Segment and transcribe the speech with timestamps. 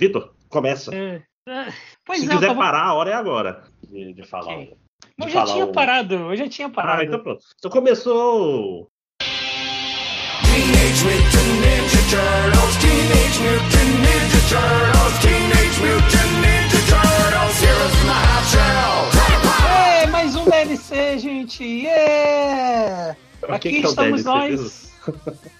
[0.00, 0.94] Vitor, começa.
[0.94, 1.66] É, é,
[2.06, 4.54] pois Se é, quiser tava- parar, a hora é agora de, de falar.
[4.54, 4.74] Ok.
[5.18, 7.02] de Eu já tinha o- parado, eu já tinha parado.
[7.02, 7.44] Ah, então pronto.
[7.58, 8.88] Então começou.
[10.42, 18.12] Teenage Mutant Ninja Turtles, Teenage Mutant Ninja Turtles, Teenage Mutant Ninja Turtles, Heroes in the
[18.12, 19.70] Half Shell.
[19.70, 21.62] É, mais um DLC, gente!
[21.62, 23.16] Yeah!
[23.48, 24.89] Aqui que que é estamos DLC nós.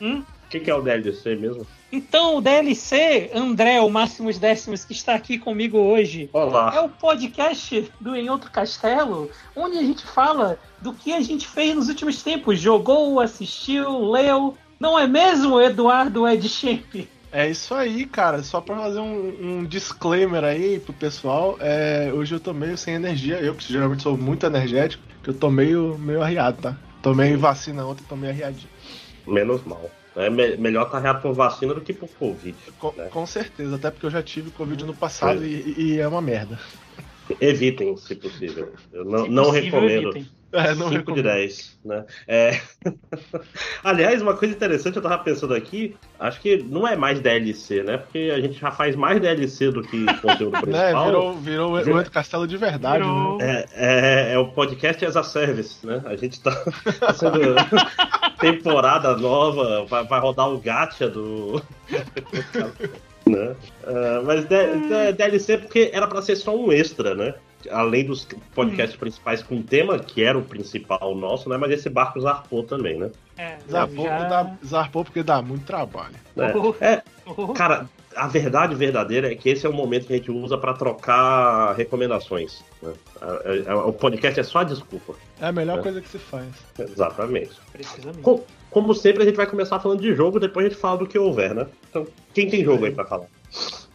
[0.00, 0.20] Hum?
[0.20, 1.66] O que, que é o DLC mesmo?
[1.92, 6.84] Então, o DLC, André, o Máximos Décimos, que está aqui comigo hoje, é Olá.
[6.84, 11.74] o podcast do Em Outro Castelo, onde a gente fala do que a gente fez
[11.74, 12.58] nos últimos tempos.
[12.58, 14.56] Jogou, assistiu, leu.
[14.78, 17.06] Não é mesmo, Eduardo Ed Champ?
[17.32, 18.42] É isso aí, cara.
[18.42, 22.94] Só pra fazer um, um disclaimer aí pro pessoal, é, hoje eu tô meio sem
[22.94, 23.36] energia.
[23.36, 26.76] Eu, que geralmente sou muito energético, que eu tô meio, meio arriado, tá?
[27.02, 28.68] Tomei vacina ontem, tô meio arriadinho.
[29.26, 29.90] Menos mal.
[30.16, 32.56] É me- melhor estar reado por vacina do que por Covid.
[32.78, 33.08] Com, né?
[33.10, 36.58] com certeza, até porque eu já tive Covid no passado e, e é uma merda.
[37.40, 38.72] Evitem, se possível.
[38.92, 40.08] Eu não, Se não possível, recomendo.
[40.10, 40.39] evitem.
[40.52, 41.22] É, não 5 de recomendo.
[41.24, 42.04] 10, né?
[42.26, 42.60] É...
[43.84, 47.98] Aliás, uma coisa interessante, eu tava pensando aqui, acho que não é mais DLC, né?
[47.98, 51.04] Porque a gente já faz mais DLC do que conteúdo Né, principal.
[51.06, 53.38] virou, virou o Outro Castelo de verdade, Virou.
[53.38, 53.64] né?
[53.74, 56.02] É, é, é o podcast as a service, né?
[56.04, 56.50] A gente tá
[56.98, 57.54] fazendo
[58.40, 61.62] temporada nova, vai, vai rodar o gacha do.
[63.26, 63.54] né?
[63.86, 67.34] Ah, mas D- D- DLC porque era pra ser só um extra, né?
[67.70, 71.56] Além dos podcasts principais com tema, que era o principal nosso, né?
[71.56, 73.10] Mas esse barco zarpou também, né?
[73.36, 76.14] É, Zarpou, já- dá- zarpou porque dá muito trabalho.
[76.36, 76.74] É, Oh.
[76.80, 77.02] é,
[77.36, 80.58] Oh, Cara, a verdade verdadeira é que esse é o momento que a gente usa
[80.58, 82.64] pra trocar recomendações.
[82.82, 82.92] né?
[83.86, 85.14] O podcast é só a desculpa.
[85.40, 85.82] É a melhor É.
[85.82, 86.48] coisa que se faz.
[86.78, 87.50] Exatamente.
[87.72, 88.22] precisamente.
[88.22, 91.06] Com- Como sempre, a gente vai começar falando de jogo, depois a gente fala do
[91.06, 91.66] que houver, né?
[91.88, 93.26] Então, quem tem jogo aí pra falar?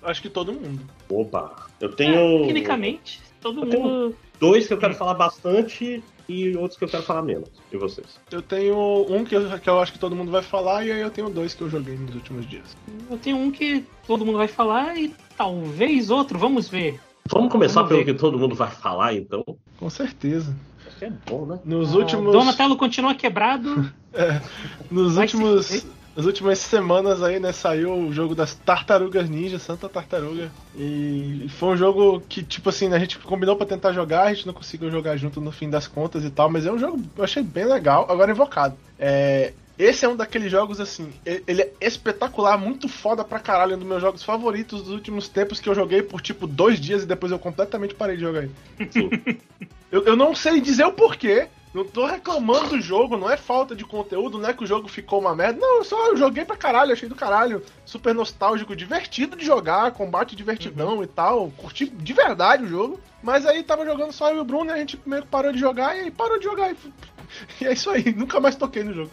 [0.03, 0.81] Acho que todo mundo.
[1.09, 1.67] Opa!
[1.79, 3.21] Eu É, tenho tecnicamente,
[3.53, 4.15] todo Eu mundo.
[4.39, 7.49] dois que eu quero falar bastante e outros que eu quero falar menos.
[7.71, 8.19] E vocês?
[8.31, 10.99] Eu tenho um que eu, que eu acho que todo mundo vai falar, e aí
[11.01, 12.75] eu tenho dois que eu joguei nos últimos dias.
[13.09, 16.99] Eu tenho um que todo mundo vai falar e talvez outro, vamos ver.
[17.31, 18.13] Vamos começar Vamos pelo ver.
[18.13, 19.43] que todo mundo vai falar, então?
[19.77, 20.55] Com certeza.
[20.87, 21.59] Acho que é bom, né?
[21.63, 22.31] Nos Ah, últimos.
[22.33, 23.91] Donatello continua quebrado.
[24.89, 25.85] Nos Vai se últimos.
[26.15, 30.49] Nas últimas semanas aí, né, saiu o jogo das Tartarugas Ninja, Santa Tartaruga.
[30.73, 34.47] E foi um jogo que, tipo assim, a gente combinou pra tentar jogar, a gente
[34.47, 37.19] não conseguiu jogar junto no fim das contas e tal, mas é um jogo que
[37.19, 38.05] eu achei bem legal.
[38.09, 38.77] Agora invocado.
[38.97, 39.51] É.
[39.77, 43.85] Esse é um daqueles jogos, assim, ele é espetacular, muito foda pra caralho, um dos
[43.85, 47.29] meus jogos favoritos dos últimos tempos que eu joguei por tipo dois dias e depois
[47.29, 48.55] eu completamente parei de jogar ele.
[49.91, 51.47] Eu, eu não sei dizer o porquê.
[51.75, 54.87] Não tô reclamando do jogo, não é falta de conteúdo, não é que o jogo
[54.87, 55.59] ficou uma merda.
[55.59, 57.61] Não, eu só eu joguei pra caralho, achei do caralho.
[57.85, 61.51] Super nostálgico, divertido de jogar, combate divertidão e tal.
[61.57, 62.97] Curti de verdade o jogo.
[63.21, 65.51] Mas aí tava jogando só eu e o Bruno, e a gente meio que parou
[65.51, 66.71] de jogar e aí parou de jogar.
[66.71, 66.77] E,
[67.59, 69.11] e é isso aí, nunca mais toquei no jogo.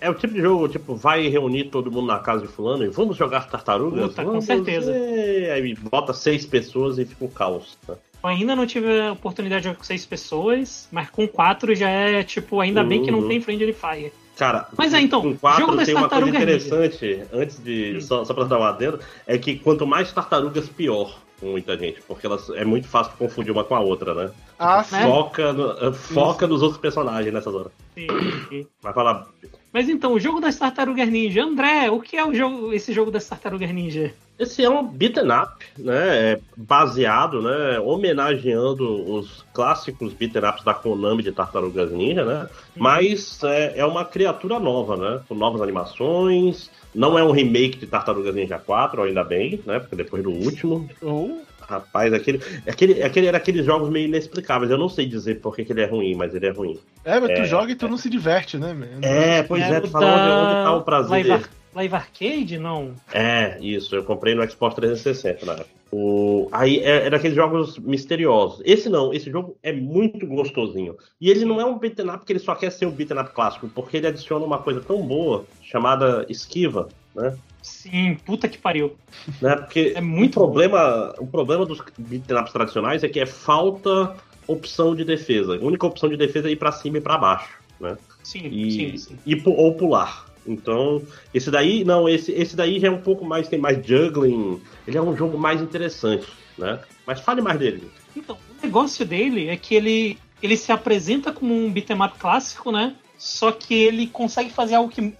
[0.00, 2.88] É o tipo de jogo, tipo, vai reunir todo mundo na casa de fulano e
[2.88, 4.08] vamos jogar tartarugas?
[4.08, 4.90] Puta, com Vamos, certeza.
[4.92, 5.52] é.
[5.52, 7.78] Aí bota seis pessoas e fica um caos.
[7.86, 7.94] né?
[8.24, 11.90] Eu ainda não tive a oportunidade de jogar com seis pessoas, mas com quatro já
[11.90, 13.28] é tipo, ainda bem que não Uhum.
[13.28, 14.10] tem Friendly Fire.
[14.34, 18.00] Cara, Mas é, então, com quatro jogo das tem uma coisa tartarugas interessante, antes de.
[18.00, 22.00] Só, só pra dar um adendo, é que quanto mais tartarugas, pior com muita gente.
[22.08, 24.30] Porque elas é muito fácil de confundir uma com a outra, né?
[24.58, 24.96] Ah, sim.
[24.96, 25.02] É?
[25.02, 27.72] Foca, no- eh, foca nos outros personagens nessas horas.
[27.94, 28.06] Sim,
[28.48, 28.66] sim.
[28.82, 29.26] Vai falar.
[29.72, 31.44] Mas então, o jogo das tartarugas ninja.
[31.44, 34.14] André, o que é o jogo, esse jogo das tartarugas ninja?
[34.38, 36.32] Esse é um beat'em up, né?
[36.32, 37.78] é Baseado, né?
[37.78, 42.48] Homenageando os clássicos beat'em ups da Konami de Tartarugas Ninja, né?
[42.74, 45.20] Mas é, é uma criatura nova, né?
[45.28, 46.70] Com novas animações.
[46.94, 49.78] Não é um remake de Tartarugas Ninja 4, ainda bem, né?
[49.78, 50.88] Porque depois do último.
[51.00, 54.70] Ou Rapaz, aquele, aquele, aquele era aqueles jogos meio inexplicáveis.
[54.70, 56.78] Eu não sei dizer por que, que ele é ruim, mas ele é ruim.
[57.04, 57.44] É, mas tu É.
[57.44, 58.76] joga e tu não se diverte, né?
[59.00, 61.32] É, pois é, o tu fala onde, onde tá o prazer.
[61.32, 62.58] Ar- Live Arcade?
[62.58, 62.94] Não.
[63.12, 65.68] É, isso, eu comprei no Xbox 360 na época.
[65.90, 66.48] O...
[66.50, 68.60] Aí é, é daqueles jogos misteriosos.
[68.64, 70.96] Esse não, esse jogo é muito gostosinho.
[71.20, 73.30] E ele não é um beat'em up porque ele só quer ser um beat'em up
[73.32, 77.36] clássico, porque ele adiciona uma coisa tão boa chamada esquiva, né?
[77.62, 78.96] Sim, puta que pariu.
[79.40, 79.56] né?
[79.56, 84.16] Porque É muito o problema, o problema dos beat'em ups tradicionais é que é falta
[84.46, 85.56] opção de defesa.
[85.56, 87.96] A única opção de defesa é ir pra cima e pra baixo, né?
[88.22, 89.18] Sim, E, sim, sim.
[89.24, 90.23] e ou pular.
[90.46, 91.02] Então,
[91.32, 94.98] esse daí, não, esse, esse daí já é um pouco mais, tem mais juggling, ele
[94.98, 96.26] é um jogo mais interessante,
[96.58, 96.78] né?
[97.06, 97.90] Mas fale mais dele.
[98.16, 102.70] Então, o negócio dele é que ele, ele se apresenta como um beat'em up clássico,
[102.70, 102.94] né?
[103.16, 105.14] Só que ele consegue fazer algo que.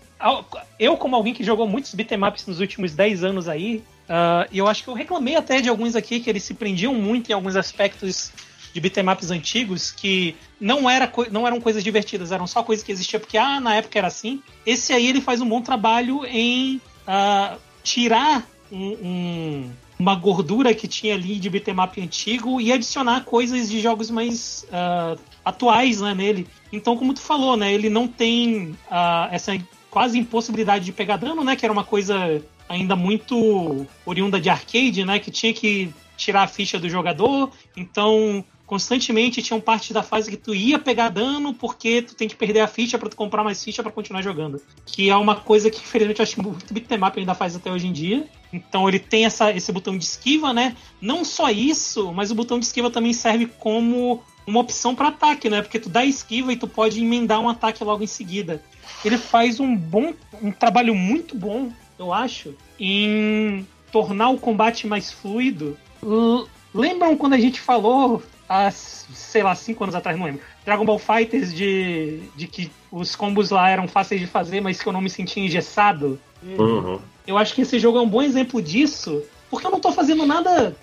[0.79, 4.59] Eu, como alguém que jogou muitos beat'em ups nos últimos 10 anos aí, Ah, E
[4.59, 7.33] eu acho que eu reclamei até de alguns aqui que eles se prendiam muito em
[7.33, 8.31] alguns aspectos
[8.75, 13.21] de beatemaps antigos que não, era, não eram coisas divertidas, eram só coisas que existiam
[13.21, 14.43] porque ah, na época era assim.
[14.67, 20.89] Esse aí ele faz um bom trabalho em ah, tirar um- um- uma gordura que
[20.89, 26.49] tinha ali de beatmap antigo e adicionar coisas de jogos mais ah, atuais né, nele.
[26.73, 29.57] Então, como tu falou, né, ele não tem ah, essa
[29.89, 35.05] quase impossibilidade de pegar dano, né, que era uma coisa ainda muito oriunda de arcade,
[35.05, 37.53] né, que tinha que tirar a ficha do jogador.
[37.77, 42.35] Então, constantemente tinham parte da fase que tu ia pegar dano porque tu tem que
[42.35, 44.61] perder a ficha para tu comprar mais ficha para continuar jogando.
[44.87, 47.87] Que é uma coisa que, infelizmente, eu acho que muito beatmap ainda faz até hoje
[47.87, 48.27] em dia.
[48.53, 50.77] Então ele tem essa, esse botão de esquiva, né?
[51.01, 55.51] Não só isso, mas o botão de esquiva também serve como uma opção para ataque,
[55.51, 55.61] né?
[55.61, 58.63] Porque tu dá esquiva e tu pode emendar um ataque logo em seguida.
[59.05, 65.11] Ele faz um bom, um trabalho muito bom, eu acho, em tornar o combate mais
[65.11, 65.77] fluido.
[66.75, 70.43] Lembram quando a gente falou há, sei lá, cinco anos atrás, não lembro.
[70.65, 74.89] Dragon Ball Fighters de, de que os combos lá eram fáceis de fazer, mas que
[74.89, 76.21] eu não me sentia engessado.
[76.43, 77.01] Uhum.
[77.27, 80.27] Eu acho que esse jogo é um bom exemplo disso, porque eu não tô fazendo
[80.27, 80.77] nada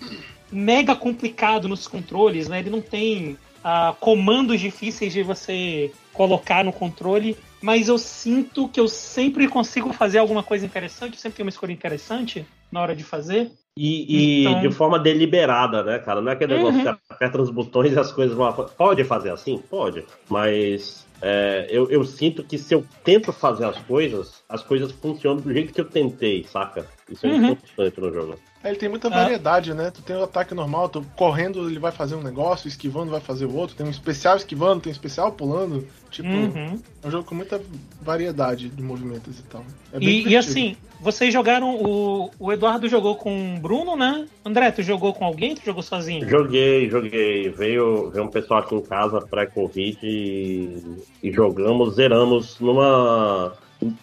[0.50, 2.58] mega complicado nos controles, né?
[2.58, 8.78] Ele não tem ah, comandos difíceis de você colocar no controle, mas eu sinto que
[8.78, 12.94] eu sempre consigo fazer alguma coisa interessante, eu sempre tenho uma escolha interessante na hora
[12.94, 13.50] de fazer.
[13.76, 16.20] E, e Então- de forma deliberada, né, cara?
[16.20, 16.82] Não é aquele negócio Uhum.
[16.94, 18.52] que aperta nos botões e as coisas vão.
[18.52, 19.58] Pode fazer assim?
[19.58, 20.04] Pode.
[20.28, 25.40] Mas é, eu, eu sinto que se eu tento fazer as coisas, as coisas funcionam
[25.40, 26.86] do jeito que eu tentei, saca?
[27.08, 27.48] Isso é Uhum.
[27.52, 28.34] importante no jogo.
[28.64, 29.10] É, ele tem muita Ah.
[29.10, 29.90] variedade, né?
[29.90, 33.46] Tu tem o ataque normal, tu correndo ele vai fazer um negócio, esquivando vai fazer
[33.46, 35.86] o outro, tem um especial esquivando, tem um especial pulando.
[36.10, 36.78] Tipo, Uhum.
[37.02, 37.60] é um jogo com muita
[38.00, 39.64] variedade de movimentos e tal.
[39.92, 41.74] É bem E, e assim, vocês jogaram.
[41.82, 44.26] O, o Eduardo jogou com o Bruno, né?
[44.44, 45.54] André, tu jogou com alguém?
[45.54, 46.28] Tu jogou sozinho?
[46.28, 47.48] Joguei, joguei.
[47.48, 50.82] Veio, veio um pessoal aqui em casa pré-Covid e,
[51.22, 53.54] e jogamos, zeramos numa,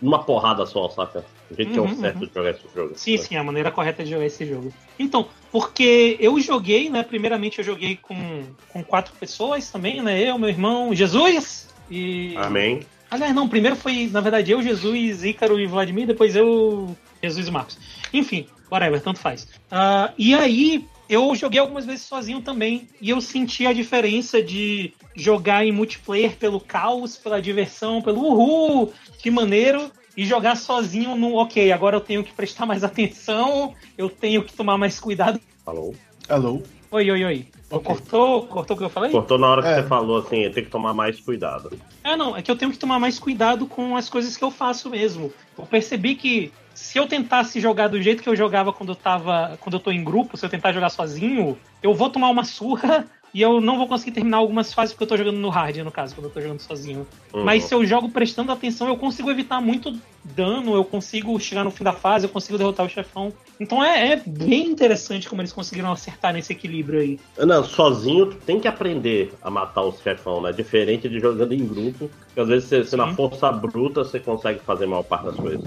[0.01, 1.23] numa porrada só, saca?
[1.49, 2.93] O jeito que é Uhum, o certo de jogar esse jogo.
[2.95, 4.71] Sim, sim, a maneira correta de jogar esse jogo.
[4.97, 7.03] Então, porque eu joguei, né?
[7.03, 10.21] Primeiramente eu joguei com, com quatro pessoas também, né?
[10.21, 12.35] Eu, meu irmão, Jesus e.
[12.37, 12.81] Amém.
[13.11, 17.51] Aliás, não, primeiro foi, na verdade, eu, Jesus, Ícaro e Vladimir, depois eu, Jesus e
[17.51, 17.77] Marcos.
[18.13, 19.47] Enfim, whatever, tanto faz.
[19.71, 24.93] Ah, e aí, eu joguei algumas vezes sozinho também, e eu senti a diferença de
[25.15, 31.35] jogar em multiplayer pelo caos, pela diversão, pelo uhul, que maneiro, e jogar sozinho no
[31.35, 35.41] ok, agora eu tenho que prestar mais atenção, eu tenho que tomar mais cuidado.
[35.65, 35.95] Falou.
[36.29, 36.61] Hello.
[36.91, 37.47] Oi, oi, oi.
[37.71, 37.85] Ok.
[37.85, 39.11] Cortou, cortou o que eu falei?
[39.11, 39.75] Cortou na hora que É.
[39.81, 41.71] você falou assim, tem que tomar mais cuidado.
[42.03, 44.49] É, não, é que eu tenho que tomar mais cuidado com as coisas que eu
[44.49, 45.31] faço mesmo.
[45.57, 49.57] Eu percebi que se eu tentasse jogar do jeito que eu jogava quando eu tava.
[49.59, 53.05] quando eu tô em grupo, se eu tentar jogar sozinho, eu vou tomar uma surra
[53.33, 55.91] e eu não vou conseguir terminar algumas fases porque eu tô jogando no hard, no
[55.91, 57.05] caso, quando eu tô jogando sozinho.
[57.33, 57.43] Uhum.
[57.43, 61.69] Mas se eu jogo prestando atenção, eu consigo evitar muito dano, eu consigo chegar no
[61.69, 63.31] fim da fase, eu consigo derrotar o chefão.
[63.59, 67.19] Então é, é bem interessante como eles conseguiram acertar nesse equilíbrio aí.
[67.37, 70.53] Não, sozinho tu tem que aprender a matar os chefão, né?
[70.53, 74.59] Diferente de jogando em grupo, que às vezes você, você na força bruta você consegue
[74.59, 75.61] fazer a maior parte das coisas.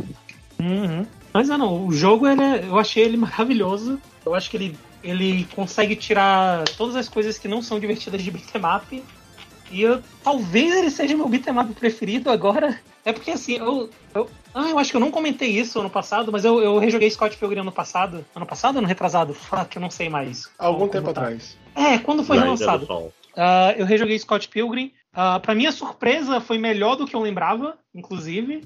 [0.62, 1.06] Uhum.
[1.32, 4.00] Mas não, o jogo ele é- eu achei ele maravilhoso.
[4.24, 8.31] Eu acho que ele, ele consegue tirar todas as coisas que não são divertidas de
[8.31, 9.04] beat'em up.
[9.70, 12.78] E eu, talvez ele seja meu beat'em up preferido agora.
[13.04, 14.31] É porque assim, eu, eu.
[14.54, 17.36] Ah, eu acho que eu não comentei isso ano passado, mas eu, eu rejoguei Scott
[17.36, 18.24] Pilgrim ano passado.
[18.36, 19.34] Ano passado ou ano retrasado?
[19.34, 20.48] Fuck, eu não sei mais.
[20.58, 21.22] Algum tempo tá.
[21.22, 21.56] atrás.
[21.74, 22.86] É, quando foi Na Ilha do relançado.
[22.86, 23.12] Sol.
[23.36, 24.92] Ah, eu rejoguei Scott Pilgrim.
[25.12, 28.62] Uh, para minha surpresa, foi melhor do que eu lembrava, inclusive.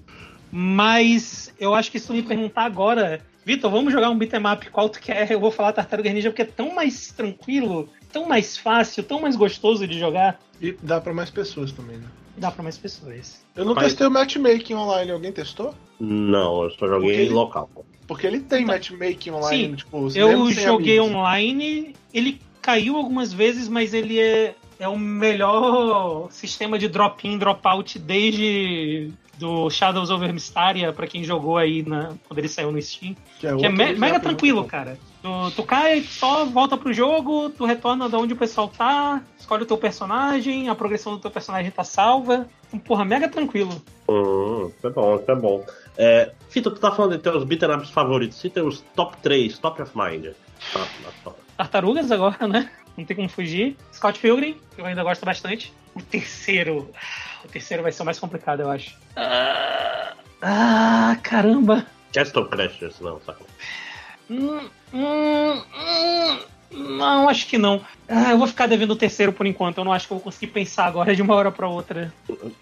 [0.51, 4.69] Mas eu acho que se tu me perguntar agora, Vitor, vamos jogar um beat'em up,
[4.71, 5.31] qual tu quer?
[5.31, 9.37] Eu vou falar Tartaruga Ninja porque é tão mais tranquilo, tão mais fácil, tão mais
[9.37, 10.41] gostoso de jogar.
[10.61, 12.07] E dá pra mais pessoas também, né?
[12.37, 13.45] Dá pra mais pessoas.
[13.55, 15.75] Eu não Mas- testei o matchmaking online, alguém testou?
[16.01, 17.71] Não, eu só joguei Porque ele- local.
[18.07, 21.17] Porque ele tem Então, matchmaking online, sim, tipo, Eu joguei amigos.
[21.17, 27.99] online, ele caiu algumas vezes, mas ele é, é o melhor sistema de drop-in, drop-out
[27.99, 33.15] desde do Shadows over Mystaria, pra quem jogou aí na, quando ele saiu no Steam.
[33.39, 34.99] Que é, Que é me- mega muito tranquilo, cara.
[35.23, 39.65] Tu, tu cai, só volta pro jogo, tu retorna de onde o pessoal tá, escolhe
[39.65, 42.47] o teu personagem, a progressão do teu personagem tá salva.
[42.69, 43.81] Então, porra, mega tranquilo.
[44.09, 45.65] Hum, é bom, isso é bom.
[45.99, 48.39] É, Fita, tu tá falando de teus beat'em ups favoritos.
[48.39, 50.27] Cita os top 3, top of mind.
[50.73, 51.33] Tá, tá, tá.
[51.57, 52.71] Tartarugas agora, né?
[52.97, 53.77] Não tem como fugir.
[53.93, 55.73] Scott Pilgrim, que eu ainda gosto bastante.
[55.95, 56.91] O terceiro.
[57.45, 58.95] O terceiro vai ser o mais complicado, eu acho.
[59.15, 60.13] Ah,
[60.43, 61.87] ah, caramba.
[62.13, 63.41] Castle Crashers, não, saca?
[64.31, 64.61] Hum,
[64.93, 66.39] hum, hum,
[66.73, 67.81] não, acho que não.
[68.09, 69.79] Ah, eu vou ficar devendo o terceiro por enquanto.
[69.79, 72.13] Eu não acho que eu vou conseguir pensar agora de uma hora pra outra.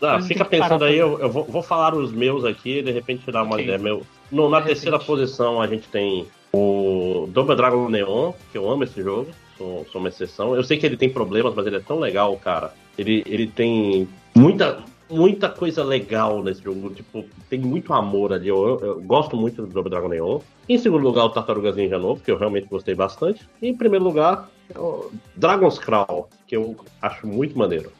[0.02, 3.30] Ah, fica pensando aí, eu, eu vou, vou falar os meus aqui e de repente
[3.30, 3.64] dar uma Ok.
[3.64, 3.78] ideia.
[3.78, 5.06] Meu, no- na De terceira repente.
[5.06, 10.00] posição a gente tem o Double Dragon Neon, que eu amo esse jogo, sou, sou
[10.00, 10.54] uma exceção.
[10.54, 12.72] Eu sei que ele tem problemas, mas ele é tão legal, cara.
[12.98, 14.80] Ele, ele tem muita,
[15.10, 18.48] muita coisa legal nesse jogo, tipo, tem muito amor ali.
[18.48, 20.38] Eu, eu- eu gosto muito do Double Dragon Neon.
[20.68, 23.48] Em segundo lugar, o Tartarugas Ninja novo, que eu realmente gostei bastante.
[23.60, 27.92] E em primeiro lugar, o Dragon's Crawl, que eu acho muito maneiro.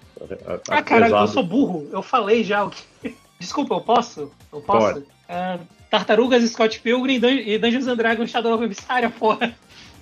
[0.70, 1.88] Ah, cara, eu sou burro.
[1.92, 2.82] Eu falei já o que.
[3.38, 4.30] Desculpa, eu posso?
[4.52, 5.02] Eu posso?
[5.28, 5.58] É,
[5.90, 9.54] Tartarugas, Scott Pilgrim e Dungeons and Dragons Shadow of Mysteria, porra.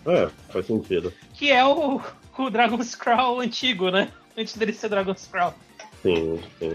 [0.06, 1.12] É, faz sentido.
[1.34, 2.00] Que é o,
[2.38, 4.08] o Dragon's Crawl antigo, né?
[4.36, 5.54] Antes dele ser Dragon's Crawl.
[6.02, 6.74] Sim, sim.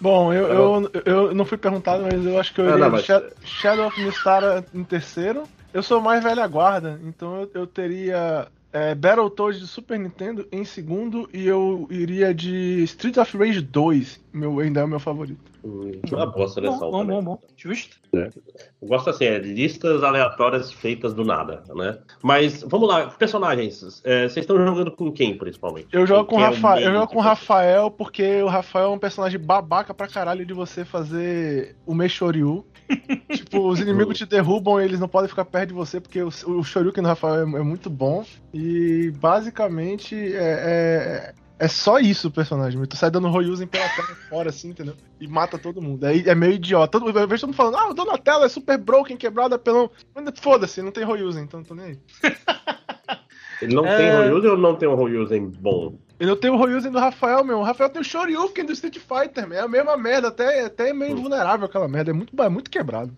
[0.00, 2.86] Bom, eu, eu, eu não fui perguntado, mas eu acho que eu Ah, iria não,
[2.88, 5.44] de mas- Sha- Shadow of Mistara em terceiro.
[5.72, 10.64] Eu sou mais velha guarda, então eu, eu teria é, Battletoads de Super Nintendo em
[10.64, 15.40] segundo e eu iria de Streets of Rage 2, meu, ainda é o meu favorito.
[15.64, 17.16] Hum, Uma boa seleção Bom, bom, também.
[17.16, 17.38] bom, bom.
[17.56, 17.96] Justo.
[18.12, 18.30] Eu
[18.82, 21.98] gosto assim, é listas aleatórias feitas do nada, né?
[22.22, 24.02] Mas vamos lá, personagens.
[24.04, 25.88] é, vocês estão jogando com quem, principalmente?
[25.92, 27.38] Eu jogo com, Quem é o Rafa, main eu jogo com o vocês?
[27.38, 32.66] Rafael porque o Rafael é um personagem babaca pra caralho de você fazer o Meixoryu.
[33.32, 36.28] tipo, os inimigos te derrubam e eles não podem ficar perto de você porque o,
[36.28, 38.24] o Shoryuken do Rafael é, é muito bom.
[38.52, 41.32] E basicamente é,
[41.62, 42.84] é, é só isso o personagem.
[42.86, 44.94] Tu sai dando Royuzen pela terra fora, assim, entendeu?
[45.20, 46.04] E mata todo mundo.
[46.04, 46.98] Aí é meio idiota.
[46.98, 49.90] Todo, eu vejo todo mundo falando, ah, o Donatello é super broken, quebrado, apelão.
[50.14, 51.98] Mas Foda-se, não tem Royuzen, então não tô nem aí.
[53.60, 53.96] Ele não É.
[53.96, 55.98] tem Royuzen ou não tem um Royuzen bom?
[56.18, 57.58] Eu não tenho o Royuzen do Rafael, meu.
[57.58, 59.58] O Rafael tem o Shoryuken do Street Fighter, meu.
[59.58, 62.10] É a mesma merda, até, até meio vulnerável aquela merda.
[62.10, 63.16] É muito, é muito quebrado.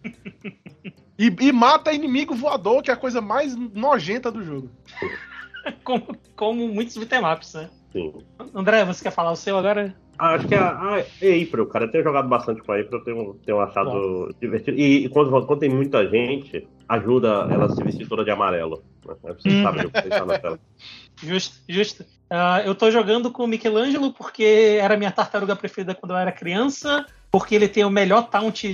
[1.19, 4.71] E, e mata inimigo voador, que é a coisa mais nojenta do jogo.
[5.83, 7.71] Como, como muitos beatemaps, né?
[7.95, 8.13] Sim.
[8.53, 9.95] André, você quer falar o seu agora?
[10.19, 13.05] Ah, acho que a, a April, cara, eu tenho jogado bastante com a April, eu
[13.05, 14.77] tenho, tenho achado divertido.
[14.77, 18.83] E, e quando, quando tem muita gente, ajuda ela a se vestir toda de amarelo.
[19.07, 19.15] Né?
[19.23, 19.63] Vocês Hum.
[19.63, 20.59] sabem o que está na tela.
[21.23, 22.05] Justo, justo.
[22.29, 26.19] Ah, eu tô jogando com o Michelangelo porque era a minha tartaruga preferida quando eu
[26.19, 28.65] era criança, porque ele tem o melhor taunt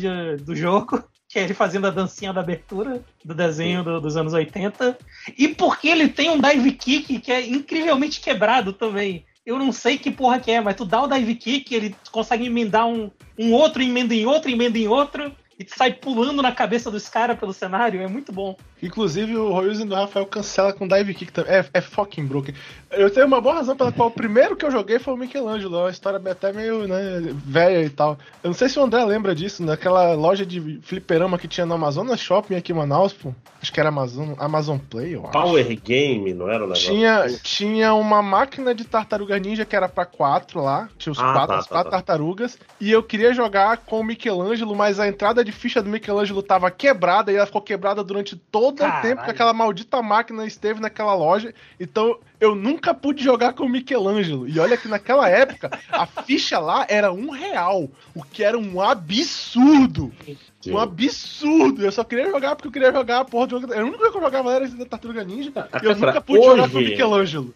[0.42, 4.32] do jogo, que é ele fazendo a dancinha da abertura do desenho do- dos anos
[4.32, 4.98] 80,
[5.38, 9.24] e porque ele tem um dive kick que é incrivelmente quebrado também.
[9.46, 12.46] Eu não sei que porra que é, mas tu dá o dive kick, ele consegue
[12.46, 16.50] emendar um, um outro, emenda em outro, emenda em outro, e tu sai pulando na
[16.50, 18.56] cabeça dos caras pelo cenário, é muito bom.
[18.82, 21.52] Inclusive, o Royuzen do Rafael cancela com Dive Kick também.
[21.52, 22.54] É, é fucking broken.
[22.90, 25.76] Eu tenho uma boa razão pela qual o primeiro que eu joguei foi o Michelangelo.
[25.76, 28.18] É uma história até meio, né, velha e tal.
[28.42, 31.74] Eu não sei se o André lembra disso, naquela loja de fliperama que tinha no
[31.74, 33.32] Amazonas Shopping aqui em Manaus, pô.
[33.62, 35.32] Acho que era Amazon, Amazon Play, eu acho.
[35.32, 36.90] Power Game, não era o negócio?
[36.90, 40.88] Tinha, tinha uma máquina de tartaruga ninja que era pra quatro lá.
[40.96, 41.96] Tinha os Ah, quatro, tá, as tá, quatro tá.
[41.98, 42.58] tartarugas.
[42.80, 46.70] E eu queria jogar com o Michelangelo, mas a entrada de ficha do Michelangelo tava
[46.70, 48.98] quebrada e ela ficou quebrada durante todo Caralho.
[48.98, 51.54] o tempo que aquela maldita máquina esteve naquela loja.
[51.78, 54.48] Então eu nunca pude jogar com o Michelangelo.
[54.48, 58.80] E olha que naquela época a ficha lá era um real, o que era um
[58.80, 60.12] absurdo.
[60.60, 60.72] Sim.
[60.72, 61.82] Um absurdo!
[61.84, 63.72] Eu só queria jogar porque eu queria jogar a porra de jogo.
[63.72, 65.50] Eu nunca que eu jogava era esse da Tartaruga Ninja.
[65.56, 67.54] Ah, e eu nunca pude jogar com o hoje- Michelangelo.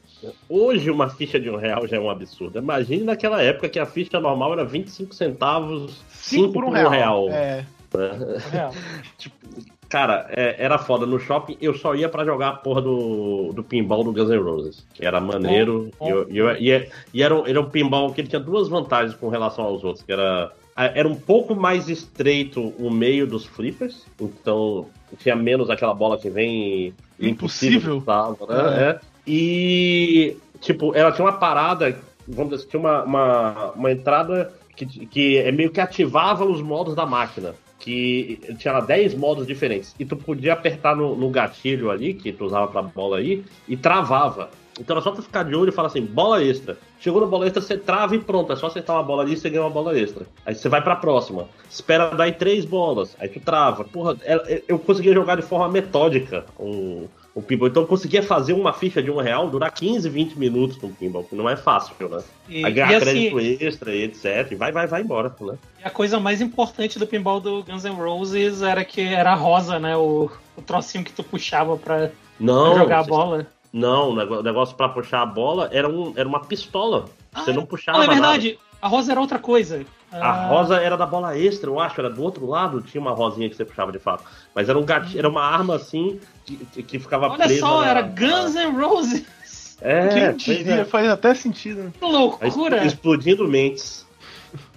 [0.48, 2.58] Hoje uma ficha de um real já é um absurdo.
[2.58, 7.28] Imagine naquela época que a ficha normal era 25 centavos, 5 por um real.
[7.30, 7.66] É.
[8.50, 8.72] Real.
[9.88, 11.06] Cara, é- era foda.
[11.06, 14.38] No shopping eu só ia pra jogar a porra do, do pinball do Guns N'
[14.42, 14.86] Roses.
[14.94, 15.90] Que era maneiro.
[15.98, 18.28] Bom, E, eu- e, eu- e é- e era, um, era um pinball que ele
[18.28, 20.04] tinha duas vantagens com relação aos outros.
[20.04, 24.04] Que era, era um pouco mais estreito o meio dos flippers.
[24.20, 24.86] Então
[25.18, 28.02] tinha menos aquela bola que vem Impossível.
[28.04, 28.90] salvo, né?
[28.90, 29.00] É.
[29.26, 34.84] E, tipo, ela tinha uma parada, vamos dizer, assim, tinha uma, uma, uma entrada que,
[34.86, 37.54] que é meio que ativava os modos da máquina.
[37.84, 39.94] Que tinha 10 modos diferentes.
[39.98, 43.76] E tu podia apertar no, no gatilho ali, que tu usava pra bola aí, e
[43.76, 44.48] travava.
[44.80, 46.78] Então era só tu ficar de olho e falar assim, bola extra.
[46.98, 48.50] Chegou na bola extra, você trava e pronto.
[48.52, 50.24] É só acertar uma bola ali e você ganha uma bola extra.
[50.46, 51.46] Aí você vai pra próxima.
[51.70, 53.14] Espera dar em três bolas.
[53.20, 53.84] Aí tu trava.
[53.84, 57.68] Porra, é- é- eu conseguia jogar de forma metódica um, um pinball.
[57.68, 61.34] Então conseguia fazer uma ficha de um real durar 15, 20 minutos no pinball, que
[61.34, 62.22] não é fácil, né?
[62.48, 64.52] E, Aí ganhar e assim, crédito extra e etc.
[64.52, 65.58] E vai, vai, vai embora, né?
[65.82, 69.96] a coisa mais importante do pinball do Guns N' Roses era que era rosa, né?
[69.96, 73.46] O, o trocinho que tu puxava pra, pra Não, jogar a você- bola.
[73.72, 77.06] Não, o o negócio pra puxar a bola era, um, era uma pistola.
[77.34, 78.20] Você Ah, não puxava Não, é nada.
[78.20, 78.58] verdade.
[78.80, 79.84] A rosa era outra coisa.
[80.20, 83.10] A Ah, rosa era da bola extra, eu acho, era do outro lado, tinha uma
[83.12, 84.24] rosinha que você puxava de fato.
[84.54, 87.60] Mas era um gatilho, era uma arma assim que, que ficava Olha presa.
[87.60, 89.76] só, na- era Guns N' Roses.
[89.80, 90.84] É, Quem pois diria, é.
[90.84, 91.82] faz até sentido.
[91.84, 91.92] né?
[91.98, 92.84] Que loucura!
[92.86, 94.06] Explodindo mentes.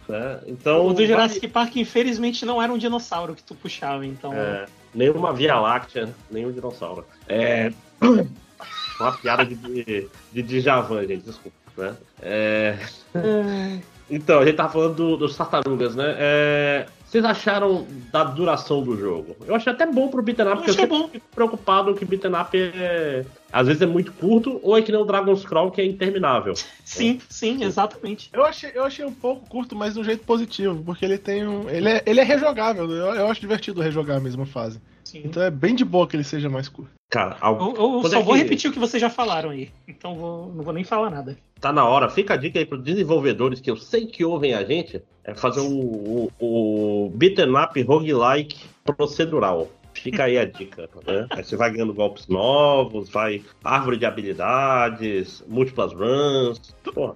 [0.09, 0.39] né?
[0.47, 0.87] Então.
[0.87, 4.33] O do Jurassic Park, infelizmente, não era um dinossauro que tu puxava, então.
[4.33, 4.65] É,
[4.95, 7.05] nenhuma Via Láctea, nenhum dinossauro.
[7.27, 7.71] É.
[8.99, 11.55] Uma piada de, de, de Djavan, gente, desculpa.
[11.77, 11.95] Né?
[12.19, 12.77] É,
[13.13, 16.15] É, Então, a gente tava falando do- dos tartarugas, né?
[16.17, 19.35] É, Vocês acharam da duração do jogo?
[19.45, 21.07] Eu achei até bom pro beat'em up, porque eu bom.
[21.07, 23.25] fico preocupado que beat'em up é...
[23.51, 26.53] Às vezes é muito curto, ou é que nem o Dragon's Crawl, que é interminável.
[26.83, 28.29] Sim, sim, exatamente.
[28.33, 31.47] Eu achei, eu achei um pouco curto, mas de um jeito positivo, porque ele tem
[31.47, 31.69] um.
[31.69, 32.89] Ele é, ele é rejogável.
[32.91, 34.81] Eu, eu acho divertido rejogar a mesma fase.
[35.05, 35.21] Sim.
[35.23, 36.91] Então é bem de boa que ele seja mais curto.
[37.09, 39.69] Cara, al- Eu, eu só é vou que repetir o que vocês já falaram aí.
[39.87, 41.37] Então vou- não vou nem falar nada.
[41.61, 44.63] tá na hora, fica a dica aí pros desenvolvedores que eu sei que ouvem a
[44.63, 49.67] gente, é fazer o, o, o beat'em up roguelike procedural.
[49.93, 51.25] Fica aí a dica, né?
[51.31, 56.59] Aí você vai ganhando golpes novos, vai árvore de habilidades, múltiplas runs.
[56.93, 57.13] Pô,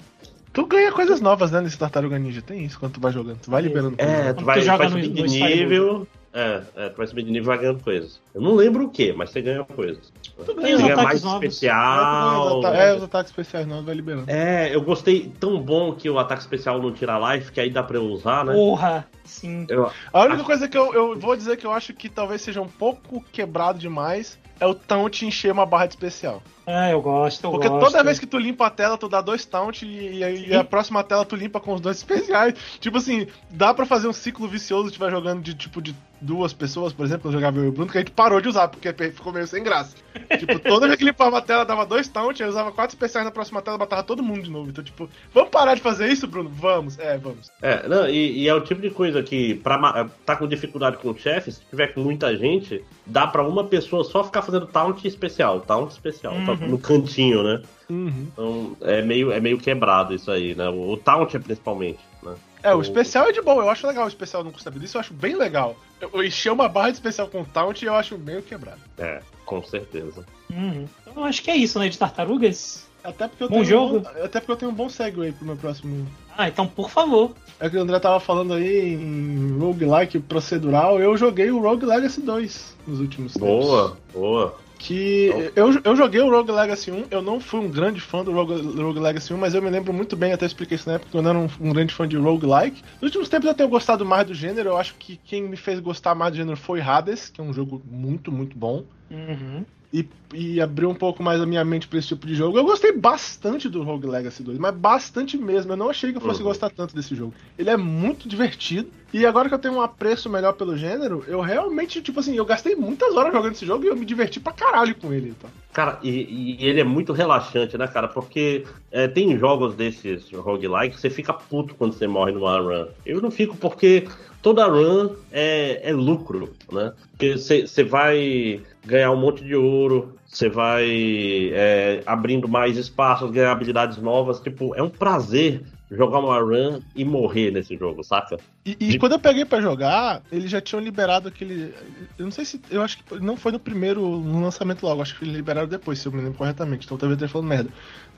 [0.53, 2.41] Tu ganha coisas novas, né, nesse Tartaruga Ninja.
[2.41, 3.39] Tem isso quando tu vai jogando.
[3.39, 6.07] Tu vai liberando É, tu vai, tu joga vai no- de no nível.
[6.33, 8.20] É, é, tu vai subir de nível e vai ganhando coisas.
[8.33, 10.11] Eu não lembro o que, mas você ganha coisas.
[10.45, 11.43] Tu Você ganha mais novos.
[11.43, 12.63] especial.
[12.73, 14.25] É, os ataques especiais novos vai liberando.
[14.29, 17.83] É, eu gostei tão bom que o ataque especial não tira life, que aí dá
[17.83, 18.53] pra eu usar, né?
[18.53, 19.65] Porra, sim.
[19.69, 22.61] Eu- A única coisa que eu, eu vou dizer que eu acho que talvez seja
[22.61, 26.41] um pouco quebrado demais é o taunt encher uma barra de especial.
[26.67, 27.83] É, eu gosto, eu Porque gosto.
[27.91, 29.87] toda vez que tu limpa a tela, tu dá dois taunt e,
[30.23, 32.53] e- e a próxima tela tu limpa com os dois especiais.
[32.79, 36.53] Tipo assim, dá pra fazer um ciclo vicioso se tiver jogando de tipo de duas
[36.53, 38.67] pessoas, por exemplo, eu jogava eu e o Bruno, que a gente parou de usar,
[38.67, 39.95] porque ficou meio sem graça.
[40.37, 43.31] tipo, toda vez que limpava a tela, dava dois taunt, aí usava quatro especiais na
[43.31, 44.69] próxima tela, matava todo mundo de novo.
[44.69, 46.47] Então, tipo, vamos parar de fazer isso, Bruno?
[46.47, 47.49] Vamos, é, vamos.
[47.63, 51.09] É, não, e, e é o tipo de coisa que, pra tá com dificuldade com
[51.09, 55.03] o chefe, se tiver com muita gente, dá pra uma pessoa só ficar fazendo taunt
[55.03, 56.45] especial, taunt especial, Uhum.
[56.45, 57.63] tá no cantinho, né?
[57.89, 58.27] Uhum.
[58.31, 60.69] Então é meio, é meio quebrado isso aí, né?
[60.69, 62.35] O, o taunt é principalmente, né?
[62.63, 64.85] É, o O- especial é de boa, eu acho legal o especial não custa vida,
[64.85, 65.75] isso eu acho bem legal.
[65.99, 68.79] Eu, encher uma barra de especial com taunt eu acho meio quebrado.
[68.97, 70.25] É, com certeza.
[70.49, 70.87] Uhum.
[71.01, 71.89] Então eu acho que é isso, né?
[71.89, 72.87] De tartarugas.
[73.03, 73.97] Até porque eu Bom tenho jogo.
[73.97, 76.05] Um bom, até porque eu tenho um bom segue pro meu próximo.
[76.37, 77.31] Ah, então por favor.
[77.59, 82.21] É que o André tava falando aí em roguelike procedural, eu joguei o Rogue Legacy
[82.21, 83.47] 2 nos últimos tempos.
[83.49, 84.55] Boa, boa.
[84.81, 88.31] Que eu, eu joguei o Rogue Legacy 1, eu não fui um grande fã do
[88.31, 91.11] Rogue, Rogue Legacy 1, mas eu me lembro muito bem, até expliquei isso na época,
[91.11, 92.81] que eu não era um, um grande fã de roguelike.
[92.95, 95.79] Nos últimos tempos eu tenho gostado mais do gênero, eu acho que quem me fez
[95.79, 98.83] gostar mais do gênero foi Hades, que é um jogo muito, muito bom.
[99.11, 99.63] Uhum.
[99.93, 102.57] E, e abriu um pouco mais a minha mente pra esse tipo de jogo.
[102.57, 105.73] Eu gostei bastante do Rogue Legacy 2, mas bastante mesmo.
[105.73, 106.47] Eu não achei que eu fosse Uhum.
[106.47, 107.33] gostar tanto desse jogo.
[107.57, 108.89] Ele é muito divertido.
[109.13, 112.45] E agora que eu tenho um apreço melhor pelo gênero, eu realmente, tipo assim, eu
[112.45, 115.33] gastei muitas horas jogando esse jogo e eu me diverti pra caralho com ele.
[115.41, 115.49] Tá?
[115.73, 118.07] Cara, e, e ele é muito relaxante, né, cara?
[118.07, 122.87] Porque é, tem jogos desses roguelike que você fica puto quando você morre numa run.
[123.05, 124.07] Eu não fico porque
[124.41, 126.93] toda run é, é lucro, né?
[127.11, 133.51] Porque você vai ganhar um monte de ouro, você vai é, abrindo mais espaços, ganhar
[133.51, 134.39] habilidades novas.
[134.39, 138.37] Tipo, é um prazer jogar uma run e morrer nesse jogo, saca?
[138.65, 141.73] E, e De- quando eu peguei pra jogar, eles já tinham liberado aquele.
[142.17, 142.61] Eu não sei se.
[142.69, 145.99] Eu acho que não foi no primeiro, no lançamento logo, acho que eles liberaram depois,
[145.99, 146.85] se eu me lembro corretamente.
[146.85, 147.69] Então talvez eu esteja falando merda.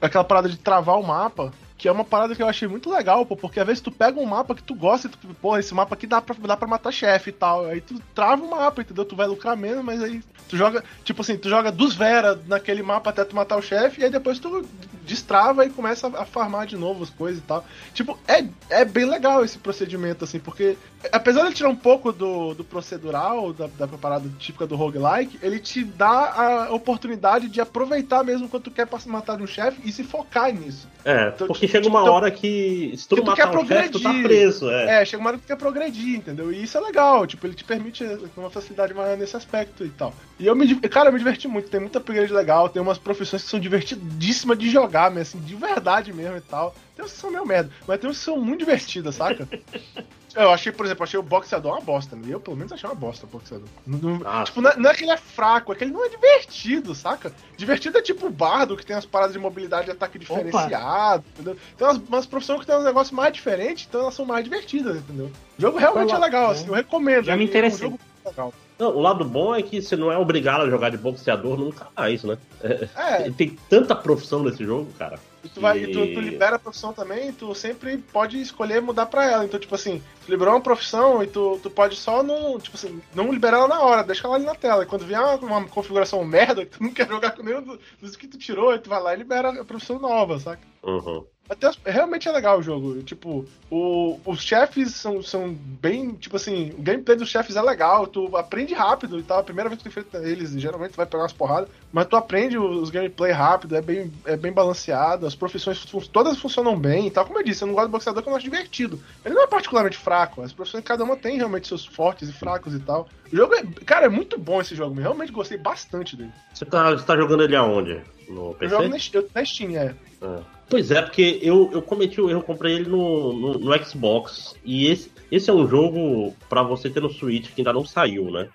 [0.02, 3.25] Aquela parada de travar o mapa, que é uma parada que eu achei muito legal,
[3.25, 5.73] pô, porque às vezes tu pega um mapa que tu gosta e tu, pô, esse
[5.73, 7.65] mapa aqui dá pra, dá pra matar chefe e tal.
[7.65, 9.05] Aí tu trava o mapa, entendeu?
[9.05, 12.83] Tu vai lucrar menos, mas aí tu joga, tipo assim, tu joga dos Vera naquele
[12.83, 14.65] mapa até tu matar o chefe, e aí depois tu
[15.03, 17.65] destrava e começa a farmar de novo as coisas e tal.
[17.93, 20.77] Tipo, é, é bem legal esse procedimento, assim, porque
[21.12, 25.59] apesar de tirar um pouco do, do procedural, da, da parada típica do roguelike, ele
[25.59, 30.03] te dá a oportunidade de aproveitar mesmo quando tu quer matar um chefe e se
[30.03, 30.88] focar nisso.
[31.03, 33.45] É, Então, porque tipo, chega uma então- hora que se tu que não tu quer
[33.47, 34.23] matar um chefe, tu tá progredir.
[34.28, 35.02] preso, é.
[35.02, 36.52] É, chega uma hora que tu quer progredir, entendeu?
[36.52, 38.04] E isso é legal, tipo, ele te permite
[38.38, 40.13] uma facilidade maior nesse aspecto e tal.
[40.39, 43.43] E eu me, cara, eu me diverti muito, tem muita upgrade legal, tem umas profissões
[43.43, 46.73] que são divertidíssimas de jogar, mesmo, assim, de verdade mesmo e tal.
[46.95, 49.47] Tem uns que são meio merda, mas tem uns que são muito divertidas, saca?
[50.36, 52.24] Eu achei, por exemplo, achei o boxeador uma bosta, né?
[52.28, 53.67] Eu, pelo menos, achei uma bosta o boxeador.
[53.86, 55.91] Não- não- Ah, tipo, não é, não é que ele é fraco, é que ele
[55.91, 57.32] não é divertido, saca?
[57.56, 61.58] Divertido é tipo o bardo, que tem as paradas de mobilidade e ataque diferenciado, entendeu?
[61.78, 64.98] Tem umas, umas profissões que tem uns negócios mais diferentes, então elas são mais divertidas,
[64.98, 65.32] entendeu?
[65.58, 67.26] O jogo realmente é legal, assim, eu recomendo.
[67.26, 67.88] Já me ele é um interessei.
[67.89, 68.54] jogo legal.
[68.84, 71.88] Não, o lado bom é que você não é obrigado a jogar de boxeador nunca
[71.96, 72.38] mais, né?
[72.62, 75.17] É, Tem tanta profissão nesse jogo, cara.
[75.41, 79.06] E tu, vai, e tu, tu libera a profissão também, tu sempre pode escolher mudar
[79.06, 79.46] pra ela.
[79.46, 83.02] Então, tipo assim, tu liberou uma profissão e tu, tu pode só não, tipo assim,
[83.15, 84.84] não liberar ela na hora, deixa ela ali na tela.
[84.84, 87.80] E quando vier uma, uma configuração merda, que tu não quer jogar com nenhum dos-
[88.02, 90.62] dos que tu tirou, tu vai lá e libera a profissão nova, saca?
[90.84, 91.26] Uhum.
[91.49, 93.03] Até realmente é legal o jogo.
[93.03, 96.13] Tipo, o- os chefes são, são bem.
[96.13, 98.08] Tipo assim, o gameplay dos chefes é legal.
[98.08, 99.39] Tu aprende rápido e tal.
[99.39, 101.67] A primeira vez que tu enfrenta eles, geralmente tu vai pegar umas porradas.
[101.91, 105.27] Mas tu aprende os gameplay rápido, é bem, é bem balanceado.
[105.27, 107.25] As profissões todas funcionam bem e tal.
[107.25, 108.99] Como eu disse, eu não gosto do boxeador porque eu não acho divertido.
[109.25, 110.41] Ele não é particularmente fraco.
[110.41, 113.10] As profissões, cada uma tem realmente seus fortes e fracos e tal.
[113.32, 113.63] O jogo é.
[113.86, 114.95] Cara, é muito bom esse jogo.
[114.97, 116.32] Eu realmente gostei bastante dele.
[116.53, 118.01] Você tá, você tá jogando ele aonde?
[118.29, 118.69] No Eu PC?
[118.75, 119.93] jogo na, eu- na Steam, é.
[120.21, 120.39] É.
[120.73, 124.55] Pois é, porque eu, eu cometi o erro, eu comprei ele no, no, no Xbox.
[124.65, 128.31] E esse, esse é um jogo pra você ter no Switch que ainda não saiu,
[128.31, 128.47] né?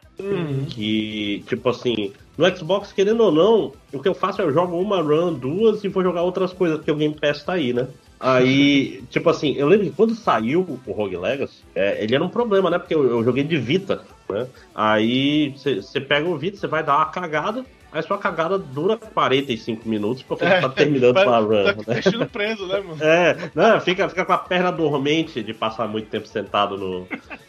[0.68, 4.76] Que, tipo assim, no Xbox, querendo ou não, o que eu faço é eu jogo
[4.76, 7.86] uma run, duas e vou jogar outras coisas, porque o Game Pass tá aí, né?
[8.18, 12.28] Aí, tipo assim, eu lembro que quando saiu o Rogue Legacy, é, ele era um
[12.28, 12.80] problema, né?
[12.80, 14.48] Porque eu, eu joguei de Vita, né?
[14.74, 19.88] Aí você pega o Vita, você vai dar uma cagada, aí sua cagada dura 45
[19.88, 22.26] minutos, porque você tá terminando uma run, tá né?
[22.30, 23.02] preso, né, mano?
[23.02, 27.06] É, não, fica, fica com a perna dormente de passar muito tempo sentado no,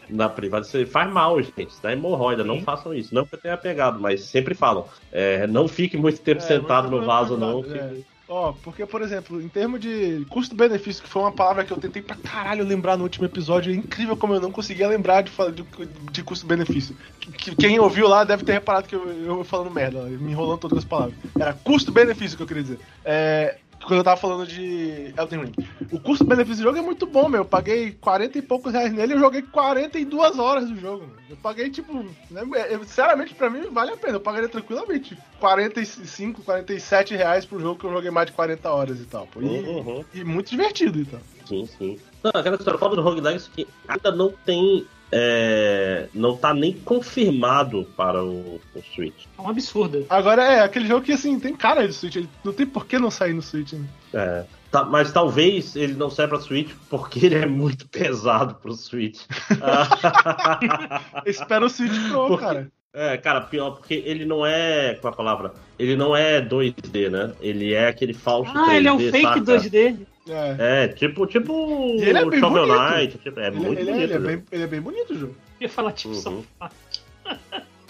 [0.08, 0.64] na privada.
[0.66, 1.68] Isso faz mal, gente.
[1.68, 2.42] Isso dá hemorroida.
[2.44, 3.14] Não façam isso.
[3.14, 4.86] Não que eu tenha pegado, mas sempre falam.
[5.12, 7.62] é, não fique muito tempo É, sentado no vaso, não.
[7.62, 11.76] que- Ó, porque, por exemplo, em termos de custo-benefício, que foi uma palavra que eu
[11.76, 15.32] tentei pra caralho lembrar no último episódio, é incrível como eu não conseguia lembrar de,
[15.52, 15.64] de,
[16.12, 16.96] de custo-benefício.
[17.18, 20.78] Que- Quem ouviu lá deve ter reparado que eu, eu falando merda, me enrolando todas
[20.78, 21.16] as palavras.
[21.38, 22.78] Era custo-benefício que eu queria dizer.
[23.04, 25.52] É, quando eu tava falando de Elden Ring.
[25.90, 27.40] O custo-benefício do jogo é muito bom, meu.
[27.40, 31.06] Eu paguei 40 e poucos reais nele e eu joguei 42 horas do jogo.
[31.06, 31.16] meu.
[31.30, 31.92] Eu paguei, tipo,
[32.30, 34.14] né, eu- sinceramente, pra mim, vale a pena.
[34.16, 39.00] Eu pagaria tranquilamente 45, 47 reais pro jogo que eu joguei mais de 40 horas
[39.00, 39.26] e tal.
[39.26, 39.40] pô.
[39.40, 41.20] E, Uhum, e muito divertido e tal.
[41.46, 41.98] sim, sim.
[42.22, 44.86] Não, aquela história foda do Rogue Legacy que ainda não tem.
[45.12, 49.26] É, não tá nem confirmado para o, o Switch.
[49.38, 50.06] É um absurdo.
[50.08, 52.16] Agora é aquele jogo que, assim, tem cara de Switch.
[52.16, 53.84] Ele não tem por que não sair no Switch, né?
[54.12, 58.74] É, tá, mas talvez ele não saia pra Switch porque ele é muito pesado pro
[58.74, 59.20] Switch.
[61.26, 62.70] Espera o Switch Pro, Porque- cara.
[62.92, 64.94] É, cara, pior porque ele não é.
[65.00, 65.54] Qual é a palavra?
[65.78, 67.32] Ele não é 2D, né?
[67.40, 68.64] Ele é aquele falso 3D.
[68.68, 69.40] Ah, ele é um fake saca?
[69.40, 69.96] 2D.
[70.30, 70.84] É.
[70.84, 72.80] É, tipo, tipo E ele é o bem Shovel bonito.
[72.94, 73.18] Knight.
[73.18, 74.04] Tipo, é Ele, muito ele é, bonito.
[74.04, 74.26] ele, é né?
[74.36, 75.34] bem, ele é bem bonito o jogo.
[75.60, 76.44] Eu ia falar tipo Uhum.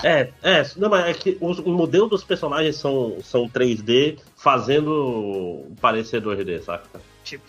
[0.03, 5.67] É, é, não, mas é que os- o modelo dos personagens são, são 3D fazendo
[5.79, 7.01] parecer 2D, saca?
[7.23, 7.45] Tipo.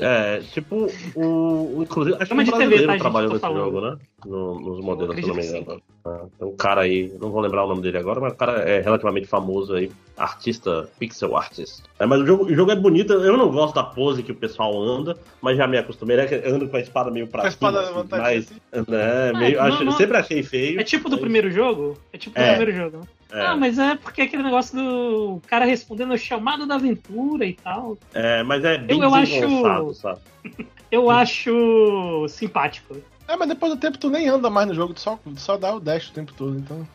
[0.00, 1.78] É, tipo, o.
[1.78, 3.58] o- Inclusive, acho que um TV, brasileiro tá, trabalhou nesse falando.
[3.64, 3.98] jogo, né?
[4.24, 5.82] No- nos modelos, se eu não me engano.
[6.06, 8.62] Ah, tem um cara aí, não vou lembrar o nome dele agora, mas o cara
[8.62, 11.82] é relativamente famoso aí, artista, pixel artist.
[11.98, 14.34] É, mas o jogo, o jogo é bonito, eu não gosto da pose que o
[14.34, 16.26] pessoal anda, mas já me acostumei, né?
[16.46, 18.84] Ando com a espada meio pra Com a espada cima, assim, mas, assim.
[18.90, 19.92] né, meio, não, acho- não.
[19.92, 20.80] sempre achei feio.
[20.80, 21.98] É tipo do mas- primeiro jogo?
[22.12, 22.56] É tipo do É.
[22.56, 23.08] primeiro jogo.
[23.32, 23.40] É.
[23.40, 27.54] Ah, mas é porque é aquele negócio do cara respondendo ao chamado da aventura e
[27.54, 27.98] tal.
[28.12, 30.20] É, mas é bem Eu- eu acho- sabe?
[30.90, 32.96] Eu acho simpático.
[33.26, 35.56] É, mas depois do tempo tu nem anda mais no jogo, tu só, tu só
[35.56, 36.86] dá o dash o tempo todo, então.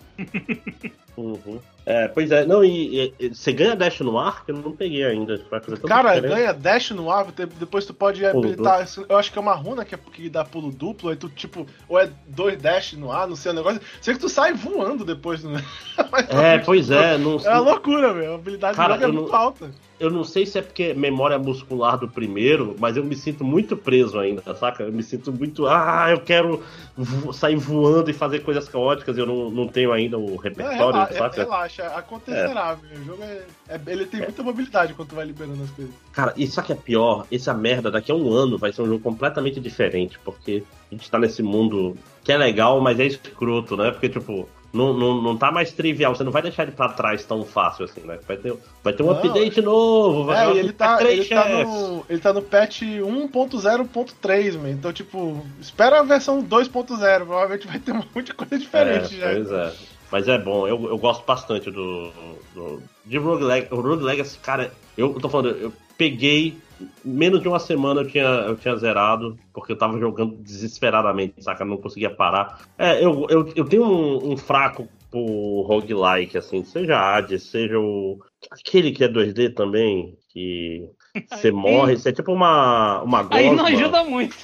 [1.18, 1.60] Uhum.
[1.92, 5.04] É, pois é, não, e, e- você ganha dash no ar, que eu não peguei
[5.04, 5.40] ainda.
[5.88, 6.36] Cara, diferença.
[6.36, 7.26] ganha dash no ar,
[7.60, 8.88] depois tu pode Pulo habilitar.
[9.10, 11.66] Eu acho que é uma runa que, é, que dá pulo duplo, aí tu, tipo,
[11.88, 13.82] ou é dois dash no ar, não sei o negócio.
[14.02, 15.64] Sei que tu sai voando depois, né?
[16.12, 18.34] Mas, É, pois é, não É uma loucura, velho.
[18.34, 19.72] A habilidade Cara, do jogo é eu não- muito alta.
[20.00, 23.44] eu não sei se é porque é memória muscular do primeiro, mas eu me sinto
[23.44, 24.84] muito preso ainda, saca?
[24.84, 25.66] Eu me sinto muito.
[25.68, 26.64] Ah, eu quero
[26.96, 31.02] vo- sair voando e fazer coisas caóticas, eu não, não tenho ainda o Não, repertório,
[31.02, 31.42] é- saca?
[31.44, 33.02] relaxa, acontecerá, velho.
[33.02, 35.94] O jogo é, é- Ele tem muita mobilidade quando tu vai liberando as coisas.
[36.12, 38.88] Cara, e só que é pior, essa merda daqui a um ano vai ser um
[38.88, 43.76] jogo completamente diferente, porque a gente tá nesse mundo que é legal, mas é escroto,
[43.78, 43.92] né?
[43.92, 47.24] Porque, tipo, não, não, não tá mais trivial, você não vai deixar ele pra trás
[47.26, 48.20] tão fácil assim, né?
[48.28, 51.26] Vai ter, vai ter um Não, update novo, vai É, e ele ter tá, ele,
[51.26, 54.70] tá no, ele tá no patch 1.0.3, man.
[54.70, 57.26] Então, tipo, espera a versão 2.0.
[57.26, 59.34] Provavelmente vai ter um monte de coisa diferente é, já.
[59.34, 59.74] Pois é.
[60.12, 62.12] Mas é bom, eu, eu gosto bastante do.
[62.54, 63.74] do de Rogue Legacy.
[63.74, 66.58] O Rogue Legacy, cara, eu, tô falando, eu peguei.
[67.04, 71.66] Menos de uma semana eu tinha, eu tinha zerado, porque eu tava jogando desesperadamente, saca?
[71.66, 72.62] Não conseguia parar.
[72.78, 78.20] É, eu, eu, eu tenho um, um fraco pro roguelike, assim, seja Hades, seja o.
[78.50, 80.90] Aquele que é 2D também, que
[81.30, 84.36] você morre, você é tipo uma, uma Aí não ajuda muito.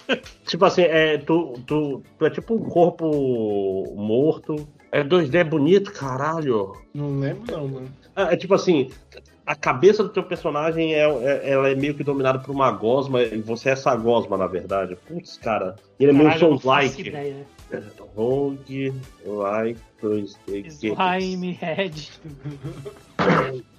[0.45, 6.71] Tipo assim, é, tu, tu, tu é tipo um corpo morto, É 2D bonito, caralho.
[6.93, 7.89] Não lembro não, mano.
[8.15, 8.89] É, é tipo assim,
[9.45, 13.21] a cabeça do teu personagem é, é- ela é meio que dominada por uma gosma,
[13.21, 14.95] e você é essa gosma, na verdade.
[15.05, 15.75] Putz, cara.
[15.99, 17.11] Ele é meio eu Souls-like.
[18.15, 18.93] Rogue,
[19.25, 20.67] like, 2D.
[20.69, 22.11] Slime, Head.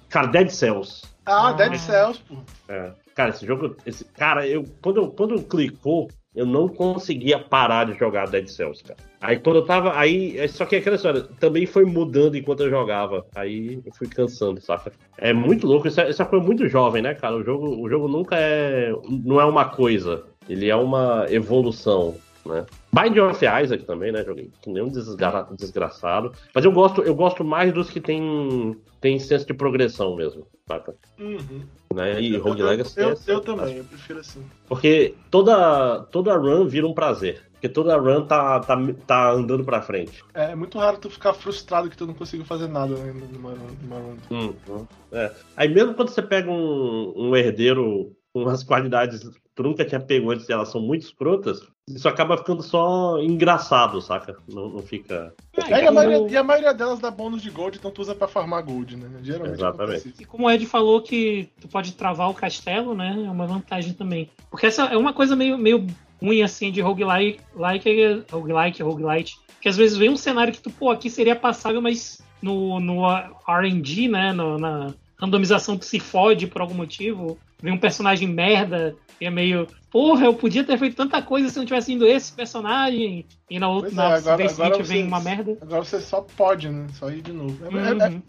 [0.09, 1.01] Cara, Dead Cells.
[1.25, 1.53] Ah, Ah.
[1.53, 2.35] Dead Cells, pô.
[2.69, 2.91] É.
[3.15, 3.75] Cara, esse jogo.
[3.87, 8.83] Esse, cara, eu quando, eu quando clicou, eu não conseguia parar de jogar Dead Cells,
[8.83, 8.99] cara.
[9.19, 9.97] Aí quando eu tava.
[9.97, 10.37] Aí.
[10.37, 13.25] é Só que aquela história também foi mudando enquanto eu jogava.
[13.35, 14.91] Aí eu fui cansando, saca?
[15.17, 15.87] É muito louco.
[15.87, 17.35] Isso é, isso é coisa muito jovem, né, cara?
[17.35, 18.93] O jogo, o jogo nunca é.
[19.09, 20.25] Não é uma coisa.
[20.47, 22.67] Ele é uma evolução, né?
[22.91, 24.23] Bind of Isaac também, né?
[24.23, 26.31] Joguei que nem um desgra- desgraçado.
[26.53, 30.95] Mas eu gosto, eu gosto mais dos que tem, tem senso de progressão mesmo, saca?
[31.19, 31.61] Uhum.
[31.93, 32.21] Né?
[32.21, 32.99] E Rogue eu, Legacy.
[32.99, 34.43] eu, é eu também, eu prefiro assim.
[34.67, 37.45] porque toda, toda run vira um prazer.
[37.53, 40.23] Porque toda run tá, tá, tá andando pra frente.
[40.33, 43.51] É, é muito raro tu ficar frustrado que tu não conseguiu fazer nada né, numa,
[43.81, 44.17] numa run.
[44.29, 45.31] Hum, hum, é.
[45.55, 50.31] Aí mesmo quando você pega um, um herdeiro umas qualidades que tu nunca tinha pego
[50.31, 54.35] antes e elas são muito escrotas, isso acaba ficando só engraçado, saca?
[54.47, 55.33] Não, não fica.
[55.55, 58.01] É, É, e, a maioria, e a maioria delas dá bônus de gold, então tu
[58.01, 59.09] usa pra farmar gold, né?
[59.23, 60.13] Geralmente Exatamente.
[60.19, 63.23] E como o Ed falou que tu pode travar o castelo, né?
[63.25, 64.29] É uma vantagem também.
[64.51, 65.87] Porque essa é uma coisa meio, meio
[66.21, 69.39] ruim, assim, de roguelike, like, roguelike, roguelite.
[69.61, 73.03] Que às vezes vem um cenário que tu, pô, aqui seria passável, mas no, no
[73.47, 74.33] RNG, né?
[74.33, 77.37] No, na randomização tu se fode por algum motivo.
[77.61, 79.67] Vem um personagem merda e é meio.
[79.89, 83.25] Porra, eu podia ter feito tanta coisa se não tivesse indo esse personagem.
[83.49, 85.57] E na outra na é, agora- vez seguinte vem uma merda.
[85.61, 86.85] Agora você só pode, né?
[86.93, 87.57] Só ir de novo.
[87.65, 88.21] É- é- é- Uhum.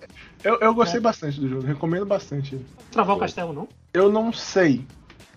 [0.44, 2.58] eu, eu gostei bastante do jogo, recomendo bastante.
[2.90, 3.68] Travar o castelo, não?
[3.92, 4.84] Eu não sei.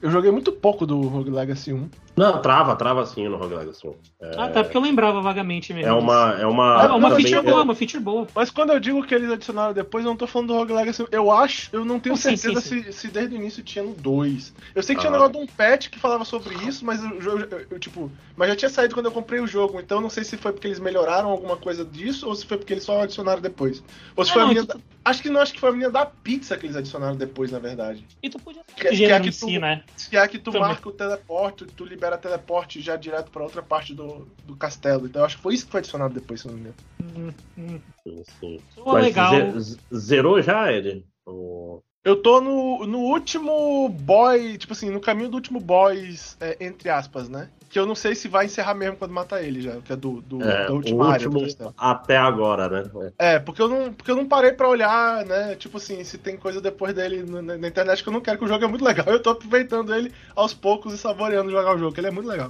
[0.01, 1.89] Eu joguei muito pouco do Rogue Legacy 1.
[2.15, 3.87] Não, trava, trava sim no Rogue Legacy.
[4.21, 5.89] É, Ah, tá, porque eu lembrava vagamente mesmo.
[5.89, 6.35] é uma.
[6.39, 8.27] É uma, É uma também feature é- boa, uma feature boa.
[8.35, 11.05] Mas quando eu digo que eles adicionaram depois, eu não tô falando do Rogue Legacy.
[11.11, 13.83] Eu acho, eu não tenho Oh, sim, certeza sim, Se, se desde o início tinha
[13.83, 14.53] no 2.
[14.75, 15.15] Eu sei que tinha Ah.
[15.15, 18.11] um negócio de um patch que falava sobre isso, mas o jogo, eu, eu, tipo,
[18.35, 20.51] mas já tinha saído quando eu comprei o jogo, então eu não sei se foi
[20.51, 23.83] porque eles melhoraram alguma coisa disso ou se foi porque eles só adicionaram depois.
[24.15, 25.71] Ou se Ah, foi a menina tu- da- Acho que não, acho que foi a
[25.71, 28.05] menina da pizza que eles adicionaram depois, na verdade.
[28.21, 29.83] E tu podia Que- que gênero é que em si, tu- né?
[30.11, 30.67] Que é que tu Também.
[30.67, 35.05] marca o teleporte, tu libera teleporte já direto pra outra parte do, do castelo.
[35.07, 37.35] Então eu acho que foi isso que foi adicionado depois, se eu não me engano.
[37.57, 38.23] Hum, hum.
[38.39, 38.59] Sim.
[38.73, 39.59] Soa Mas legal.
[39.59, 41.05] ze- zerou já, ele?
[41.25, 46.57] O- Eu tô no, no último boy, tipo assim, no caminho do último boss, é,
[46.59, 47.49] entre aspas, né?
[47.69, 50.19] Que eu não sei se vai encerrar mesmo quando matar ele já, que é do,
[50.21, 51.39] do- É, da última área do
[51.77, 53.11] até agora, né?
[53.19, 55.55] É, porque eu, não, porque eu não parei pra olhar, né?
[55.55, 58.39] Tipo assim, se tem coisa depois dele na, na- na internet que eu não quero,
[58.39, 59.05] que o jogo é muito legal.
[59.07, 62.27] Eu tô aproveitando ele aos poucos e saboreando jogar o jogo, que ele é muito
[62.27, 62.49] legal.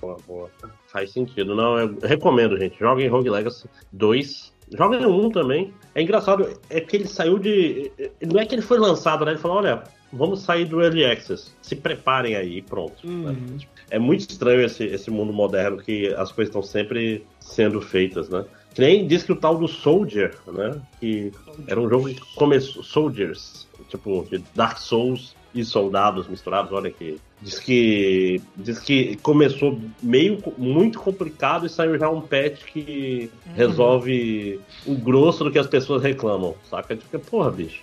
[0.00, 0.50] Boa, boa.
[0.86, 1.54] Faz sentido.
[1.54, 2.78] Não, eu recomendo, gente.
[2.78, 4.56] Joguem Rogue Legacy 2.
[4.76, 5.72] Joguem o 1 também.
[5.94, 7.90] É engraçado, é que ele saiu de.
[8.26, 9.32] Não é que ele foi lançado, né?
[9.32, 11.52] Ele falou: olha, vamos sair do Early Access.
[11.62, 13.06] Se preparem aí, pronto.
[13.06, 13.58] Uhum.
[13.90, 18.44] É muito estranho esse, esse mundo moderno que as coisas estão sempre sendo feitas, né?
[18.74, 20.80] Que nem diz que o tal do Soldier, né?
[21.00, 21.32] Que
[21.66, 22.82] era um jogo que começou.
[22.82, 27.18] Soldiers, tipo, de Dark Souls e soldados misturados, olha que.
[27.42, 28.40] Diz que.
[28.56, 33.52] Diz que começou meio muito complicado e saiu já um patch que Uhum.
[33.54, 36.96] resolve o grosso do que as pessoas reclamam, saca?
[36.96, 37.82] Tipo, porra, bicho.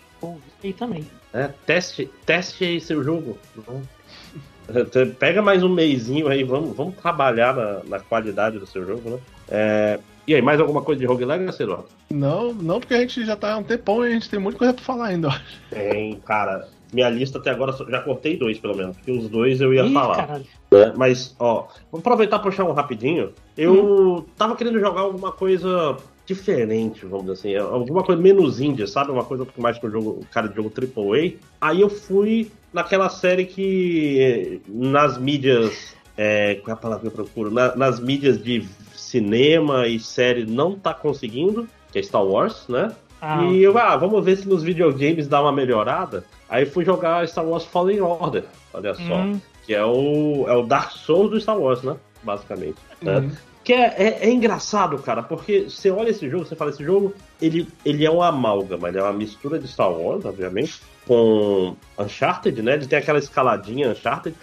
[0.63, 1.05] E também.
[1.33, 3.37] É, teste, teste aí seu jogo.
[5.19, 9.19] Pega mais um meizinho aí, vamos, vamos trabalhar na, na qualidade do seu jogo, né?
[9.49, 11.85] É, e aí, mais alguma coisa de Rogue Legacy, Eduardo?
[12.09, 14.57] Não, não, porque a gente já tá há um tempão e a gente tem muita
[14.57, 15.39] coisa pra falar ainda.
[15.69, 16.67] Tem, cara.
[16.95, 18.95] Minha lista até agora já cortei dois, pelo menos.
[18.95, 20.39] Porque os dois eu ia Ih, falar.
[20.71, 20.93] né?
[20.95, 23.33] Mas, ó, vamos aproveitar e puxar um rapidinho.
[23.57, 24.25] Eu Uhum.
[24.37, 27.69] tava querendo jogar alguma coisa diferente, vamos dizer assim.
[27.73, 29.11] Alguma coisa menos índia, sabe?
[29.11, 31.33] Uma coisa mais que o jogo, cara de jogo AAA.
[31.59, 35.93] Aí eu fui naquela série que nas mídias.
[36.17, 37.51] É, qual é a palavra que eu procuro?
[37.51, 38.63] Na- nas mídias de
[38.95, 42.93] cinema e série não tá conseguindo, que é Star Wars, né?
[43.21, 46.23] Ah, E eu, ah, vamos ver se nos videogames dá uma melhorada.
[46.49, 49.01] Aí fui jogar Star Wars Fallen Order, olha só.
[49.15, 51.95] hum, Que é o, é o Dark Souls do Star Wars, né?
[52.23, 52.77] Basicamente.
[53.01, 53.17] né?
[53.17, 53.31] Uhum.
[53.63, 57.15] Que é, é, é engraçado, cara, porque você olha esse jogo, você fala, esse jogo,
[57.41, 62.61] ele, ele é uma amálgama, ele é uma mistura de Star Wars, obviamente, com Uncharted,
[62.61, 62.73] né?
[62.75, 64.35] Ele tem aquela escaladinha Uncharted,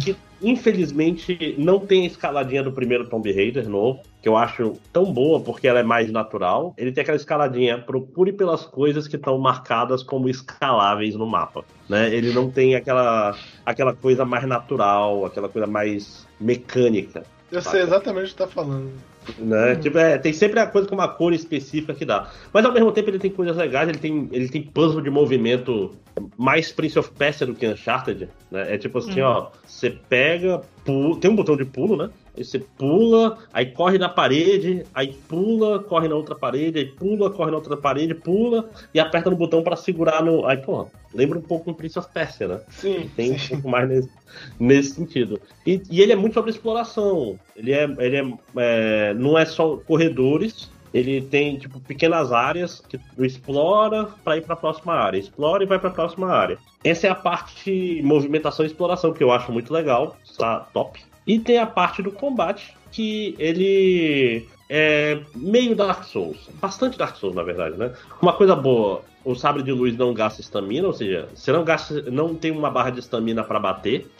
[0.00, 5.12] que infelizmente não tem a escaladinha do primeiro Tomb Raider novo, que eu acho tão
[5.12, 6.74] boa porque ela é mais natural.
[6.76, 12.14] Ele tem aquela escaladinha, procure pelas coisas que estão marcadas como escaláveis no mapa, né?
[12.14, 17.24] Ele não tem aquela, aquela coisa mais natural, aquela coisa mais mecânica.
[17.50, 18.90] Eu sei exatamente o que tá falando.
[19.38, 19.76] Né?
[19.76, 22.30] Tipo, é, tem sempre a coisa com uma cor específica que dá.
[22.52, 25.92] Mas ao mesmo tempo ele tem coisas legais, ele tem, ele tem puzzle de movimento
[26.36, 28.28] mais Prince of Persia do que Uncharted.
[28.50, 28.74] Né?
[28.74, 32.10] É tipo assim, ó, você pega, pula, tem um botão de pulo, né?
[32.36, 37.30] Aí você pula, aí corre na parede, aí pula, corre na outra parede, aí pula,
[37.30, 40.46] corre na outra parede, pula e aperta no botão pra segurar no.
[40.46, 42.60] Aí, porra, lembra um pouco do Prince of Persia, né?
[42.70, 43.48] Sim, Tem um sim.
[43.54, 44.10] pouco mais nesse,
[44.58, 45.40] nesse sentido.
[45.66, 47.38] E, e ele é muito sobre exploração.
[47.54, 48.24] Ele é, ele é,
[48.56, 50.70] é, não é só corredores.
[50.94, 55.62] Ele tem tipo pequenas áreas que tu explora para ir para a próxima área, explora
[55.64, 56.58] e vai para a próxima área.
[56.84, 61.02] Essa é a parte movimentação e exploração que eu acho muito legal, tá top.
[61.26, 67.34] E tem a parte do combate que ele é meio Dark Souls, bastante Dark Souls
[67.34, 67.92] na verdade, né?
[68.20, 72.10] Uma coisa boa, o sabre de luz não gasta estamina, ou seja, você não gasta,
[72.10, 74.10] não tem uma barra de estamina para bater.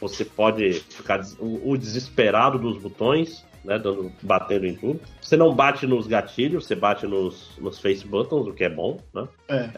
[0.00, 5.00] Você pode ficar o desesperado dos botões, né, dando, batendo em tudo.
[5.20, 8.98] Você não bate nos gatilhos, você bate nos, nos face buttons, o que é bom,
[9.14, 9.28] né?
[9.48, 9.70] É.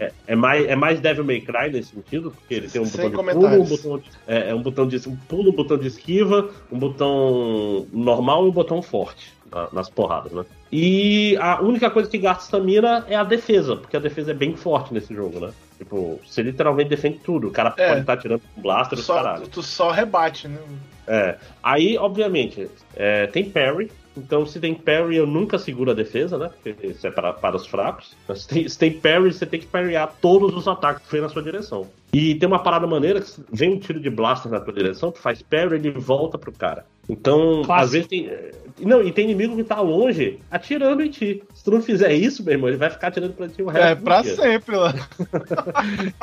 [0.00, 3.10] É, é mais, é mais Devil May Cry nesse sentido, porque ele tem um Sem
[3.10, 5.78] botão de pulo, um botão de, é, é um botão de um pulo, um botão
[5.78, 10.44] de esquiva, um botão normal e um botão forte na- nas porradas, né?
[10.70, 14.56] E a única coisa que gasta estamina é a defesa, porque a defesa é bem
[14.56, 15.52] forte nesse jogo, né?
[15.78, 17.48] Tipo, você literalmente defende tudo.
[17.48, 17.88] O cara É.
[17.88, 19.46] pode estar tirando com blaster Só, caralho.
[19.48, 20.58] tu só rebate, né?
[21.06, 21.36] É.
[21.62, 23.90] Aí, obviamente, é, tem parry.
[24.16, 26.48] Então, se tem parry, eu nunca seguro a defesa, né?
[26.62, 28.16] Porque isso é para, para os fracos.
[28.28, 31.20] Mas Se tem, se tem parry, você tem que parryar todos os ataques que vem
[31.20, 31.88] na sua direção.
[32.12, 35.18] E tem uma parada maneira que vem um tiro de blaster na tua direção, tu
[35.18, 36.86] faz parry, ele volta pro cara.
[37.08, 37.72] Então, Clássico.
[37.72, 38.28] às vezes tem.
[38.28, 41.42] é, Não, e tem inimigo que tá longe atirando em ti.
[41.52, 43.84] Se tu não fizer isso, meu irmão, ele vai ficar atirando pra ti o resto
[43.84, 44.36] É, do pra dia.
[44.36, 44.94] sempre lá.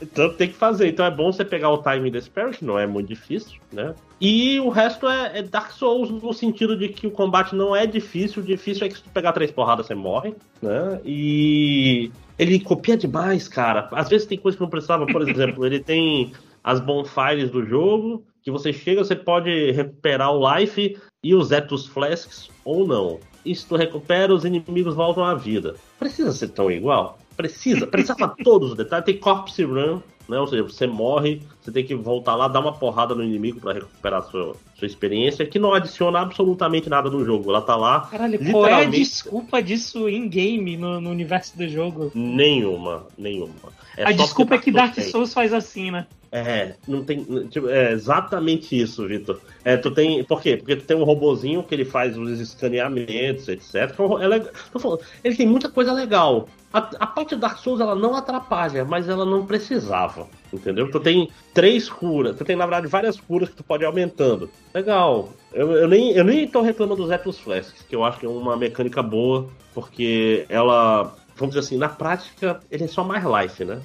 [0.00, 0.88] Então tem que fazer.
[0.88, 3.94] Então é bom você pegar o timing desse parry, que não é muito difícil, né?
[4.20, 7.86] E o resto é, é Dark Souls no sentido de que o combate não é
[7.86, 8.42] difícil.
[8.42, 11.00] O difícil é que se tu pegar três porradas você morre, né?
[11.04, 13.88] E ele copia demais, cara.
[13.92, 15.06] Às vezes tem coisa que não precisava.
[15.06, 16.32] Por exemplo, ele tem
[16.62, 21.86] as bonfires do jogo, que você chega, você pode recuperar o life e os Etus
[21.86, 23.18] Flasks ou não.
[23.44, 25.74] E se tu recupera, os inimigos voltam à vida.
[25.98, 27.18] Precisa ser tão igual?
[27.38, 29.06] Precisa, precisava todos os detalhes.
[29.06, 30.40] Tem Corpse Run, né?
[30.40, 33.74] Ou seja, você morre, você tem que voltar lá, dar uma porrada no inimigo para
[33.74, 37.50] recuperar sua, sua experiência, que não adiciona absolutamente nada no jogo.
[37.50, 41.68] Ela tá lá, Caralho, qual é a desculpa disso em game, no, no universo do
[41.68, 42.10] jogo?
[42.12, 43.54] nenhuma, nenhuma.
[43.96, 45.00] É a desculpa é porque que Dark.
[45.00, 46.08] Souls faz assim, né?
[46.30, 47.24] É, não tem.
[47.48, 49.40] tipo, é exatamente isso, Vitor.
[49.64, 50.22] É, tu tem.
[50.24, 50.56] Por quê?
[50.56, 53.90] Porque tu tem um robozinho que ele faz os escaneamentos, etc.
[53.92, 54.50] Então, é legal.
[54.78, 56.48] Falando, ele tem muita coisa legal.
[56.72, 60.28] A, a parte do Dark Souls ela não atrapalha, mas ela não precisava.
[60.52, 60.90] Entendeu?
[60.90, 64.50] Tu tem três curas, tu tem, na verdade, várias curas que tu pode ir aumentando.
[64.74, 65.30] Legal.
[65.52, 68.28] Eu, eu nem, eu nem tô reclamando dos Etus Flasks, que eu acho que é
[68.28, 71.14] uma mecânica boa, porque ela.
[71.36, 73.80] Vamos dizer assim, na prática, ele é só mais life, né?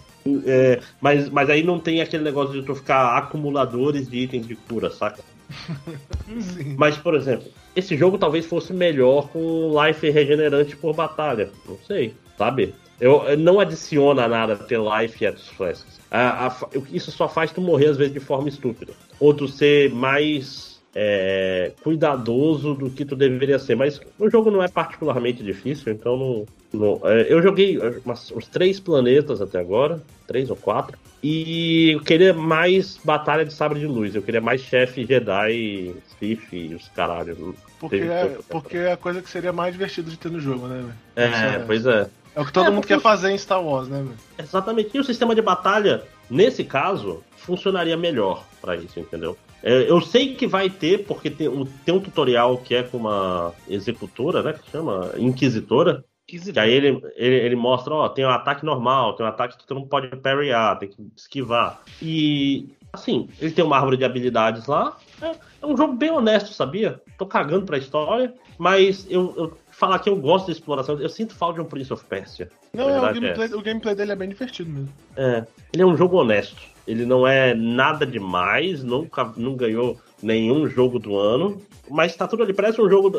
[0.46, 4.56] É, mas, mas aí não tem aquele negócio de tu ficar acumuladores de itens de
[4.56, 5.22] cura, saca?
[6.40, 6.76] Sim.
[6.78, 11.50] Mas, por exemplo, esse jogo talvez fosse melhor com life regenerante por batalha.
[11.68, 12.74] Não sei, sabe?
[13.00, 16.00] Eu, eu- não adiciona nada ter life e Etus Flasks.
[16.10, 16.56] A- a-
[16.92, 18.94] isso só faz tu morrer às vezes de forma estúpida.
[19.20, 23.76] Ou tu ser mais é, cuidadoso do que tu deveria ser.
[23.76, 26.46] Mas o jogo não é particularmente difícil, então não.
[26.74, 30.98] Não- é, eu joguei umas- uns três planetas até agora, três ou quatro.
[31.22, 34.14] E eu queria mais batalha de sabre de luz.
[34.14, 37.56] Eu queria mais chefe Jedi, Sith e os caralho.
[37.80, 40.78] Porque é, porque é a coisa que seria mais divertida de ter no jogo, né,
[41.16, 41.34] velho?
[41.34, 42.10] É, pois é.
[42.36, 44.06] É o que todo É, mundo quer fazer em Star Wars, né?
[44.38, 44.90] Exatamente.
[44.94, 49.38] E o sistema de batalha, nesse caso, funcionaria melhor pra isso, entendeu?
[49.62, 51.48] É, eu sei que vai ter, porque tem,
[51.86, 54.54] tem um tutorial que é com uma executora, né?
[54.54, 56.04] Que chama Inquisitora.
[56.40, 59.66] Que aí ele, ele, ele mostra, ó, tem um ataque normal, tem um ataque que
[59.66, 61.82] tu não pode parryar, tem que esquivar.
[62.02, 64.98] E, assim, ele tem uma árvore de habilidades lá.
[65.22, 67.02] É, é um jogo bem honesto, sabia?
[67.18, 71.36] Tô cagando pra história, mas eu, eu falar que eu gosto de exploração, eu sinto
[71.36, 72.50] falta de um Prince of Persia.
[72.74, 74.90] Não, é, o, gameplay, o gameplay dele é bem divertido mesmo.
[75.16, 76.74] é, ele é um jogo honesto.
[76.86, 82.44] Ele não é nada demais, nunca não ganhou nenhum jogo do ano, mas tá tudo
[82.44, 82.54] ali.
[82.54, 83.12] Parece um jogo,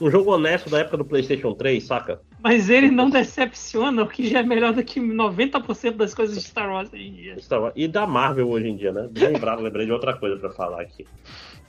[0.00, 2.20] um jogo honesto da época do PlayStation 3, saca?
[2.42, 6.42] Mas ele não decepciona, o que já é melhor do que 90% das coisas de
[6.42, 7.36] Star Wars hoje em dia.
[7.74, 9.08] E da Marvel hoje em dia, né?
[9.14, 11.06] Lembrado, lembrei de outra coisa pra falar aqui.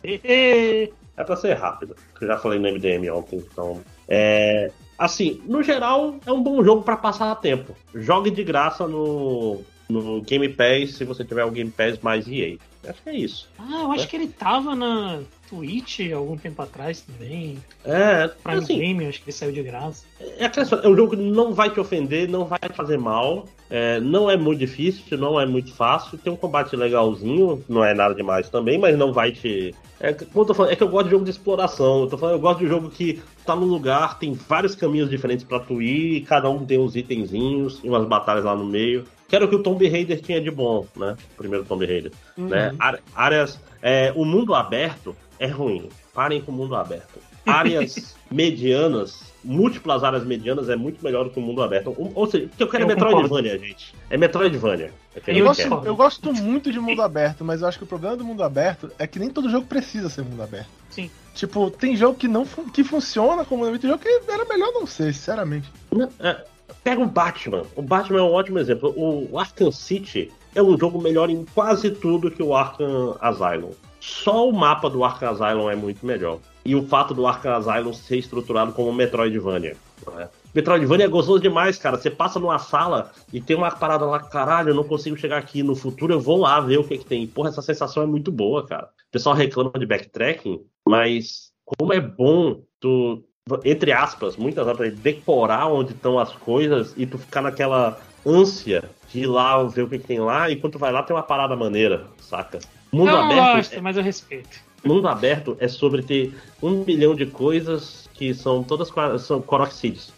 [1.20, 3.82] É pra ser rápido, que eu já falei no MDM ontem, então.
[4.08, 4.72] É.
[4.98, 7.76] Assim, no geral, é um bom jogo pra passar tempo.
[7.94, 12.58] Jogue de graça no, no Game Pass se você tiver o Game Pass mais EA.
[12.88, 13.50] Acho que é isso.
[13.58, 15.22] Ah, eu acho que ele tava na.
[15.50, 17.58] Twitch algum tempo atrás também.
[17.84, 20.06] É, Prime assim, Game, acho que ele saiu de graça.
[20.20, 24.00] É é um jogo que não vai te ofender, não vai te fazer mal, é,
[24.00, 28.14] não é muito difícil, não é muito fácil, tem um combate legalzinho, não é nada
[28.14, 29.74] demais também, mas não vai te.
[30.00, 32.18] É, como eu tô falando, é que eu gosto de jogo de exploração, eu, tô
[32.18, 35.82] falando, eu gosto de jogo que tá num lugar, tem vários caminhos diferentes pra tu
[35.82, 39.04] ir, cada um tem uns itenzinhos e umas batalhas lá no meio.
[39.30, 41.16] Que era o que o Tomb Raider tinha de bom, né?
[41.34, 42.12] O primeiro Tomb Raider.
[42.36, 42.74] Né?
[42.80, 43.60] Á- Áreas.
[43.82, 45.88] é, o mundo aberto é ruim.
[46.14, 47.20] Parem com o mundo aberto.
[47.46, 51.94] Áreas medianas, múltiplas áreas medianas é muito melhor do que o mundo aberto.
[51.98, 53.94] Ou, ou seja, o que eu quero Eu é Metroidvania, gente.
[54.10, 54.94] É Metroidvania.
[55.16, 58.16] É Eu gosto, eu gosto muito de mundo aberto, mas eu acho que o problema
[58.18, 60.70] do mundo aberto é que nem todo jogo precisa ser mundo aberto.
[60.90, 61.10] Sim.
[61.36, 64.86] Tipo, tem jogo que não fun- que funciona como tem jogo que era melhor não
[64.86, 65.72] ser, sinceramente.
[66.20, 66.36] É,
[66.84, 67.64] pega o Batman.
[67.76, 68.94] O Batman é um ótimo exemplo.
[68.96, 73.72] O Arkham City é um jogo melhor em quase tudo que o Arkham Asylum.
[74.00, 76.40] Só o mapa do Arkham Asylum é muito melhor.
[76.66, 79.76] E o fato do Arkham Asylum ser estruturado como Metroidvania.
[80.06, 80.30] não é?
[80.54, 81.98] Metroidvania é gostoso demais, cara.
[81.98, 85.62] Você passa numa sala e tem uma parada lá, caralho, eu não consigo chegar aqui.
[85.62, 87.28] No futuro eu vou lá ver o que, que tem.
[87.28, 88.86] Porra, essa sensação é muito boa, cara.
[88.86, 93.24] O pessoal reclama de backtracking, mas como é bom tu
[93.64, 99.22] entre aspas, muitas aspas, decorar onde estão as coisas e tu ficar naquela ânsia de
[99.22, 101.24] ir lá ver o que, que tem lá, e quando tu vai lá tem uma
[101.24, 102.60] parada maneira, saca?
[102.91, 104.60] Mundo eu aberto, gosto, mas eu respeito.
[104.84, 108.91] é, mundo aberto é sobre ter um milhão de coisas que são todas
[109.22, 110.12] são Coroxides.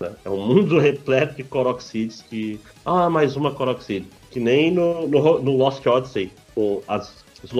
[0.00, 0.12] né?
[0.24, 2.60] É um mundo repleto de Coroxides que.
[2.84, 4.06] Ah, mais uma Coroxide.
[4.30, 7.52] Que nem no, no, no Lost Odyssey, com as, os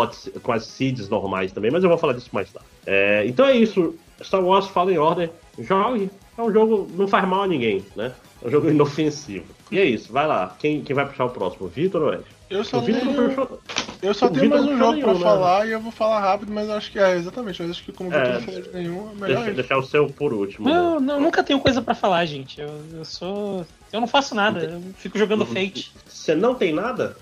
[0.42, 2.68] com as seeds normais também, mas eu vou falar disso mais tarde.
[2.86, 3.94] É, então é isso.
[4.22, 6.10] Star Wars Fallen Order, jogue.
[6.38, 8.12] É um jogo, não faz mal a ninguém, né?
[8.42, 9.46] É um jogo inofensivo.
[9.70, 10.54] E é isso, vai lá.
[10.58, 11.66] Quem, quem vai puxar o próximo?
[11.68, 12.22] Vitor ou Ed?
[12.48, 13.60] Eu só O tenho, puxou.
[14.00, 15.24] eu só tenho mais um jogo pra nenhum, né?
[15.24, 17.60] falar e eu vou falar rápido, mas eu acho que é exatamente.
[17.60, 18.18] Eu acho que como o É.
[18.20, 20.68] Vitor não falou de nenhum, é melhor Deixa, deixar o seu por último.
[20.68, 21.06] Não, né?
[21.06, 22.60] não, nunca tenho coisa pra falar, gente.
[22.60, 23.66] Eu, eu sou.
[23.92, 25.46] Eu não faço nada, eu fico jogando Uhum.
[25.46, 25.90] Fate.
[26.06, 27.16] Você não tem nada?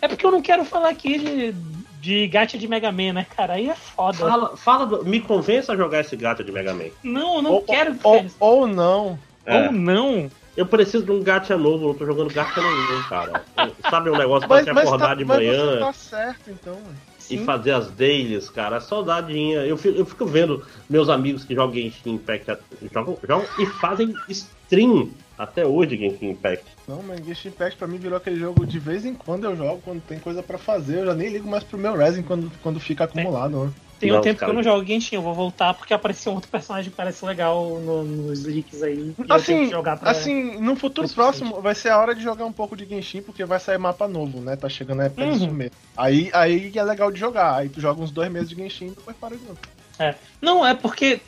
[0.00, 1.54] É porque eu não quero falar aqui de,
[2.00, 3.54] de gacha de Mega Man, né, cara?
[3.54, 4.16] Aí é foda.
[4.18, 6.86] Fala, fala do- me convença a jogar esse gato de Mega Man.
[7.02, 7.96] Não, eu não Ou, quero.
[8.02, 9.18] ou, ou não.
[9.44, 9.66] É.
[9.66, 10.30] Ou não.
[10.56, 13.44] Eu preciso de um gacha novo, não tô jogando gacha nenhum, cara.
[13.88, 16.50] Sabe um negócio pra Mas, você mas, acordar tá, de mas manhã você tá certo,
[16.50, 16.76] então.
[17.18, 17.44] e Sim.
[17.44, 18.76] fazer as dailies, cara?
[18.76, 19.60] É saudadinha.
[19.60, 22.58] Eu fico, eu fico vendo meus amigos que jogam Genshin Impact
[22.92, 25.10] jogam, jogam e fazem stream
[25.42, 26.64] até hoje Genshin Impact.
[26.86, 29.80] Não, mas Genshin Impact pra mim virou aquele jogo de vez em quando eu jogo,
[29.84, 30.98] quando tem coisa pra fazer.
[30.98, 33.64] Eu já nem ligo mais pro meu Resin quando, quando fica acumulado.
[33.66, 33.72] Né?
[33.98, 34.50] Tem um Não, tempo cara.
[34.52, 37.22] que eu não jogo Genshin, eu vou voltar porque apareceu um outro personagem que parece
[37.24, 39.14] legal no- nos leaks aí.
[39.28, 40.10] Assim, jogar pra...
[40.10, 43.44] assim, no futuro próximo vai ser a hora de jogar um pouco de Genshin, porque
[43.44, 44.56] vai sair mapa novo, né?
[44.56, 45.32] Tá chegando a época Uhum.
[45.32, 45.72] disso mesmo.
[45.96, 47.56] Aí, aí é legal de jogar.
[47.56, 49.58] Aí tu joga uns dois meses de Genshin e depois para de novo.
[49.98, 50.14] É.
[50.40, 51.20] Não, é porque.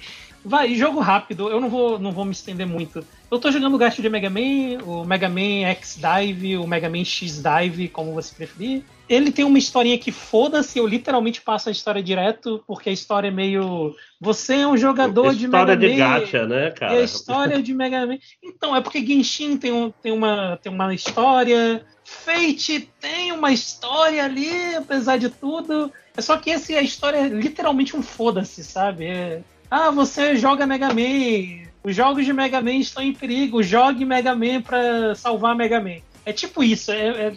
[0.44, 3.04] Vai, jogo rápido, eu não vou, não vou me estender muito.
[3.30, 6.90] Eu tô jogando o gasto de Mega Man, o Mega Man X Dive, o Mega
[6.90, 8.82] Man X Dive, como você preferir.
[9.08, 13.28] Ele tem uma historinha que foda-se, eu literalmente passo a história direto, porque a história
[13.28, 13.94] é meio.
[14.20, 15.98] Você é um jogador de História Mega de Man.
[15.98, 17.00] gacha, né, E a cara?
[17.02, 18.18] história de Mega Man.
[18.42, 21.84] Então, é porque Genshin tem, um, tem, uma, tem uma história.
[22.04, 25.92] Fate tem uma história ali, apesar de tudo.
[26.16, 29.06] É só que esse, a história é literalmente um foda-se, sabe?
[29.06, 29.40] É,
[29.74, 31.62] ah, você joga Mega Man.
[31.82, 33.62] Os jogos de Mega Man estão em perigo.
[33.62, 35.96] Jogue Mega Man pra salvar Mega Man.
[36.26, 36.92] É tipo isso.
[36.92, 37.32] É, é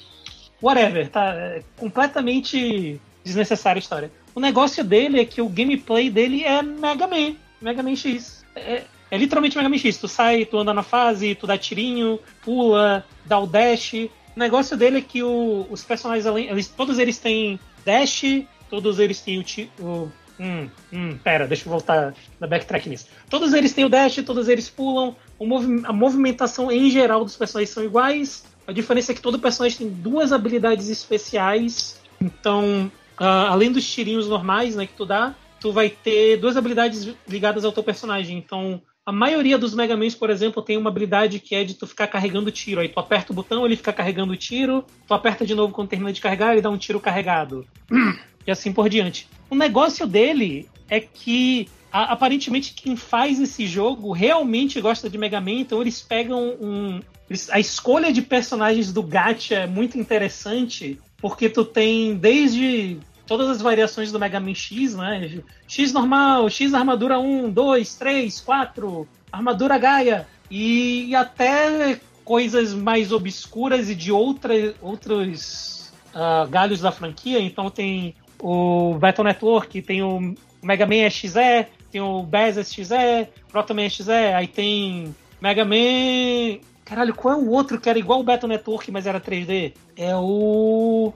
[0.62, 1.34] whatever, tá?
[1.34, 4.12] É completamente desnecessária a história.
[4.36, 7.36] O negócio dele é que o gameplay dele é Mega Man.
[7.62, 8.46] Mega Man X.
[8.56, 9.98] É, é literalmente Mega Man X.
[9.98, 13.94] Tu sai, tu anda na fase, tu dá tirinho, pula, dá o dash.
[14.36, 18.24] O negócio dele é que o- os personagens, além, eles, todos eles têm dash,
[18.70, 19.44] todos eles têm o,
[19.82, 23.08] o Hum, hum, pera, deixa eu voltar da backtrack nisso.
[23.30, 25.16] Todos eles têm o dash, todos eles pulam.
[25.40, 28.44] Movi- a movimentação em geral dos personagens são iguais.
[28.68, 32.02] A diferença é que todo personagem tem duas habilidades especiais.
[32.22, 37.08] Então, ah, além dos tirinhos normais né, que tu dá, tu vai ter duas habilidades
[37.28, 38.38] ligadas ao teu personagem.
[38.38, 41.86] Então, a maioria dos Mega Mans, por exemplo, tem uma habilidade que é de tu
[41.86, 42.82] ficar carregando tiro.
[42.82, 44.84] Aí tu aperta o botão, ele fica carregando o tiro.
[45.08, 47.66] Tu aperta de novo quando termina de carregar, ele dá um tiro carregado.
[48.46, 49.28] e assim por diante.
[49.50, 55.40] O negócio dele é que a- aparentemente quem faz esse jogo realmente gosta de Mega
[55.42, 57.00] Man, então eles pegam um.
[57.30, 63.50] eles- a escolha de personagens do Gacha é muito interessante, porque tu tem desde todas
[63.50, 65.42] as variações do Mega Man X, né?
[65.68, 73.12] X normal, X armadura 1, 2, 3, 4, armadura Gaia, e, e até coisas mais
[73.12, 77.40] obscuras e de outra, outros ah, galhos da franquia.
[77.40, 83.74] Então tem o Battle Network, tem o Mega Man XE, tem o Bass XE, Proto
[83.74, 86.60] Man XE, aí tem Mega Man.
[86.84, 89.74] Caralho, qual é o outro que era igual o Battle Network, mas era 3D?
[89.96, 91.14] É o.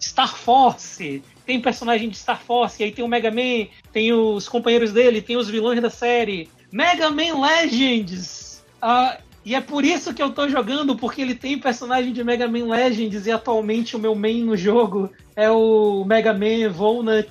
[0.00, 1.22] Star Force.
[1.44, 5.36] Tem personagem de Star Force, aí tem o Mega Man, tem os companheiros dele, tem
[5.36, 6.48] os vilões da série.
[6.72, 8.64] Mega Man Legends!
[8.80, 12.46] Ah, e é por isso que eu tô jogando, porque ele tem personagem de Mega
[12.46, 17.30] Man Legends e atualmente o meu main no jogo é o Mega Man Walnut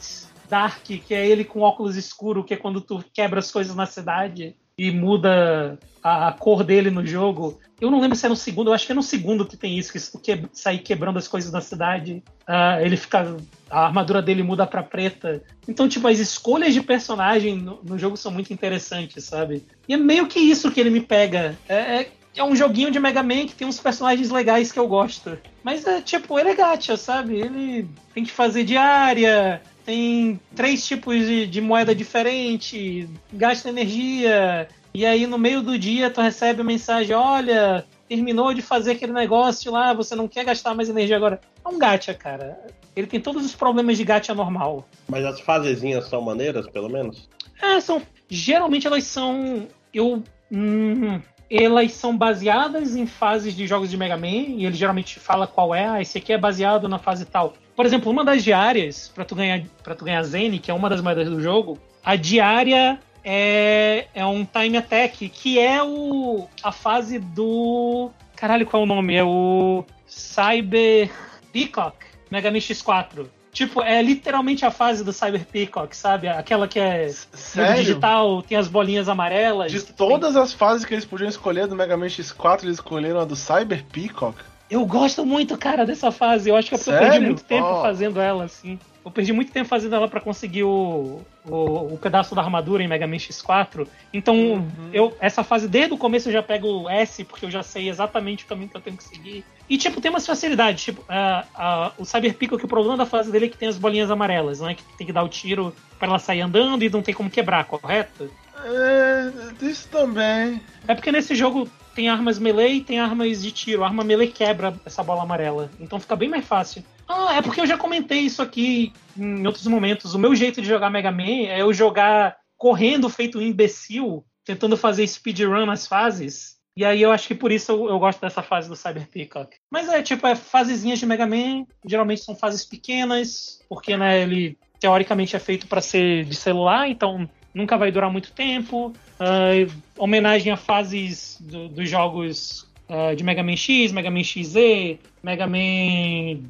[0.50, 3.86] Dark, que é ele com óculos escuro, que é quando tu quebra as coisas na
[3.86, 7.60] cidade e muda a, a cor dele no jogo.
[7.82, 9.78] Eu não lembro se é no segundo, eu acho que é no segundo que tem
[9.78, 13.36] isso, que se tu que, sair quebrando as coisas na cidade, ah, ele fica.
[13.70, 15.44] A armadura dele muda pra preta.
[15.68, 19.66] Então, tipo, as escolhas de personagem no, no jogo são muito interessantes, sabe?
[19.88, 21.58] E é meio que isso que ele me pega.
[21.68, 24.88] É, é, é um joguinho de Mega Man que tem uns personagens legais que eu
[24.88, 25.38] gosto.
[25.62, 27.36] Mas é tipo, ele é gacha, sabe?
[27.36, 35.04] Ele tem que fazer diária, tem três tipos de, de moeda diferente, gasta energia, e
[35.04, 39.72] aí no meio do dia tu recebe a mensagem, olha, terminou de fazer aquele negócio
[39.72, 41.42] lá, você não quer gastar mais energia agora.
[41.66, 42.64] É um gacha, cara.
[42.96, 44.88] Ele tem todos os problemas de gacha normal.
[45.08, 47.28] Mas as fasezinhas são maneiras, pelo menos?
[47.60, 48.00] É, são.
[48.30, 49.68] Geralmente elas são.
[49.92, 50.22] Eu.
[50.52, 51.20] Hum,
[51.50, 55.74] elas são baseadas em fases de jogos de Mega Man, e ele geralmente fala qual
[55.74, 55.86] é.
[55.86, 57.54] Ah, esse aqui é baseado na fase tal.
[57.76, 60.90] Por exemplo, uma das diárias, para tu ganhar para tu ganhar Zen, que é uma
[60.90, 66.72] das moedas do jogo, a diária é, é um time attack, que é o a
[66.72, 68.12] fase do.
[68.36, 69.16] Caralho, qual é o nome?
[69.16, 71.10] É o Cyber
[71.52, 71.98] Peacock,
[72.30, 73.28] Mega Man X4.
[73.52, 76.28] Tipo, é literalmente a fase do Cyber Peacock, sabe?
[76.28, 77.76] Aquela que é Sério?
[77.76, 79.72] digital, tem as bolinhas amarelas.
[79.72, 83.26] De todas as fases que eles podiam escolher do Mega Man X4, eles escolheram a
[83.26, 84.38] do Cyber Peacock.
[84.70, 86.48] Eu gosto muito, cara, dessa fase.
[86.50, 87.00] Eu acho que eu Sério?
[87.10, 87.82] perdi muito tempo Ó.
[87.82, 88.78] fazendo ela, assim.
[89.04, 91.56] Eu perdi muito tempo fazendo ela pra conseguir o, o,
[91.94, 93.88] o pedaço da armadura em Mega Man X4.
[94.14, 94.70] Então, Uhum.
[94.94, 97.90] eu essa fase, desde o começo, eu já pego o S, porque eu já sei
[97.90, 99.44] exatamente o caminho que eu tenho que seguir.
[99.70, 100.84] E, tipo, tem umas facilidades.
[100.84, 103.68] Tipo, a- a- o Cyber Pico, que o problema da fase dele é que tem
[103.70, 104.74] as bolinhas amarelas, né?
[104.74, 107.64] Que tem que dar o tiro pra ela sair andando e não tem como quebrar,
[107.66, 108.32] correto?
[108.66, 109.32] É,
[109.66, 110.62] isso também.
[110.88, 113.84] É porque nesse jogo tem armas melee e tem armas de tiro.
[113.84, 115.70] A arma melee quebra essa bola amarela.
[115.80, 116.84] Então fica bem mais fácil.
[117.08, 120.14] Ah, é porque eu já comentei isso aqui em outros momentos.
[120.14, 124.76] O meu jeito de jogar Mega Man é eu jogar correndo feito um imbecil, tentando
[124.76, 126.59] fazer speedrun nas fases.
[126.80, 129.58] E aí eu acho que por isso eu, eu gosto dessa fase do Cyber Peacock.
[129.70, 134.58] Mas é tipo, é fasezinhas de Mega Man, geralmente são fases pequenas, porque né, ele
[134.80, 138.94] teoricamente é feito para ser de celular, então nunca vai durar muito tempo.
[139.20, 139.50] Ah,
[139.98, 145.46] homenagem a fases do- dos jogos ah, de Mega Man X, Mega Man XZ, Mega
[145.48, 146.46] Man.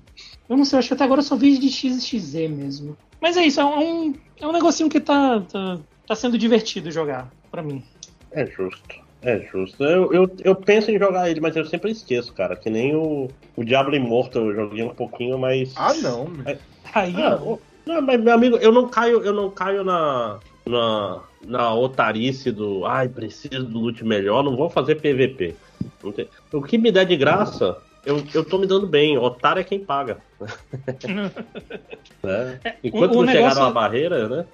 [0.48, 2.96] Eu não sei, acho que até agora eu só vi de X e XZ mesmo.
[3.20, 7.32] Mas é isso, é um, é um negocinho que tá, tá, tá sendo divertido jogar
[7.50, 7.84] pra mim.
[8.32, 9.09] É justo.
[9.22, 9.84] É justo.
[9.84, 12.56] Eu, eu, eu penso em jogar ele, mas eu sempre esqueço, cara.
[12.56, 15.74] Que nem o, o Diablo Immortal eu joguei um pouquinho, mas.
[15.78, 16.26] Ah, não.
[16.30, 16.58] meu.
[16.94, 20.40] Aí, Ah, ó, o- não, mas meu amigo, eu não caio, eu não caio na,
[20.68, 25.56] na, na otarice do ai, preciso do loot melhor, não vou fazer PVP.
[26.04, 29.18] Não tem- O que me der de graça, eu, eu tô me dando bem.
[29.18, 30.18] Otário é quem paga.
[32.24, 32.60] né?
[32.84, 34.46] Enquanto o não chegar negócio- numa barreira, né?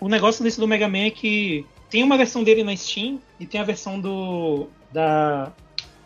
[0.00, 3.44] O negócio desse do Mega Man é que tem uma versão dele na Steam e
[3.44, 5.52] tem a versão do da,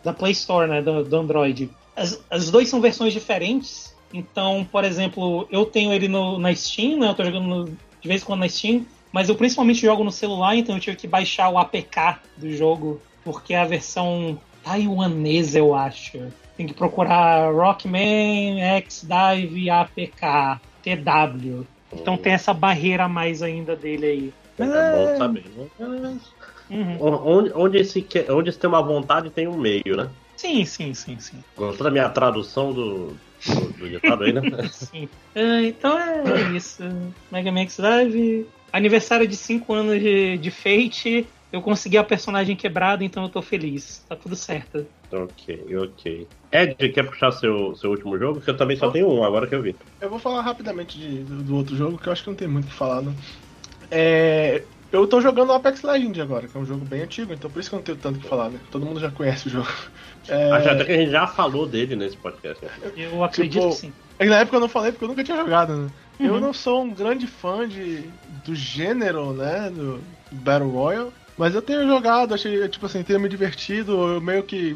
[0.03, 1.69] da Play Store, né, do, do Android.
[1.95, 3.95] As, as duas são versões diferentes.
[4.13, 8.07] Então, por exemplo, eu tenho ele no, na Steam, né, eu tô jogando no- de
[8.07, 11.07] vez em quando na Steam, mas eu principalmente jogo no celular, então eu tive que
[11.07, 16.19] baixar o APK do jogo, porque é a versão taiwanesa, eu acho.
[16.57, 21.65] Tem que procurar Rockman X-Dive APK TW.
[21.93, 24.33] Então tem essa barreira a mais ainda dele aí.
[24.59, 25.45] É bom saber.
[25.49, 26.17] né?
[26.69, 26.97] Uhum.
[26.99, 30.09] Onde, onde, se quer, onde se tem uma vontade, tem um meio, né?
[30.35, 31.43] Sim, sim, sim, sim.
[31.55, 33.07] Gostou da minha tradução do,
[33.45, 34.41] do, do ditado aí, né?
[34.71, 35.07] sim.
[35.35, 36.83] Ah, então é isso.
[37.31, 38.47] Mega Man X Live.
[38.73, 41.25] Aniversário de 5 anos de, de Fate.
[41.51, 44.03] Eu consegui a personagem quebrada, então eu tô feliz.
[44.09, 44.85] Tá tudo certo.
[45.11, 46.27] ok, ok.
[46.51, 48.41] Ed, quer puxar seu, seu último jogo?
[48.41, 49.75] Que eu também só tenho um, agora que eu vi.
[50.01, 52.47] Eu vou falar rapidamente de- do, do outro jogo, que eu acho que não tem
[52.47, 53.15] muito o que falar, não.
[53.91, 57.59] É, eu tô jogando Apex Legends agora, que é um jogo bem antigo, então por
[57.59, 58.59] isso que eu não tenho tanto o que falar, né?
[58.71, 59.67] Todo mundo já conhece o jogo.
[60.29, 62.61] É, até que a gente já falou dele nesse podcast.
[62.65, 62.71] né?
[62.97, 63.93] Eu acredito Tipo, que sim.
[64.19, 65.87] é que na época eu não falei porque eu nunca tinha jogado, né?
[66.19, 66.39] Eu Uhum.
[66.41, 68.01] não sou um grande fã de,
[68.45, 69.69] do gênero, né?
[69.69, 71.11] Do Battle Royale.
[71.37, 74.15] Mas eu tenho jogado, achei, tipo assim, tenho me divertido.
[74.15, 74.75] Eu meio que.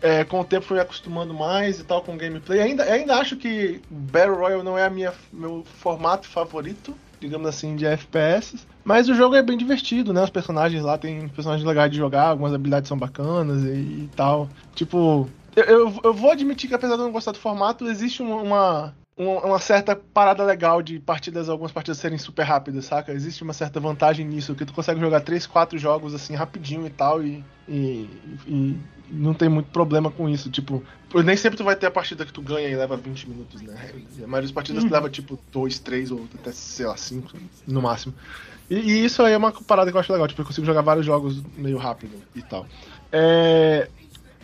[0.00, 2.60] É, com o tempo fui me acostumando mais e tal com o gameplay.
[2.60, 6.94] Ainda, ainda acho que Battle Royale não é a minha, meu formato favorito,
[7.24, 8.56] digamos assim, de FPS.
[8.84, 10.22] Mas o jogo é bem divertido, né?
[10.22, 14.48] Os personagens lá tem personagens legais de jogar, algumas habilidades são bacanas e, e tal.
[14.74, 18.22] Tipo, eu, eu, eu vou admitir que apesar de eu não gostar do formato, existe
[18.22, 23.12] uma, uma, um- uma certa parada legal de partidas, algumas partidas serem super rápidas, saca?
[23.12, 26.90] Existe uma certa vantagem nisso, que tu consegue jogar 3, 4 jogos assim rapidinho e
[26.90, 28.08] tal, e, e,
[28.46, 28.78] e
[29.10, 30.50] não tem muito problema com isso.
[30.50, 30.82] Tipo,
[31.22, 33.74] nem sempre tu vai ter a partida que tu ganha e leva 20 minutos, né?
[34.22, 34.90] A maioria das partidas Uhum.
[34.90, 37.30] leva tipo 2, 3 ou até, sei lá, 5
[37.66, 38.14] no máximo.
[38.68, 40.80] E, e isso aí é uma parada que eu acho legal, tipo, eu consigo jogar
[40.82, 42.66] vários jogos meio rápido e tal.
[43.12, 43.88] É,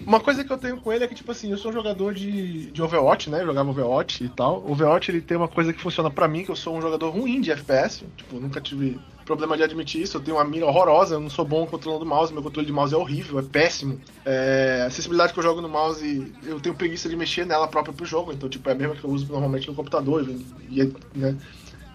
[0.07, 2.15] uma coisa que eu tenho com ele é que, tipo assim, eu sou um jogador
[2.15, 3.43] de, de Overwatch, né?
[3.43, 4.61] Eu jogava Overwatch e tal.
[4.61, 7.11] O Overwatch ele tem uma coisa que funciona pra mim, que eu sou um jogador
[7.11, 8.05] ruim de FPS.
[8.17, 8.99] Tipo, eu nunca tive
[9.31, 10.17] problema de admitir isso.
[10.17, 12.73] Eu tenho uma mira horrorosa, eu não sou bom controlando o mouse, meu controle de
[12.73, 14.01] mouse é horrível, é péssimo.
[14.25, 17.95] É, a acessibilidade que eu jogo no mouse, eu tenho preguiça de mexer nela própria
[17.95, 20.27] pro jogo, então, tipo, é a mesma que eu uso normalmente no computador,
[20.69, 21.37] e, né?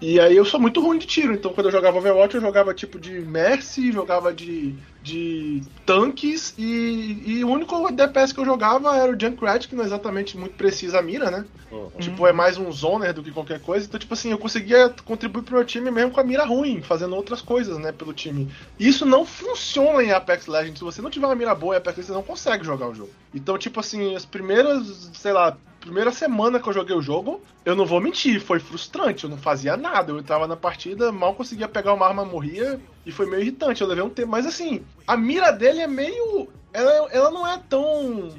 [0.01, 2.73] E aí eu sou muito ruim de tiro, então quando eu jogava Overwatch eu jogava
[2.73, 4.75] tipo de Mercy, jogava de,
[5.06, 9.84] de tanques e, e o único DPS que eu jogava era o Junkrat, que não
[9.84, 11.45] é exatamente muito precisa a mira, né?
[11.72, 11.91] Uhum.
[11.99, 13.86] Tipo, é mais um zoner do que qualquer coisa.
[13.86, 17.16] Então, tipo assim, eu conseguia contribuir pro meu time mesmo com a mira ruim, fazendo
[17.16, 18.51] outras coisas, né, pelo time.
[18.80, 20.80] E isso não funciona em Apex Legends.
[20.80, 22.95] Se você não tiver uma mira boa em Apex Legends, você não consegue jogar o
[22.95, 23.12] jogo.
[23.32, 27.76] Então, tipo assim, as primeiras, sei lá, primeira semana que eu joguei o jogo, eu
[27.76, 30.12] não vou mentir, foi frustrante, eu não fazia nada.
[30.12, 33.82] Eu entrava na partida, mal conseguia pegar uma arma, morria, e foi meio irritante.
[33.82, 36.49] Eu levei um tempo, mas assim, a mira dele é meio.
[36.74, 38.30] Ela, ela não é tão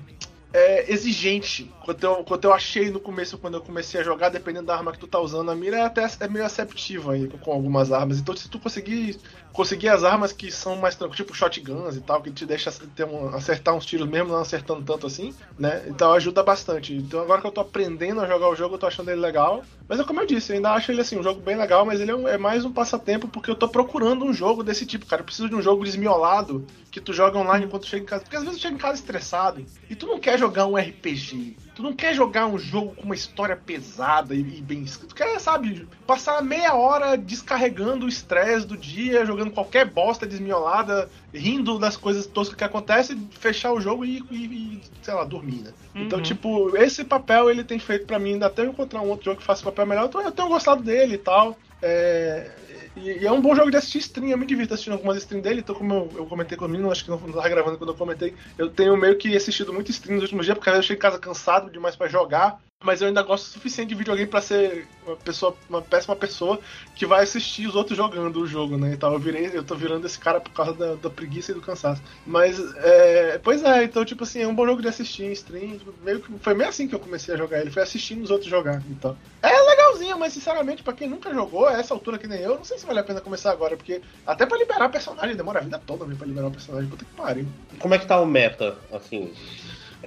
[0.52, 4.66] é, exigente quanto eu, quanto eu achei no começo, quando eu comecei a jogar, dependendo
[4.66, 5.52] da arma que tu tá usando.
[5.52, 8.18] A mira é até é meio aceptiva aí com algumas armas.
[8.18, 9.16] Então, se tu conseguir
[9.52, 13.04] conseguir as armas que são mais tranquilas, tipo shotguns e tal, que te deixa ter
[13.06, 15.84] um- acertar uns tiros mesmo não acertando tanto assim, né?
[15.86, 16.92] Então ajuda bastante.
[16.94, 19.62] Então agora que eu tô aprendendo a jogar o jogo, eu tô achando ele legal.
[19.88, 22.00] Mas é como eu disse, eu ainda acho ele assim, um jogo bem legal, mas
[22.00, 25.06] ele é, um- é mais um passatempo porque eu tô procurando um jogo desse tipo,
[25.06, 25.22] cara.
[25.22, 28.24] Eu preciso de um jogo desmiolado que tu joga online enquanto chega em casa.
[28.24, 31.56] Porque às vezes tu chega em casa estressado e tu não quer jogar um RPG.
[31.76, 35.10] Tu não quer jogar um jogo com uma história pesada e, e bem escrito.
[35.10, 41.10] Tu quer, sabe, passar meia hora descarregando o estresse do dia, jogando qualquer bosta desmiolada,
[41.34, 45.64] rindo das coisas toscas que acontecem, fechar o jogo e, e- e, sei lá, dormir,
[45.64, 45.74] né?
[45.94, 46.22] Então, Uhum.
[46.22, 49.40] tipo, esse papel ele tem feito pra mim, ainda até eu encontrar um outro jogo
[49.40, 51.58] que faça esse papel melhor, então eu tenho gostado dele e tal.
[51.82, 52.50] É,
[52.96, 55.46] e, e é um bom jogo de assistir stream, eu me divirto assistindo algumas streams
[55.46, 57.78] dele, então como eu, eu comentei com o menino, acho que não não tava gravando
[57.78, 60.82] quando eu comentei, eu tenho meio que assistido muito stream nos últimos dias, porque eu
[60.82, 64.28] chego em casa cansado demais pra jogar, mas eu ainda gosto o suficiente de videogame
[64.28, 66.60] pra ser uma pessoa, uma péssima pessoa
[66.94, 68.92] que vai assistir os outros jogando o jogo, né?
[68.92, 71.60] Então eu virei, eu tô virando esse cara por causa da, da preguiça e do
[71.60, 72.02] cansaço.
[72.26, 75.80] Mas, é, pois é, então, tipo assim, é um bom jogo de assistir em stream.
[76.04, 78.50] Meio que, foi meio assim que eu comecei a jogar ele, foi assistindo os outros
[78.50, 78.82] jogar.
[78.90, 79.16] Então.
[79.42, 82.64] É legalzinho, mas sinceramente, pra quem nunca jogou, a essa altura que nem eu, não
[82.64, 85.80] sei se vale a pena começar agora, porque até pra liberar personagem demora a vida
[85.86, 86.90] toda mesmo pra liberar o personagem.
[86.90, 87.46] Puta que pariu.
[87.78, 89.32] Como é que tá o meta, assim?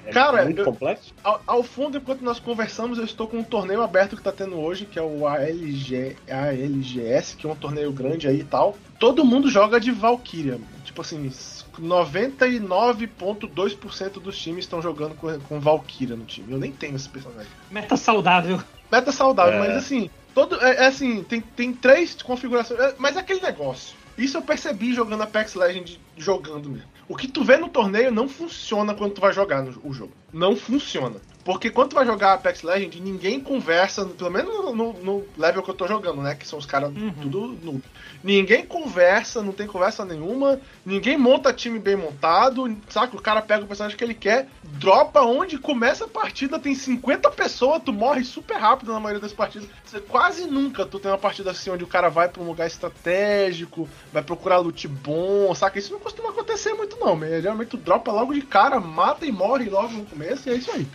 [0.05, 1.13] É Cara, muito eu- complexo?
[1.23, 4.57] Ao, ao fundo, enquanto nós conversamos, eu estou com um torneio aberto que tá tendo
[4.59, 8.77] hoje, que é o ALG, ALGS, que é um torneio grande aí e tal.
[8.99, 10.59] Todo mundo joga de Valkyria.
[10.83, 11.31] Tipo assim,
[11.79, 16.51] 99,2% dos times estão jogando com, com Valkyria no time.
[16.53, 17.51] Eu nem tenho esse personagem.
[17.69, 18.61] Meta saudável.
[18.91, 19.59] Meta saudável, É.
[19.59, 22.79] mas assim, todo, é, é assim, tem, tem três configurações.
[22.79, 23.95] é, mas é aquele negócio.
[24.17, 26.87] Isso eu percebi jogando Apex Legends, jogando mesmo.
[27.09, 30.13] O que tu vê no torneio não funciona quando tu vai jogar no, o jogo.
[30.31, 31.19] Não funciona.
[31.43, 35.63] Porque quando tu vai jogar Apex Legends, ninguém conversa, pelo menos no, no- no level
[35.63, 36.35] que eu tô jogando, né?
[36.35, 37.11] Que são os caras Uhum.
[37.21, 37.81] tudo noob.
[38.23, 43.15] Ninguém conversa, não tem conversa nenhuma, ninguém monta time bem montado, saca?
[43.15, 47.31] O cara pega o personagem que ele quer, dropa onde começa a partida, tem 50
[47.31, 49.69] pessoas, tu morre super rápido na maioria das partidas.
[50.09, 53.87] Quase nunca tu tem uma partida assim onde o cara vai pra um lugar estratégico,
[54.11, 55.79] vai procurar loot bom, saca?
[55.79, 59.31] Isso não costuma acontecer muito não, mas geralmente tu dropa logo de cara, mata e
[59.31, 60.85] morre logo no começo e é isso aí.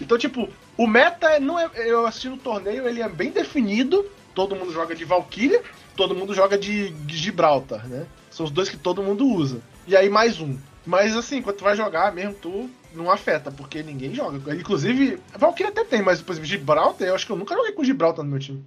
[0.00, 1.68] Então, tipo, o meta é- não é.
[1.76, 4.04] Eu assisti no torneio, ele é bem definido.
[4.34, 5.62] Todo mundo joga de Valkyria,
[5.96, 8.06] todo mundo joga de, Gibraltar, né?
[8.30, 9.60] São os dois que todo mundo usa.
[9.86, 10.58] E aí mais um.
[10.84, 14.54] Mas assim, quando tu vai jogar mesmo, tu não afeta, porque ninguém joga.
[14.54, 18.24] Inclusive, Valkyria até tem, mas depois Gibraltar, eu acho que eu nunca joguei com Gibraltar
[18.24, 18.64] no meu time.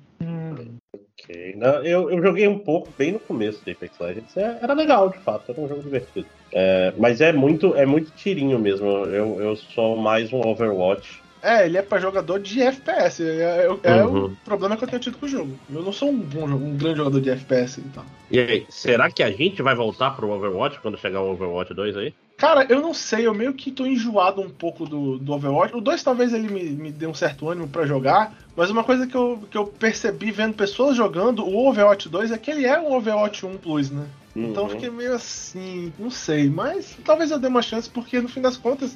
[0.93, 1.55] Ok.
[1.55, 4.37] Não, eu, eu joguei um pouco bem no começo do Apex Legends.
[4.37, 6.27] É- era legal, de fato, era um jogo divertido.
[6.53, 8.87] É, mas é muito, é muito tirinho mesmo.
[8.87, 11.21] Eu, eu sou mais um Overwatch.
[11.41, 13.23] É, ele é pra jogador de FPS.
[13.23, 14.25] É, é- é Uhum.
[14.25, 15.57] o problema que eu tenho tido com o jogo.
[15.69, 18.05] Eu não sou um, bom, um grande jogador de FPS e tal.
[18.29, 21.95] E aí, será que a gente vai voltar pro Overwatch quando chegar o Overwatch 2
[21.95, 22.13] aí?
[22.37, 25.75] Cara, eu não sei, eu meio que tô enjoado um pouco do, do Overwatch.
[25.75, 29.07] O 2 talvez ele me, me dê um certo ânimo pra jogar, mas uma coisa
[29.07, 32.79] que eu, que eu percebi vendo pessoas jogando o Overwatch 2 é que ele é
[32.79, 34.05] um Overwatch 1 Plus, né?
[34.35, 34.69] Então eu Uhum.
[34.69, 38.55] fiquei meio assim, não sei, mas talvez eu dê uma chance, porque no fim das
[38.55, 38.95] contas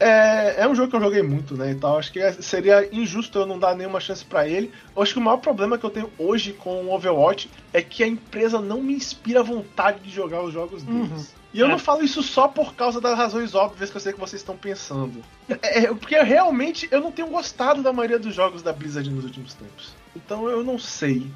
[0.00, 1.70] é, é um jogo que eu joguei muito, né?
[1.70, 4.72] Então acho que é- seria injusto eu não dar nenhuma chance pra ele.
[4.96, 8.02] Eu acho que o maior problema que eu tenho hoje com o Overwatch é que
[8.02, 11.10] a empresa não me inspira vontade de jogar os jogos deles.
[11.10, 11.24] Uhum.
[11.52, 11.70] E eu É.
[11.70, 14.56] não falo isso só por causa das razões óbvias que eu sei que vocês estão
[14.56, 15.22] pensando.
[15.62, 19.24] É, é, porque realmente eu não tenho gostado da maioria dos jogos da Blizzard nos
[19.24, 19.92] últimos tempos.
[20.14, 21.26] Então eu não sei.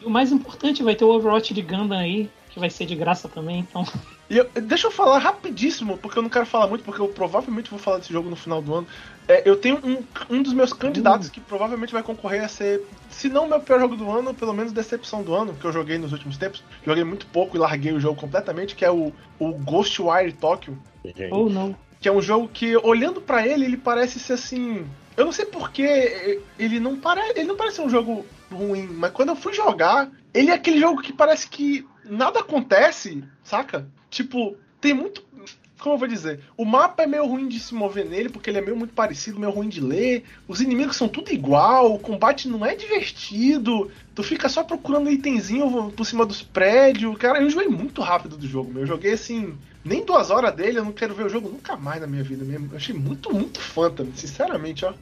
[0.00, 2.94] E o mais importante, vai ter o Overwatch de Gundam aí, que vai ser de
[2.94, 3.82] graça também, então.
[4.32, 7.68] E eu- deixa eu falar rapidíssimo, porque eu não quero falar muito, porque eu provavelmente
[7.68, 8.86] vou falar desse jogo no final do ano.
[9.28, 10.02] É, eu tenho um,
[10.34, 12.80] um dos meus candidatos que provavelmente vai concorrer a ser,
[13.10, 15.70] se não o meu pior jogo do ano, pelo menos decepção do ano, que eu
[15.70, 16.64] joguei nos últimos tempos.
[16.82, 20.78] Joguei muito pouco e larguei o jogo completamente, que é o, o Ghostwire Tokyo.
[21.30, 21.76] Ou não.
[22.00, 24.86] Que é um jogo que, olhando pra ele, ele parece ser assim.
[25.14, 27.38] Eu não sei porque ele não parece.
[27.38, 30.80] Ele não parece ser um jogo ruim, mas quando eu fui jogar, ele é aquele
[30.80, 33.86] jogo que parece que nada acontece, saca?
[34.10, 35.24] Tipo, tem muito.
[35.78, 36.38] Como eu vou dizer?
[36.56, 39.40] O mapa é meio ruim de se mover nele, porque ele é meio muito parecido,
[39.40, 40.22] meio ruim de ler.
[40.46, 43.90] Os inimigos são tudo igual, o combate não é divertido.
[44.14, 47.18] Tu fica só procurando itemzinho por cima dos prédios.
[47.18, 48.82] Cara, eu enjoei muito rápido do jogo, meu.
[48.82, 52.00] Eu joguei assim, nem duas horas dele, eu não quero ver o jogo nunca mais
[52.00, 52.68] na minha vida mesmo.
[52.70, 54.94] Eu achei muito, muito Phantom, sinceramente, ó.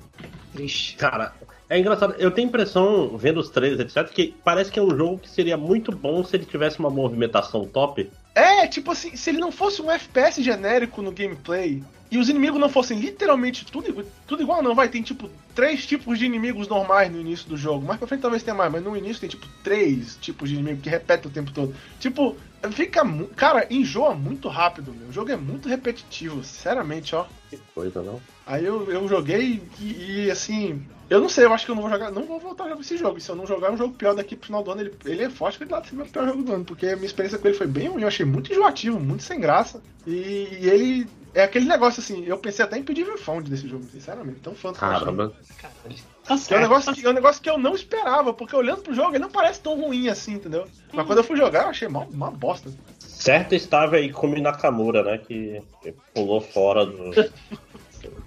[0.54, 0.96] Triste.
[0.96, 1.34] Cara,
[1.70, 2.16] é engraçado.
[2.18, 5.30] Eu tenho a impressão, vendo os trailers, etc., que parece que é um jogo que
[5.30, 8.10] seria muito bom se ele tivesse uma movimentação top.
[8.34, 12.58] É, tipo assim, se ele não fosse um FPS genérico no gameplay e os inimigos
[12.58, 17.10] não fossem literalmente tudo, tudo igual, não, vai, tem tipo três tipos de inimigos normais
[17.12, 17.86] no início do jogo.
[17.86, 20.80] Mais pra frente talvez tenha mais, mas no início tem tipo três tipos de inimigo
[20.80, 21.72] que repetem o tempo todo.
[22.00, 22.36] Tipo,
[22.72, 23.02] fica.
[23.36, 25.08] Cara, enjoa muito rápido, meu.
[25.08, 27.26] O jogo é muito repetitivo, sinceramente, ó.
[27.48, 28.20] Que coisa, não?
[28.44, 30.84] Aí eu, eu joguei e, e, assim.
[31.10, 32.12] Eu não sei, eu acho que eu não vou jogar.
[32.12, 33.18] Não vou voltar a jogar esse jogo.
[33.18, 34.94] E se eu não jogar é um jogo pior daqui pro final do ano, ele,
[35.04, 36.64] ele é forte que ele lá ser meu pior jogo do ano.
[36.64, 38.02] Porque a minha experiência com ele foi bem ruim.
[38.02, 39.82] Eu achei muito enjoativo, muito sem graça.
[40.06, 41.08] E, e ele.
[41.34, 44.38] É aquele negócio assim, eu pensei até em pedir refund desse jogo, sinceramente.
[44.40, 45.32] Tão fã Caramba.
[45.58, 46.00] Caralho.
[46.24, 48.82] Tá que é, um negócio que, é um negócio que eu não esperava, porque olhando
[48.82, 50.66] pro jogo ele não parece tão ruim assim, entendeu?
[50.92, 52.70] Mas quando eu fui jogar, eu achei uma, uma bosta.
[52.98, 55.18] Certo estava aí Kumi Nakamura, né?
[55.18, 57.10] Que, que pulou fora do,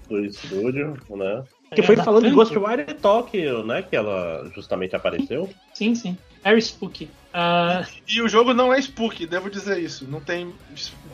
[0.08, 1.44] do estúdio, né?
[1.74, 2.36] Que foi falando de tanto.
[2.54, 3.82] Ghostwire Tokyo, né?
[3.82, 5.48] Que ela justamente apareceu.
[5.72, 6.16] Sim, sim.
[6.42, 7.08] Very spooky.
[7.32, 10.06] Ah, E o jogo não é spook, devo dizer isso.
[10.08, 10.54] Não tem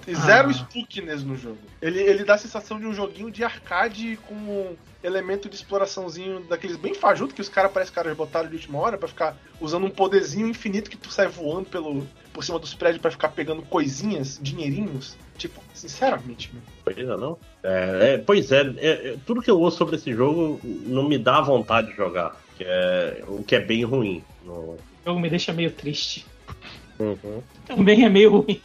[0.04, 0.52] tem zero Ah.
[0.52, 1.58] spookiness no jogo.
[1.80, 6.40] Ele, ele dá a sensação de um joguinho de arcade com um elemento de exploraçãozinho
[6.40, 9.34] daqueles bem fajuto que os caras parecem que caras botaram de última hora pra ficar
[9.60, 13.30] usando um poderzinho infinito que tu sai voando pelo, por cima dos prédios pra ficar
[13.30, 15.16] pegando coisinhas, dinheirinhos.
[15.40, 16.62] Tipo, sinceramente, meu.
[16.94, 17.38] Coisa, não?
[17.62, 21.16] É, é, pois é, é, é, tudo que eu ouço sobre esse jogo não me
[21.16, 22.36] dá vontade de jogar.
[22.58, 24.22] Que é, o que é bem ruim.
[24.44, 26.26] No- o jogo me deixa meio triste.
[26.98, 27.40] Uhum.
[27.66, 28.60] Também é meio ruim.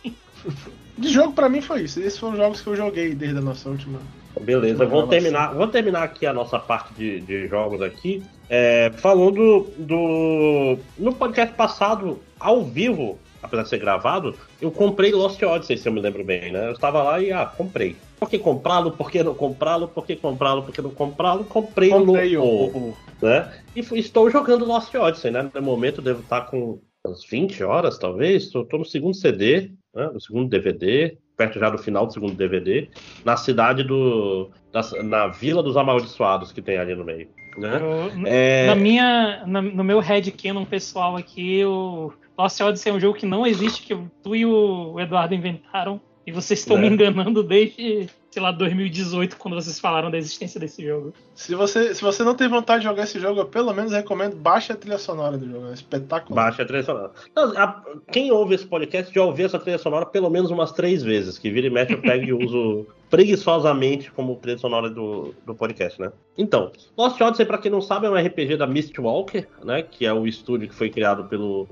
[0.98, 2.02] De jogo pra mim foi isso.
[2.02, 4.02] Esses foram os jogos que eu joguei desde a nossa última.
[4.42, 8.22] Beleza, vamos terminar, vamos terminar aqui a nossa parte de, de jogos aqui.
[8.50, 10.78] É, falando do.
[10.98, 15.94] No podcast passado, ao vivo, apesar de ser gravado, eu comprei Lost Odyssey, se eu
[15.94, 16.68] me lembro bem, né?
[16.68, 17.98] Eu estava lá e, ah, comprei.
[18.20, 18.92] Por que comprá-lo?
[18.92, 19.88] Por que não comprá-lo?
[19.88, 20.64] Por que comprá-lo?
[20.64, 21.46] Por que não comprá-lo?
[21.46, 23.52] Comprei, Comprei no, o- o- né?
[23.76, 25.50] E fui- estou jogando Lost Odyssey, né?
[25.54, 28.44] No momento eu devo estar com umas 20 horas, talvez.
[28.46, 30.10] Estou no segundo CD, né?
[30.14, 32.90] no segundo DVD, perto já do final do segundo DVD,
[33.24, 34.50] na cidade do.
[34.72, 37.30] da- na Vila dos Amaldiçoados que tem ali no meio.
[37.58, 37.80] Né?
[37.82, 43.00] Eu- É, Na minha, na- no meu headcanon pessoal aqui, o Lost Odyssey é um
[43.00, 46.00] jogo que não existe, que tu e o Eduardo inventaram.
[46.28, 46.82] E vocês estão É.
[46.82, 51.14] me enganando desde, sei lá, 2018, quando vocês falaram da existência desse jogo.
[51.34, 54.36] Se você, se você não tem vontade de jogar esse jogo, eu pelo menos recomendo
[54.36, 55.68] baixe a trilha sonora do jogo.
[55.70, 56.44] É espetacular.
[56.44, 57.12] Baixa a trilha sonora.
[57.34, 57.82] Não, a-
[58.12, 61.50] quem ouve esse podcast já ouviu essa trilha sonora pelo menos umas três vezes, que
[61.50, 66.12] vira e mexe eu pego e uso preguiçosamente como trilha sonora do, do podcast, né?
[66.38, 69.82] Então, Lost Odyssey, pra quem não sabe, é um RPG da Mistwalker, né?
[69.82, 71.70] Que é o estúdio que foi criado pelo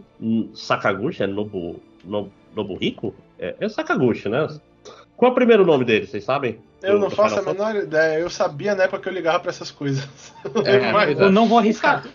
[0.54, 3.14] Sakaguchi, é Nobu, no, Nobuhiko?
[3.38, 4.48] É, é Sakaguchi, né?
[5.24, 6.60] Qual é o primeiro nome dele, vocês sabem?
[6.82, 7.74] Eu Do- não do faço a Final Fantasy?
[7.76, 8.20] menor ideia.
[8.20, 10.06] Eu sabia na época que eu ligava pra essas coisas.
[10.66, 12.06] É, Mas- Eu não vou arriscar.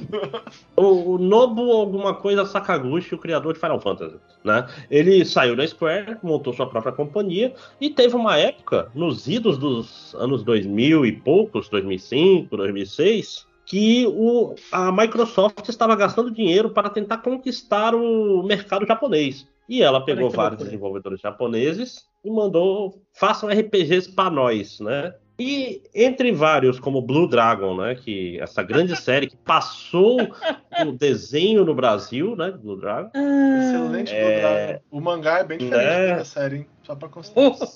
[0.76, 4.66] O, o Nobu alguma coisa Sakaguchi, o criador de Final Fantasy, né?
[4.90, 10.14] Ele saiu da Square, montou sua própria companhia e teve uma época, nos idos dos
[10.14, 17.18] anos 2000 e poucos, 2005, 2006, que o, a Microsoft estava gastando dinheiro para tentar
[17.18, 19.46] conquistar o mercado japonês.
[19.68, 25.12] E ela pegou vários desenvolvedores japoneses e mandou façam RPGs para nós, né?
[25.40, 27.94] E entre vários, como Blue Dragon, né?
[27.94, 30.16] Que essa grande série que passou
[30.84, 32.50] o desenho no Brasil, né?
[32.50, 33.10] Blue Dragon.
[33.14, 34.22] Excelente É.
[34.22, 34.80] Blue Dragon.
[34.90, 36.16] O mangá é bem diferente É.
[36.16, 36.66] da série, hein?
[36.82, 37.34] Só pra constar.
[37.34, 37.66] Porra.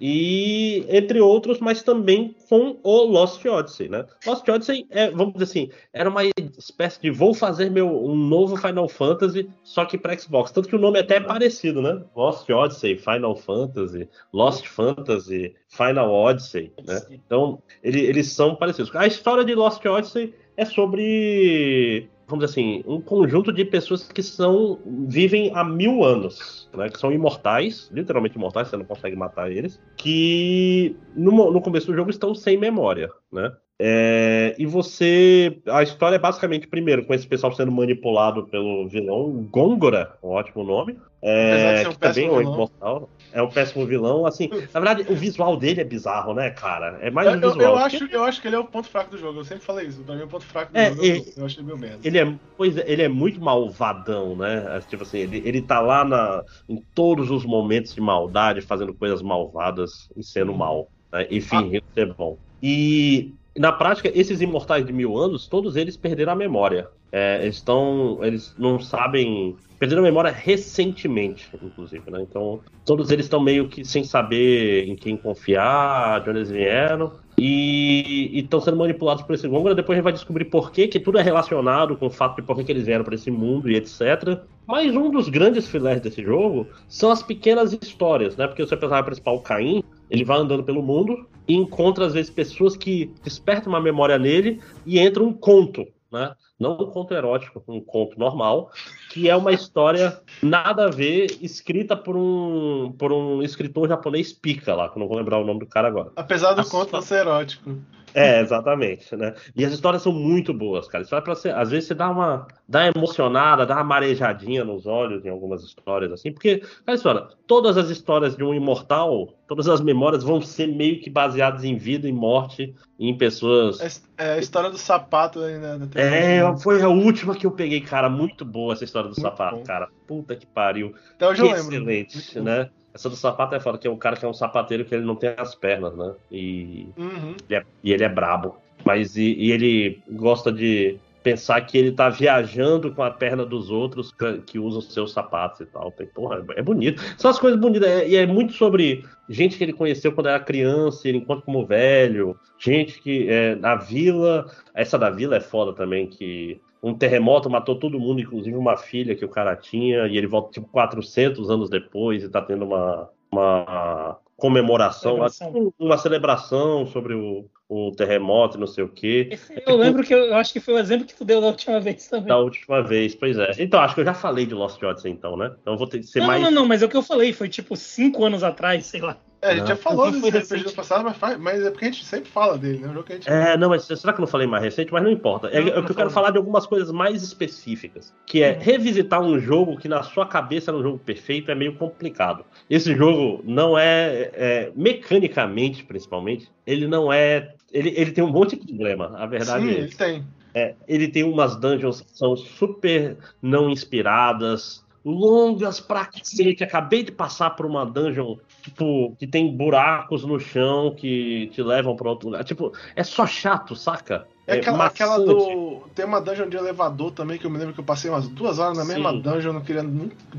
[0.00, 4.04] E entre outros, mas também com o Lost Odyssey, né?
[4.26, 6.22] Lost Odyssey é, vamos dizer assim, era uma
[6.56, 10.52] espécie de vou fazer meu um novo Final Fantasy, só que para Xbox.
[10.52, 12.02] Tanto que o nome até é parecido, né?
[12.14, 17.00] Lost Odyssey, Final Fantasy, Lost Fantasy, Final Odyssey, né?
[17.10, 18.94] Então, ele- eles são parecidos.
[18.94, 24.22] A história de Lost Odyssey é sobre, vamos dizer assim, um conjunto de pessoas que
[24.22, 26.88] são vivem há mil anos, né?
[26.90, 31.94] Que são imortais, literalmente imortais, você não consegue matar eles, que no, no começo do
[31.94, 33.50] jogo estão sem memória, né?
[33.80, 35.60] É, e você.
[35.68, 40.64] A história é basicamente, primeiro, com esse pessoal sendo manipulado pelo vilão Gongora, um ótimo
[40.64, 40.98] nome.
[41.40, 42.52] Apesar de É, um que também é péssimo um vilão.
[42.54, 43.10] imortal.
[43.32, 44.24] É um péssimo vilão.
[44.24, 46.98] Assim, na verdade, o visual dele é bizarro, né, cara?
[47.02, 47.60] É mais Eu, o eu- visual.
[47.60, 49.40] eu acho, eu acho que ele é o ponto fraco do jogo.
[49.40, 50.04] Eu sempre falei isso.
[50.04, 52.06] Pra mim, o ponto fraco do É, jogo e- eu achei meio merda.
[52.06, 54.76] Ele é, pois é, ele é muito malvadão, né?
[54.76, 58.94] É, Tipo assim, ele, ele tá lá na, em todos os momentos de maldade, fazendo
[58.94, 61.26] coisas malvadas e sendo mal, né?
[61.30, 62.38] E fingindo ser bom.
[62.62, 66.88] E na prática, esses imortais de mil anos, todos eles perderam a memória.
[67.10, 68.18] É, eles estão.
[68.22, 69.56] Eles não sabem.
[69.78, 72.20] Perderam a memória recentemente, inclusive, né?
[72.22, 77.12] Então, todos eles estão meio que sem saber em quem confiar, de onde eles vieram.
[77.38, 79.74] E estão sendo manipulados por esse Gongora.
[79.74, 82.42] Depois a gente vai descobrir por quê, que tudo é relacionado com o fato de
[82.42, 84.40] por que que eles vieram para esse mundo e etc.
[84.66, 88.46] Mas um dos grandes filés desse jogo são as pequenas histórias, né?
[88.46, 92.30] Porque o seu personagem principal, Caim, ele vai andando pelo mundo e encontra, às vezes,
[92.30, 96.34] pessoas que despertam uma memória nele e entra um conto, né?
[96.58, 98.70] Não um conto erótico, um conto normal,
[99.10, 104.74] que é uma história nada a ver, escrita por um, por um escritor japonês pica
[104.74, 106.10] lá, que eu não vou lembrar o nome do cara agora.
[106.16, 106.70] Apesar do Nossa.
[106.70, 107.78] conto não ser erótico.
[108.18, 109.34] É, exatamente, né?
[109.54, 111.04] E as histórias são muito boas, cara.
[111.04, 114.86] História pra você, às vezes você dá uma, dá uma emocionada, dá uma marejadinha nos
[114.86, 119.68] olhos em algumas histórias assim, porque, cara, história, todas as histórias de um imortal, todas
[119.68, 124.02] as memórias vão ser meio que baseadas em vida e morte em pessoas.
[124.18, 125.78] É, é a história do sapato aí, né?
[125.94, 128.08] É, foi a última que eu peguei, cara.
[128.08, 129.64] Muito boa essa história do Muito sapato, bom.
[129.64, 129.88] cara.
[130.06, 130.94] Puta que pariu.
[131.20, 131.90] Hoje eu lembro.
[131.90, 132.44] Excelente, bom.
[132.44, 132.70] né?
[132.94, 135.04] Essa do sapato é foda, que é um cara que é um sapateiro que ele
[135.04, 136.14] não tem as pernas, né?
[136.30, 137.34] E Uhum.
[137.48, 138.56] ele é- e ele é brabo.
[138.84, 143.70] Mas e, e ele gosta de pensar que ele tá viajando com a perna dos
[143.70, 145.90] outros que, que usam seus sapatos e tal.
[145.92, 147.02] Tem, porra, é bonito.
[147.18, 147.88] São as coisas bonitas.
[147.88, 151.44] é- E é muito sobre gente que ele conheceu quando era criança, e ele encontra
[151.44, 152.38] como velho.
[152.58, 154.46] Gente que é, na vila.
[154.72, 159.14] Essa da vila é foda também, que um terremoto matou todo mundo, inclusive uma filha
[159.14, 163.08] que o cara tinha, e ele volta tipo 400 anos depois e tá tendo uma,
[163.30, 165.52] uma comemoração, Celebração.
[165.52, 169.28] tipo, uma celebração sobre o, o terremoto e não sei o quê.
[169.30, 171.48] Esse eu lembro que eu, eu acho que foi o exemplo que tu deu da
[171.48, 172.28] última vez também.
[172.28, 173.50] Da última vez, pois é.
[173.58, 175.52] Então, acho que eu já falei de Lost Odyssey, então, né?
[175.60, 176.42] Então vou ter que ser não, mais.
[176.42, 179.18] não, não, mas é o que eu falei, foi tipo cinco anos atrás, sei lá.
[179.40, 179.66] É, a gente Não.
[179.68, 180.74] já falou desse RPG recente.
[180.74, 182.88] passado, mas, faz- mas é porque a gente sempre fala dele, né?
[182.88, 183.30] Um jogo que a gente.
[183.30, 184.92] É, não, mas será que eu não falei mais recente?
[184.92, 185.46] Mas não importa.
[185.46, 188.12] É, Não, é que não eu quero falar de algumas coisas mais específicas.
[188.26, 188.58] Que é Uhum.
[188.58, 192.44] revisitar um jogo que na sua cabeça era um jogo perfeito é meio complicado.
[192.68, 197.54] Esse jogo não é, é, mecanicamente, principalmente, ele não é.
[197.72, 199.12] Ele, ele tem um monte de problema.
[199.16, 200.24] A verdade Sim, é ele tem.
[200.54, 206.64] É, ele tem umas dungeons que são super não inspiradas, longas pra cacete.
[206.64, 211.94] Acabei de passar por uma dungeon, tipo, que tem buracos no chão que te levam
[211.94, 212.44] pra outro lugar.
[212.44, 214.26] Tipo, é só chato, saca?
[214.46, 215.54] É aquela, aquela maçante.
[215.54, 215.82] do.
[215.94, 218.58] Tem uma dungeon de elevador também, que eu me lembro que eu passei umas duas
[218.58, 218.94] horas na Sim.
[218.94, 219.84] mesma dungeon, eu não queria.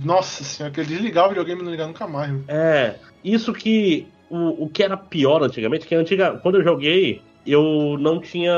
[0.04, 2.32] Nossa senhora, que desligar o videogame e não ligar nunca mais.
[2.32, 2.44] né?
[2.48, 4.08] É, isso que.
[4.30, 8.54] O, o que era pior antigamente, que antiga, quando eu joguei, eu não tinha.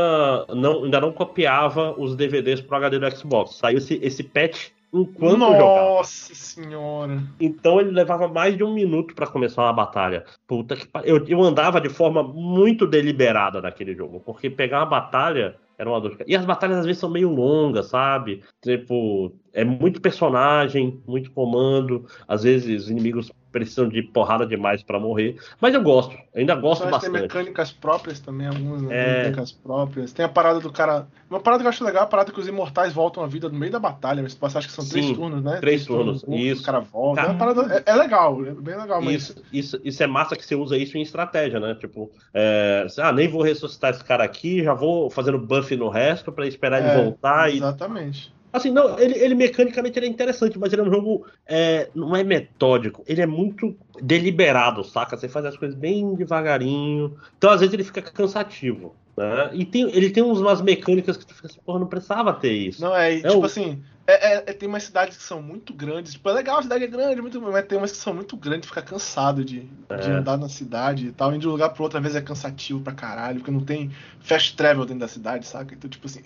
[0.49, 3.55] Não, ainda não copiava os DVDs pro HD do Xbox.
[3.55, 5.81] Saiu esse, esse patch enquanto eu jogava.
[5.81, 7.23] Nossa senhora.
[7.39, 10.25] Então ele levava mais de um minuto pra começar uma batalha.
[10.47, 11.17] Puta que pariu.
[11.17, 15.99] Eu, eu andava de forma muito deliberada naquele jogo, porque pegar uma batalha era uma
[15.99, 16.15] dor.
[16.27, 18.43] E as batalhas às vezes são meio longas, sabe?
[18.61, 22.05] Tipo, é muito personagem, muito comando.
[22.27, 25.35] Às vezes os inimigos precisam de porrada demais pra morrer.
[25.59, 27.21] Mas eu gosto, ainda gosto Mas tem bastante.
[27.21, 28.89] mecânicas próprias também, algumas né?
[28.91, 29.17] É.
[29.17, 30.13] mecânicas próprias.
[30.13, 31.07] Tem a parada do cara.
[31.29, 33.49] Uma parada que eu acho legal é a parada que os imortais voltam à vida
[33.49, 34.23] no meio da batalha.
[34.23, 35.57] Mas você acha que são três Sim, turnos, né?
[35.59, 36.61] três turnos, um, isso.
[36.61, 37.21] O cara volta.
[37.21, 39.15] É, parada, é, é legal, é bem legal, mas.
[39.15, 41.75] Isso, isso, isso é massa que você usa isso em estratégia, né?
[41.75, 46.31] Tipo, é, ah, nem vou ressuscitar esse cara aqui, já vou fazendo buff no resto
[46.31, 48.33] pra esperar É, ele voltar e Exatamente.
[48.53, 51.25] Assim, não, ele, ele mecanicamente ele é interessante, mas ele é um jogo.
[51.47, 55.15] é, não é metódico, ele é muito deliberado, saca?
[55.17, 57.15] Você faz as coisas bem devagarinho.
[57.37, 58.95] Então, às vezes, ele fica cansativo.
[59.17, 59.49] Né?
[59.53, 62.81] E tem, ele tem umas mecânicas que tu fica assim, porra, não precisava ter isso.
[62.81, 65.73] Não, é, É tipo o- assim, é, é- é- tem umas cidades que são muito
[65.73, 66.13] grandes.
[66.13, 68.69] Tipo, é legal, a cidade é grande, muito, mas tem umas que são muito grandes,
[68.69, 70.13] fica cansado de, de É.
[70.13, 71.29] andar na cidade e tal.
[71.31, 73.91] Indo de um lugar pro outro, às vezes é cansativo pra caralho, porque não tem
[74.21, 75.73] fast travel dentro da cidade, saca?
[75.75, 76.21] Então, tipo assim.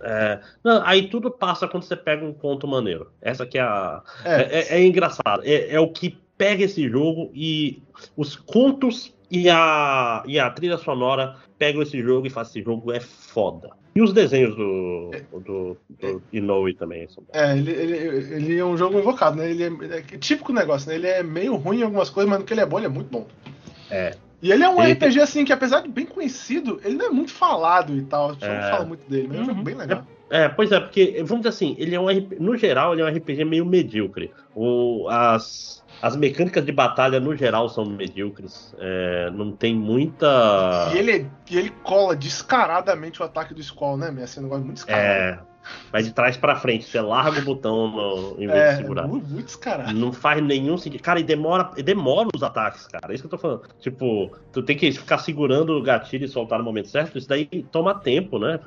[0.00, 3.10] É, não, aí tudo passa quando você pega um ponto maneiro.
[3.20, 4.02] Essa que é a.
[4.24, 5.42] É, É, é- é engraçado.
[5.44, 7.82] É, é o que pega esse jogo e
[8.16, 12.92] os contos e a, e a trilha sonora pegam esse jogo e fazem esse jogo
[12.92, 13.70] é foda.
[13.94, 15.10] E os desenhos do,
[15.44, 17.30] do, do Inoue também são bons.
[17.34, 19.50] é, ele, ele, ele é um jogo invocado, né?
[19.50, 20.94] Ele é, é típico negócio, né?
[20.94, 22.90] Ele é meio ruim em algumas coisas, mas no que ele é bom, ele é
[22.90, 23.26] muito bom.
[23.90, 24.14] É.
[24.40, 27.10] E ele é um Ele RPG, assim, que apesar de bem conhecido, ele não é
[27.10, 28.30] muito falado e tal.
[28.30, 28.70] A não É.
[28.70, 29.64] fala muito dele, mas é um jogo Uhum.
[29.64, 30.04] bem legal.
[30.30, 33.04] É, pois é, porque, vamos dizer assim, ele é um RP, no geral, ele é
[33.04, 34.30] um RPG meio medíocre.
[34.54, 38.74] O, as, as mecânicas de batalha, no geral, são medíocres.
[38.78, 40.90] É, não tem muita.
[40.94, 44.10] E, ele, é- e ele cola descaradamente o ataque do Squall, né?
[44.10, 44.24] meu?
[44.24, 45.04] Assim, um negócio muito descarado.
[45.04, 45.38] É,
[45.92, 49.06] vai de trás pra frente, você larga o botão no, em vez É, de segurar.
[49.06, 49.26] muito.
[49.92, 51.02] Não faz nenhum sentido.
[51.02, 53.12] Cara, e demora, e demora os ataques, cara.
[53.12, 53.62] É isso que eu tô falando.
[53.80, 57.18] Tipo, tu tem que ficar segurando o gatilho e soltar no momento certo.
[57.18, 58.58] Isso daí toma tempo, né?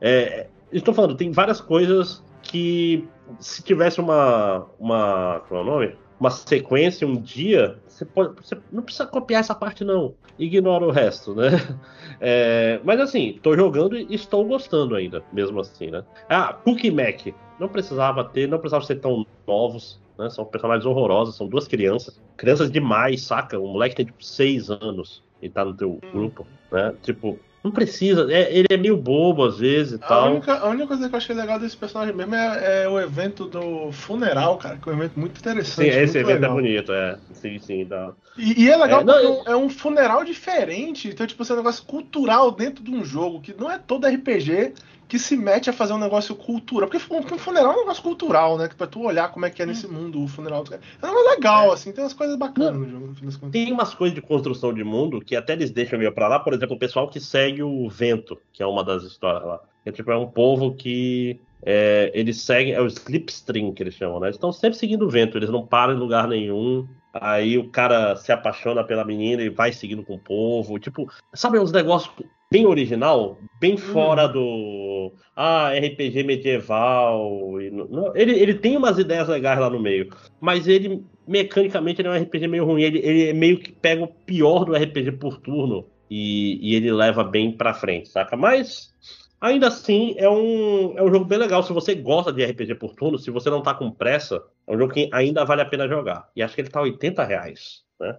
[0.00, 3.06] É, estou falando, tem várias coisas que
[3.38, 4.66] se tivesse uma.
[4.78, 5.94] uma qual é o nome?
[6.20, 10.14] Uma sequência, um dia, você, pode, você não precisa copiar essa parte, não.
[10.38, 11.48] Ignora o resto, né?
[12.22, 16.04] É, mas assim, tô jogando e estou gostando ainda, mesmo assim, né?
[16.28, 17.28] Ah, Cookie Mac.
[17.58, 20.28] Não precisava ter, não precisava ser tão novos, né?
[20.28, 22.20] São personagens horrorosos, são duas crianças.
[22.36, 23.58] Crianças demais, saca?
[23.58, 26.94] Um moleque tem tipo seis anos e tá no teu grupo, né?
[27.02, 28.26] Tipo, não precisa.
[28.32, 30.32] é- ele é meio bobo às vezes e A tal.
[30.32, 33.46] única, a única coisa que eu achei legal desse personagem mesmo é, é o evento
[33.46, 35.88] do funeral, cara, que é um evento muito Sim, interessante.
[35.88, 36.50] esse muito evento legal.
[36.50, 37.18] é bonito, é.
[37.32, 38.12] Sim, sim, dá.
[38.36, 41.54] E, e é legal É, não, eu- é um funeral diferente, então, tipo, assim, é
[41.56, 44.72] um negócio cultural dentro de um jogo, que não é todo RPG
[45.10, 46.88] que se mete a fazer um negócio cultural.
[46.88, 48.68] Porque um funeral é um negócio cultural, né?
[48.68, 50.64] Que pra tu olhar como é que é nesse mundo o funeral.
[51.02, 53.50] É um legal, assim, tem umas coisas bacanas no jogo, no fim das contas.
[53.50, 56.54] Tem umas coisas de construção de mundo que até eles deixam meio pra lá, por
[56.54, 59.60] exemplo, o pessoal que segue o vento, que é uma das histórias lá.
[59.84, 64.20] É tipo, é um povo que é, eles seguem, é o slipstream que eles chamam,
[64.20, 64.28] né?
[64.28, 66.86] Eles estão sempre seguindo o vento, eles não param em lugar nenhum.
[67.12, 70.78] Aí o cara se apaixona pela menina e vai seguindo com o povo.
[70.78, 72.14] Tipo, sabe uns negócios
[72.50, 77.60] bem original, bem fora do ah, RPG medieval.
[77.60, 82.00] e não- não, ele, ele tem umas ideias legais lá no meio, mas ele mecanicamente
[82.00, 82.82] ele é um RPG meio ruim.
[82.82, 87.22] Ele, ele meio que pega o pior do RPG por turno e, e ele leva
[87.22, 88.36] bem pra frente, saca?
[88.36, 88.92] Mas
[89.40, 91.62] ainda assim é um, é um jogo bem legal.
[91.62, 94.78] Se você gosta de RPG por turno, se você não tá com pressa, é um
[94.78, 96.28] jogo que ainda vale a pena jogar.
[96.34, 98.16] E acho que ele tá 80 reais, né?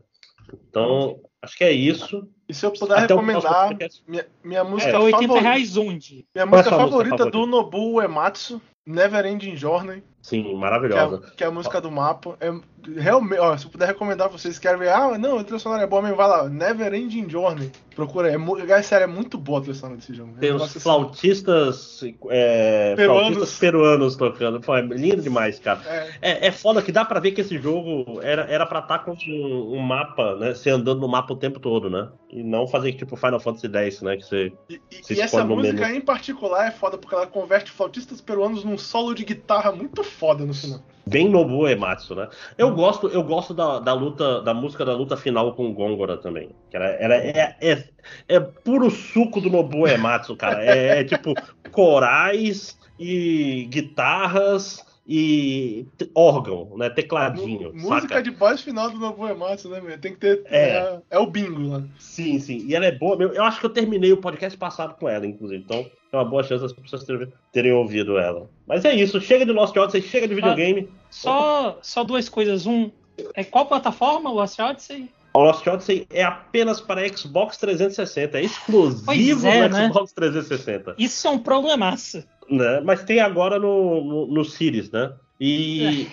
[0.69, 2.27] Então, acho que é isso.
[2.51, 3.69] E se eu puder Até recomendar,
[4.05, 5.39] minha, minha música É 80 favorita.
[5.49, 6.25] reais onde?
[6.35, 7.37] Minha é música sua música favorita favorita?
[7.37, 11.33] do Nobuo Uematsu, Never Ending Journey, Sim, que é, maravilhosa.
[11.37, 12.35] que é a música do mapa.
[12.41, 12.51] É,
[12.97, 15.59] realmente, ó, se eu puder recomendar pra vocês que querem ver, ah, não, a trilha
[15.59, 17.71] sonora é boa mesmo, vai lá, Never Ending Journey.
[17.95, 18.31] Procura.
[18.31, 20.33] É, é sério, é muito boa a trilha sonora desse jogo.
[20.37, 23.27] É Tem os flautistas, é, Peruanos.
[23.27, 24.61] flautistas peruanos tocando.
[24.61, 25.81] Pô, é lindo demais, cara.
[25.85, 28.99] É, É, é foda que dá pra ver que esse jogo era, era pra estar
[28.99, 30.53] com um, um mapa, né?
[30.53, 32.09] Você andando no mapa o tempo todo, né?
[32.29, 34.15] E não fazer tipo Final Fantasy X, né?
[34.17, 34.53] Que você.
[34.69, 38.77] E, Se e essa música em particular é foda porque ela converte flautistas peruanos num
[38.77, 40.81] solo de guitarra muito foda no final.
[41.05, 42.29] Bem Nobu Ematsu, né?
[42.57, 46.49] Eu gosto, eu gosto da, da luta, da música da luta final com Gongora também.
[46.69, 47.83] Que ela, ela é, é,
[48.27, 50.63] é puro suco do Nobu Ematsu, cara.
[50.63, 51.33] É, é tipo
[51.71, 55.85] corais e guitarras e
[56.15, 56.89] órgão, né?
[56.89, 57.73] Tecladinho.
[57.73, 58.23] Música saca?
[58.23, 59.99] de boss final do Nobuo Ematsu, né, meu?
[59.99, 60.41] Tem que ter.
[60.45, 60.69] É.
[60.69, 61.83] É, é o bingo lá.
[61.99, 62.65] Sim, sim.
[62.65, 63.17] E ela é boa.
[63.17, 63.33] mesmo.
[63.33, 65.61] Eu acho que eu terminei o podcast passado com ela, inclusive.
[65.61, 68.49] Então, é uma boa chance das pessoas terem, terem ouvido ela.
[68.65, 69.19] Mas é isso.
[69.19, 70.89] Chega de Lost Odyssey, chega de videogame.
[71.09, 72.65] Só, só duas coisas.
[72.65, 72.89] Um,
[73.35, 75.09] é qual plataforma, o Lost Odyssey?
[75.33, 78.37] O Lost Odyssey é apenas para Xbox 360.
[78.37, 79.87] É exclusivo Pois é, do né?
[79.89, 80.95] Xbox 360.
[80.97, 82.23] Isso é um problemaço.
[82.49, 82.81] Né?
[82.81, 85.13] Mas tem agora no, no, no Series, né?
[85.39, 86.07] E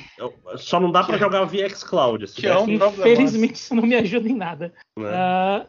[0.56, 2.26] só não dá para jogar via xCloud.
[2.26, 2.66] Se Que é um.
[2.70, 4.72] Infelizmente, isso não me ajuda em nada.
[4.98, 5.08] né?
[5.12, 5.66] Ah,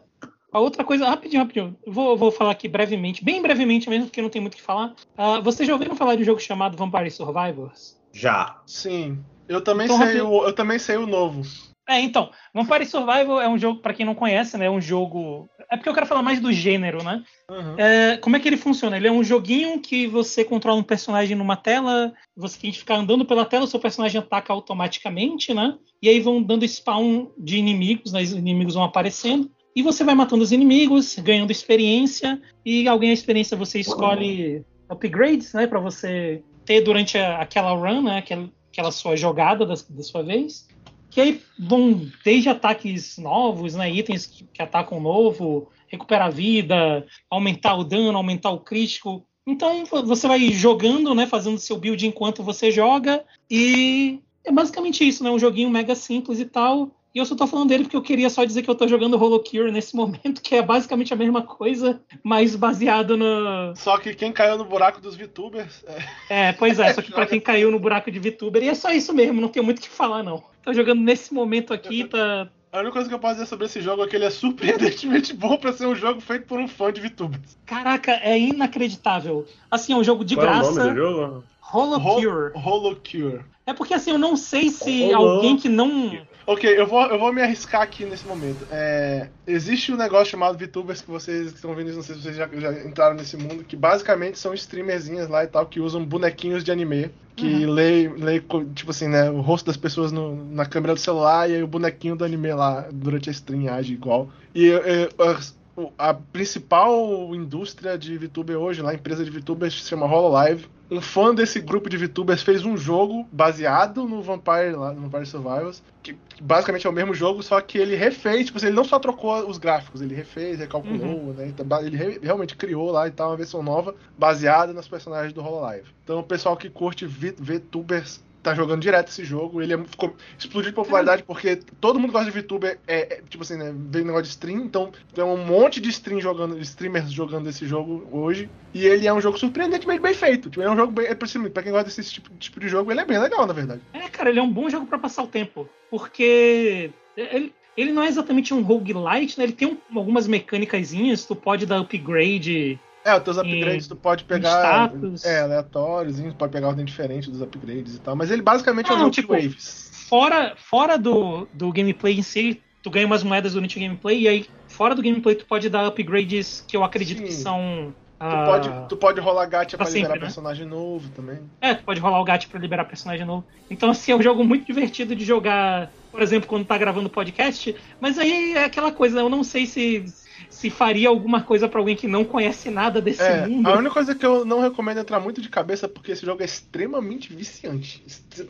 [0.51, 1.75] a outra coisa, rapidinho, rapidinho.
[1.85, 4.93] Vou, vou falar aqui brevemente, bem brevemente mesmo, porque não tem muito o que falar.
[5.17, 7.99] Ah, vocês já ouviram falar de um jogo chamado Vampire Survivors?
[8.13, 8.61] Já.
[8.65, 9.19] Sim.
[9.47, 10.29] Eu também Então, sei rápido.
[10.29, 11.41] o, eu também sei o novo.
[11.89, 14.67] É, então, Vampire Survival é um jogo, pra quem não conhece, né?
[14.67, 15.49] É um jogo.
[15.71, 17.23] É porque eu quero falar mais do gênero, né?
[17.49, 17.75] Uhum.
[17.79, 18.95] É, como é que ele funciona?
[18.95, 22.95] Ele é um joguinho que você controla um personagem numa tela, você tem que ficar
[22.97, 25.75] andando pela tela, o seu personagem ataca automaticamente, né?
[26.01, 28.21] E aí vão dando spawn de inimigos, né?
[28.21, 29.49] Os inimigos vão aparecendo.
[29.75, 35.53] E você vai matando os inimigos, ganhando experiência, e ao ganhar experiência você escolhe upgrades,
[35.53, 35.65] né?
[35.67, 38.17] Pra você ter durante a- aquela run, né?
[38.19, 40.67] Aquela, aquela sua jogada da, da sua vez.
[41.09, 43.89] Que aí vão desde ataques novos, né?
[43.91, 49.25] Itens que, que atacam novo, recuperar vida, aumentar o dano, aumentar o crítico.
[49.45, 51.25] Então você vai jogando, né?
[51.25, 53.23] Fazendo seu build enquanto você joga.
[53.49, 55.29] E é basicamente isso, né?
[55.29, 56.91] Um joguinho mega simples e tal.
[57.13, 59.21] E eu só tô falando dele porque eu queria só dizer que eu tô jogando
[59.21, 63.75] Holocure nesse momento, que é basicamente a mesma coisa, mas baseado no.
[63.75, 65.83] Só que quem caiu no buraco dos VTubers.
[66.29, 66.49] É...
[66.49, 68.91] É, pois é, só que pra quem caiu no buraco de VTuber, e é só
[68.91, 70.43] isso mesmo, não tenho muito o que falar, não.
[70.63, 72.49] Tô jogando nesse momento aqui, tá.
[72.71, 75.33] A única coisa que eu posso dizer sobre esse jogo é que ele é surpreendentemente
[75.33, 77.57] bom pra ser um jogo feito por um fã de VTubers.
[77.65, 79.45] Caraca, é inacreditável.
[79.71, 80.71] Assim, é um jogo de Qual é o graça.
[80.83, 81.43] nome do jogo?
[81.73, 82.51] Holocure.
[82.55, 83.41] Ho- Holocure.
[83.65, 86.11] É porque assim, eu não sei se Holo- alguém que não.
[86.51, 88.65] Ok, eu vou, eu vou me arriscar aqui nesse momento.
[88.71, 92.21] É, existe um negócio chamado VTubers que vocês que estão vendo isso, não sei se
[92.23, 96.03] vocês já, já entraram nesse mundo, que basicamente são streamerzinhas lá e tal, que usam
[96.03, 100.43] bonequinhos de anime, que lê, lê, co- tipo assim, né, o rosto das pessoas no-
[100.51, 103.93] na câmera do celular e aí o bonequinho do anime lá durante a stream age
[103.93, 104.27] igual.
[104.55, 104.71] E
[105.19, 110.07] as- o- a principal indústria de VTuber hoje, lá, a empresa de VTubers se chama
[110.07, 110.65] Hololive.
[110.91, 115.25] Um fã desse grupo de VTubers fez um jogo baseado no Vampire, lá, no Vampire
[115.27, 118.83] Survivors, que basicamente é o mesmo jogo, só que ele refez, tipo assim, ele não
[118.83, 121.47] só trocou os gráficos, ele refez, recalculou, né?
[121.47, 125.43] Então, ele re- realmente criou lá e tal uma versão nova baseada nos personagens do
[125.43, 125.89] Hololive.
[126.03, 130.71] Então o pessoal que curte VTubers tá jogando direto esse jogo, ele é- ficou explodiu
[130.71, 134.23] de popularidade porque todo mundo gosta de VTuber, é, é, tipo assim, né, vem negócio
[134.23, 138.85] de stream, então tem um monte de stream jogando, streamers jogando esse jogo hoje, e
[138.85, 140.49] ele é um jogo surpreendentemente bem feito.
[140.49, 142.91] Tipo, ele é um jogo bem, é, pra quem gosta desse tipo, tipo de jogo,
[142.91, 143.81] ele é bem legal, na verdade.
[143.93, 145.67] É, cara, ele é um bom jogo pra passar o tempo.
[145.89, 149.45] Porque ele, ele não é exatamente um roguelite, né?
[149.45, 152.79] Ele tem um- algumas mecânicazinhas, tu pode dar upgrade.
[153.05, 154.89] É, os teus upgrades tu pode pegar.
[154.89, 155.23] status.
[155.25, 158.15] É, aleatórios, pode pegar ordem diferente dos upgrades e tal.
[158.15, 159.89] Mas ele basicamente é um Não, tipo, waves.
[160.07, 164.27] Fora, fora do, do gameplay em si, tu ganha umas moedas durante o gameplay, e
[164.27, 167.25] aí, fora do gameplay, tu pode dar upgrades que eu acredito Sim.
[167.25, 167.93] que são.
[168.19, 170.25] Tu, ah, pode, tu pode rolar gacha pra, pra liberar sempre, né?
[170.25, 171.39] personagem novo também.
[171.61, 173.45] É, tu pode rolar o gato pra liberar personagem novo.
[173.69, 177.73] Então, assim, é um jogo muito divertido de jogar, por exemplo, quando tá gravando podcast.
[178.01, 180.03] Mas aí é aquela coisa, eu não sei se,
[180.49, 183.67] se faria alguma coisa pra alguém que não conhece nada desse É, mundo.
[183.67, 186.45] a única coisa que eu não recomendo entrar muito de cabeça porque esse jogo é
[186.45, 188.03] extremamente viciante.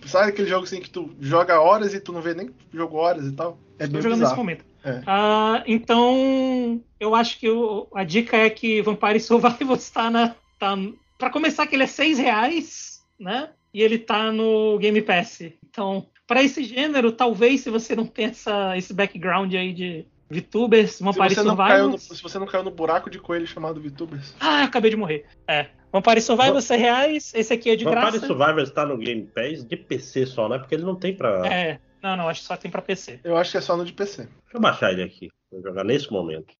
[0.05, 3.25] Sabe aquele jogo assim que tu joga horas e tu não vê nem jogo horas
[3.25, 3.57] e tal?
[3.77, 4.65] É bem jogando nesse momento.
[4.83, 5.01] É.
[5.05, 10.35] Ah, então, eu acho que o- a dica é que Vampire Survival está na.
[10.57, 10.75] Tá,
[11.17, 13.49] pra começar, que ele é 6 reais, né?
[13.73, 15.41] E ele tá no Game Pass.
[15.69, 20.91] Então, pra esse gênero, talvez se você não tem essa, esse background aí de VTubers,
[20.93, 21.89] Se Vampire você, não caiu Survival.
[21.89, 24.35] no, se você não caiu no buraco de coelho chamado VTubers.
[24.39, 25.25] Ah, acabei de morrer.
[25.47, 25.67] É.
[25.91, 27.31] Vampire Survival, 6 reais.
[27.35, 28.27] Esse aqui é de Vampire graça.
[28.27, 30.59] Survivor está no Game Pass de PC só, né?
[30.59, 31.45] Porque ele não tem pra.
[31.47, 31.79] É.
[32.01, 33.19] Não, não, acho que só tem pra PC.
[33.23, 34.23] Eu acho que é só no de PC.
[34.23, 35.29] Deixa eu baixar ele aqui.
[35.51, 36.53] Vou jogar nesse momento.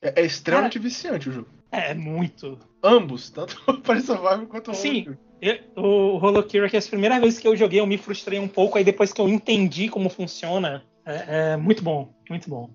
[0.00, 1.48] É, é extremamente viciante o jogo.
[1.70, 2.58] É, muito.
[2.82, 5.16] Ambos, tanto o Vampire Survival quanto o Sim.
[5.40, 8.46] Eu- o Holocure, que é as primeiras vezes que eu joguei, eu me frustrei um
[8.48, 8.78] pouco.
[8.78, 12.70] Aí depois que eu entendi como funciona, é, é muito bom, muito bom.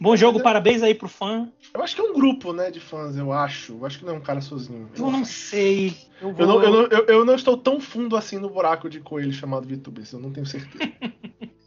[0.00, 1.50] Bom jogo, é- parabéns aí pro fã.
[1.74, 3.72] Eu acho que é um grupo, né, de fãs, eu acho.
[3.72, 4.88] Eu acho que não é um cara sozinho.
[4.96, 5.96] Eu não sei.
[6.20, 6.40] Eu, vou...
[6.40, 9.32] Eu não, eu, não, eu, eu não estou tão fundo assim no buraco de coelho
[9.32, 10.92] chamado VTubers, eu não tenho certeza.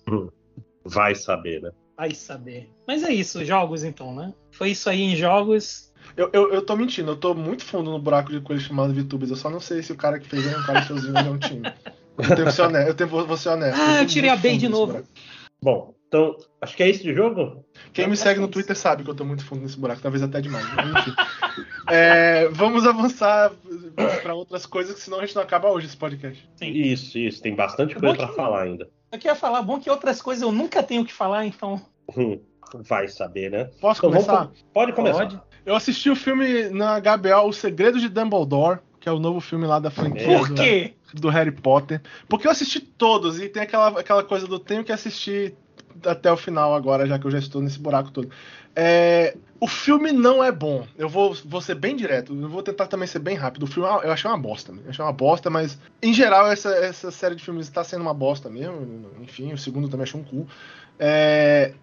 [0.83, 1.71] Vai saber, né?
[1.95, 2.69] Vai saber.
[2.87, 4.33] Mas é isso, jogos então, né?
[4.51, 5.93] Foi isso aí em jogos.
[6.17, 9.29] Eu, eu, eu tô mentindo, eu tô muito fundo no buraco de coelho chamado VTubers.
[9.29, 11.29] Eu só não sei se o cara que fez é um cara sozinho ou é
[11.29, 11.71] um time.
[12.17, 12.87] Eu tenho que ser honesto.
[12.87, 13.79] Eu tenho, vou, ser honesto.
[13.79, 14.93] Ah, tô eu tirei a B de novo.
[14.93, 15.07] buraco.
[15.63, 17.63] Bom, então, acho que é esse de jogo?
[17.93, 20.21] Quem me segue no acho Twitter sabe que eu tô muito fundo nesse buraco, talvez
[20.21, 20.65] até demais.
[20.75, 21.13] Mas enfim.
[21.89, 23.51] É, vamos avançar
[24.21, 26.47] pra outras coisas, que senão a gente não acaba hoje esse podcast.
[26.55, 26.67] Sim.
[26.69, 27.41] Isso, isso.
[27.41, 28.87] Tem bastante É coisa que- falar ainda.
[29.11, 31.81] Eu queria falar, bom que outras coisas eu nunca tenho que falar, então.
[32.15, 32.39] Hum,
[32.87, 33.65] Vai saber, né?
[33.81, 34.47] Posso Então, vamos começar?
[34.47, 35.17] com- Pode começar.
[35.25, 35.41] Pode.
[35.65, 39.65] Eu assisti o filme na HBO O Segredo de Dumbledore, que é o novo filme
[39.67, 40.93] lá da franquia Por do, quê?
[41.15, 41.99] do Harry Potter.
[42.29, 45.55] Porque eu assisti todos e tem aquela, aquela coisa do tenho que assistir
[46.05, 48.29] até o final agora, já que eu já estou nesse buraco todo.
[48.75, 50.87] É, o filme não é bom.
[50.97, 52.33] Eu vou, vou ser bem direto.
[52.33, 53.63] Eu vou tentar também ser bem rápido.
[53.63, 54.71] O filme é eu achei uma bosta.
[54.71, 58.13] Eu achei uma bosta, mas em geral essa, essa série de filmes está sendo uma
[58.13, 59.05] bosta mesmo.
[59.21, 60.47] Enfim, o segundo também achei um cu.
[60.97, 61.73] É,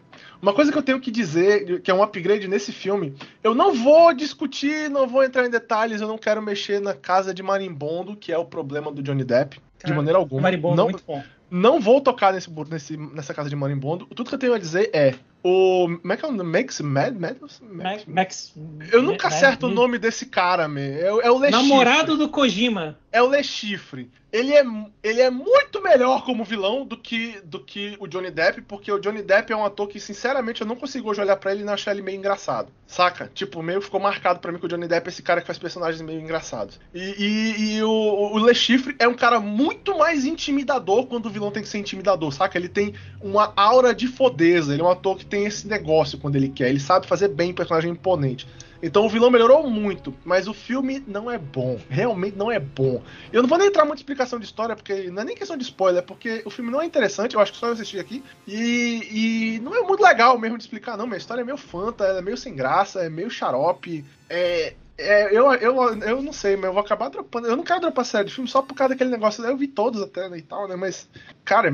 [0.40, 3.74] uma coisa que eu tenho que dizer, que é um upgrade nesse filme, eu não
[3.74, 8.16] vou discutir, não vou entrar em detalhes, eu não quero mexer na casa de marimbondo,
[8.16, 10.42] que é o problema do Johnny Depp, de Cara, maneira alguma.
[10.42, 11.22] Marimbondo, não, muito bom.
[11.50, 14.06] Não vou tocar nesse, nesse- nessa casa de marimbondo.
[14.06, 15.88] Tudo que eu tenho a dizer é o.
[16.00, 16.50] Como é que é o nome?
[16.50, 17.14] Max Mad?
[17.16, 17.60] Max?
[17.62, 18.52] Ma- Max.
[18.92, 20.80] Eu nunca acerto o nome desse cara, man.
[20.80, 22.16] É, o- é o Le Namorado Chiffre.
[22.18, 22.98] do Kojima.
[23.12, 24.10] É o Le Chiffre.
[24.30, 24.62] Ele é,
[25.02, 28.98] ele é muito melhor como vilão do que, do que o Johnny Depp, porque o
[28.98, 31.64] Johnny Depp é um ator que, sinceramente, eu não consigo hoje olhar pra ele e
[31.64, 32.68] não achar ele meio engraçado.
[32.86, 33.30] Saca?
[33.34, 35.58] Tipo, meio ficou marcado pra mim que o Johnny Depp é esse cara que faz
[35.58, 36.78] personagens meio engraçados.
[36.94, 41.30] E, e- e o, o Le Chiffre é um cara muito mais intimidador quando o
[41.30, 42.58] vilão tem que ser intimidador, saca?
[42.58, 44.74] Ele tem uma aura de fodeza.
[44.74, 46.68] Ele é um ator que tem esse negócio quando ele quer.
[46.68, 48.46] Ele sabe fazer bem personagem imponente.
[48.82, 51.78] Então o vilão melhorou muito, mas o filme não é bom.
[51.88, 53.02] Realmente não é bom.
[53.32, 55.56] Eu não vou nem entrar muito em explicação de história, porque não é nem questão
[55.56, 58.22] de spoiler, porque o filme não é interessante, eu acho que só eu assisti aqui.
[58.46, 61.06] E, e não é muito legal mesmo de explicar, não.
[61.06, 64.04] Minha história é meio fanta, é meio sem graça, é meio xarope.
[64.28, 64.74] É.
[64.98, 67.46] é, eu, eu, eu não sei, mas eu vou acabar dropando.
[67.46, 69.44] Eu não quero dropar série de filme só por causa daquele negócio.
[69.44, 70.74] Eu vi todos até né, e tal, né?
[70.74, 71.08] Mas,
[71.44, 71.72] cara,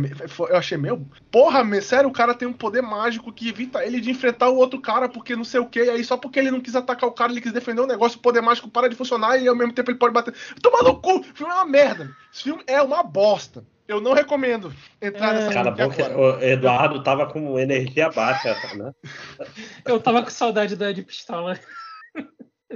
[0.51, 1.07] eu achei meio.
[1.31, 4.57] Porra, me- sério, o cara tem um poder mágico que evita ele de enfrentar o
[4.57, 5.83] outro cara porque não sei o que.
[5.83, 8.19] E aí, só porque ele não quis atacar o cara, ele quis defender o negócio,
[8.19, 10.35] o poder mágico para de funcionar e ao mesmo tempo ele pode bater.
[10.63, 11.21] Toma no cu!
[11.21, 12.15] O filme é uma merda.
[12.33, 13.65] Esse filme é uma bosta.
[13.89, 15.39] Eu não recomendo entrar É.
[15.39, 16.19] nessa Cara, bom que agora.
[16.39, 18.93] o Eduardo tava com energia baixa, né?
[19.85, 21.59] Eu tava com saudade da de pistola.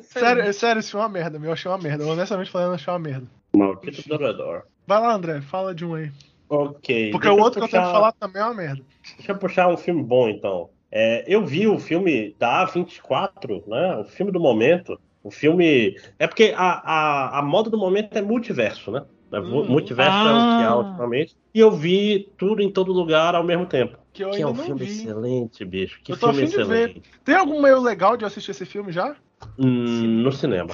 [0.02, 1.38] Sério, é sério, esse filme é uma merda.
[1.38, 2.06] meu, Eu achei uma merda.
[2.06, 3.26] Honestamente falando, eu achei uma merda.
[3.54, 4.62] Maldito Dorador.
[4.86, 6.10] Vai lá, André, fala de um aí.
[6.48, 7.10] Ok.
[7.10, 8.82] Porque deixa o eu outro que eu puxar- tenho que falar também é uma merda.
[9.16, 10.70] Deixa eu puxar um filme bom, então.
[10.90, 13.96] É, eu vi o filme da A24, né?
[13.98, 14.98] O filme do momento.
[15.22, 15.94] O filme.
[16.18, 19.02] É porque a, a, a moda do momento é multiverso, né?
[19.30, 19.66] Hum.
[19.68, 20.76] Multiverso é o que há Ah.
[20.78, 21.36] ultimamente.
[21.52, 23.98] E eu vi tudo em todo lugar ao mesmo tempo.
[24.14, 24.90] Que eu que é um filme vi.
[24.90, 26.00] excelente, bicho.
[26.02, 26.88] Que Eu tô filme afim de ver.
[26.88, 27.02] excelente.
[27.24, 29.14] Tem algum meio legal de eu assistir esse filme já?
[29.58, 30.70] Hum, no cinema.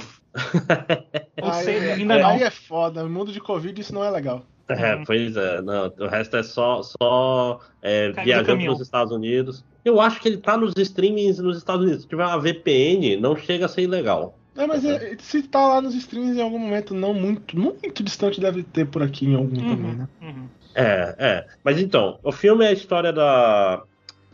[1.41, 2.47] Ou aí, seja, ainda aí não.
[2.47, 3.03] é foda.
[3.03, 4.45] No mundo de Covid isso não é legal.
[4.69, 5.05] É, Uhum.
[5.05, 8.73] pois é, não, o resto é só, só é, viajando caminhão.
[8.73, 9.63] nos Estados Unidos.
[9.85, 12.03] Eu acho que ele tá nos streamings nos Estados Unidos.
[12.05, 14.39] Se tiver uma VPN, não chega a ser ilegal.
[14.57, 18.41] É, mas é- se tá lá nos streams em algum momento não muito, muito distante,
[18.41, 20.09] deve ter por aqui em algum também, né?
[20.23, 20.49] Uhum.
[20.75, 21.47] É, é.
[21.63, 23.83] Mas então, o filme é a história da.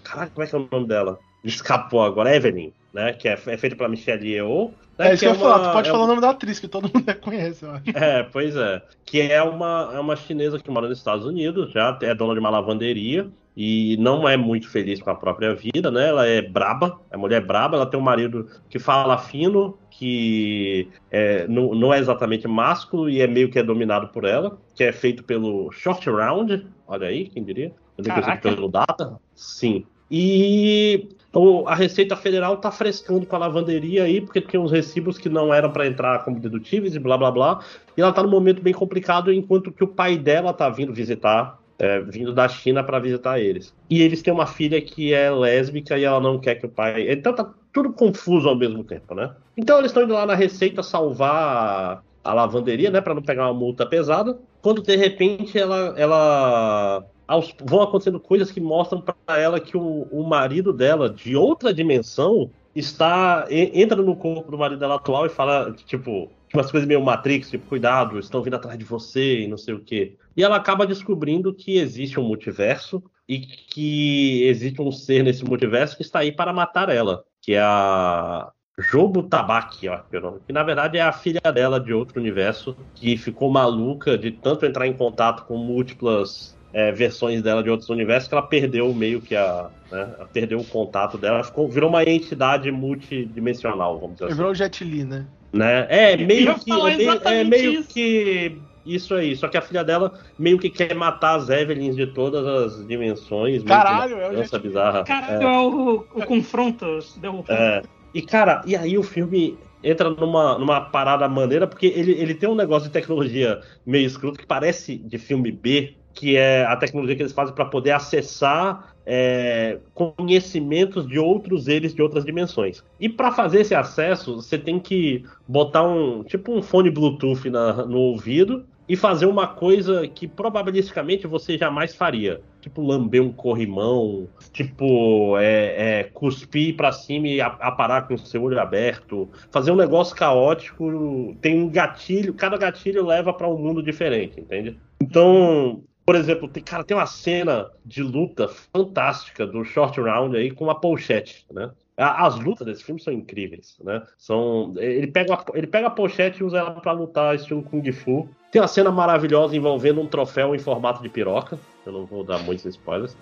[0.05, 1.19] Caraca, como é que é o nome dela?
[1.43, 3.13] Escapou agora, Evelyn, né?
[3.13, 4.73] Que é, é feita pela Michelle Yeoh.
[4.99, 6.31] né, É isso que eu ia uma- falar, tu pode é falar o nome da
[6.31, 7.85] atriz, que todo mundo reconhece, eu acho.
[7.97, 8.83] É, pois é.
[9.05, 12.41] Que é uma, é uma chinesa que mora nos Estados Unidos, já é dona de
[12.41, 16.09] uma lavanderia e não é muito feliz com a própria vida, né?
[16.09, 21.47] Ela é braba, é mulher braba, ela tem um marido que fala fino, que é,
[21.49, 24.93] não, não é exatamente másculo e é meio que é dominado por ela, que é
[24.93, 27.73] feito pelo Short Round, olha aí, quem diria?
[28.03, 28.41] Caraca.
[28.55, 29.19] pelo Data?
[29.35, 29.85] Sim.
[30.11, 35.17] E então, a Receita Federal tá frescando com a lavanderia aí, porque tem uns recibos
[35.17, 37.61] que não eram para entrar como dedutíveis e blá blá blá.
[37.97, 41.57] E ela tá num momento bem complicado, enquanto que o pai dela tá vindo visitar,
[41.79, 43.73] é, vindo da China para visitar eles.
[43.89, 47.09] E eles têm uma filha que é lésbica e ela não quer que o pai.
[47.09, 49.31] Então tá tudo confuso ao mesmo tempo, né?
[49.57, 53.55] Então eles estão indo lá na Receita salvar a lavanderia, né, para não pegar uma
[53.55, 54.37] multa pesada.
[54.61, 60.03] Quando de repente ela, ela aos- vão acontecendo coisas que mostram para ela que o,
[60.11, 65.29] o marido dela de outra dimensão está entra no corpo do marido dela atual e
[65.29, 69.57] fala tipo umas coisas meio Matrix, tipo cuidado, estão vindo atrás de você e não
[69.57, 70.17] sei o quê.
[70.37, 75.97] E ela acaba descobrindo que existe um multiverso e que existe um ser nesse multiverso
[75.97, 80.53] que está aí para matar ela, que é a Jobo Tabaki, ó, que é que
[80.53, 84.89] na verdade é a filha dela de outro universo, que ficou maluca de tanto entrar
[84.89, 89.35] em contato com múltiplas é, versões dela de outros universos que ela perdeu meio que
[89.35, 89.69] a.
[89.91, 94.37] Né, perdeu o contato dela, ficou, virou uma entidade multidimensional, vamos dizer Ele assim.
[94.37, 95.27] virou o Jet Li, né?
[95.53, 95.87] Né?
[95.89, 96.71] É meio que.
[96.71, 97.89] É meio, é meio isso.
[97.89, 98.57] que.
[98.87, 102.47] Isso aí, só que a filha dela meio que quer matar as Evelyns de todas
[102.47, 103.63] as dimensões.
[103.63, 104.69] Caralho, uma é o criança Jet Li.
[104.69, 105.05] bizarra.
[105.05, 106.87] Caralho, é, o, o confronto.
[107.19, 107.45] Deu...
[107.49, 107.83] É.
[108.15, 112.49] E, cara, e aí o filme entra numa, numa parada maneira, porque ele, ele tem
[112.49, 117.17] um negócio de tecnologia meio escroto que parece de filme B, que é a tecnologia
[117.17, 122.83] que eles fazem para poder acessar é, conhecimentos de outros eles de outras dimensões.
[122.99, 127.87] E para fazer esse acesso, você tem que botar um tipo um fone Bluetooth na-
[127.87, 132.41] no ouvido e fazer uma coisa que probabilisticamente você jamais faria.
[132.61, 138.43] tipo lamber um corrimão, tipo é, é, cuspir pra cima e aparar com o seu
[138.43, 143.83] olho aberto, fazer um negócio caótico, tem um gatilho, cada gatilho leva pra um mundo
[143.83, 144.79] diferente, entende?
[145.03, 150.51] Então, por exemplo, tem, cara, tem uma cena de luta fantástica do Short Round aí
[150.51, 151.71] com a pochete, né?
[151.97, 154.03] As lutas desse filme são incríveis, né?
[154.19, 157.93] São, ele, pega a, ele pega a pochete e usa ela pra lutar estilo Kung
[157.93, 158.29] Fu.
[158.51, 161.57] Tem uma cena maravilhosa envolvendo um troféu em formato de piroca.
[161.87, 163.17] Eu não vou dar muitos spoilers.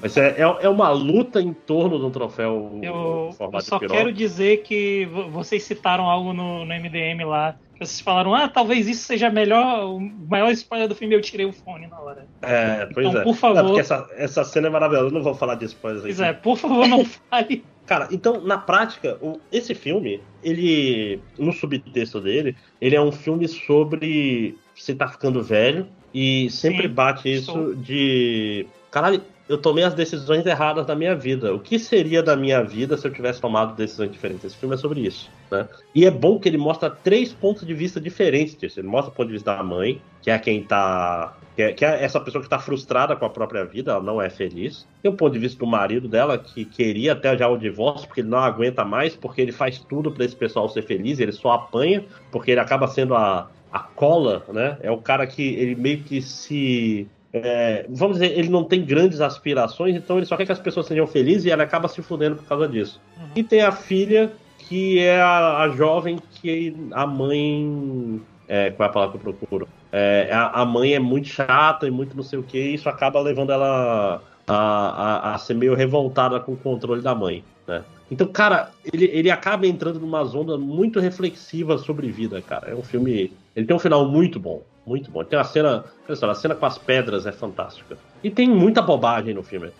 [0.00, 3.66] Mas é, é, é uma luta em torno de um troféu Eu, em eu formato
[3.66, 3.98] só de piroca.
[4.00, 7.54] quero dizer que vo- vocês citaram algo no, no MDM lá.
[7.86, 11.14] Vocês falaram, ah, talvez isso seja melhor, o maior spoiler do filme.
[11.14, 12.26] Eu tirei o fone na hora.
[12.42, 13.24] É, pois Então, é.
[13.24, 13.56] por favor.
[13.56, 15.08] Não, porque essa, essa cena é maravilhosa.
[15.08, 16.30] Eu não vou falar de spoilers Pois aqui.
[16.30, 17.64] é, por favor, não fale.
[17.86, 21.20] Cara, então, na prática, o- esse filme, ele.
[21.38, 26.94] No subtexto dele, ele é um filme sobre você tá ficando velho e sempre Sim,
[26.94, 27.74] bate isso estou.
[27.74, 28.66] de.
[28.90, 31.54] Caralho, eu tomei as decisões erradas da minha vida.
[31.54, 34.44] O que seria da minha vida se eu tivesse tomado decisões diferentes?
[34.44, 35.68] Esse filme é sobre isso, né?
[35.94, 38.80] E é bom que ele mostra três pontos de vista diferentes disso.
[38.80, 41.36] Ele mostra o ponto de vista da mãe, que é quem tá.
[41.54, 44.22] Que é, que é essa pessoa que tá frustrada com a própria vida, ela não
[44.22, 44.86] é feliz.
[45.02, 48.22] Tem o ponto de vista do marido dela, que queria até já o divórcio, porque
[48.22, 51.52] ele não aguenta mais, porque ele faz tudo para esse pessoal ser feliz, ele só
[51.52, 54.78] apanha, porque ele acaba sendo a, a cola, né?
[54.80, 57.06] É o cara que ele meio que se.
[57.32, 60.86] É, vamos dizer, ele não tem grandes aspirações, então ele só quer que as pessoas
[60.86, 63.00] sejam felizes e ela acaba se fudendo por causa disso.
[63.18, 63.28] Uhum.
[63.36, 68.20] E tem a filha, que é a, a jovem que a mãe.
[68.46, 69.68] É, qual é a palavra que eu procuro?
[69.90, 72.88] É, a, a mãe é muito chata e muito não sei o que, e isso
[72.88, 77.82] acaba levando ela a, a, a ser meio revoltada com o controle da mãe, né?
[78.10, 82.70] Então, cara, ele, ele acaba entrando numa zona muito reflexiva sobre vida, cara.
[82.70, 83.32] É um filme.
[83.56, 84.62] Ele tem um final muito bom.
[84.84, 85.22] Muito bom.
[85.22, 85.84] Tem uma cena.
[86.08, 87.96] História, a cena com as pedras é fantástica.
[88.22, 89.70] E tem muita bobagem no filme.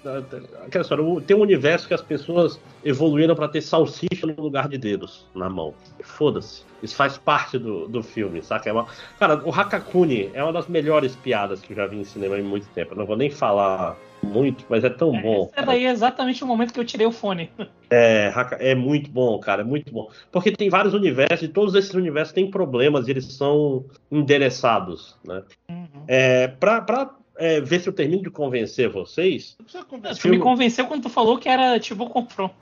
[0.64, 4.78] Aquela história, tem um universo que as pessoas evoluíram pra ter salsicha no lugar de
[4.78, 5.74] dedos na mão.
[6.02, 6.62] Foda-se.
[6.82, 8.70] Isso faz parte do, do filme, saca?
[8.70, 8.86] É uma-
[9.18, 12.42] Cara, o Hakakuni é uma das melhores piadas que eu já vi em cinema em
[12.42, 12.92] muito tempo.
[12.94, 15.44] Eu não vou nem falar muito, mas é tão bom.
[15.44, 15.66] Esse cara.
[15.66, 17.50] daí é exatamente o momento que eu tirei o fone.
[17.90, 20.08] É, é muito bom, cara, é muito bom.
[20.30, 25.42] Porque tem vários universos, e todos esses universos têm problemas, e eles são endereçados, né?
[25.68, 26.04] Uhum.
[26.08, 29.56] É, pra pra, é, ver se eu termino de convencer vocês.
[29.62, 29.84] Precisa
[30.20, 32.54] Tu me convenceu quando tu falou que era tipo confronto.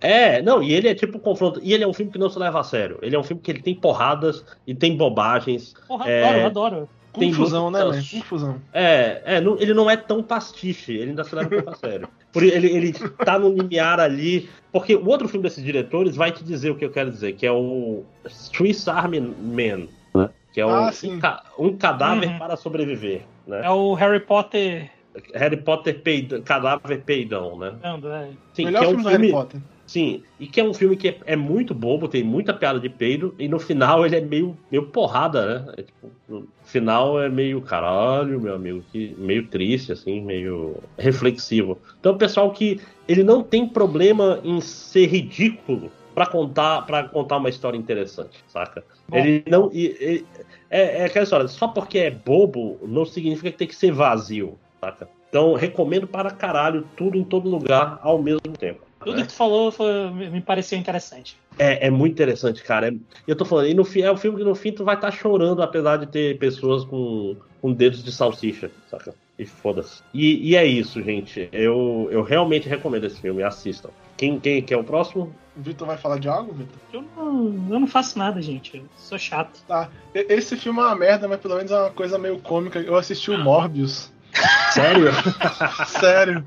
[0.00, 1.60] É, não, e ele é tipo confronto.
[1.62, 2.98] E ele é um filme que não se leva a sério.
[3.02, 5.74] Ele é um filme que ele tem porradas e tem bobagens.
[5.88, 6.24] Porra, É.
[6.24, 6.88] adoro, adoro.
[7.18, 8.02] Tem Confusão, né, velho?
[8.10, 8.56] Confusão.
[8.72, 11.74] É, é não- ele não é tão pastiche, ele ainda se leva um pouco a
[11.74, 12.08] sério.
[12.32, 12.92] Por, ele, ele
[13.24, 14.48] tá no limiar ali.
[14.72, 17.46] Porque o outro filme desses diretores vai te dizer o que eu quero dizer, que
[17.46, 20.30] é o Swiss Army Man, né?
[20.52, 22.38] Que é um, Ah, um, ca- um cadáver Uhum.
[22.38, 23.60] para sobreviver, né?
[23.64, 24.90] É o Harry Potter
[25.34, 27.74] Harry Potter peid- cadáver peidão, né?
[27.84, 28.30] é.
[28.54, 29.60] Sim, Melhor que é um filme do Harry filme, Potter.
[29.86, 32.88] sim, e que é um filme que é, é muito bobo, tem muita piada de
[32.88, 35.74] peido e no final ele é meio, meio porrada, né?
[35.76, 41.78] É, tipo, final é meio caralho, meu amigo, que meio triste assim, meio reflexivo.
[42.00, 47.48] Então, pessoal que ele não tem problema em ser ridículo pra contar para contar uma
[47.50, 48.84] história interessante, saca?
[49.08, 49.18] Bom.
[49.18, 50.26] Ele não e- e-
[50.70, 54.58] é, é aquela história, só porque é bobo não significa que tem que ser vazio,
[54.80, 55.08] saca?
[55.28, 58.80] Então, recomendo para caralho tudo em todo lugar ao mesmo tempo.
[59.04, 59.22] Tudo né?
[59.22, 61.36] que tu falou foi- me pareceu interessante.
[61.58, 62.88] É, é muito interessante, cara.
[62.88, 62.94] É-
[63.26, 65.10] eu tô falando, e no fim, é um filme que no fim tu vai estar
[65.10, 69.14] chorando, apesar de ter pessoas com, com dedos de salsicha, saca?
[69.38, 70.02] E foda-se.
[70.12, 71.48] E, e é isso, gente.
[71.52, 73.90] Eu, eu realmente recomendo esse filme, assistam.
[74.16, 75.34] Quem, quem, quem é o próximo?
[75.56, 76.78] O Vitor vai falar de algo, Vitor?
[76.92, 78.76] Eu não, eu não faço nada, gente.
[78.76, 79.60] Eu sou chato.
[79.66, 79.90] Tá.
[80.14, 82.78] Esse filme é uma merda, mas pelo menos é uma coisa meio cômica.
[82.78, 84.12] Eu assisti o Morbius.
[84.72, 85.10] Sério?
[85.88, 86.46] Sério.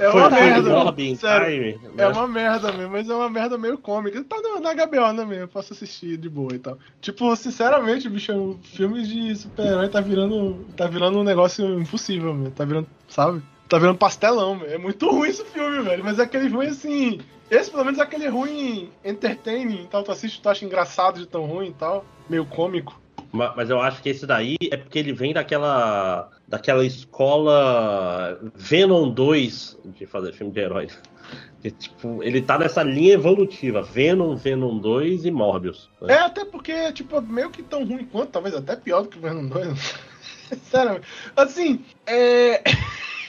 [0.00, 0.94] É uma merda.
[1.16, 1.72] Sério.
[1.78, 2.04] Time, né?
[2.04, 4.22] É uma merda mesmo, mas é uma merda meio cômica.
[4.24, 5.34] Tá no- na HBO, né, mesmo?
[5.44, 6.78] Eu posso assistir de boa e tal.
[7.00, 10.64] Tipo, sinceramente, bicho, o filme de super-herói tá virando.
[10.76, 12.50] tá virando um negócio impossível, meu.
[12.50, 13.42] Tá virando, sabe?
[13.68, 14.68] Tá virando pastelão, meu.
[14.70, 16.04] É muito ruim esse filme, velho.
[16.04, 17.20] Mas é aquele ruim assim.
[17.50, 20.02] Esse pelo menos é aquele ruim entertaining e tal.
[20.02, 22.04] Tu assiste, tu acha engraçado de tão ruim e tal.
[22.28, 22.98] Meio cômico.
[23.32, 29.08] Ma- Mas eu acho que esse daí é porque ele vem daquela daquela escola Venom
[29.10, 30.88] 2 de fazer filme de herói.
[31.62, 35.88] Que, tipo, ele tá nessa linha evolutiva, Venom, Venom 2 e Morbius.
[36.02, 36.14] né?
[36.14, 39.20] É, até porque, tipo, meio que tão ruim quanto, talvez até pior do que o
[39.22, 39.94] Venom 2.
[40.70, 41.00] Sério,
[41.36, 42.62] assim, é.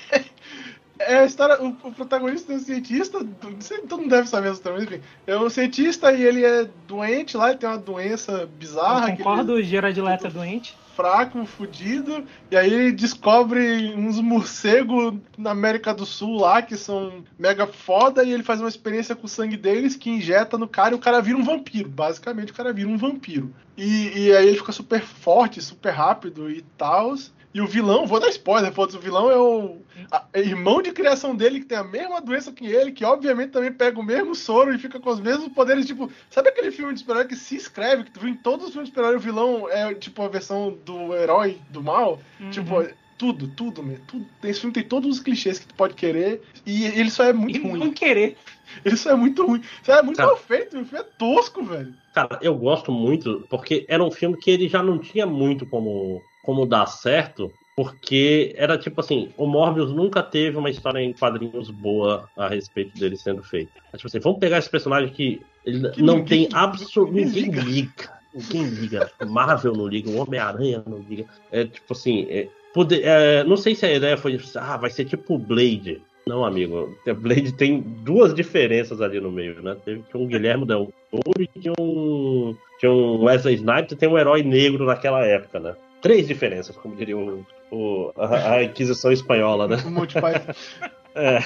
[1.08, 1.62] É a história.
[1.62, 3.20] O, o protagonista é um cientista.
[3.20, 5.02] Não todo mundo deve saber essa história, mas enfim.
[5.28, 9.10] É um cientista e ele é doente lá, ele tem uma doença bizarra.
[9.10, 10.76] Eu que concordo, o Gerard Leto é doente.
[10.96, 17.24] fraco, fudido, e aí ele descobre uns morcegos na América do Sul lá que são
[17.38, 20.94] mega foda, e ele faz uma experiência com o sangue deles que injeta no cara
[20.94, 21.90] e o cara vira um vampiro.
[21.90, 23.54] Basicamente, o cara vira um vampiro.
[23.76, 27.16] E, e aí ele fica super forte, super rápido e tal.
[27.54, 29.78] E o vilão, vou dar spoiler, foda-se, o vilão é o
[30.12, 33.52] a- é irmão de criação dele, que tem a mesma doença que ele, que obviamente
[33.52, 35.86] também pega o mesmo soro e fica com os mesmos poderes.
[35.86, 38.72] Tipo, sabe aquele filme de super-herói que se escreve, que tu viu em todos os
[38.72, 42.20] filmes de super-herói, o vilão é tipo a versão do herói do mal?
[42.40, 42.50] Uhum.
[42.50, 42.88] Tipo,
[43.20, 44.00] tudo, tudo, meu.
[44.08, 44.26] Tudo.
[44.44, 47.58] Esse filme tem todos os clichês que tu pode querer e ele só é muito
[47.60, 47.80] E ruim.
[47.80, 48.36] não querer.
[48.84, 49.62] Ele só é muito ruim.
[49.82, 50.30] Isso é muito Cara.
[50.30, 51.94] mal feito, o filme é tosco, velho.
[52.12, 56.24] Cara, eu gosto muito, porque era um filme que ele já não tinha muito como,
[56.44, 61.72] como dar certo, porque era tipo assim, o Morbius nunca teve uma história em quadrinhos
[61.72, 63.72] boa a respeito dele sendo feita.
[63.92, 67.26] É tipo assim, vamos pegar esse personagem que Que não ninguém- tem absolutamente.
[67.42, 68.12] ninguém Ninguém liga.
[68.36, 69.12] Ninguém liga.
[69.26, 71.26] Marvel não liga, o Homem-Aranha não liga.
[71.52, 75.06] É tipo assim, é, poder- é, não sei se a ideia foi, ah, vai ser
[75.06, 76.02] tipo o Blade.
[76.28, 76.96] Não, amigo.
[77.18, 79.76] Blade tem duas diferenças ali no meio, né?
[79.84, 84.18] Teve um Guilherme Del Toro e tinha um, tinha um Wesley Snipes e tem um
[84.18, 85.76] herói negro naquela época, né?
[86.04, 89.78] Três diferenças, como diria o, o- a, a Inquisição Espanhola, né?
[89.86, 90.54] O Monty Python.
[91.16, 91.38] É.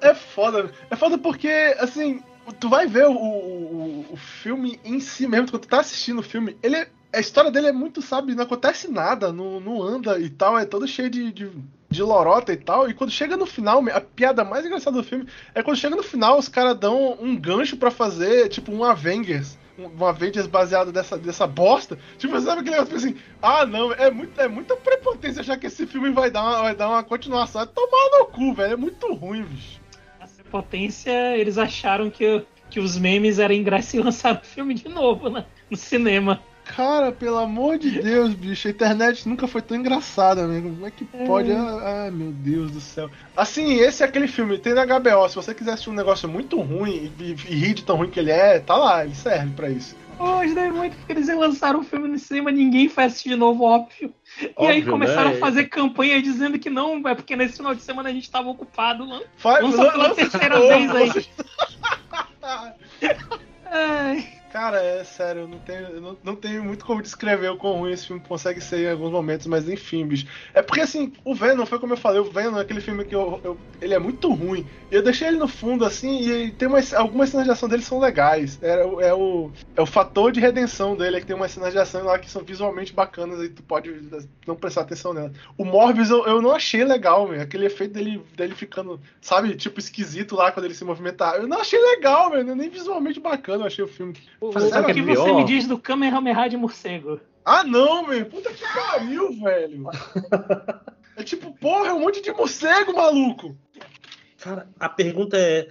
[0.00, 0.70] É foda.
[0.90, 1.48] É foda porque,
[1.78, 2.22] assim,
[2.58, 6.22] tu vai ver o, o, o filme em si mesmo, quando tu tá assistindo o
[6.22, 10.28] filme, ele a história dele é muito, sabe, não acontece nada, não, não anda e
[10.30, 11.50] tal, é todo cheio de, de,
[11.90, 12.88] de lorota e tal.
[12.88, 16.02] E quando chega no final, a piada mais engraçada do filme é quando chega no
[16.02, 19.58] final, os caras dão um gancho pra fazer, tipo, um Avengers.
[19.78, 21.98] Um um Avengers baseado dessa, dessa bosta.
[22.18, 23.16] Tipo, sabe aquele negócio assim?
[23.42, 26.74] Ah, não, é, muito, é muita prepotência achar que esse filme vai dar uma, vai
[26.74, 27.62] dar uma continuação.
[27.62, 28.72] É tomar no cu, velho.
[28.72, 29.80] É muito ruim, bicho.
[30.20, 34.88] Essa potência, eles acharam que, que os memes eram ingresso e lançaram o filme de
[34.88, 36.42] novo né, no cinema.
[36.74, 40.68] Cara, pelo amor de Deus, bicho, a internet nunca foi tão engraçada, amigo.
[40.70, 41.52] Como é que pode?
[41.52, 43.08] Ah, Ai, meu Deus do céu.
[43.36, 45.28] Assim, esse é aquele filme, tem na HBO.
[45.28, 48.18] Se você quiser assistir um negócio muito ruim e, e rir de tão ruim que
[48.18, 49.94] ele é, tá lá, ele serve pra isso.
[50.18, 53.64] Hoje dei muito porque eles lançaram o filme no cinema, ninguém foi assistir de novo,
[53.64, 54.12] óbvio.
[54.40, 55.36] e aí Óbvio, começaram né?
[55.36, 58.48] a fazer campanha dizendo que não, é porque nesse final de semana a gente tava
[58.48, 59.04] ocupado.
[59.04, 61.26] Lan- Vai, Lança pela terceira vez aí.
[63.70, 64.26] Ai,
[64.56, 67.74] Cara, é sério, eu não tenho, eu não, não tenho muito como descrever o quão
[67.76, 70.26] ruim esse filme consegue ser em alguns momentos, mas enfim, bicho.
[70.54, 73.14] É porque assim, o Venom, foi como eu falei, o Venom é aquele filme que
[73.14, 74.66] eu, eu- ele é muito ruim.
[74.90, 77.98] Eu deixei ele no fundo, assim, e tem umas, algumas cenas de ação dele são
[78.00, 78.58] legais.
[78.62, 81.74] É, o- é, o, é o fator de redenção dele, é que tem umas cenas
[81.74, 83.90] de ação lá que são visualmente bacanas e tu pode
[84.46, 85.32] não prestar atenção nela.
[85.58, 87.40] O Morbius eu, eu não achei legal, meu.
[87.42, 91.34] Aquele efeito dele, dele ficando, sabe, tipo esquisito lá quando ele se movimentar.
[91.36, 92.42] Eu não achei legal, meu.
[92.56, 94.14] Nem visualmente bacana eu achei o filme.
[94.48, 97.20] O, Sabe o que que é você me diz do Kamehameha de morcego?
[97.44, 98.26] Ah, não, meu.
[98.26, 99.88] Puta que pariu, velho.
[101.16, 103.56] É tipo, porra, é um monte de morcego, maluco.
[104.38, 105.66] Cara, a pergunta é: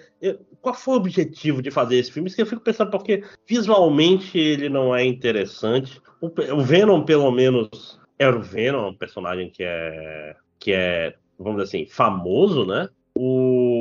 [0.62, 2.28] qual foi o objetivo de fazer esse filme?
[2.28, 6.02] Isso que eu fico pensando, porque visualmente ele não é interessante.
[6.20, 11.78] O, Venom, pelo menos, era o Venom, um personagem que é, que é, vamos dizer
[11.78, 12.90] assim, famoso, né?
[13.14, 13.75] O.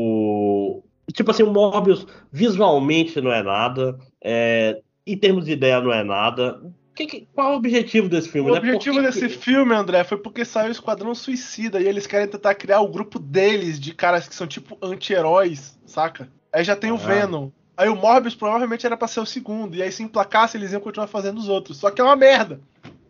[1.12, 3.98] Tipo assim, o Morbius visualmente não é nada.
[4.22, 6.62] é, em termos de ideia, não é nada.
[6.94, 8.48] Que que- qual é o objetivo desse filme?
[8.50, 8.58] O né?
[8.58, 12.54] Objetivo que desse filme, André, foi porque saiu o Esquadrão Suicida e eles querem tentar
[12.54, 16.28] criar o grupo deles, de caras que são tipo anti-heróis, saca?
[16.52, 16.98] Aí já tem o Ah.
[16.98, 17.50] Venom.
[17.76, 19.74] Aí o Morbius provavelmente era pra ser o segundo.
[19.76, 21.76] E aí se emplacasse, eles iam continuar fazendo os outros.
[21.76, 22.60] Só que é uma merda.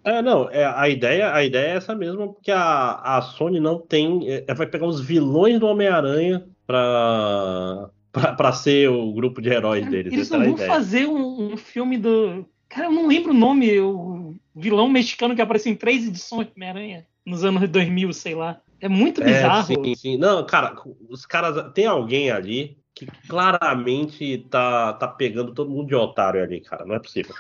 [0.03, 3.79] É, não, é, a, ideia, a ideia é essa mesma, porque a, a Sony não
[3.79, 4.21] tem.
[4.49, 9.89] é, vai pegar os vilões do Homem-Aranha pra, pra, pra ser o grupo de heróis
[9.89, 10.13] deles.
[10.13, 10.69] Eles não vão ideia.
[10.69, 12.45] fazer um, um filme do.
[12.69, 16.53] Cara, eu não lembro o nome, o vilão mexicano que apareceu em três edições de
[16.57, 18.61] Homem-Aranha, nos anos 2000, sei lá.
[18.81, 19.67] É muito É, bizarro.
[19.67, 20.17] sim, sim.
[20.19, 20.75] Não, cara,
[21.09, 21.73] os caras.
[21.73, 26.85] Tem alguém ali que claramente tá, tá pegando todo mundo de otário ali, cara.
[26.85, 27.35] Não é possível.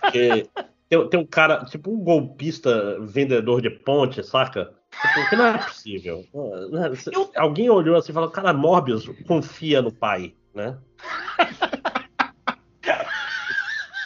[0.00, 0.46] Porque
[0.88, 4.72] tem, tem um cara, tipo um golpista vendedor de ponte, saca?
[4.90, 6.24] Tipo, que não é possível.
[6.34, 10.76] Não é- Eu- Alguém olhou assim e falou, cara, Morbius confia no pai, né?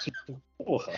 [0.02, 0.92] tipo, porra.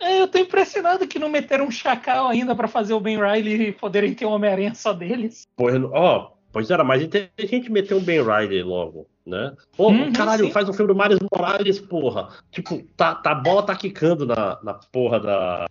[0.00, 3.68] É, eu tô impressionado que não meteram um chacal ainda pra fazer o Ben Riley
[3.68, 5.46] e poderem ter um Homem-Aranha só deles.
[5.56, 9.54] Pois, ó, pois era mais inteligente meter um Ben Riley logo, né?
[9.76, 10.52] Ô, Uhum, caralho, sim.
[10.52, 12.28] faz um filme do Miles Morales, porra.
[12.50, 15.66] Tipo, tá, tá, a bola tá quicando na, na porra da,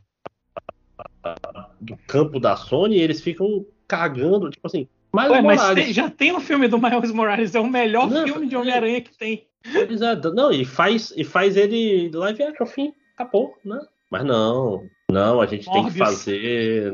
[1.82, 6.10] do campo da Sony e eles ficam cagando, tipo assim, Miles Ué, mas tem- já
[6.10, 9.18] tem um filme do Miles Morales, é o melhor Não, filme de é- Homem-Aranha que
[9.18, 9.48] tem.
[9.66, 13.80] É, não, e faz, e faz ele live action, fim, acabou, né?
[14.12, 16.08] Mas não, não, a gente tem que Morbius.
[16.10, 16.94] fazer.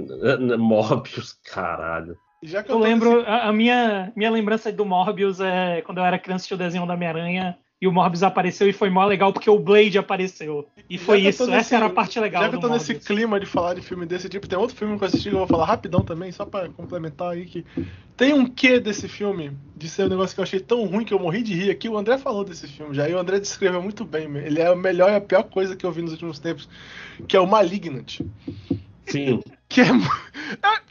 [0.58, 2.18] Morbius, caralho.
[2.44, 5.98] Já que Eu tô lembro, nesse- a, a minha, minha lembrança do Morbius é quando
[6.00, 9.06] eu era criança tinha o desenho da Homem-Aranha e o Morbius apareceu e foi mó
[9.06, 10.68] legal porque o Blade apareceu.
[10.90, 13.40] E foi isso, nesse- essa era a parte legal Já que eu tô nesse clima
[13.40, 15.48] de falar de filme desse tipo, tem outro filme que eu assisti que eu vou
[15.48, 17.66] falar rapidão também, só pra complementar aí que
[18.16, 21.14] tem um quê desse filme de ser um negócio que eu achei tão ruim que
[21.14, 21.90] eu morri de rir aqui.
[21.90, 24.24] O André falou desse filme já e o André descreveu muito bem.
[24.38, 26.70] Ele é a melhor e a pior coisa que eu vi nos últimos tempos,
[27.28, 28.22] que é o Malignant.
[29.06, 29.86] Sim, Que é,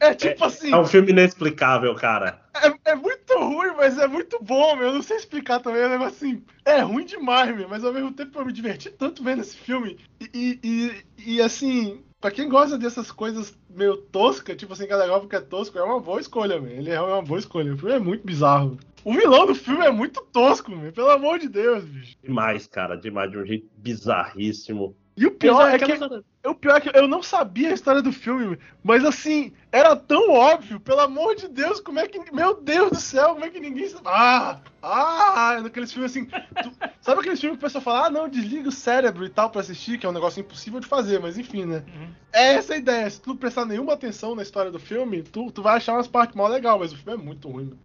[0.00, 2.42] é, é tipo assim, é um filme inexplicável, cara.
[2.54, 4.88] é, é muito ruim, mas é muito bom, meu.
[4.88, 5.82] Eu não sei explicar também.
[5.82, 6.42] É um negócio assim.
[6.64, 7.68] É ruim demais, meu.
[7.68, 9.98] Mas ao mesmo tempo eu me diverti tanto vendo esse filme.
[10.20, 14.92] E, e, e, e, assim, pra quem gosta dessas coisas meio toscas, tipo assim, que
[14.92, 16.72] é legal porque é tosco, é uma boa escolha, meu.
[16.72, 17.72] Ele é uma boa escolha.
[17.72, 18.78] O filme é muito bizarro.
[19.04, 20.90] O vilão do filme é muito tosco, meu.
[20.92, 22.16] Pelo amor de Deus, bicho.
[22.22, 24.96] Demais, cara, demais, de um jeito bizarríssimo.
[25.16, 25.92] E o pior Mas é que.
[25.92, 29.94] aquela- O pior é que eu não sabia a história do filme, mas assim, era
[29.96, 32.18] tão óbvio, pelo amor de Deus, como é que.
[32.32, 33.88] Meu Deus do céu, como é que ninguém.
[34.04, 34.58] Ah!
[34.82, 35.60] Ah!
[35.62, 36.24] Naqueles filmes assim.
[36.26, 39.48] tu- sabe aqueles filmes que o pessoal fala, ah, não, desliga o cérebro e tal
[39.50, 41.84] pra assistir, que é um negócio impossível de fazer, mas enfim, né?
[41.94, 42.08] Uhum.
[42.32, 43.08] É essa a ideia.
[43.08, 46.08] Se tu não prestar nenhuma atenção na história do filme, tu, tu vai achar umas
[46.08, 47.66] partes mó legal, mas o filme é muito ruim.
[47.66, 47.78] meu.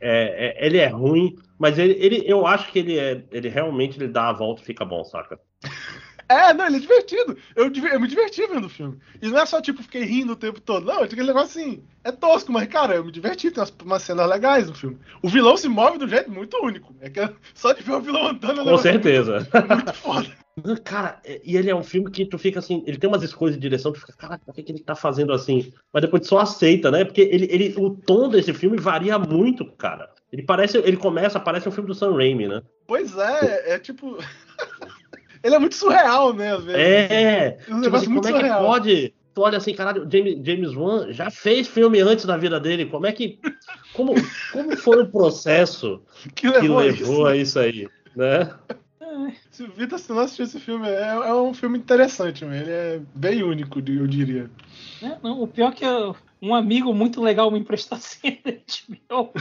[0.00, 3.24] É, é- ele é ruim, mas ele, ele, eu acho que ele é.
[3.32, 5.40] Ele realmente ele dá a volta e fica bom, saca?
[6.28, 7.36] É, não, ele é divertido.
[7.56, 8.98] Eu, eu me diverti vendo o filme.
[9.20, 10.84] E não é só, tipo, fiquei rindo o tempo todo.
[10.84, 11.82] Não, é aquele negócio assim.
[12.04, 13.50] É tosco, mas, cara, eu me diverti.
[13.50, 14.98] Tem umas, umas cenas legais no filme.
[15.22, 16.94] O vilão se move de um jeito muito único.
[17.00, 17.20] É que
[17.54, 19.48] só de ver o vilão andando é Com certeza.
[19.52, 20.28] Muito, muito foda.
[20.84, 23.54] Cara, é- e ele é um filme que tu fica assim, ele tem umas escolhas
[23.54, 25.72] de direção, tu fica, caraca, por que, que ele tá fazendo assim?
[25.92, 27.04] Mas depois tu só aceita, né?
[27.04, 30.10] Porque ele, ele, o tom desse filme varia muito, cara.
[30.32, 32.62] Ele parece, ele começa, parece um filme do Sam Raimi, né?
[32.86, 34.18] Pois é, é tipo.
[35.42, 36.74] ele é muito surreal, né, vezes.
[36.74, 38.64] É, Um tipo negócio assim, muito como é que surreal.
[38.64, 39.14] pode?
[39.34, 43.06] Tu olha assim, caralho, James, James Wan já fez filme antes da vida dele, como
[43.06, 43.38] é que,
[43.92, 44.14] como,
[44.52, 46.02] como foi o processo
[46.34, 47.26] Que que levou, a levou isso.
[47.26, 48.52] a isso aí, né?
[49.50, 52.54] Se o Vitor se não assistiu esse filme, é, é um filme interessante, meu.
[52.54, 54.50] ele é bem único, eu diria.
[55.02, 58.38] É, não, o pior é que eu- um amigo muito legal me emprestou a senha
[58.44, 59.32] da HBO.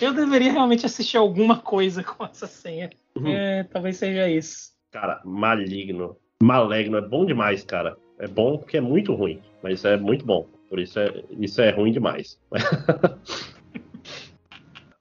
[0.00, 2.90] Eu deveria realmente assistir alguma coisa com essa senha.
[3.16, 3.28] Uhum.
[3.34, 4.75] É, talvez seja isso.
[4.98, 6.16] Cara, maligno.
[6.42, 7.98] Maligno é bom demais, cara.
[8.18, 10.46] É bom porque é muito ruim, mas é muito bom.
[10.70, 12.38] Por isso é, isso é ruim demais.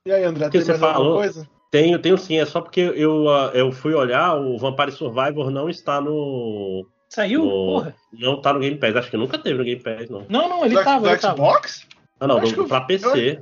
[0.07, 1.15] E aí, André, que tem você mais alguma falou?
[1.17, 1.47] coisa?
[1.71, 5.67] Tenho, tenho sim, é só porque eu, ah, eu fui olhar, o Vampire Survivor não
[5.67, 6.87] está no.
[7.09, 7.43] Saiu?
[7.43, 7.95] no Porra.
[8.13, 8.95] não tá no Game Pass.
[8.97, 10.23] Acho que nunca teve no Game Pass, não.
[10.29, 11.35] Não, não, ele do, tava, do ele tava.
[11.37, 11.87] Xbox?
[12.19, 13.41] Ah, não, Eu acho do, que eu- pra PC.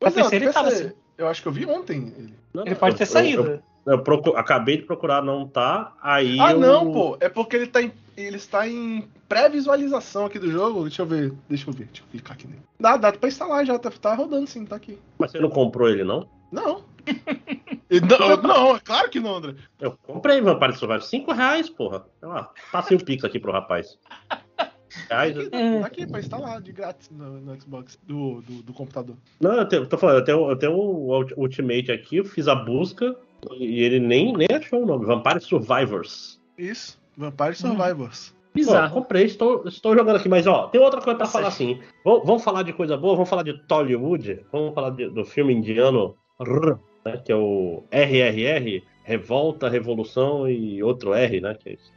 [0.00, 0.88] Pois PC ele do tava, PC.
[0.88, 0.94] sim.
[1.18, 2.34] Eu acho que eu vi ontem ele.
[2.54, 3.62] Não, Ele não, pode eu- ter eu- saído.
[3.84, 4.02] Eu,
[4.36, 5.92] acabei de procurar, não tá.
[6.00, 7.16] Aí Ah, eu- não, pô.
[7.20, 10.82] É porque ele tá em, ele está em pré-visualização aqui do jogo.
[10.82, 11.32] Deixa eu ver.
[11.48, 11.86] Deixa eu ver.
[11.86, 12.62] Deixa eu clicar aqui nele.
[12.78, 13.78] Dá, dá pra instalar já.
[13.78, 14.98] Tá, tá rodando sim, tá aqui.
[15.18, 16.28] Mas você não comprou ele, não?
[16.52, 16.84] Não.
[17.90, 19.54] Não, não, é claro que não, André.
[19.80, 21.02] Eu comprei Vampire Survivor.
[21.02, 22.04] 5 reais, porra.
[22.20, 23.98] Sei lá, passei o pix aqui pro rapaz.
[25.08, 25.80] Reais, Aqui, É.
[25.80, 29.16] tá aqui pra instalar de grátis no, no Xbox do, do, do computador.
[29.40, 32.24] Não, eu, tenho, eu tô falando, eu tenho, eu tenho o Ult- Ultimate aqui, eu
[32.26, 33.16] fiz a busca
[33.58, 35.04] e ele nem, nem achou o nome.
[35.06, 36.40] Vampire Survivors.
[36.56, 37.00] Isso.
[37.16, 38.30] Vampire Survivors.
[38.30, 38.92] Pô, Bizarro.
[38.94, 41.80] comprei, estou, estou jogando aqui, mas ó, tem outra coisa pra Tá falar assim.
[42.04, 45.54] Vamos, vamos falar de coisa boa, vamos falar de Tollywood, vamos falar de- do filme
[45.54, 46.14] indiano,
[47.04, 51.54] né, que é o RRR, Revolta, Revolução e outro R, né?
[51.58, 51.92] Que é isso,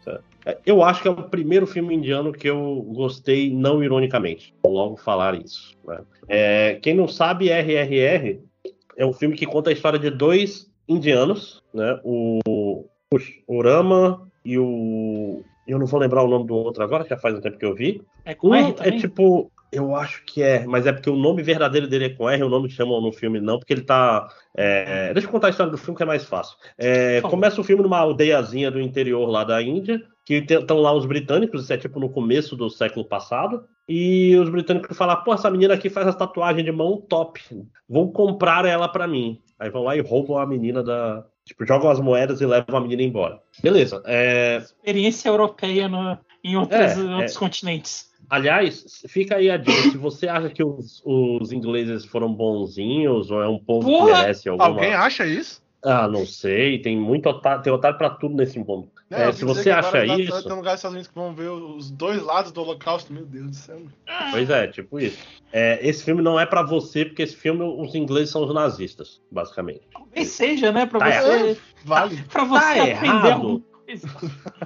[0.46, 0.58] é.
[0.66, 4.54] Eu acho que é o primeiro filme indiano que eu gostei, não ironicamente.
[4.64, 5.76] Vou logo falar isso.
[5.86, 6.00] né?
[6.28, 8.40] É, quem não sabe, RRR
[8.98, 12.00] é um filme que conta a história de dois indianos, né?
[12.04, 12.86] O,
[13.48, 15.44] o Rama e o.
[15.68, 17.66] Eu não vou lembrar o nome do outro agora, que já faz um tempo que
[17.66, 18.02] eu vi.
[18.24, 19.00] É com Um R é também?
[19.00, 19.52] tipo.
[19.72, 22.50] Eu acho que é, mas é porque o nome verdadeiro dele é com R, o
[22.50, 24.26] nome que chamam no filme não, porque ele tá.
[24.56, 26.56] é, Deixa eu contar a história do filme que é mais fácil.
[26.78, 31.06] É, começa o filme numa aldeiazinha do interior lá da Índia, que estão lá os
[31.06, 35.52] britânicos, isso é tipo no começo do século passado, e os britânicos falam: pô, essa
[35.52, 37.42] menina aqui faz as tatuagens de mão top,
[37.90, 39.42] vou comprar ela pra mim.
[39.60, 41.26] Aí vão lá e roubam a menina da.
[41.46, 43.40] Tipo, jogam as moedas e levam a menina embora.
[43.62, 44.02] Beleza.
[44.06, 47.40] É, Experiência europeia no- em outras- É, outros é.
[47.40, 48.10] continentes.
[48.30, 49.92] Aliás, fica aí a dica.
[49.92, 54.22] Se você acha que os, os ingleses foram bonzinhos ou é um povo que Porra!
[54.22, 54.68] merece alguma.
[54.68, 55.64] Alguém acha isso?
[55.84, 56.82] Ah, não sei.
[56.82, 58.90] Tem muito otário, tem otário pra tudo nesse mundo.
[59.10, 61.92] Não, É, se você acha isso- Tem lugares dos Estados Unidos que vão ver os
[61.92, 63.82] dois lados do holocausto, meu Deus do céu.
[64.32, 65.20] Pois é, tipo isso.
[65.54, 69.22] É, esse filme não é pra você, porque esse filme os ingleses são os nazistas,
[69.32, 69.82] basicamente.
[69.94, 70.88] Talvez seja, né?
[70.88, 72.24] Pra Tá você, É, vale.
[72.32, 73.32] pra você Tá aprender errado.
[73.32, 74.08] alguma coisa.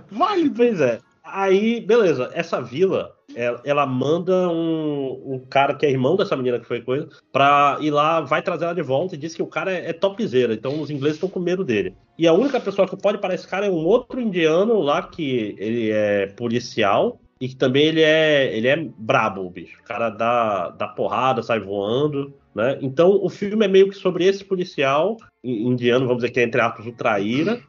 [0.09, 0.49] Vale.
[0.55, 0.99] Pois é.
[1.23, 6.59] Aí, beleza, essa vila, ela, ela manda um, um cara que é irmão dessa menina
[6.59, 9.47] que foi coisa, pra ir lá, vai trazer ela de volta e diz que o
[9.47, 11.95] cara é, é topzera, então os ingleses estão com medo dele.
[12.17, 15.55] E a única pessoa que pode parar esse cara é um outro indiano lá, que
[15.57, 19.79] ele é policial, e que também ele é, ele é brabo, bicho.
[19.79, 22.77] O cara dá, dá porrada, sai voando, né?
[22.81, 26.59] Então o filme é meio que sobre esse policial indiano, vamos dizer que é entre
[26.59, 27.61] aspas o traíra,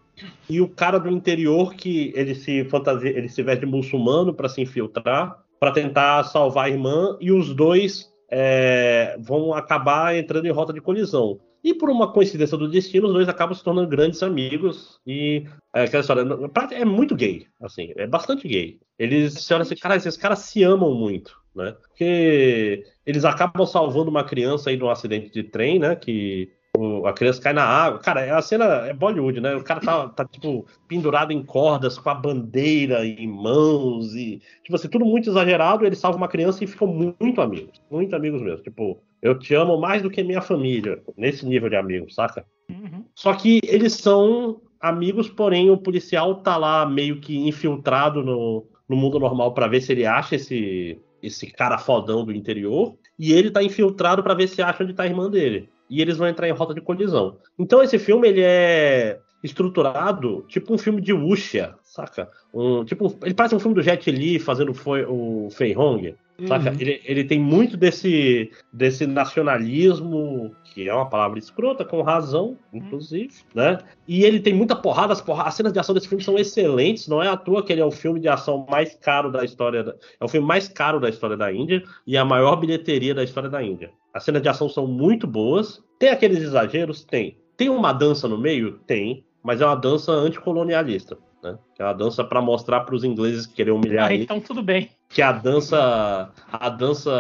[0.49, 4.49] e o cara do interior que ele se fantasia, ele se veste de muçulmano para
[4.49, 10.51] se infiltrar, para tentar salvar a irmã, e os dois é, vão acabar entrando em
[10.51, 11.39] rota de colisão.
[11.63, 14.99] E por uma coincidência do destino, os dois acabam se tornando grandes amigos.
[15.07, 16.27] E é, aquela história
[16.73, 18.79] é muito gay, assim, é bastante gay.
[18.99, 21.73] Eles se olham assim, cara, esses caras se amam muito, né?
[21.73, 25.95] Porque eles acabam salvando uma criança aí de um acidente de trem, né?
[25.95, 26.51] Que
[26.81, 27.99] o- a criança cai na água.
[27.99, 29.55] Cara, a cena é Bollywood, né?
[29.55, 34.75] O cara tá, tá, tipo, pendurado em cordas, com a bandeira em mãos e, tipo
[34.77, 35.85] assim, tudo muito exagerado.
[35.85, 37.81] Ele salva uma criança e ficam muito amigos.
[37.91, 38.63] Muito amigos mesmo.
[38.63, 41.03] Tipo, eu te amo mais do que minha família.
[41.17, 42.45] Nesse nível de amigos, saca?
[42.71, 43.05] Uhum.
[43.15, 48.97] Só que eles são amigos, porém o policial tá lá meio que infiltrado no, no
[48.97, 52.95] mundo normal pra ver se ele acha esse, esse cara fodão do interior.
[53.19, 55.69] E ele tá infiltrado pra ver se acha onde tá a irmã dele.
[55.91, 57.37] E eles vão entrar em rota de colisão.
[57.59, 62.31] Então esse filme ele é estruturado tipo um filme de wuxia, saca?
[62.55, 66.15] Um, tipo, ele parece um filme do Jet Li fazendo foi, o Fei Hong.
[66.47, 66.71] Saca?
[66.71, 66.77] Uhum.
[66.81, 73.33] Ele, ele tem muito desse, desse nacionalismo, que é uma palavra escrota, com razão, inclusive,
[73.55, 73.79] né?
[74.07, 77.09] E ele tem muita porrada, as, porra- as cenas de ação desse filme são excelentes,
[77.09, 79.83] não é à toa que ele é o filme de ação mais caro da história,
[79.85, 83.23] da- é o filme mais caro da história da Índia e a maior bilheteria da
[83.25, 83.91] história da Índia.
[84.13, 87.05] As cenas de ação são muito boas, tem aqueles exageros?
[87.05, 87.39] Tem.
[87.57, 88.79] Tem uma dança no meio?
[88.87, 91.19] Tem, mas é uma dança anticolonialista.
[91.43, 91.57] Né?
[91.75, 94.39] Que é uma dança para mostrar para os ingleses que querem humilhar Ah, ele então
[94.41, 94.91] tudo bem.
[95.09, 97.11] que a dança a dança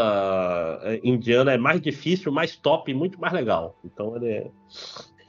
[0.82, 3.78] eh, indiana é mais difícil, mais top, e muito mais legal.
[3.84, 4.51] Então ele é...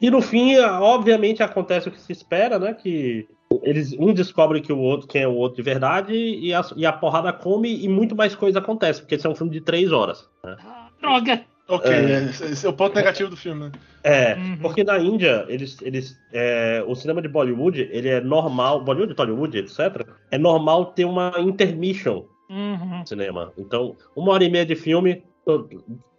[0.02, 2.74] E no fim, obviamente acontece o que se espera, né?
[2.74, 3.28] Que
[3.64, 6.86] eles um descobre que o outro quem é o outro de verdade e a, e
[6.86, 9.92] a porrada come e muito mais coisa acontece, porque esse é um filme de três
[9.92, 10.28] horas.
[10.44, 10.56] né?
[10.66, 11.42] Ah, droga.
[11.68, 12.24] Ok, É.
[12.26, 13.72] esse esse é o ponto negativo do filme, né?
[14.04, 14.58] É, Uhum.
[14.62, 19.58] porque na Índia, eles, eles, é, o cinema de Bollywood, ele é normal, Bollywood, Tollywood,
[19.58, 23.06] etc., é normal ter uma intermission Uhum.
[23.06, 23.54] cinema.
[23.58, 25.24] Então, uma hora e meia de filme,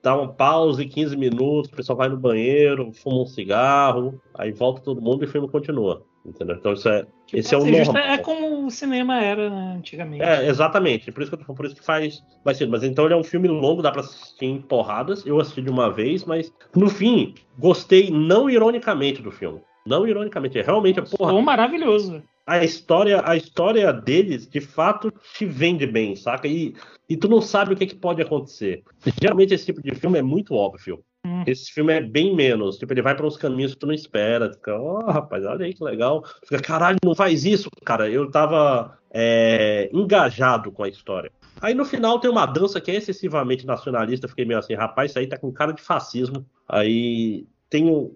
[0.03, 4.81] dá uma pause, 15 minutos, o pessoal vai no banheiro, fuma um cigarro, aí volta
[4.81, 6.03] todo mundo e o filme continua.
[6.25, 6.57] Entendeu?
[6.57, 7.97] Então, isso é, esse é o normal.
[7.97, 10.23] é como o cinema era né, antigamente.
[10.23, 11.11] É, exatamente.
[11.11, 12.71] Por isso que eu tô falando, por isso que faz mais cedo.
[12.71, 15.27] Mas então ele é um filme longo, dá pra assistir em porradas.
[15.27, 19.61] Eu assisti de uma vez, mas no fim, gostei não ironicamente do filme.
[19.85, 21.31] Não ironicamente, é realmente a porra.
[21.31, 22.23] Ficou maravilhoso.
[22.47, 26.47] A história, a história deles, de fato, te vende bem, saca?
[26.47, 26.75] E,
[27.09, 28.83] e tu não sabe o que, que pode acontecer.
[29.21, 31.05] Geralmente esse tipo de filme é muito óbvio.
[31.25, 31.45] Hum.
[31.47, 32.79] Esse filme é bem menos.
[32.79, 34.53] Tipo, ele vai pra uns caminhos que tu não espera.
[34.53, 36.25] Fica, ó, rapaz, olha aí que legal.
[36.43, 38.11] Fica, caralho, não faz isso, cara.
[38.11, 41.31] Eu tava é, engajado com a história.
[41.61, 44.27] Aí no final tem uma dança que é excessivamente nacionalista.
[44.27, 46.45] Fiquei meio assim, rapaz, isso aí tá com cara de fascismo.
[46.69, 48.13] Aí tem um,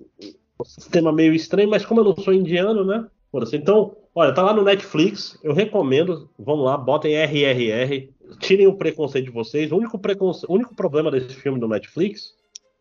[0.64, 3.06] sistema meio estranho, mas como eu não sou indiano, né?
[3.52, 5.38] Então, olha, tá lá no Netflix.
[5.44, 6.28] Eu recomendo.
[6.38, 8.10] Vamos lá, botem RRR.
[8.40, 9.70] Tirem o preconceito de vocês.
[9.70, 10.44] O único, preconce...
[10.48, 12.34] o único problema desse filme do Netflix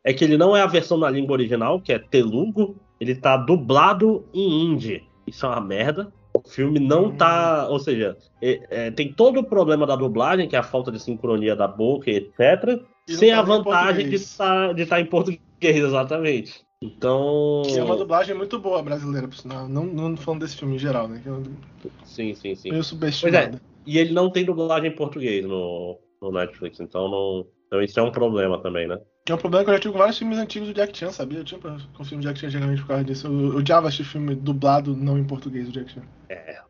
[0.06, 2.76] é que ele não é a versão na língua original, que é Telugu.
[3.00, 5.04] Ele tá dublado em hindi.
[5.26, 6.14] Isso é uma merda.
[6.32, 7.68] O filme não tá.
[7.68, 11.00] Ou seja, é- é, tem todo o problema da dublagem, que é a falta de
[11.00, 12.80] sincronia da boca, etc.
[13.08, 16.64] E sem tá a vantagem de estar de tá em português, exatamente.
[16.80, 17.64] Então.
[17.66, 19.68] Que é uma dublagem muito boa brasileira, por sinal.
[19.68, 21.20] Não, não falando desse filme em geral, né?
[21.24, 22.70] Que é Sim, sim, sim.
[22.70, 23.60] meio subestimada.
[23.88, 27.48] E ele não tem dublagem em português no, no Netflix, então não.
[27.66, 29.00] Então isso é um problema também, né?
[29.26, 31.12] Que é um problema que eu já tive com vários filmes antigos do Jack Chan,
[31.12, 31.40] sabia?
[31.40, 33.26] Eu tinha com o filme do Jack Chan geralmente por causa disso.
[33.26, 36.04] Eu, eu odiava assistir filme dublado não em português do Jack Chan.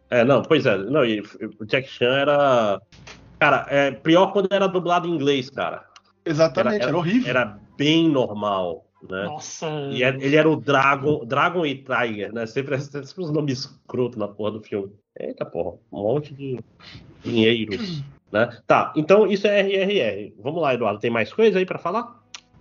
[0.10, 0.78] É, não, pois é.
[0.78, 1.20] Não, e
[1.60, 2.80] o Jack Chan era.
[3.40, 5.86] Cara, é pior quando era dublado em inglês, cara.
[6.26, 7.30] Exatamente, era, Era- horrível.
[7.30, 9.26] Era bem normal, né?
[9.26, 9.68] Nossa.
[9.92, 12.46] E é- ele era o Dragon, Dragon e Tiger, né?
[12.46, 14.94] Sempre, sempre os nomes escroto na porra do filme.
[15.20, 16.58] Eita porra, um monte de
[17.22, 18.02] dinheiros,
[18.32, 18.58] né?
[18.66, 20.36] Tá, então isso é RRR.
[20.40, 22.15] Vamos lá, Eduardo, tem mais coisa aí pra falar?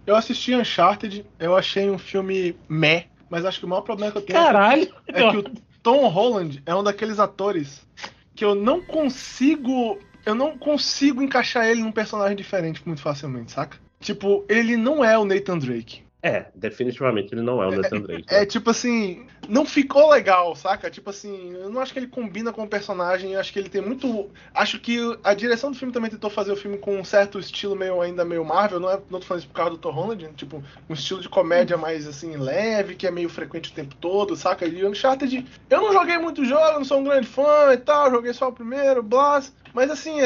[0.07, 4.19] Eu assisti Uncharted, eu achei um filme meh, mas acho que o maior problema que
[4.19, 4.95] eu tenho Caralho.
[5.09, 5.45] é que o,
[5.83, 7.87] Tom Holland é um daqueles atores
[8.35, 9.99] que eu não consigo.
[10.25, 13.79] Eu não consigo encaixar ele num personagem diferente muito facilmente, saca?
[14.01, 16.04] Tipo, ele não é o Nathan Drake.
[16.25, 18.25] É, definitivamente ele não é o Nathan Drake.
[18.29, 20.91] É tipo assim, não ficou legal, saca?
[20.91, 23.69] Tipo assim, eu não acho que ele combina com o personagem, eu acho que ele
[23.69, 24.31] tem muito.
[24.55, 27.77] Acho que a direção do filme também tentou fazer o filme com um certo estilo
[27.77, 30.25] meio ainda meio Marvel, não é não tô falando isso por causa do Tom Holland,
[30.25, 30.31] né?
[30.35, 34.35] tipo, um estilo de comédia mais assim, leve, que é meio frequente o tempo todo,
[34.35, 34.65] saca?
[34.65, 38.11] E o Uncharted, eu não joguei muito jogo, não sou um grande fã e tal,
[38.11, 39.53] joguei só o primeiro, Blast.
[39.75, 40.19] Mas assim,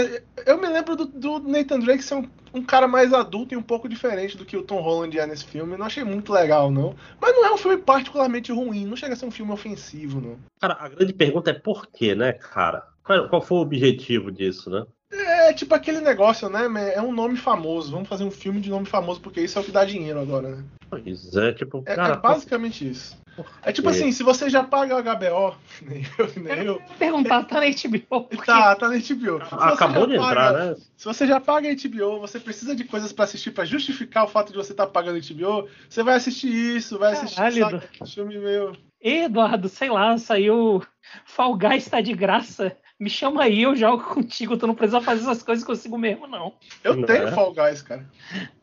[0.45, 3.62] eu me lembro do, do Nathan Drake ser um, um, cara mais adulto e um
[3.62, 5.75] pouco diferente do que o Tom Holland é nesse filme.
[5.77, 6.95] Não achei muito legal, não.
[7.19, 10.39] Mas não é um filme particularmente ruim, não chega a ser um filme ofensivo, não.
[10.61, 12.87] Cara, a grande pergunta é por quê, né, cara?
[13.03, 14.85] Qual, qual foi o objetivo disso, né?
[15.11, 16.69] É tipo aquele negócio, né?
[16.95, 17.91] É um nome famoso.
[17.91, 20.57] Vamos fazer um filme de nome famoso, porque isso é o que dá dinheiro agora,
[20.57, 20.65] né?
[20.90, 21.82] Pois é, tipo.
[21.86, 23.16] É, cara, é basicamente isso.
[23.62, 26.82] É tipo assim, se você já paga o HBO, nem eu, nem eu.
[26.98, 28.24] Perguntar, tá na HBO.
[28.24, 28.36] Porque...
[28.48, 29.43] Tá, tá na HBO.
[29.51, 30.77] Acabou de paga, entrar, né?
[30.97, 34.28] Se você já paga a HBO, você precisa de coisas pra assistir pra justificar o
[34.28, 37.70] fato de você estar tá pagando a HBO, você vai assistir isso, vai assistir Caralho,
[37.70, 38.73] sabe, filme meu.
[39.01, 40.82] Eduardo, sei lá, saiu.
[41.24, 42.77] Fall Guys tá de graça.
[42.98, 44.56] Me chama aí, eu jogo contigo.
[44.56, 46.55] Tu não precisa fazer essas coisas consigo mesmo, não.
[46.82, 47.32] Eu Não tenho é?
[47.32, 48.05] Fall Guys, cara.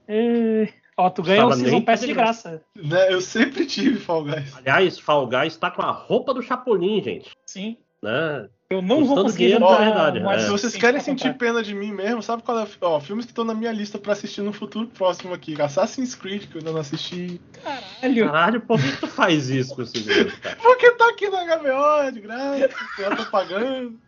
[0.07, 0.68] É...
[0.97, 2.63] Ó, tu ganhou o Season nem Pass de graça.
[2.76, 4.55] Né, Eu sempre tive Fall Guys.
[4.55, 7.31] Aliás, Fall Guys tá com a roupa do Chapolin, gente.
[7.45, 7.77] Sim.
[8.01, 8.47] Né?
[8.69, 10.39] Eu não vou conseguir dinheiro de verdade, um é.
[10.39, 12.67] Se vocês querem sentir pena de mim mesmo, sabe qual é?
[12.81, 15.59] Ó, filmes que estão na minha lista pra assistir no futuro próximo aqui.
[15.61, 17.39] Assassin's Creed, que eu ainda não assisti.
[17.63, 18.26] Caralho.
[18.26, 20.55] Caralho, por que tu faz isso com esse dinheiro, cara?
[20.61, 22.69] Porque tá aqui na HBO, é de graça,
[22.99, 23.99] eu tô pagando.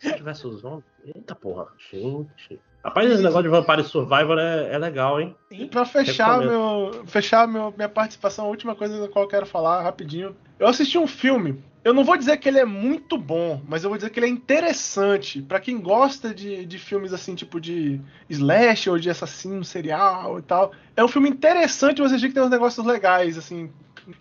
[0.00, 0.84] Plants vs Zombies?
[1.04, 2.58] Eita porra, gente.
[2.84, 5.34] Rapaz, esse negócio de Vampire Survivor é, é legal, hein?
[5.50, 6.50] E pra fechar, Recomendo.
[6.50, 10.36] meu, fechar meu, minha participação, a última coisa da qual eu quero falar rapidinho.
[10.58, 11.64] Eu assisti um filme.
[11.82, 14.26] Eu não vou dizer que ele é muito bom, mas eu vou dizer que ele
[14.26, 15.40] é interessante.
[15.40, 20.42] Pra quem gosta de, de filmes assim, tipo de slash ou de assassino serial e
[20.42, 20.72] tal.
[20.94, 23.70] É um filme interessante, você vê que tem uns negócios legais, assim.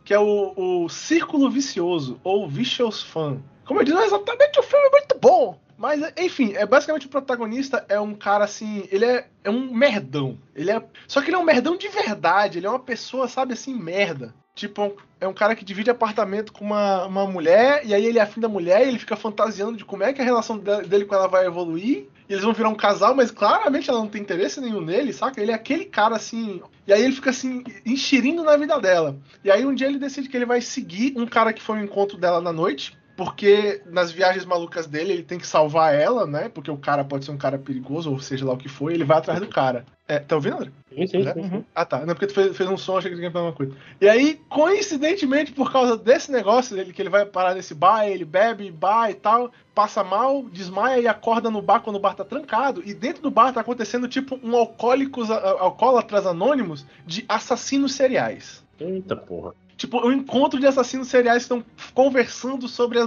[0.06, 3.42] Que é o, o Círculo Vicioso, ou Vicious Fan.
[3.66, 5.60] Como eu disse, não é exatamente um filme muito bom.
[5.78, 8.88] Mas, enfim, é basicamente o protagonista é um cara assim.
[8.92, 10.38] Ele é, é um merdão.
[10.56, 10.82] Ele é.
[11.08, 12.60] Só que ele é um merdão de verdade.
[12.60, 14.34] Ele é uma pessoa, sabe assim, merda.
[14.56, 18.20] Tipo, é um- é cara que divide apartamento com uma, uma mulher, e aí ele
[18.20, 20.84] é afim da mulher, e ele fica fantasiando de como é que a relação de-
[20.84, 22.06] dele com ela vai evoluir.
[22.30, 25.42] E eles vão virar um casal, mas claramente ela não tem interesse nenhum nele, saca?
[25.42, 26.62] Ele é aquele cara assim.
[26.88, 29.18] E aí ele fica assim, enxerindo na vida dela.
[29.44, 31.84] E aí um dia ele decide que ele vai seguir um cara que foi no
[31.84, 32.98] encontro dela na noite.
[33.16, 36.50] Porque nas viagens malucas dele, ele tem que salvar ela, né?
[36.50, 39.04] Porque o cara pode ser um cara perigoso, ou seja lá o que for, ele
[39.04, 39.86] vai atrás do cara.
[40.08, 40.72] É, tá ouvindo, André?
[40.94, 41.34] Sim, sim, Né?
[41.34, 41.50] sim.
[41.50, 41.66] sim.
[41.74, 42.00] Ah, tá.
[42.00, 43.74] Não, porque tu fez, fez um som, achei que tu ia falar uma coisa.
[44.02, 48.26] E aí, coincidentemente, por causa desse negócio, ele, que ele vai parar nesse bar, ele
[48.26, 52.26] bebe, bar e tal, passa mal, desmaia e acorda no bar quando o bar tá
[52.26, 52.84] trancado.
[52.86, 58.64] E dentro do bar tá acontecendo tipo um alcoólicos, alcoólatras anônimos de assassinos seriais.
[58.80, 59.54] Eita porra.
[59.76, 61.64] Tipo, um encontro de assassinos seriais que estão
[61.94, 63.04] conversando sobre a,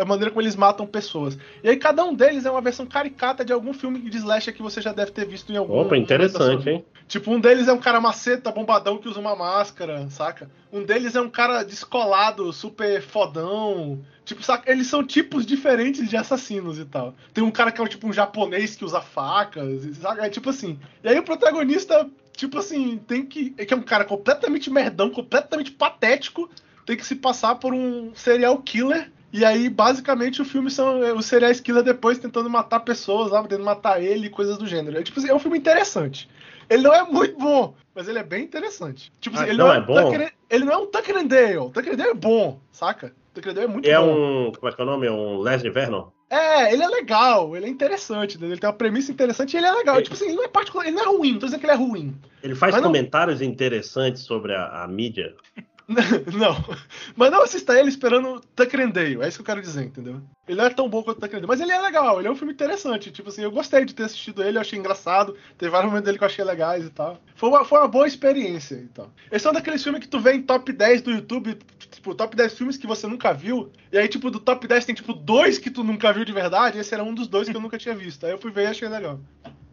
[0.00, 1.38] a maneira como eles matam pessoas.
[1.62, 4.62] E aí cada um deles é uma versão caricata de algum filme de slasher que
[4.62, 6.70] você já deve ter visto em algum Opa, interessante, vida.
[6.70, 6.84] hein?
[7.06, 10.50] Tipo, um deles é um cara maceta, bombadão, que usa uma máscara, saca?
[10.72, 14.00] Um deles é um cara descolado, super fodão.
[14.24, 14.68] Tipo, saca?
[14.70, 17.14] Eles são tipos diferentes de assassinos e tal.
[17.32, 20.26] Tem um cara que é um, tipo um japonês que usa facas, saca?
[20.26, 20.80] É tipo assim.
[21.04, 23.50] E aí o protagonista, tipo assim, tem que.
[23.50, 26.48] Que é um cara completamente merdão, completamente patético,
[26.84, 29.10] tem que se passar por um serial killer.
[29.32, 33.42] E aí, basicamente, o filme são é, os serial killer depois tentando matar pessoas lá,
[33.42, 34.96] tentando matar ele e coisas do gênero.
[34.98, 36.28] É, tipo assim, é um filme interessante.
[36.70, 39.12] Ele não é muito bom, mas ele é bem interessante.
[39.20, 39.94] Tipo Ah, assim, ele não não, é é, bom?
[40.12, 41.70] Tucker, ele não é um Tucker and Dale.
[41.72, 43.14] Tucker and Dale é bom, saca?
[43.34, 44.48] Tucker and Dale é muito É bom.
[44.48, 44.52] um.
[44.52, 45.06] Como é que é o nome?
[45.06, 46.08] É um Leslie Vernon?
[46.28, 49.72] É, ele é legal, ele é interessante, ele tem uma premissa interessante e ele é
[49.72, 49.98] legal.
[49.98, 50.02] É.
[50.02, 51.72] Tipo assim, ele não é particular, ele não é ruim, não tô dizendo que ele
[51.72, 52.16] é ruim.
[52.42, 55.34] Ele faz Mas não- comentários interessantes sobre a, a mídia.
[55.88, 56.56] não.
[57.14, 60.20] Mas não assista ele esperando Tucker and Dale, é isso que eu quero dizer, entendeu?
[60.48, 62.30] Ele não é tão bom quanto Tucker and Dale, mas ele é legal, ele é
[62.30, 63.12] um filme interessante.
[63.12, 65.36] Tipo assim, eu gostei de ter assistido ele, eu achei engraçado.
[65.56, 67.20] Teve vários momentos dele que eu achei legais e tal.
[67.36, 69.12] Foi uma, foi uma boa experiência e tal.
[69.30, 71.56] Esse é um daqueles filmes que tu vê em top 10 do YouTube,
[72.06, 73.70] tipo, top 10 filmes que você nunca viu.
[73.90, 76.78] E aí, tipo, do top 10 tem, tipo, dois que tu nunca viu de verdade.
[76.78, 78.24] Esse era um dos dois que eu nunca tinha visto.
[78.24, 79.18] Aí eu fui ver e achei legal.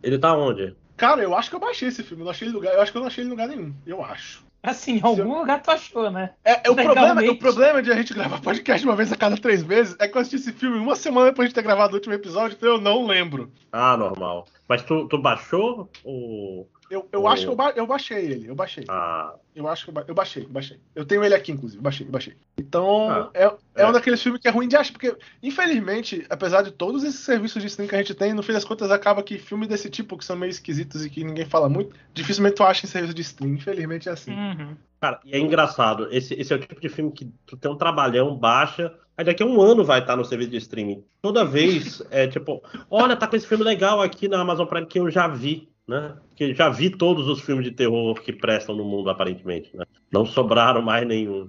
[0.02, 0.76] Ele tá onde?
[0.98, 2.22] Cara, eu acho que eu baixei esse filme.
[2.22, 3.74] Eu, não achei lugar, eu acho que eu não achei ele em lugar nenhum.
[3.86, 4.44] Eu acho.
[4.62, 6.32] Assim, em algum lugar tu achou, né?
[6.44, 9.36] É, é o, problema, o problema de a gente gravar podcast uma vez a cada
[9.36, 11.96] três meses é que eu assisti esse filme uma semana depois de ter gravado o
[11.96, 13.52] último episódio, então eu não lembro.
[13.74, 14.48] Ah, normal.
[14.68, 16.66] Mas tu, tu baixou o.
[16.94, 18.84] Eu, eu acho que eu, ba- eu baixei ele, eu baixei.
[18.88, 20.80] Ah, Eu acho que eu, ba- eu baixei, eu baixei.
[20.96, 22.36] Eu tenho ele aqui, inclusive, baixei, baixei.
[22.58, 23.54] Então, Ah, é, é,
[23.84, 23.88] é.
[23.88, 27.62] um daqueles filmes que é ruim de achar, porque, infelizmente, apesar de todos esses serviços
[27.62, 30.18] de streaming que a gente tem, no fim das contas acaba que filme desse tipo,
[30.18, 33.22] que são meio esquisitos e que ninguém fala muito, dificilmente tu acha em serviço de
[33.22, 33.56] streaming.
[33.56, 34.32] Infelizmente é assim.
[34.32, 34.76] Uhum.
[35.00, 36.08] cara, e é engraçado.
[36.12, 39.44] Esse, esse é o tipo de filme que tu tem um trabalhão, baixa, aí daqui
[39.44, 41.04] a um ano vai estar no serviço de streaming.
[41.22, 45.00] Toda vez é tipo, olha, tá com esse filme legal aqui na Amazon Prime que
[45.00, 45.70] eu já vi.
[45.88, 46.16] Né?
[46.36, 49.76] Que já vi todos os filmes de terror que prestam no mundo, aparentemente.
[49.76, 49.86] Né?
[50.12, 51.48] Não sobraram mais nenhum.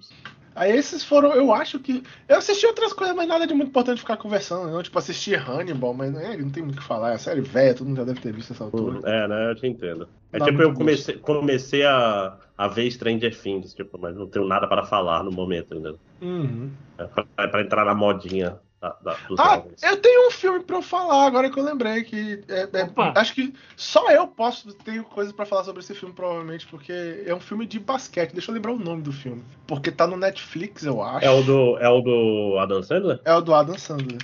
[0.56, 2.02] Aí esses foram, eu acho que.
[2.28, 4.70] Eu assisti outras coisas, mas nada de muito importante ficar conversando.
[4.70, 7.12] Não, tipo, assisti Hannibal, mas né, não tem muito o que falar.
[7.12, 9.00] É série velha, todo mundo já deve ter visto essa altura.
[9.04, 9.50] É, né?
[9.50, 10.08] Eu te entendo.
[10.32, 14.46] É Dá tipo, eu comecei, comecei a, a ver Stranger Things, tipo, mas não tenho
[14.46, 15.96] nada para falar no momento ainda.
[16.22, 16.70] Uhum.
[16.98, 18.56] É pra, pra entrar na modinha
[19.02, 22.62] da, Ah, eu tenho um filme pra eu falar agora que eu lembrei que é-
[22.62, 27.24] é- acho que só eu posso ter coisas pra falar sobre esse filme provavelmente porque
[27.26, 28.32] é um filme de basquete.
[28.32, 31.24] Deixa eu lembrar o nome do filme, porque tá no Netflix eu acho.
[31.24, 33.20] É o do, é o do Adam Sandler?
[33.24, 34.18] É o do Adam Sandler.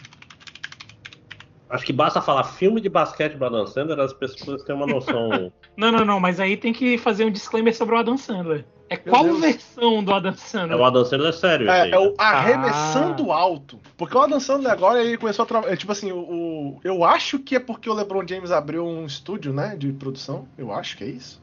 [1.71, 5.53] Acho que basta falar filme de basquete do Adam Sandler, as pessoas têm uma noção.
[5.77, 8.67] Não, não, não, mas aí tem que fazer um disclaimer sobre o Adam Sandler.
[8.91, 9.41] É qual Deus.
[9.41, 10.79] versão do Adam é, Sandler?
[10.79, 11.71] o Adam Sandler é sério.
[11.71, 12.15] É, é o né?
[12.19, 13.79] Arremessando Alto.
[13.97, 15.77] Porque o Adam Sandler agora ele começou a trabalhar.
[15.77, 19.53] Tipo assim, o, o- eu acho que é porque o LeBron James abriu um estúdio,
[19.53, 19.77] né?
[19.79, 20.47] De produção.
[20.59, 21.41] Eu acho que é isso.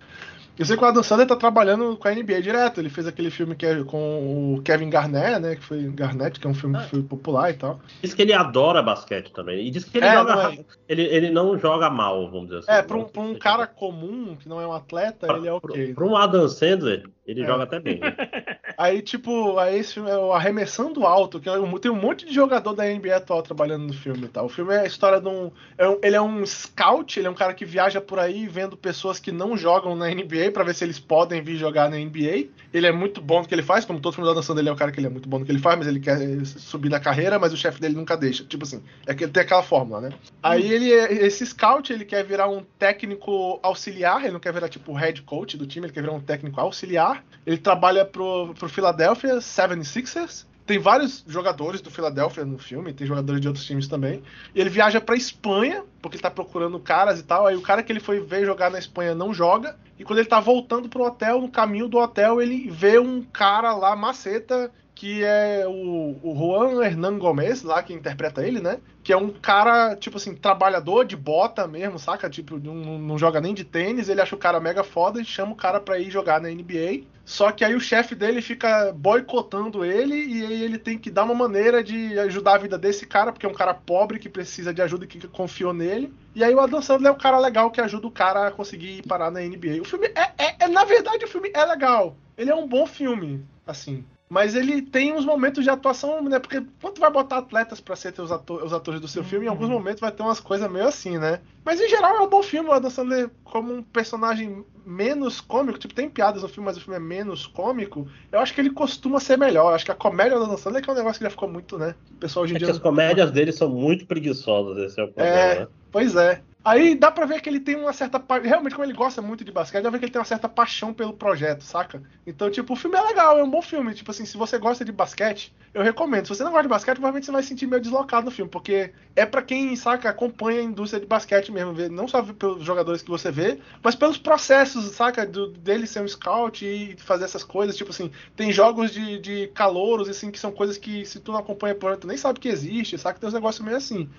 [0.58, 2.80] Eu sei que o Adam Sandler tá trabalhando com a NBA direto.
[2.80, 5.56] Ele fez aquele filme que é com o Kevin Garnett, né?
[5.56, 7.80] Que foi Garnett, que é um filme que foi popular e tal.
[8.02, 9.68] Diz que ele adora basquete também.
[9.68, 10.60] E diz que ele, É, joga, não é?
[10.90, 12.72] ele, ele não joga mal, vamos dizer assim.
[12.72, 15.94] É, pra um, pra um cara comum, que não é um atleta, ele é ok.
[15.94, 17.46] Para um Adam Sandler, ele É.
[17.46, 18.00] joga até bem.
[18.00, 18.16] né?
[18.78, 22.34] Aí, tipo, aí esse filme é o Arremessando Alto, que é tem um monte de
[22.34, 24.46] jogador da NBA atual trabalhando no filme e tal.
[24.46, 25.50] O filme é a história de um,
[25.80, 28.78] é um- Ele é um scout, ele é um cara que viaja por aí vendo
[28.78, 32.50] pessoas que não jogam na NBA pra ver se eles podem vir jogar na NBA.
[32.72, 34.72] Ele é muito bom no que ele faz, como todo filme da dançando, ele é
[34.72, 36.46] um cara que ele é muito bom no que ele faz, mas ele quer eh,
[36.46, 38.44] subir na carreira, mas o chefe dele nunca deixa.
[38.44, 40.10] Tipo assim, é que ele tem aquela fórmula, né?
[40.44, 44.70] Aí ele, é- esse scout, ele quer virar um técnico auxiliar, ele não quer virar
[44.70, 47.17] tipo o head coach do time, ele quer virar um técnico auxiliar.
[47.46, 50.46] Ele trabalha pro, pro Philadelphia 76ers.
[50.66, 54.22] Tem vários jogadores do Philadelphia no filme, tem jogadores de outros times também.
[54.54, 57.48] E ele viaja pra Espanha, porque ele tá procurando caras e tal.
[57.48, 59.78] Aí o cara que ele foi ver jogar na Espanha não joga.
[59.98, 63.74] E quando ele tá voltando pro hotel, no caminho do hotel, ele vê um cara
[63.74, 68.80] lá, maceta, que é o, o Juan Hernan Gomes, lá que interpreta ele, né?
[69.04, 72.28] Que é um cara, tipo assim, trabalhador de bota mesmo, saca?
[72.28, 75.52] Tipo, não, não joga nem de tênis, ele acha o cara mega foda e chama
[75.52, 77.04] o cara pra ir jogar na NBA.
[77.24, 81.26] Só que aí o chefe dele fica boicotando ele e aí ele tem que dar
[81.26, 84.74] uma maneira de ajudar a vida desse cara, porque é um cara pobre que precisa
[84.74, 86.12] de ajuda e que confiou nele.
[86.34, 89.04] E aí o Adam Sandler é o cara legal que ajuda o cara a conseguir
[89.04, 89.80] parar na NBA.
[89.80, 92.16] O filme é, é- é- na verdade, o filme é legal.
[92.36, 94.04] Ele é um bom filme, assim.
[94.30, 96.38] Mas ele tem uns momentos de atuação, né?
[96.38, 99.50] Porque quando vai botar atletas pra ser os, ato- os atores do seu filme, em
[99.50, 101.40] alguns momentos vai ter umas coisas meio assim, né?
[101.64, 105.80] Mas em geral é um bom filme, o Adam Sandler como um personagem menos cômico,
[105.80, 108.06] tipo, tem piadas no filme, mas o filme é menos cômico.
[108.30, 109.70] Eu acho que ele costuma ser melhor.
[109.70, 111.30] Eu acho que a comédia do Adam Sandler é que é um negócio que já
[111.30, 111.96] ficou muito, né?
[112.12, 112.74] O pessoal hoje em É que dia.
[112.74, 115.60] as comédias dele são muito preguiçosas, esse é o problema, É.
[115.62, 115.68] né?
[115.90, 116.42] Pois é.
[116.64, 118.22] Aí dá pra ver que ele tem uma certa.
[118.44, 120.50] Realmente, como ele gosta muito de basquete, dá pra ver que ele tem uma certa
[120.50, 122.04] paixão pelo projeto, saca?
[122.26, 123.94] Então, tipo, o filme é legal, é um bom filme.
[123.94, 126.26] Tipo assim, se você gosta de basquete, eu recomendo.
[126.26, 128.52] Se você não gosta de basquete, provavelmente você vai se sentir meio deslocado no filme,
[128.52, 133.02] porque é pra quem, saca, acompanha a indústria de basquete mesmo, não só pelos jogadores
[133.02, 137.46] que você vê, mas pelos processos, saca, do, dele ser um scout e fazer essas
[137.46, 137.78] coisas.
[137.78, 141.40] Tipo assim, tem jogos de, de calouros, assim, que são coisas que se tu não
[141.40, 143.20] acompanha por tu nem sabe que existe, saca?
[143.20, 144.10] Tem uns negócios meio assim.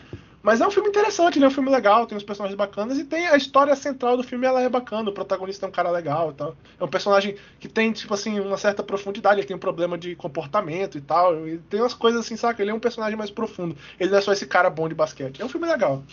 [0.43, 3.05] Mas é um filme interessante, ele é um filme legal, tem uns personagens bacanas e
[3.05, 6.31] tem a história central do filme, ela é bacana, o protagonista é um cara legal
[6.31, 6.57] e tal.
[6.79, 10.15] É um personagem que tem, tipo assim, uma certa profundidade, ele tem um problema de
[10.15, 12.63] comportamento e tal, e tem umas coisas assim, saca?
[12.63, 13.77] Ele é um personagem mais profundo.
[13.99, 15.43] Ele não é só esse cara bom de basquete.
[15.43, 16.05] É um filme legal.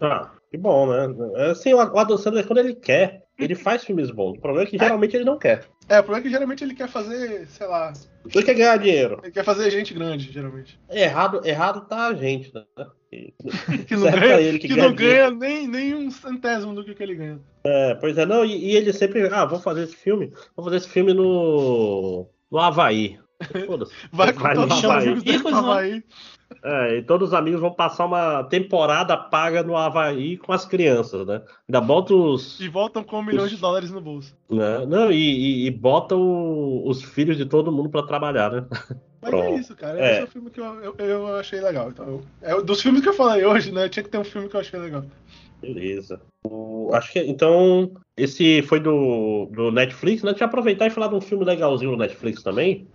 [0.00, 1.50] Ah, que bom, né?
[1.50, 4.36] Assim, o Adam Sandler, quando ele quer, ele faz filmes bons.
[4.38, 5.64] O problema é que geralmente ele não quer.
[5.88, 7.92] É, o problema é que geralmente ele quer fazer, sei lá,
[8.34, 9.20] Ele quer ganhar dinheiro.
[9.22, 10.78] ele quer fazer gente grande, geralmente.
[10.90, 12.64] Errado, errado tá a gente, né?
[13.10, 13.34] Que-
[13.86, 16.94] Que não ganha, ele que que não ganha ganha nem, nem um centésimo do que,
[16.94, 17.40] que ele ganha.
[17.64, 20.78] É, pois é, não, e, e ele sempre, ah, vou fazer esse filme, vou fazer
[20.78, 23.18] esse filme no, no Havaí.
[23.66, 23.92] Foda-se.
[24.12, 25.02] Vai com Vai no todos os Havaí.
[25.08, 25.42] amigos dele?
[25.54, 26.04] Havaí.
[26.62, 31.26] É, e todos os amigos vão passar uma temporada paga no Havaí com as crianças,
[31.26, 31.42] né?
[31.68, 32.60] Ainda bota os.
[32.60, 34.34] E voltam com milhões de dólares no bolso.
[34.48, 34.86] Né?
[34.86, 38.64] Não, e, e, e bota o- os filhos de todo mundo pra trabalhar, né?
[39.20, 39.44] Mas Pronto.
[39.44, 39.98] é isso, cara.
[40.00, 40.12] É.
[40.12, 41.88] Esse é o filme que eu, eu, eu achei legal.
[41.90, 43.88] Então, eu- é dos filmes que eu falei hoje, né?
[43.88, 45.04] Tinha que ter um filme que eu achei legal.
[45.60, 46.20] Beleza.
[46.44, 50.30] O- acho que então esse foi do, do Netflix, né?
[50.30, 52.86] Deixa eu aproveitar e falar de um filme legalzinho do Netflix também,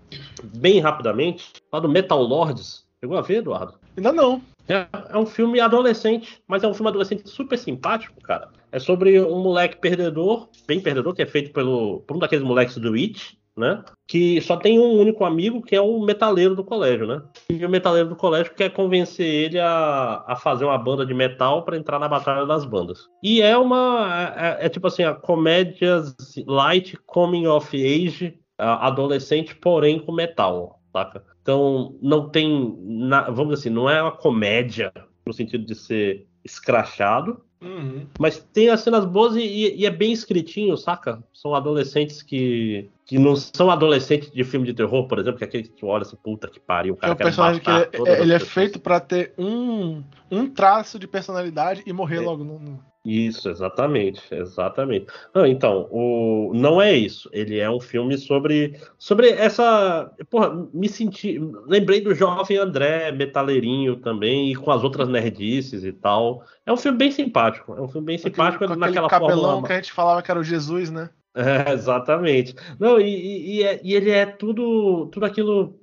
[0.56, 1.52] bem rapidamente.
[1.70, 2.90] Falar do Metal Lords.
[3.04, 3.74] Chegou a ver, Eduardo?
[3.98, 4.42] Ainda não.
[4.70, 8.50] É, é um filme adolescente, mas é um filme adolescente super simpático, cara.
[8.72, 12.78] É sobre um moleque perdedor, bem perdedor, que é feito pelo, por um daqueles moleques
[12.78, 13.84] do It, né?
[14.08, 17.24] Que só tem um único amigo, que é o metaleiro do colégio, né?
[17.50, 21.66] E o metaleiro do colégio quer convencer ele a, a fazer uma banda de metal
[21.66, 23.08] pra entrar na batalha das bandas.
[23.24, 24.34] E é uma.
[24.38, 26.04] É, é tipo assim, a comédia
[26.46, 31.24] light coming of age, adolescente, porém com metal, saca?
[31.42, 32.76] Então, não tem.
[32.82, 34.92] na- vamos dizer assim, não é uma comédia
[35.26, 38.08] no sentido de ser escrachado, Uhum.
[38.20, 41.24] mas tem as cenas boas e, e- é bem escritinho, saca?
[41.32, 45.48] São adolescentes que, que não são adolescentes de filme de terror, por exemplo, que é
[45.48, 47.70] aquele que tu olha assim, puta que pariu, o É cara um quer personagem que
[47.70, 48.52] matar ele, ele é pessoas.
[48.52, 52.22] feito pra ter um, um traço de personalidade e morrer É.
[52.22, 52.80] logo no.
[53.04, 55.08] Isso, exatamente, exatamente.
[55.34, 57.28] Não, então, o não é isso.
[57.34, 63.96] Ele é um filme sobre sobre essa, porra, me senti, lembrei do jovem André, metaleirinho
[63.96, 66.44] também e com as outras nerdices e tal.
[66.64, 67.74] É um filme bem simpático.
[67.74, 69.68] É um filme bem simpático aquele naquela cabelão fórmula.
[69.68, 71.10] que a gente falava que era o Jesus, né?
[71.34, 72.54] É, exatamente.
[72.78, 75.80] Não, e, e- e é- e ele é tudo, tudo aquilo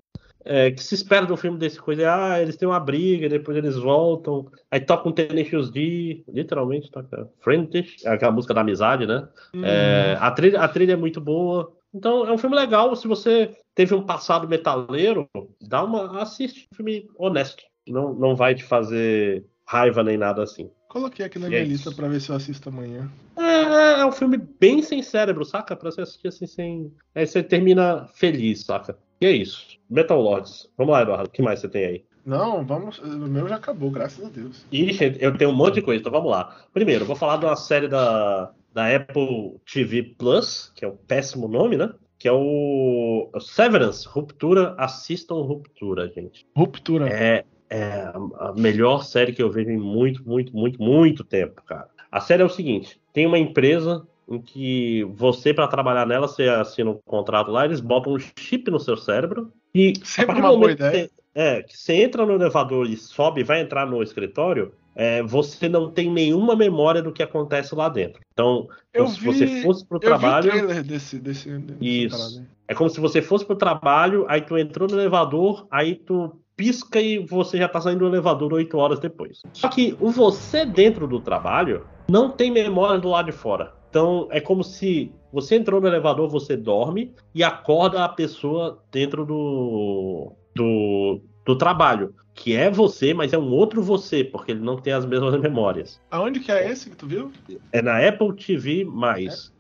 [0.48, 2.10] é, que se espera de um filme desse coisa.
[2.10, 4.50] Ah, eles têm uma briga, depois eles voltam.
[4.70, 9.28] Aí toca um Tenacious D, literalmente toca Friendish, aquela música da amizade, né?
[9.62, 11.70] É, a, trilha, a trilha é muito boa.
[11.94, 12.96] Então é um filme legal.
[12.96, 15.28] Se você teve um passado metaleiro,
[15.60, 16.66] dá uma assiste.
[16.72, 17.62] Um filme honesto.
[17.86, 20.70] Não, não vai te fazer raiva nem nada assim.
[20.88, 23.10] Coloquei aqui na minha é lista pra ver se eu assisto amanhã.
[23.36, 25.76] É, é um filme bem sem cérebro, saca?
[25.76, 26.92] Pra você assistir assim sem.
[27.14, 28.96] Aí você termina feliz, saca?
[29.20, 29.78] E é isso.
[29.88, 30.70] Metal Lords.
[30.76, 31.28] Vamos lá, Eduardo.
[31.28, 32.04] O que mais você tem aí?
[32.24, 32.98] Não, vamos.
[32.98, 34.66] O meu já acabou, graças a Deus.
[34.70, 36.56] Ixi, eu tenho um monte de coisa, então vamos lá.
[36.74, 41.48] Primeiro, vou falar de uma série da, da Apple TV Plus, que é o péssimo
[41.48, 41.90] nome, né?
[42.18, 46.46] Que é o Severance, Ruptura, assistam Ruptura, gente.
[46.54, 47.08] Ruptura.
[47.08, 51.88] É, é a melhor série que eu vejo em muito, muito, muito, muito tempo, cara.
[52.12, 56.48] A série é o seguinte: tem uma empresa em que você, para trabalhar nela, você
[56.48, 60.68] assina um contrato lá, eles botam um chip no seu cérebro e Sempre uma boa
[60.68, 60.92] que ideia.
[61.06, 65.68] você- é, que você entra no elevador e sobe, vai entrar no escritório, é, você
[65.68, 68.20] não tem nenhuma memória do que acontece lá dentro.
[68.32, 70.50] Então, Eu como se vi- você fosse pro trabalho.
[70.50, 71.18] vi o trailer desse.
[71.20, 72.16] desse, desse Isso.
[72.18, 72.48] parada.
[72.66, 77.00] É como se você fosse pro trabalho, aí tu entrou no elevador, aí tu pisca
[77.00, 79.40] e você já tá saindo do elevador oito horas depois.
[79.54, 83.72] Só que o você dentro do trabalho não tem memória do lado de fora.
[83.88, 89.24] Então é como se você entrou no elevador, você dorme e acorda a pessoa dentro
[89.24, 92.14] do, do, do trabalho.
[92.34, 96.00] Que é você, mas é um outro você, porque ele não tem as mesmas memórias.
[96.10, 97.32] Aonde que é esse que tu viu?
[97.72, 98.84] É na Apple TV.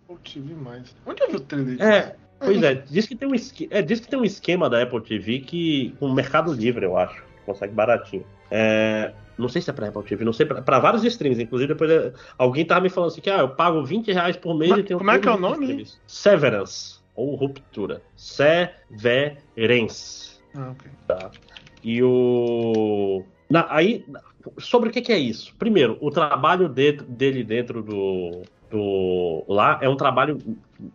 [0.06, 0.54] Ou TV.
[1.04, 1.82] Onde eu vi o trailer?
[1.82, 3.34] É, pois é, diz que tem um,
[3.70, 6.96] é, diz que tem um esquema da Apple TV que com o Mercado Livre, eu
[6.96, 8.24] acho, consegue baratinho.
[8.50, 11.72] É, não sei se é pra Apple TV, não sei, pra, pra vários streams, inclusive
[11.72, 14.70] depois é, alguém tava me falando assim que ah, eu pago 20 reais por mês
[14.70, 15.64] Como- e tenho como é que é o nome?
[15.66, 15.98] streams.
[16.06, 18.02] Severance, ou Ruptura.
[18.16, 20.38] Severance.
[20.54, 20.90] Ah, ok.
[21.84, 23.22] E o.
[23.48, 24.04] na- aí,
[24.58, 25.54] sobre o que, que é isso?
[25.58, 29.44] Primeiro, o trabalho de- dele dentro do, do.
[29.48, 30.38] Lá é um trabalho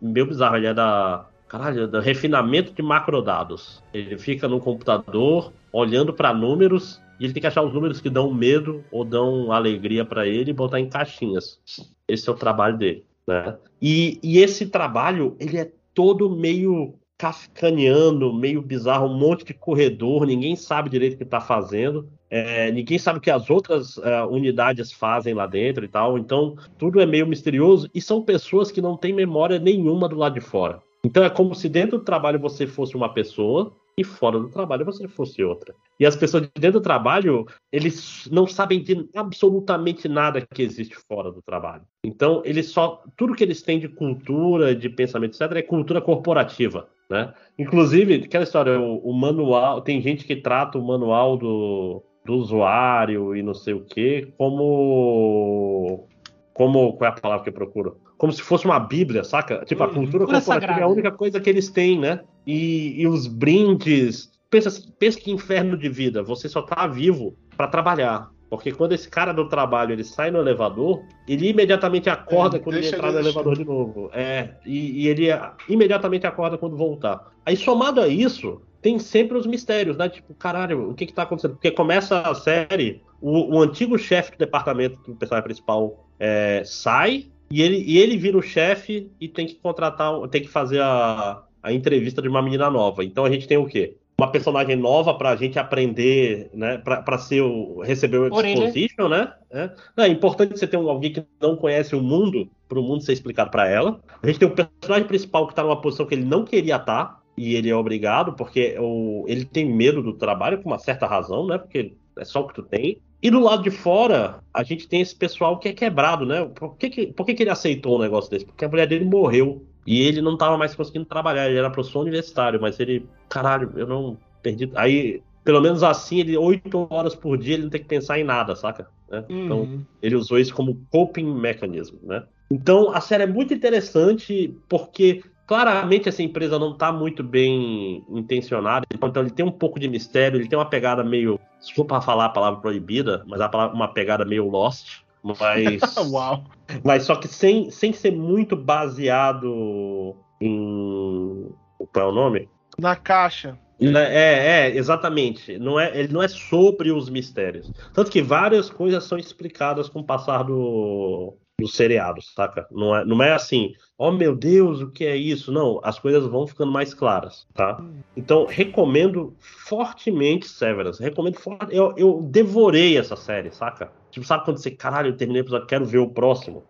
[0.00, 0.56] meio bizarro.
[0.56, 1.26] Ele é da.
[1.54, 3.80] Caralho, do refinamento de macrodados.
[3.92, 8.10] Ele fica no computador olhando para números e ele tem que achar os números que
[8.10, 11.60] dão medo ou dão alegria para ele e botar em caixinhas.
[12.08, 13.04] Esse é o trabalho dele.
[13.24, 13.56] Né?
[13.80, 20.26] E, e esse trabalho, ele é todo meio kafkaniano, meio bizarro, um monte de corredor,
[20.26, 24.24] ninguém sabe direito o que está fazendo, é, ninguém sabe o que as outras é,
[24.24, 28.82] unidades fazem lá dentro e tal, então tudo é meio misterioso e são pessoas que
[28.82, 30.82] não têm memória nenhuma do lado de fora.
[31.04, 34.84] Então é como se dentro do trabalho você fosse uma pessoa e fora do trabalho
[34.84, 35.74] você fosse outra.
[36.00, 40.96] E as pessoas de dentro do trabalho, eles não sabem de absolutamente nada que existe
[41.08, 41.82] fora do trabalho.
[42.04, 43.04] Então, eles só.
[43.16, 46.88] Tudo que eles têm de cultura, de pensamento, etc., é cultura corporativa.
[47.08, 47.32] Né?
[47.58, 49.82] Inclusive, aquela história, o, o manual.
[49.82, 56.08] Tem gente que trata o manual do, do usuário e não sei o quê como.
[56.52, 56.94] Como.
[56.94, 58.03] Qual é a palavra que eu procuro?
[58.16, 59.64] Como se fosse uma bíblia, saca?
[59.64, 59.94] Tipo, a Uhum.
[59.94, 60.92] cultura Cultura corporativa é a sagrada.
[60.92, 62.20] única coisa que eles têm, né?
[62.46, 64.30] E, e os brindes.
[64.50, 66.22] Pensa, pensa que inferno de vida.
[66.22, 68.30] Você só tá vivo para trabalhar.
[68.48, 72.76] Porque quando esse cara do trabalho ele sai no elevador, ele imediatamente acorda É, quando
[72.76, 74.10] ele entrar no elevador de novo.
[74.12, 75.26] É, e, e ele
[75.68, 77.32] imediatamente acorda quando voltar.
[77.44, 80.08] Aí, somado a isso, tem sempre os mistérios, né?
[80.08, 81.54] Tipo, caralho, o que que tá acontecendo?
[81.54, 87.26] Porque começa a série, o, o antigo chefe do departamento do personagem principal é, sai
[87.54, 91.40] e ele, e ele vira o chefe e tem que contratar, tem que fazer a,
[91.62, 93.04] a entrevista de uma menina nova.
[93.04, 93.96] Então a gente tem o quê?
[94.18, 96.78] Uma personagem nova pra gente aprender, né?
[96.78, 99.32] Pra, pra ser o, receber o exposition, né?
[99.52, 99.70] É.
[99.96, 103.12] Não, é importante você ter um, alguém que não conhece o mundo, pro mundo ser
[103.12, 104.00] explicado pra ela.
[104.20, 107.22] A gente tem o personagem principal que tá numa posição que ele não queria estar,
[107.36, 111.46] e ele é obrigado, porque o, ele tem medo do trabalho, com uma certa razão,
[111.46, 111.56] né?
[111.56, 112.98] Porque é só o que tu tem.
[113.24, 116.44] E do lado de fora, a gente tem esse pessoal que é quebrado, né?
[116.44, 118.44] Por que, que, por que, que ele aceitou um negócio desse?
[118.44, 119.66] Porque a mulher dele morreu.
[119.86, 121.48] E ele não tava mais conseguindo trabalhar.
[121.48, 123.08] Ele era professor universitário, mas ele.
[123.30, 124.70] Caralho, eu não perdi.
[124.74, 128.24] Aí, pelo menos assim, ele, oito horas por dia, ele não tem que pensar em
[128.24, 128.86] nada, saca?
[129.10, 129.24] Né?
[129.28, 129.80] Então, Uhum.
[130.02, 132.24] ele usou isso como coping mechanism, né?
[132.50, 138.86] Então a série é muito interessante porque claramente essa empresa não está muito bem intencionada,
[138.92, 142.30] então ele tem um pouco de mistério, ele tem uma pegada meio, desculpa falar a
[142.30, 143.40] palavra proibida, mas
[143.72, 145.80] uma pegada meio Lost, mas
[146.10, 146.44] Uau.
[146.84, 151.50] mas só que sem, sem ser muito baseado em
[151.92, 152.48] qual é o nome?
[152.78, 153.58] Na caixa.
[153.80, 155.58] É, é, exatamente.
[155.58, 157.70] Não é, ele não é sobre os mistérios.
[157.92, 162.66] Tanto que várias coisas são explicadas com o passar do, do seriado, saca?
[162.70, 165.52] Não é, não é assim, oh meu Deus, o que é isso?
[165.52, 167.78] Não, as coisas vão ficando mais claras, tá?
[168.16, 171.02] Então, recomendo fortemente Severance.
[171.02, 171.74] Recomendo forte.
[171.74, 173.92] Eu, eu devorei essa série, saca?
[174.10, 176.64] Tipo, sabe quando você, caralho, eu terminei o episódio, quero ver o próximo?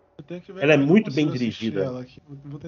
[0.61, 1.83] Ela é muito bem dirigida.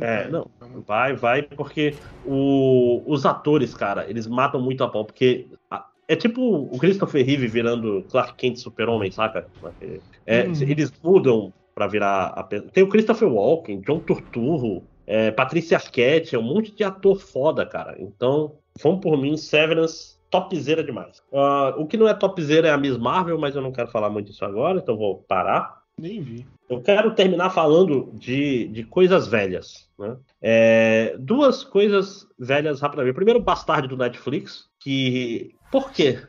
[0.02, 0.49] É, não.
[0.60, 0.84] Calma.
[0.85, 6.15] Vai, vai, porque o- os atores, cara, eles matam muito a pau, porque a- é
[6.15, 9.48] tipo o Christopher Reeve virando Clark Kent Super-Homem, saca?
[10.26, 10.53] É, Uhum.
[10.61, 12.34] Eles mudam pra virar.
[12.36, 12.44] A...
[12.44, 17.68] Tem o Christopher Walken, John Turturro, é, Patrícia Arquette, é um monte de ator foda,
[17.68, 17.95] cara.
[17.99, 20.18] Então, vão por mim, Severance.
[20.30, 21.22] Topzera demais.
[21.32, 24.10] Ah, o que não é topzera é a Miss Marvel, mas eu não quero falar
[24.10, 25.84] muito disso agora, então vou parar.
[25.98, 26.45] Nem vi.
[26.68, 29.88] Eu quero terminar falando de, de coisas velhas.
[29.98, 30.18] Né?
[30.41, 33.16] É, duas coisas velhas rapidamente.
[33.16, 35.56] Primeiro, Bastard do Netflix, que.
[35.72, 36.22] Por quê?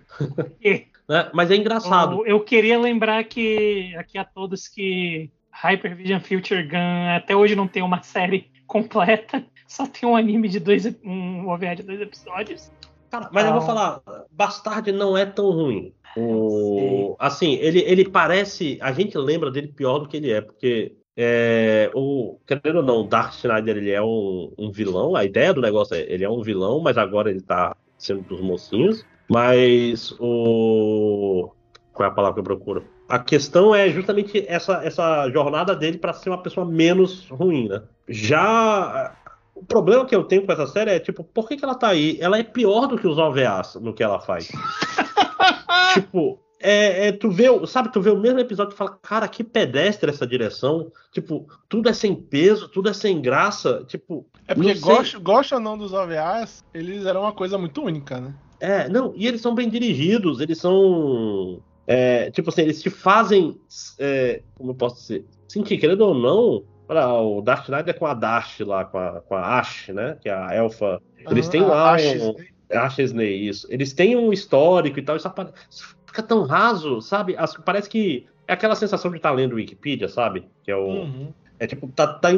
[0.61, 0.87] quê?
[1.09, 1.31] Né?
[1.33, 2.17] Mas é engraçado.
[2.17, 5.31] Eu, eu queria lembrar que aqui a todos que
[5.63, 10.61] Hypervision Future Gun até hoje não tem uma série completa, só tem um anime de
[10.61, 12.71] dois, um OVA de dois episódios.
[13.11, 13.65] Cara, mas eu vou Ah.
[13.65, 15.93] falar, Bastard não é tão ruim.
[16.17, 18.79] O, assim, ele, ele parece.
[18.83, 20.95] A gente lembra dele pior do que ele é, porque.
[21.21, 25.17] É, o, querendo ou não, o Dark Schneider ele é um, um vilão.
[25.17, 28.41] A ideia do negócio é ele é um vilão, mas agora ele tá sendo dos
[28.41, 29.05] mocinhos.
[29.29, 31.51] Mas o.
[31.93, 32.85] Qual é a palavra que eu procuro?
[33.09, 37.83] A questão é justamente essa, essa jornada dele para ser uma pessoa menos ruim, né?
[38.09, 39.15] Já
[39.55, 41.89] o problema que eu tenho com essa série é, tipo, por que, que ela tá
[41.89, 42.19] aí?
[42.21, 44.49] Ela é pior do que os OVAs no que ela faz.
[45.95, 49.27] tipo, é, é, tu vê, o- sabe, tu vê o mesmo episódio e fala, cara,
[49.29, 50.91] que pedestre essa direção.
[51.13, 53.85] Tipo, tudo é sem peso, tudo é sem graça.
[53.87, 58.21] Tipo, É porque gosta, gosta ou não dos OVAs, eles eram uma coisa muito única,
[58.21, 58.35] né?
[58.61, 61.61] É, não, e eles são bem dirigidos, eles são.
[61.89, 63.59] É, tipo assim, eles te fazem.
[63.99, 65.25] é, como eu posso dizer?
[65.49, 69.21] Sentir, querendo ou não, olha, o Dark Knight é com a Dash lá, com a,
[69.23, 70.17] com a Ash, né?
[70.21, 71.01] Que é a elfa.
[71.31, 71.97] Eles Ah, têm lá.
[71.97, 72.45] Um- né?
[72.77, 73.67] Ash Sney, isso.
[73.71, 77.35] Eles têm um histórico e tal, isso, apare- isso fica tão raso, sabe?
[77.39, 80.47] As- parece que é aquela sensação de estar lendo Wikipedia, sabe?
[80.63, 80.87] Que é o.
[80.87, 81.33] Uhum.
[81.59, 82.29] É tipo, tá, tá,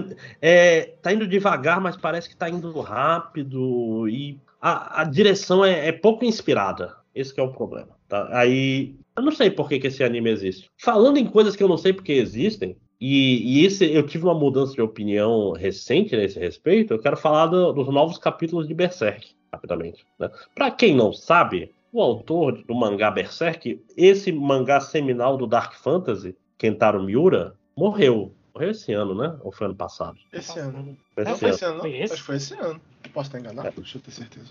[0.41, 4.09] é, tá indo devagar, mas parece que tá indo rápido.
[4.09, 6.95] E a, a direção é, é pouco inspirada.
[7.15, 7.89] Esse que é o problema.
[8.09, 8.29] Tá?
[8.33, 8.95] Aí.
[9.21, 10.71] Eu não sei por que, que esse anime existe.
[10.79, 14.33] Falando em coisas que eu não sei porque existem, e, e esse eu tive uma
[14.33, 19.33] mudança de opinião recente nesse respeito, eu quero falar do- dos novos capítulos de Berserk,
[19.53, 20.07] rapidamente.
[20.19, 20.31] Né?
[20.55, 26.35] Para quem não sabe, o autor do mangá Berserk, esse mangá seminal do Dark Fantasy,
[26.57, 28.33] Kentaro Miura, morreu.
[28.55, 29.37] Morreu esse ano, né?
[29.43, 30.17] Ou foi ano passado?
[30.33, 30.97] Esse ano.
[31.15, 31.55] Foi Não esse foi ano.
[31.57, 31.81] esse ano, não?
[31.83, 32.13] Foi esse?
[32.15, 32.81] Acho que foi esse ano.
[33.13, 33.71] Posso estar enganado?
[33.77, 34.47] Deixa eu ter certeza.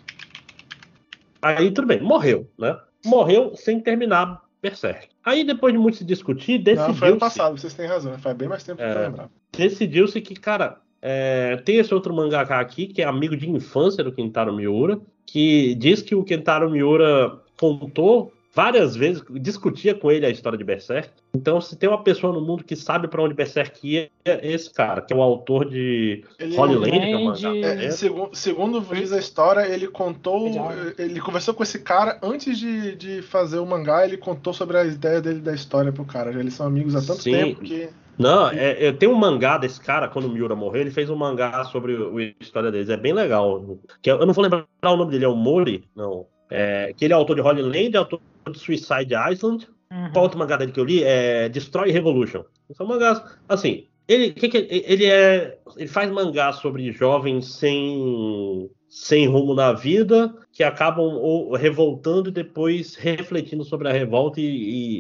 [1.42, 2.78] Aí tudo bem, morreu, né?
[3.06, 5.08] Morreu sem terminar Berserk.
[5.24, 8.18] Aí depois de muito se discutir, Não, foi ano passado, vocês têm razão.
[8.18, 8.92] Faz bem mais tempo que É.
[8.96, 9.32] eu lembrava.
[9.56, 14.12] decidiu-se que, cara, é, tem esse outro mangaka aqui, que é amigo de infância do
[14.12, 20.30] Kentaro Miura, que diz que o Kentaro Miura contou várias vezes, discutia com ele a
[20.30, 21.10] história de Berserk.
[21.34, 24.74] Então, se tem uma pessoa no mundo que sabe pra onde Berserk ia, é esse
[24.74, 27.56] cara, que é o autor de Ele, Holy Land, que é Land, mangá.
[27.68, 30.46] É, É, segundo, segundo diz a história, ele contou.
[30.46, 30.72] Legal.
[30.98, 34.04] Ele conversou com esse cara antes de, de fazer o mangá.
[34.06, 36.32] Ele contou sobre a ideia dele da história pro cara.
[36.32, 37.32] Eles são amigos há tanto Sim.
[37.32, 37.90] tempo que.
[38.18, 41.16] Não, é, é, tem um mangá desse cara, quando o Miura morreu, ele fez um
[41.16, 42.90] mangá sobre o- a história deles.
[42.90, 43.78] É bem legal.
[44.02, 45.86] Que eu eu não vou lembrar o nome dele, é o Mori?
[45.96, 46.26] Não.
[46.52, 48.20] É, que ele é autor de Holy Land, é autor
[48.50, 49.68] de Suicide Island.
[49.92, 50.12] Uhum.
[50.12, 51.04] Qual outro mangá dele que eu li?
[51.04, 52.44] É Destroy Revolution.
[52.76, 58.68] São mangás, assim, ele, que que ele, ele é, ele faz mangá sobre jovens sem,
[58.88, 64.46] sem rumo na vida, que acabam ou revoltando e depois refletindo sobre a revolta e,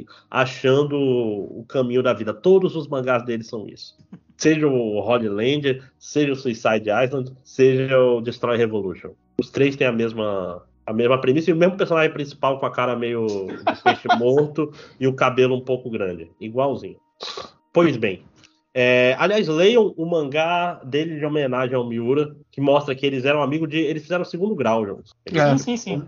[0.01, 2.35] e achando o caminho da vida.
[2.35, 3.97] Todos os mangás dele são isso.
[4.37, 9.09] Seja o Holy Land, seja o Suicide Island, seja o Destroy Revolution.
[9.39, 12.71] Os três têm a mesma, a mesma premissa e o mesmo personagem principal com a
[12.71, 16.31] cara meio de peixe morto e o cabelo um pouco grande.
[16.41, 16.97] Igualzinho.
[17.71, 18.23] Pois bem.
[18.73, 23.43] É, aliás, leiam o mangá dele de homenagem ao Miura, que mostra que eles eram
[23.43, 23.77] amigos de.
[23.77, 25.13] Eles fizeram segundo grau juntos.
[25.27, 25.57] É.
[25.57, 26.03] Sim, sim, sim.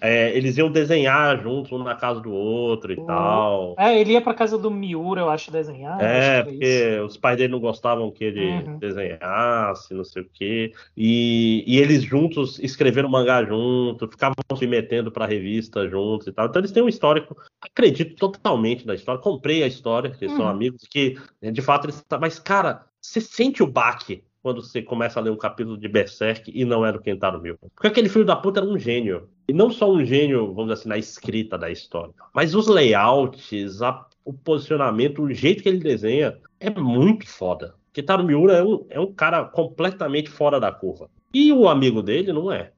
[0.00, 3.04] É, eles iam desenhar juntos, um na casa do outro e Oh.
[3.06, 3.74] tal.
[3.78, 6.00] É, ele ia pra casa do Miura, eu acho, desenhar.
[6.00, 6.58] É, acho isso.
[6.58, 8.78] porque os pais dele não gostavam que ele Uhum.
[8.78, 10.72] desenhasse, não sei o quê.
[10.96, 16.46] E, e eles juntos escreveram mangá junto, ficavam se metendo pra revista juntos e tal.
[16.46, 19.20] Então eles têm um histórico, acredito totalmente na história.
[19.20, 20.48] Comprei a história, que são Uhum.
[20.50, 22.04] amigos, que de fato eles.
[22.20, 26.50] Mas, cara, você sente o baque quando você começa a ler um capítulo de Berserk
[26.54, 27.58] e não é do Kentaro Miura.
[27.74, 29.28] Porque aquele filho da puta era um gênio.
[29.48, 33.82] E não só um gênio, vamos dizer assim, na escrita da história, mas os layouts,
[33.82, 37.74] a- o posicionamento, o jeito que ele desenha é muito foda.
[37.92, 41.08] Kentaro Miura é um, é um cara completamente fora da curva.
[41.32, 42.70] E o amigo dele não é.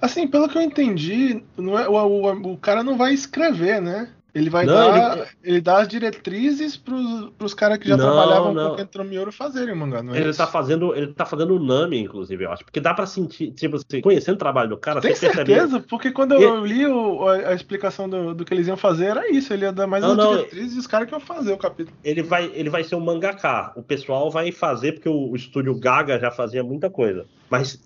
[0.00, 4.12] Assim, pelo que eu entendi, é, o, o, o cara não vai escrever, né?
[4.34, 5.18] Ele vai Não, dar.
[5.18, 5.60] ele- Ele...
[5.60, 8.68] dá as diretrizes pros, pros caras que já Não, trabalhavam não.
[8.68, 10.38] com o Kentaro Miura fazerem o mangá, não é Ele isso?
[10.38, 12.64] tá fazendo, ele tá fazendo o Nami, inclusive, eu acho.
[12.64, 15.52] Porque dá pra sentir, tipo assim, conhecendo o trabalho do cara, Tem você percebe.
[15.52, 15.80] certeza?
[15.80, 19.30] Porque quando eu li o- a, a explicação do, do que eles iam fazer, era
[19.30, 19.52] isso.
[19.52, 21.94] Ele ia dar mais as diretrizes e os caras que iam fazer o capítulo.
[22.02, 23.72] ele vai, ele vai ser um mangaká.
[23.76, 27.26] O pessoal vai fazer, porque o, o estúdio Gaga já fazia muita coisa.
[27.50, 27.78] Mas,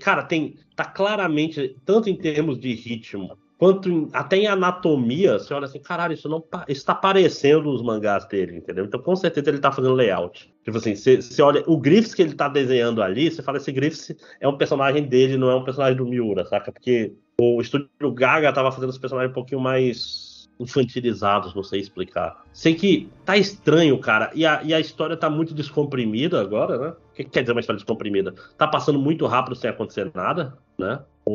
[0.00, 0.56] cara, tem.
[0.74, 5.78] Tá claramente, tanto em termos de ritmo, quanto em- até em anatomia, você olha assim,
[5.78, 8.86] caralho, isso não pa- isso tá parecendo os mangás dele, entendeu?
[8.86, 10.50] Então, com certeza, ele tá fazendo layout.
[10.64, 14.16] Tipo assim, você, olha, o Griffiths que ele tá desenhando ali, você fala, esse Griffiths
[14.40, 16.72] é um personagem dele, não é um personagem do Miura, saca?
[16.72, 22.42] Porque o estúdio Gaga tava fazendo os personagens um pouquinho mais infantilizados, não sei explicar.
[22.54, 26.88] Sei que tá estranho, cara, e a, e a história tá muito descomprimida agora, né?
[26.88, 28.34] O que, que quer dizer uma história descomprimida?
[28.56, 31.00] Tá passando muito rápido sem acontecer nada, né?
[31.26, 31.32] O,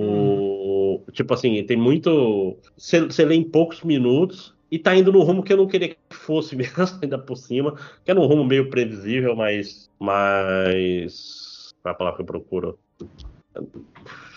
[1.12, 2.58] Tipo assim, tem muito.
[2.78, 5.98] Você lê em poucos minutos e tá indo no rumo que eu não queria que
[6.10, 9.90] fosse mesmo, ainda por cima, que era um rumo meio previsível, mas.
[10.00, 11.74] Mas.
[11.82, 12.80] Qual é a palavra que eu procuro?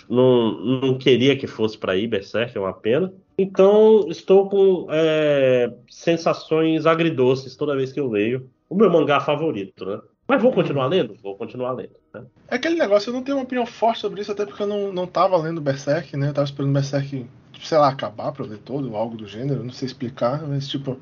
[0.09, 3.13] Não, não queria que fosse para Berserk, é uma pena.
[3.37, 8.49] Então, estou com é, sensações agridoces toda vez que eu leio.
[8.69, 10.01] O meu mangá favorito, né?
[10.29, 11.17] Mas vou continuar lendo?
[11.23, 11.97] Vou continuar lendo.
[12.13, 12.23] né?
[12.49, 14.93] É aquele negócio, eu não tenho uma opinião forte sobre isso, até porque eu não,
[14.93, 16.29] não tava lendo Berserk, né?
[16.29, 17.27] Eu tava esperando Berserk,
[17.63, 20.69] sei lá, acabar pra eu ler todo, ou algo do gênero, não sei explicar, mas
[20.69, 21.01] tipo.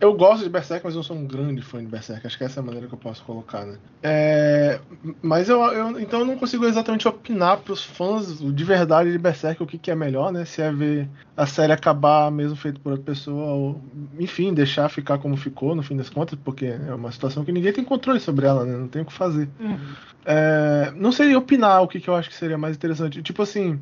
[0.00, 2.26] Eu gosto de Berserk, mas eu sou um grande fã de Berserk.
[2.26, 3.76] Acho que essa é a maneira que eu posso colocar, né?
[4.02, 4.80] É,
[5.20, 9.62] mas eu, eu- então eu não consigo exatamente opinar pros fãs de verdade de Berserk
[9.62, 10.46] o que, que é melhor, né?
[10.46, 11.06] Se é ver
[11.36, 13.82] a série acabar mesmo feito por outra pessoa, ou
[14.18, 17.72] enfim, deixar ficar como ficou no fim das contas, porque é uma situação que ninguém
[17.72, 18.76] tem controle sobre ela, né?
[18.76, 19.50] Não tem o que fazer.
[19.60, 19.78] Uhum.
[20.24, 23.22] É, não sei opinar o que, que eu acho que seria mais interessante.
[23.22, 23.78] Tipo assim.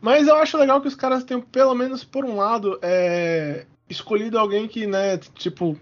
[0.00, 4.38] Mas eu acho legal que os caras tenham, pelo menos por um lado, é, escolhido
[4.38, 5.76] alguém que, né, tipo,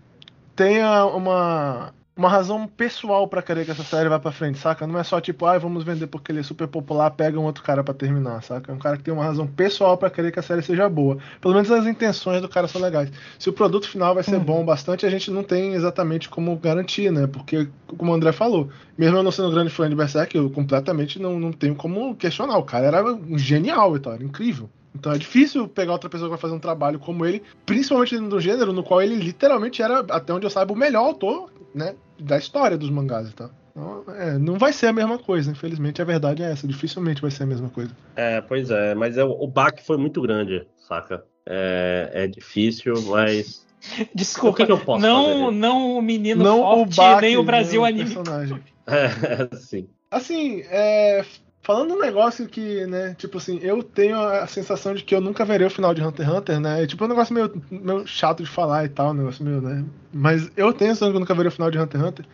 [0.54, 4.86] tenha uma, uma razão pessoal pra querer que essa série vá pra frente, saca?
[4.86, 7.62] Não é só tipo, ah, vamos vender porque ele é super popular, pega um outro
[7.64, 8.70] cara pra terminar, saca?
[8.70, 11.16] É um cara que tem uma razão pessoal pra querer que a série seja boa.
[11.40, 13.10] Pelo menos as intenções do cara são legais.
[13.38, 14.44] Se o produto final vai ser Uhum.
[14.44, 17.26] bom bastante, a gente não tem exatamente como garantir, né?
[17.26, 18.68] Porque, como o André falou,
[18.98, 22.14] mesmo eu não sendo um grande fã de Berserk, eu completamente não, não tenho como
[22.14, 22.58] questionar.
[22.58, 24.68] O cara era um genial e tal, era incrível.
[24.94, 28.28] Então é difícil pegar outra pessoa que vai fazer um trabalho como ele, principalmente dentro
[28.28, 31.94] do gênero no qual ele literalmente era, até onde eu saiba, o melhor autor, né,
[32.18, 33.50] da história dos mangás e tal.
[33.70, 37.30] Então, é, não vai ser a mesma coisa, infelizmente a verdade é essa, dificilmente vai
[37.30, 37.90] ser a mesma coisa.
[38.16, 41.24] É, pois é, mas é, o baque foi muito grande, saca?
[41.46, 43.66] É, é difícil, mas.
[44.14, 45.56] Desculpa, O que que eu posso não, fazer?
[45.56, 48.04] não o menino não forte, o Bach, nem o Brasil anime.
[48.04, 48.60] personagem.
[48.84, 49.88] É, sim.
[50.10, 51.24] Assim, é,
[51.62, 55.44] falando um negócio que, né, tipo assim, eu tenho a sensação de que eu nunca
[55.44, 56.82] verei o final de Hunter x Hunter, né?
[56.82, 59.84] É tipo um negócio meio, meio chato de falar e tal, um negócio meio, né?
[60.12, 62.08] Mas eu tenho a sensação de que eu nunca verei o final de Hunter x
[62.08, 62.26] Hunter.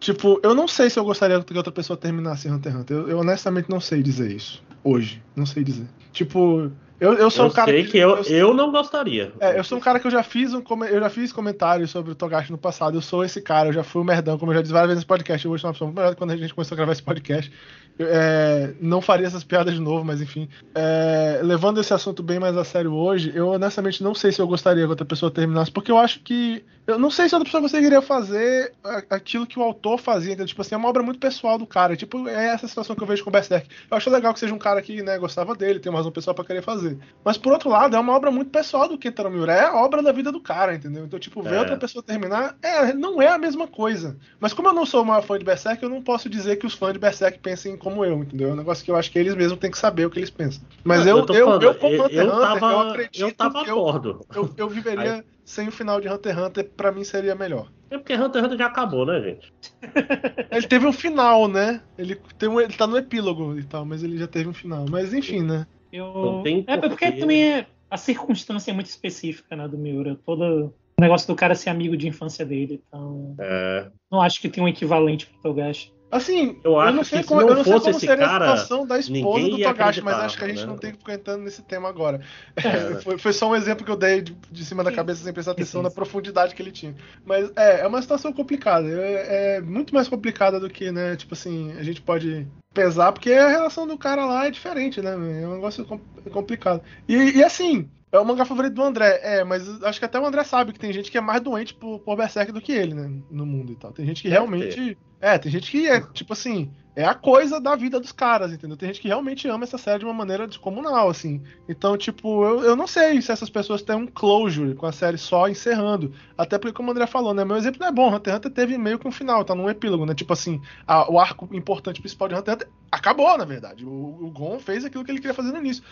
[0.00, 2.96] Tipo, eu não sei se eu gostaria que outra pessoa terminasse Hunter x Hunter.
[2.96, 4.62] Eu, eu honestamente não sei dizer isso.
[4.82, 5.22] Hoje.
[5.36, 5.86] Não sei dizer.
[6.12, 6.72] Tipo,
[7.02, 9.32] Eu, eu sou Eu um cara sei que eu, eu não gostaria.
[9.40, 12.12] É, eu sou um cara que eu já fiz um eu já fiz comentários sobre
[12.12, 12.96] o Togashi no passado.
[12.96, 15.00] Eu sou esse cara, eu já fui o merdão, como eu já disse várias vezes
[15.00, 15.44] nesse podcast.
[15.44, 16.92] Eu vou ser uma pessoa muito melhor do que quando a gente começou a gravar
[16.92, 17.50] esse podcast.
[17.98, 20.48] Eu, é, não faria essas piadas de novo, mas enfim.
[20.76, 24.46] É, levando esse assunto bem mais a sério hoje, eu honestamente não sei se eu
[24.46, 26.64] gostaria que outra pessoa terminasse, porque eu acho que.
[26.84, 30.32] Eu não sei se outra pessoa conseguiria fazer a- aquilo que o autor fazia.
[30.32, 31.96] Então, tipo assim, é uma obra muito pessoal do cara.
[31.96, 33.68] Tipo, é essa situação que eu vejo com o Berserk.
[33.88, 36.34] Eu acho legal que seja um cara que né, gostava dele, tem uma razão pessoal
[36.34, 36.98] pra querer fazer.
[37.24, 39.52] Mas por outro lado, é uma obra muito pessoal do Kentaro Miura.
[39.52, 41.04] É a obra da vida do cara, entendeu?
[41.04, 41.58] Então, tipo, ver É.
[41.60, 44.16] outra pessoa terminar é, não é a mesma coisa.
[44.40, 46.74] Mas como eu não sou uma fã de Berserk, eu não posso dizer que os
[46.74, 48.48] fãs de Berserk pensem como eu, entendeu?
[48.50, 50.30] É um negócio que eu acho que eles mesmos têm que saber o que eles
[50.30, 50.62] pensam.
[50.82, 53.64] Mas eu, eu, eu, falando, como Hunter x eu Hunter, tava, eu acredito eu tava
[53.64, 57.34] que eu, eu, eu viveria sem o final de Hunter x Hunter, pra mim seria
[57.34, 57.70] melhor.
[57.90, 59.52] É porque Hunter x Hunter já acabou, né, gente?
[60.50, 61.82] Ele teve um final, né?
[61.98, 64.86] Ele, tem um, ele tá no epílogo e tal, mas ele já teve um final.
[64.88, 65.66] Mas enfim, né?
[65.92, 66.06] Eu...
[66.06, 70.18] Não tem É porque também é a circunstância é muito específica, né, do Miura.
[70.24, 72.82] Todo o negócio do cara ser amigo de infância dele.
[72.86, 75.92] Então, É, não acho que tem um equivalente pro Togashi.
[76.12, 78.06] Assim, Eu acho não que sei se como, não eu não sei fosse como esse
[78.06, 80.60] seria cara, a situação da esposa ninguém do ia Togashi, mas acho que a gente
[80.60, 80.66] né?
[80.66, 82.20] não tem que ficar entrando nesse tema agora.
[82.54, 82.96] É.
[83.00, 85.52] foi, foi só um exemplo que eu dei de, de cima da cabeça sem prestar
[85.52, 86.94] atenção na profundidade que ele tinha.
[87.24, 88.86] Mas é, é uma situação complicada.
[88.90, 91.16] É, é muito mais complicada do que, né?
[91.16, 95.12] Tipo assim, a gente pode pesar, porque a relação do cara lá é diferente, né?
[95.12, 95.98] É um negócio com-
[96.30, 96.82] complicado.
[97.08, 97.88] E, e assim.
[98.14, 100.78] É o mangá favorito do André, é, mas acho que até o André sabe que
[100.78, 103.10] tem gente que é mais doente por, por Berserk do que ele, né?
[103.30, 103.90] No mundo e tal.
[103.90, 104.98] Tem gente que Deve realmente.
[105.22, 108.76] É, tem gente que é, tipo assim, é a coisa da vida dos caras, entendeu?
[108.76, 111.40] Tem gente que realmente ama essa série de uma maneira descomunal, assim.
[111.68, 115.16] Então, tipo, eu, eu não sei se essas pessoas têm um closure com a série
[115.16, 116.12] só encerrando.
[116.36, 117.44] Até porque, como o André falou, né?
[117.44, 118.14] Meu exemplo não é bom.
[118.14, 120.14] Hunter x Hunter teve meio que um final, tá num epílogo, né?
[120.14, 123.84] Tipo assim, a- o arco importante principal de Hunter x Hunter acabou, na verdade.
[123.84, 125.82] O, o Gon fez aquilo que ele queria fazer no início.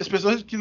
[0.00, 0.56] As pessoas que,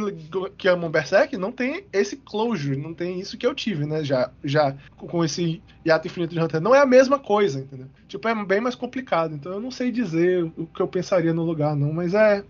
[0.58, 4.04] que amam Berserk não tem esse closure, não tem isso que eu tive, né?
[4.04, 6.62] Já, já com esse hiato infinito de Hunter.
[6.62, 7.88] Não é a mesma coisa, entendeu?
[8.08, 9.34] Tipo, é bem mais complicado.
[9.36, 11.94] Então eu não sei dizer o que eu pensaria no lugar, não.
[11.94, 12.44] Mas é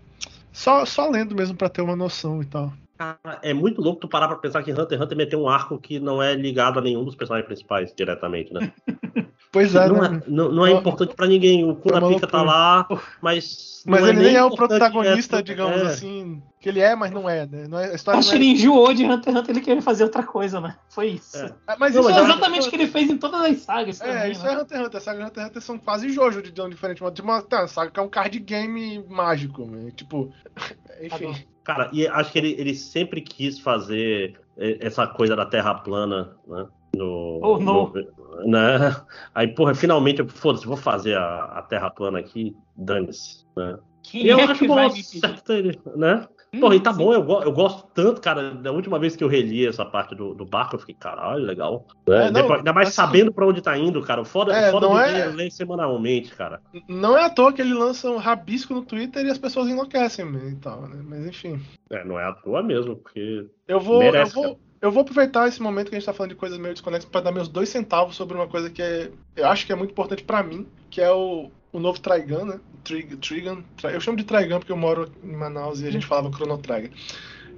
[0.52, 2.72] só, só lendo mesmo pra ter uma noção e tal.
[2.96, 5.78] Cara, é muito louco tu parar pra pensar que Hunter x Hunter meteu um arco
[5.78, 8.72] que não é ligado a nenhum dos personagens principais diretamente, né?
[9.54, 10.20] Pois é, não, né?
[10.26, 11.64] é não, não é importante pra ninguém.
[11.68, 12.42] O Kurapika tá loucura.
[12.42, 12.88] lá,
[13.22, 13.72] mas.
[13.86, 15.86] Mas não ele nem é o importante protagonista, digamos é.
[15.86, 16.42] assim.
[16.58, 17.66] Que ele é, mas não é, né?
[17.68, 18.38] Não é, a história Acho que é...
[18.38, 20.74] ele enjoou de Hunter x Hunter, ele queria fazer outra coisa, né?
[20.88, 21.36] Foi isso.
[21.36, 21.52] É.
[21.66, 24.06] Ah, Mas Não, isso eu- exatamente o que ele fez em todas as sagas É,
[24.06, 24.54] também, isso né?
[24.54, 24.96] é Hunter x Hunter.
[24.98, 27.02] A saga de Hunter x Hunter são quase jojo de tão diferente.
[27.02, 29.92] Uma, tipo uma, tá, a saga que é um card game mágico, né?
[29.94, 30.32] Tipo.
[31.02, 31.26] Enfim.
[31.26, 31.38] Adoro.
[31.62, 36.66] Cara, e acho que ele, ele sempre quis fazer essa coisa da Terra plana, né?
[36.96, 37.92] No, Oh, não.
[37.92, 37.92] no-
[38.44, 38.96] né?
[39.34, 43.44] Aí, porra, finalmente, eu, foda-se, vou fazer a, a Terra plana aqui, dane-se.
[43.56, 43.78] Né?
[44.02, 46.26] Quem E eu é acho que bom, certo ele, né?
[46.52, 46.98] Hum, Porra, e tá sim.
[46.98, 48.52] bom, eu, eu gosto tanto, cara.
[48.54, 51.84] Da última vez que eu reli essa parte do, do barco, eu fiquei, caralho, legal.
[52.06, 52.26] Né?
[52.26, 54.20] É, não, Depois- ainda mais assim- sabendo pra onde tá indo, cara.
[54.20, 56.60] O Foda, É, foda não é- é ler semanalmente, cara.
[56.88, 60.30] Não é à toa que ele lança um rabisco no Twitter e as pessoas enlouquecem
[60.30, 61.00] né, e tal, né?
[61.04, 61.60] Mas enfim.
[61.90, 63.46] É, não é à toa mesmo, porque.
[63.66, 66.30] Eu vou, Merece, eu vou, eu vou aproveitar esse momento que a gente tá falando
[66.32, 69.46] de coisas meio desconexas pra dar meus dois centavos sobre uma coisa que é, eu
[69.46, 72.60] acho que é muito importante pra mim, que é o, o novo Trigun, né?
[72.84, 73.62] Trig, Trigun.
[73.78, 76.58] Tri- eu chamo de Trigun porque eu moro em Manaus e a gente falava Chrono
[76.58, 76.90] Trigger.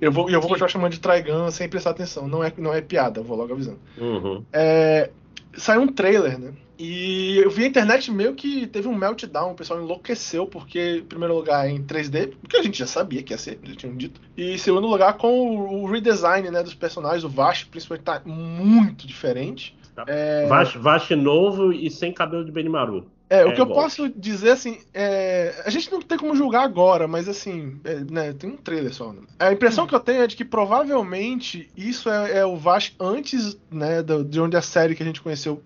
[0.00, 2.28] Eu vou, e eu vou continuar chamando de Trigun sem prestar atenção.
[2.28, 3.80] Não é, não é piada, eu vou logo avisando.
[3.98, 4.44] Uhum.
[4.52, 5.10] É,
[5.56, 6.52] saiu um trailer, né?
[6.78, 11.04] E eu vi a internet meio que teve um meltdown, o pessoal enlouqueceu, porque, em
[11.04, 13.96] primeiro lugar, é em 3D, porque a gente já sabia que ia ser, já tinham
[13.96, 14.20] dito.
[14.36, 19.06] E em segundo lugar, com o, redesign né, dos personagens, o Vash, principalmente, tá muito
[19.06, 19.74] diferente.
[20.06, 23.10] É, Vash, Vash novo e sem cabelo de Benimaru.
[23.28, 23.82] É, o é que eu igual.
[23.82, 28.32] posso dizer, assim, é, a gente não tem como julgar agora, mas assim, é, né,
[28.32, 29.12] tem um trailer só.
[29.12, 29.20] né?
[29.38, 33.56] A impressão que eu tenho é de que provavelmente isso é, é o Vash antes,
[33.70, 35.62] né, do- de onde a série que a gente conheceu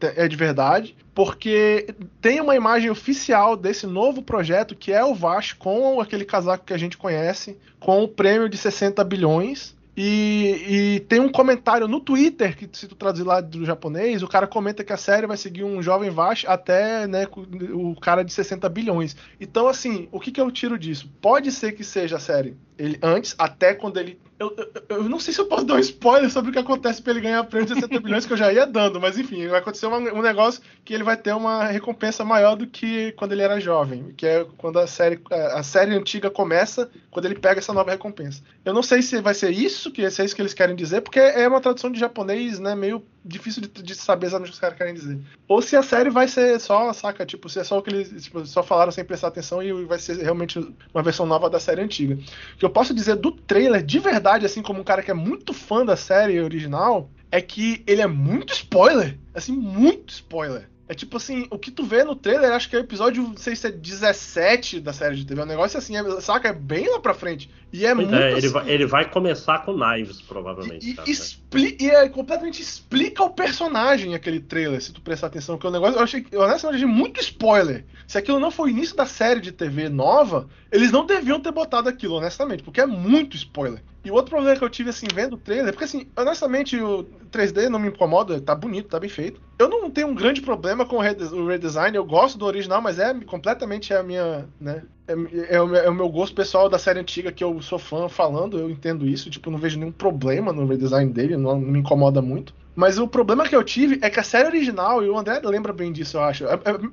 [0.00, 5.52] é de verdade, porque tem uma imagem oficial desse novo projeto que é o Vash
[5.52, 9.76] com aquele casaco que a gente conhece, com o prêmio de 60 bilhões.
[9.96, 14.28] E, e tem um comentário no Twitter, que se tu traduzir lá do japonês, o
[14.28, 17.26] cara comenta que a série vai seguir um jovem Vash até né,
[17.72, 19.14] o cara de 60 bilhões.
[19.38, 21.10] Então, assim, o que, que eu tiro disso?
[21.20, 24.18] Pode ser que seja a série ele antes, até quando ele.
[24.42, 27.00] Eu, eu, eu não sei se eu posso dar um spoiler sobre o que acontece
[27.00, 29.60] pra ele ganhar prêmio de 60 bilhões, que eu já ia dando, mas enfim, vai
[29.60, 33.42] acontecer uma- um negócio que ele vai ter uma recompensa maior do que quando ele
[33.42, 37.72] era jovem, que é quando a série, a série antiga começa, quando ele pega essa
[37.72, 38.42] nova recompensa.
[38.64, 41.02] Eu não sei se vai ser isso, que se é isso que eles querem dizer,
[41.02, 44.54] porque é uma tradução de japonês, né, meio difícil de, de saber exatamente o que
[44.54, 45.18] os caras querem dizer.
[45.46, 47.24] Ou se a série vai ser só, saca?
[47.24, 49.98] Tipo, se é só o que eles tipo, só falaram sem prestar atenção e vai
[49.98, 50.58] ser realmente
[50.92, 52.14] uma versão nova da série antiga.
[52.14, 55.14] O que eu posso dizer do trailer, de verdade, assim, como um cara que é
[55.14, 59.18] muito fã da série original, é que ele é muito spoiler.
[59.34, 60.68] Assim, muito spoiler.
[60.88, 63.36] É tipo assim, o que tu vê no trailer, acho que é o episódio, não
[63.36, 65.40] sei se é 17 da série de TV.
[65.40, 66.48] É um negócio assim, é, saca?
[66.48, 67.50] É bem lá pra frente.
[67.72, 68.14] E é muito.
[68.14, 70.90] É, ele, assim, vai, ele vai começar com Knives, provavelmente.
[70.90, 75.28] e, cara, e expli- e é, completamente explica o personagem aquele trailer, se tu prestar
[75.28, 77.86] atenção, que o negócio, eu achei, eu honestamente achei muito spoiler.
[78.06, 81.50] Se aquilo não foi o início da série de TV nova, eles não deviam ter
[81.52, 83.82] botado aquilo, honestamente, porque é muito spoiler.
[84.04, 87.04] E o outro problema que eu tive, assim, vendo o trailer, porque assim, honestamente, o
[87.30, 89.40] 3D não me incomoda, tá bonito, tá bem feito.
[89.58, 93.14] Eu não tenho um grande problema com o redesign, eu gosto do original, mas é
[93.24, 94.82] completamente a minha, né,
[95.12, 97.78] é, é o, meu- é o meu gosto pessoal da série antiga que eu sou
[97.78, 101.60] fã falando, eu entendo isso, tipo, não vejo nenhum problema no redesign dele, não, não
[101.72, 102.54] me incomoda muito.
[102.74, 105.72] Mas o problema que eu tive é que a série original, e o André lembra
[105.72, 106.46] bem disso, eu acho.
[106.46, 106.88] é- é-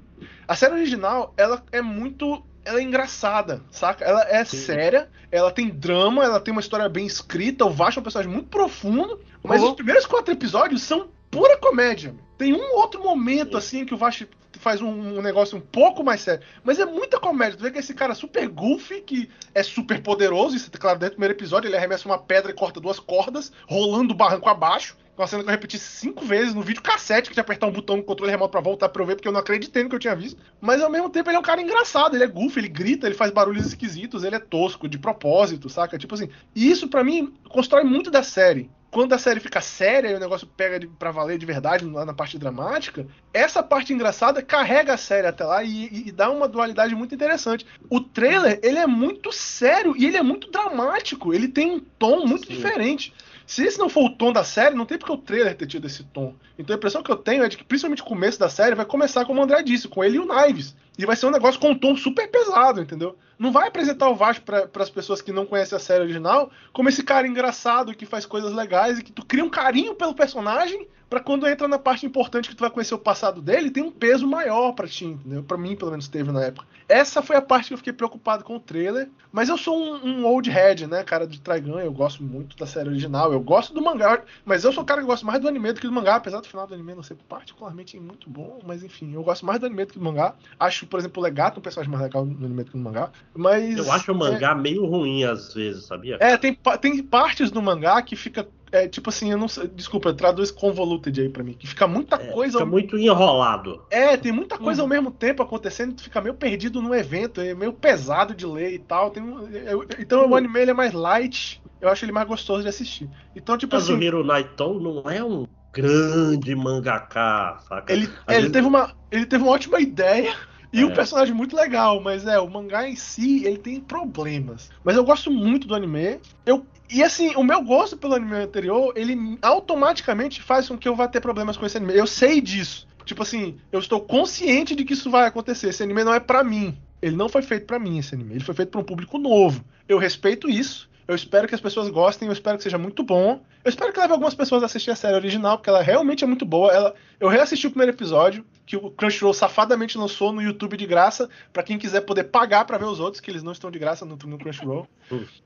[0.48, 2.44] a série original, ela é muito.
[2.66, 4.04] Ela é engraçada, saca?
[4.04, 4.58] Ela é Sim.
[4.58, 8.32] séria, ela tem drama, ela tem uma história bem escrita, o Vasco é um personagem
[8.32, 9.70] muito profundo, mas Uhum.
[9.70, 12.16] os primeiros quatro episódios são pura comédia.
[12.38, 14.26] Tem um outro momento, assim, que o Vasco
[14.60, 16.44] faz um, um negócio um pouco mais sério.
[16.64, 17.58] Mas é muita comédia.
[17.58, 21.14] Tu vê que esse cara super goofy, que é super poderoso, isso é claro, dentro
[21.14, 24.98] do primeiro episódio, ele arremessa uma pedra e corta duas cordas, rolando o barranco abaixo.
[25.18, 27.98] Uma cena que eu repeti cinco vezes no vídeo cassete, que tinha apertar um botão
[27.98, 30.00] no controle remoto pra voltar pra eu ver, porque eu não acreditei no que eu
[30.00, 30.42] tinha visto.
[30.62, 33.16] Mas ao mesmo tempo ele é um cara engraçado, ele é goofy, ele grita, ele
[33.16, 35.98] faz barulhos esquisitos, ele é tosco, de propósito, saca?
[35.98, 36.30] Tipo assim.
[36.56, 38.72] E isso pra mim constrói muito da série.
[38.92, 42.04] Quando a série fica séria e o negócio pega de, pra valer de verdade lá
[42.06, 46.48] na parte dramática, essa parte engraçada carrega a série até lá e, e- dá uma
[46.48, 47.66] dualidade muito interessante.
[47.90, 51.34] O trailer, ele é muito sério e ele é muito dramático.
[51.34, 52.54] Ele tem um tom muito Sim.
[52.56, 53.14] diferente.
[53.46, 55.88] Se esse não for o tom da série, não tem porque o trailer ter tido
[55.88, 56.36] esse tom.
[56.58, 58.86] Então a impressão que eu tenho é de que, principalmente o começo da série, vai
[58.86, 60.76] começar como o André disse, com ele e o Knives.
[61.00, 63.16] E vai ser um negócio com um tom super pesado, entendeu?
[63.40, 66.90] Não vai apresentar o Vasco para as pessoas que não conhecem a série original como
[66.90, 70.90] esse cara engraçado que faz coisas legais e que tu cria um carinho pelo personagem
[71.10, 73.92] pra quando entra na parte importante que tu vai conhecer o passado dele, tem um
[73.92, 75.42] peso maior pra ti, entendeu?
[75.42, 76.68] Pra mim, pelo menos, teve na época.
[76.88, 80.06] Essa foi a parte que eu fiquei preocupado com o trailer, mas eu sou um,
[80.06, 83.74] um old head, né, cara, de Trigun, eu gosto muito da série original, eu gosto
[83.74, 85.94] do mangá, mas eu sou o cara que gosta mais do anime do que do
[85.94, 89.46] mangá, apesar do final do anime não ser particularmente muito bom, mas enfim, eu gosto
[89.46, 90.36] mais do anime do que do mangá.
[90.60, 93.12] Acho, por exemplo, o Legato um personagem mais legal no anime do que no mangá,
[93.36, 93.78] mas...
[93.78, 96.18] Eu acho o é- mangá meio ruim às vezes, sabia?
[96.20, 98.48] é, tem, tem partes do mangá que fica.
[98.72, 99.68] É, tipo assim, eu não sei.
[99.68, 101.54] Desculpa, traduz convoluted aí pra mim.
[101.54, 102.60] Que fica muita É, coisa.
[102.60, 103.82] Fica muito enrolado.
[103.90, 104.86] É, tem muita coisa Uhum.
[104.86, 108.72] ao mesmo tempo acontecendo tu fica meio perdido no evento, é meio pesado de ler
[108.74, 109.10] e tal.
[109.10, 110.30] Tem um- eu- então Uhum.
[110.32, 113.10] o anime ele é mais light, eu acho ele mais gostoso de assistir.
[113.36, 117.92] Então, tipo assim, Kazuhiro Naito não é um grande mangaká, saca?
[117.92, 118.94] ele, é, ele vezes- teve uma.
[119.12, 120.36] Ele teve uma ótima ideia.
[120.72, 120.86] E É.
[120.86, 124.70] um personagem muito legal, mas é, o mangá em si, ele tem problemas.
[124.84, 126.20] Mas eu gosto muito do anime.
[126.46, 130.96] Eu, e assim, o meu gosto pelo anime anterior, ele automaticamente faz com que eu
[130.96, 131.96] vá ter problemas com esse anime.
[131.96, 132.88] Eu sei disso.
[133.06, 135.70] Tipo assim, eu estou consciente de que isso vai acontecer.
[135.70, 136.78] Esse anime não é pra mim.
[137.02, 138.34] Ele não foi feito pra mim, esse anime.
[138.36, 139.64] Ele foi feito pra um público novo.
[139.88, 140.88] Eu respeito isso.
[141.08, 143.42] Eu espero que as pessoas gostem, eu espero que seja muito bom.
[143.66, 146.28] Eu espero que leve algumas pessoas a assistir a série original, porque ela realmente é
[146.28, 146.72] muito boa.
[146.72, 151.28] Ela, eu reassisti o primeiro episódio, que o Crunchyroll safadamente lançou no YouTube de graça,
[151.52, 154.06] pra quem quiser poder pagar pra ver os outros, que eles não estão de graça
[154.06, 154.88] no, no Crunchyroll.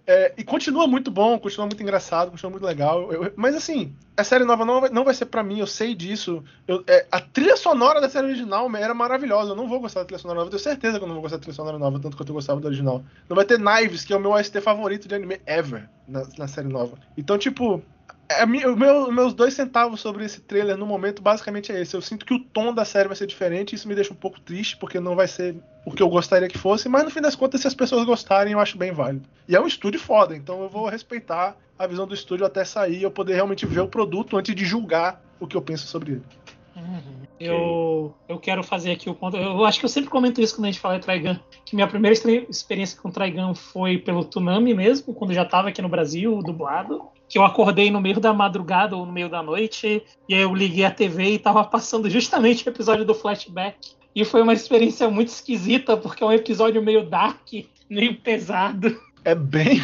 [0.06, 3.10] É, e continua muito bom, continua muito engraçado, continua muito legal.
[3.14, 5.66] Eu- eu- mas assim, a série nova não vai, não vai ser pra mim, eu
[5.66, 6.44] sei disso.
[6.68, 9.52] Eu- é, a trilha sonora da série original era maravilhosa.
[9.52, 11.22] Eu não vou gostar da trilha sonora nova, eu tenho certeza que eu não vou
[11.22, 13.06] gostar da trilha sonora nova, tanto quanto eu gostava da original.
[13.30, 16.48] Não vai ter Knives, que é o meu OST favorito de anime ever na, na
[16.50, 16.98] série nova.
[17.18, 17.82] Então, tipo,
[18.46, 21.96] mi- o meu- meus dois centavos sobre esse trailer no momento basicamente é esse.
[21.96, 24.40] Eu sinto que o tom da série vai ser diferente, isso me deixa um pouco
[24.40, 25.56] triste, porque não vai ser
[25.86, 28.54] o que eu gostaria que fosse, mas no fim das contas, se as pessoas gostarem,
[28.54, 29.26] eu acho bem válido.
[29.48, 33.00] E é um estúdio foda, então eu vou respeitar a visão do estúdio até sair
[33.00, 36.14] e eu poder realmente ver o produto antes de julgar o que eu penso sobre
[36.14, 36.24] ele.
[36.76, 37.24] Uhum.
[37.40, 39.38] Eu, eu quero fazer aqui o ponto.
[39.38, 41.36] Eu acho que eu sempre comento isso quando a gente fala de Trigun.
[41.66, 42.18] Que minha primeira
[42.50, 47.04] experiência com Trigun foi pelo Tsunami mesmo, quando já estava aqui no Brasil, dublado.
[47.30, 50.54] Que eu acordei no meio da madrugada ou no meio da noite, e aí eu
[50.54, 53.92] liguei a TV e tava passando justamente o episódio do flashback.
[54.16, 57.48] E foi uma experiência muito esquisita, porque é um episódio meio dark,
[57.90, 59.00] meio pesado.
[59.26, 59.82] É bem.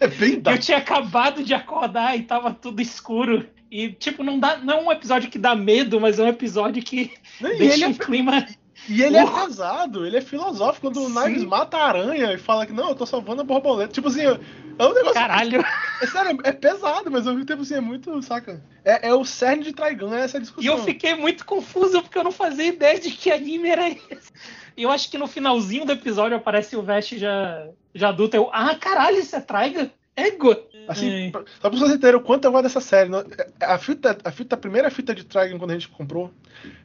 [0.00, 0.60] É bem Eu dark.
[0.60, 3.46] tinha acabado de acordar e tava tudo escuro.
[3.70, 6.82] E, tipo, não, dá, não é um episódio que dá medo, mas é um episódio
[6.82, 8.46] que E deixa ele, um é, clima.
[8.88, 10.90] E ele é pesado, ele é filosófico.
[10.90, 11.10] Quando o.
[11.10, 13.92] Knives mata a aranha e fala que não, eu tô salvando a borboleta.
[13.92, 15.14] Tipo assim, é um negócio.
[15.14, 15.64] Caralho.
[16.02, 18.62] É sério, é pesado, mas ao mesmo tempo assim, é muito, saca?
[18.84, 20.72] É, é o cerne de Trigun, é essa E discussão.
[20.72, 24.32] eu fiquei muito confuso porque eu não fazia ideia de que anime era esse.
[24.76, 28.36] E eu acho que no finalzinho do episódio aparece o Vest já, já adulto.
[28.36, 29.90] Eu, ah, caralho, isso é Traiga?
[30.16, 30.56] Ego!
[30.88, 31.30] Assim, Ai.
[31.30, 33.08] pra- só pra vocês entenderem o quanto eu gosto dessa série.
[33.08, 33.24] não-
[33.60, 36.30] A fita, a fita, a primeira fita de Trigun quando a gente comprou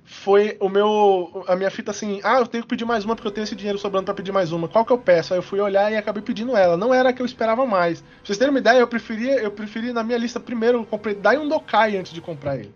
[0.03, 1.43] foi o meu.
[1.47, 3.55] A minha fita assim, ah, eu tenho que pedir mais uma porque eu tenho esse
[3.55, 4.67] dinheiro sobrando pra pedir mais uma.
[4.67, 5.33] Qual que eu peço?
[5.33, 6.75] Aí eu fui olhar e acabei pedindo ela.
[6.77, 8.01] Não era a que eu esperava mais.
[8.01, 11.15] Pra vocês terem uma ideia, eu preferia, eu preferi na minha lista primeiro, eu comprei
[11.15, 12.73] Dai um Dokai antes de comprar ele.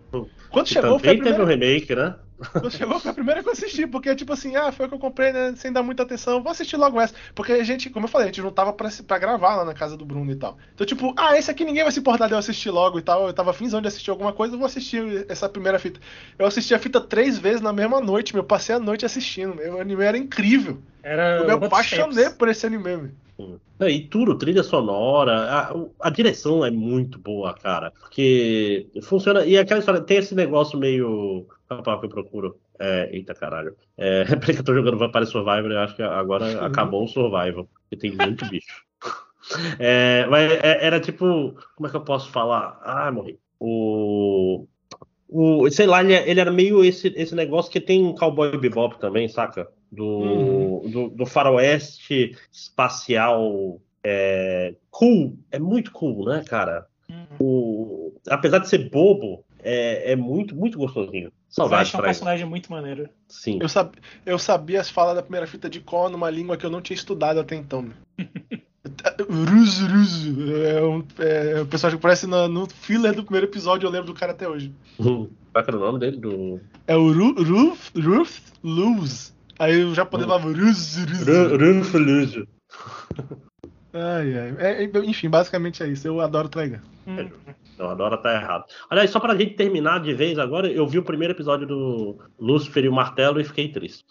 [0.50, 1.44] Quando Que chegou, foi a também teve primeira.
[1.44, 2.16] um remake, né?
[2.52, 4.96] Quando chegou, foi a primeira que eu assisti, porque, tipo assim, ah, foi a que
[4.96, 7.14] eu comprei, né, sem dar muita atenção, vou assistir logo essa.
[7.34, 9.74] Porque a gente, como eu falei, a gente não tava pra, pra gravar lá na
[9.74, 10.58] casa do Bruno e tal.
[10.74, 13.28] Então, tipo, ah, esse aqui ninguém vai se importar de eu assistir logo e tal.
[13.28, 16.00] Eu tava finzão de assistir alguma coisa, eu vou assistir essa primeira fita.
[16.38, 18.44] Eu assisti a fita três vezes na mesma noite, meu.
[18.44, 19.76] Eu passei a noite assistindo, meu.
[19.76, 20.80] O anime era incrível.
[21.02, 23.12] Era Eu me apaixonei por esse anime, meu.
[23.80, 27.92] É, E tudo, trilha sonora, a, a direção é muito boa, cara.
[27.92, 29.46] Porque funciona.
[29.46, 31.48] E aquela história, tem esse negócio meio.
[31.68, 32.60] Qual é que eu procuro?
[32.80, 33.76] É, eita caralho.
[33.98, 37.08] É, peraí que eu tô jogando Vampire Survivor e eu acho que agora acabou o
[37.08, 37.68] Survival.
[37.90, 38.84] Porque tem muito bicho.
[39.78, 41.54] É, mas é- era tipo.
[41.76, 42.80] Como é que eu posso falar?
[42.82, 43.38] Ah, morri.
[43.60, 44.66] O.
[45.28, 49.00] O, sei lá, ele, ele era meio esse, esse negócio que tem um Cowboy Bebop
[49.00, 49.68] também, saca?
[49.94, 50.90] Do, Uhum.
[50.90, 55.38] do, do faroeste espacial é, cool.
[55.52, 56.88] É muito cool, né, cara?
[57.10, 57.26] Uhum.
[57.40, 61.32] O, apesar de ser bobo, é, é muito, muito gostosinho.
[61.48, 62.08] Saudade Vest é um ele.
[62.08, 63.10] personagem muito maneiro.
[63.28, 63.60] Sim.
[63.62, 63.94] Eu, sab...
[64.26, 66.96] eu sabia as falas da primeira fita de cor numa língua que eu não tinha
[66.96, 67.94] estudado até então, meu.
[69.30, 70.56] Ruzu, Ruzu.
[70.66, 74.08] É um, é um personagem que aparece no, no filler do primeiro episódio, eu lembro
[74.08, 74.74] do cara até hoje.
[74.98, 76.18] Qual é que era o nome dele?
[76.18, 76.60] Do...
[76.88, 79.34] É o Ru, Ruth, Ruth Luz.
[79.64, 80.48] Aí o japonês falava.
[80.52, 82.48] Runflujo.
[83.94, 84.56] Ai, ai.
[84.58, 86.08] É, é, enfim, basicamente é isso.
[86.08, 86.80] Eu adoro Trigun.
[87.08, 87.30] Hum.
[87.78, 88.66] Eu adoro tá errado.
[88.90, 92.86] Aliás, só pra gente terminar de vez agora, eu vi o primeiro episódio do Lúcifer
[92.86, 94.04] e o Martelo e fiquei triste.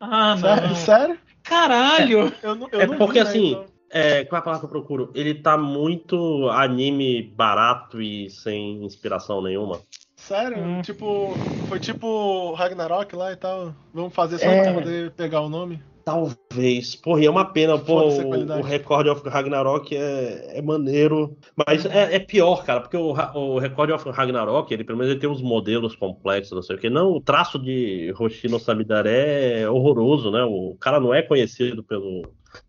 [0.00, 0.68] Ah, Sério?
[0.68, 0.74] não.
[0.74, 1.18] Sério?
[1.42, 2.32] Caralho!
[2.42, 3.66] Eu não, eu É não porque vi, né, assim, então.
[3.90, 5.10] É, qual é a palavra que eu procuro?
[5.14, 9.80] Ele tá muito anime barato e sem inspiração nenhuma.
[10.26, 10.58] Sério?
[10.58, 10.82] Hum.
[10.82, 11.34] Tipo,
[11.68, 13.72] foi tipo Ragnarok lá e tal.
[13.94, 14.62] Vamos fazer só É.
[14.64, 15.80] pra poder pegar o nome?
[16.04, 16.94] Talvez.
[16.94, 17.76] Porra, e é uma pena.
[17.78, 21.36] Pô, o, Record of Ragnarok é, é maneiro.
[21.66, 25.20] Mas é, é pior, cara, porque o, o Record of Ragnarok, ele pelo menos ele
[25.20, 26.88] tem uns modelos complexos, não sei o que.
[26.90, 30.42] Não, o traço de Hoshino Samidare é horroroso, né?
[30.44, 32.22] O cara não é conhecido pelo,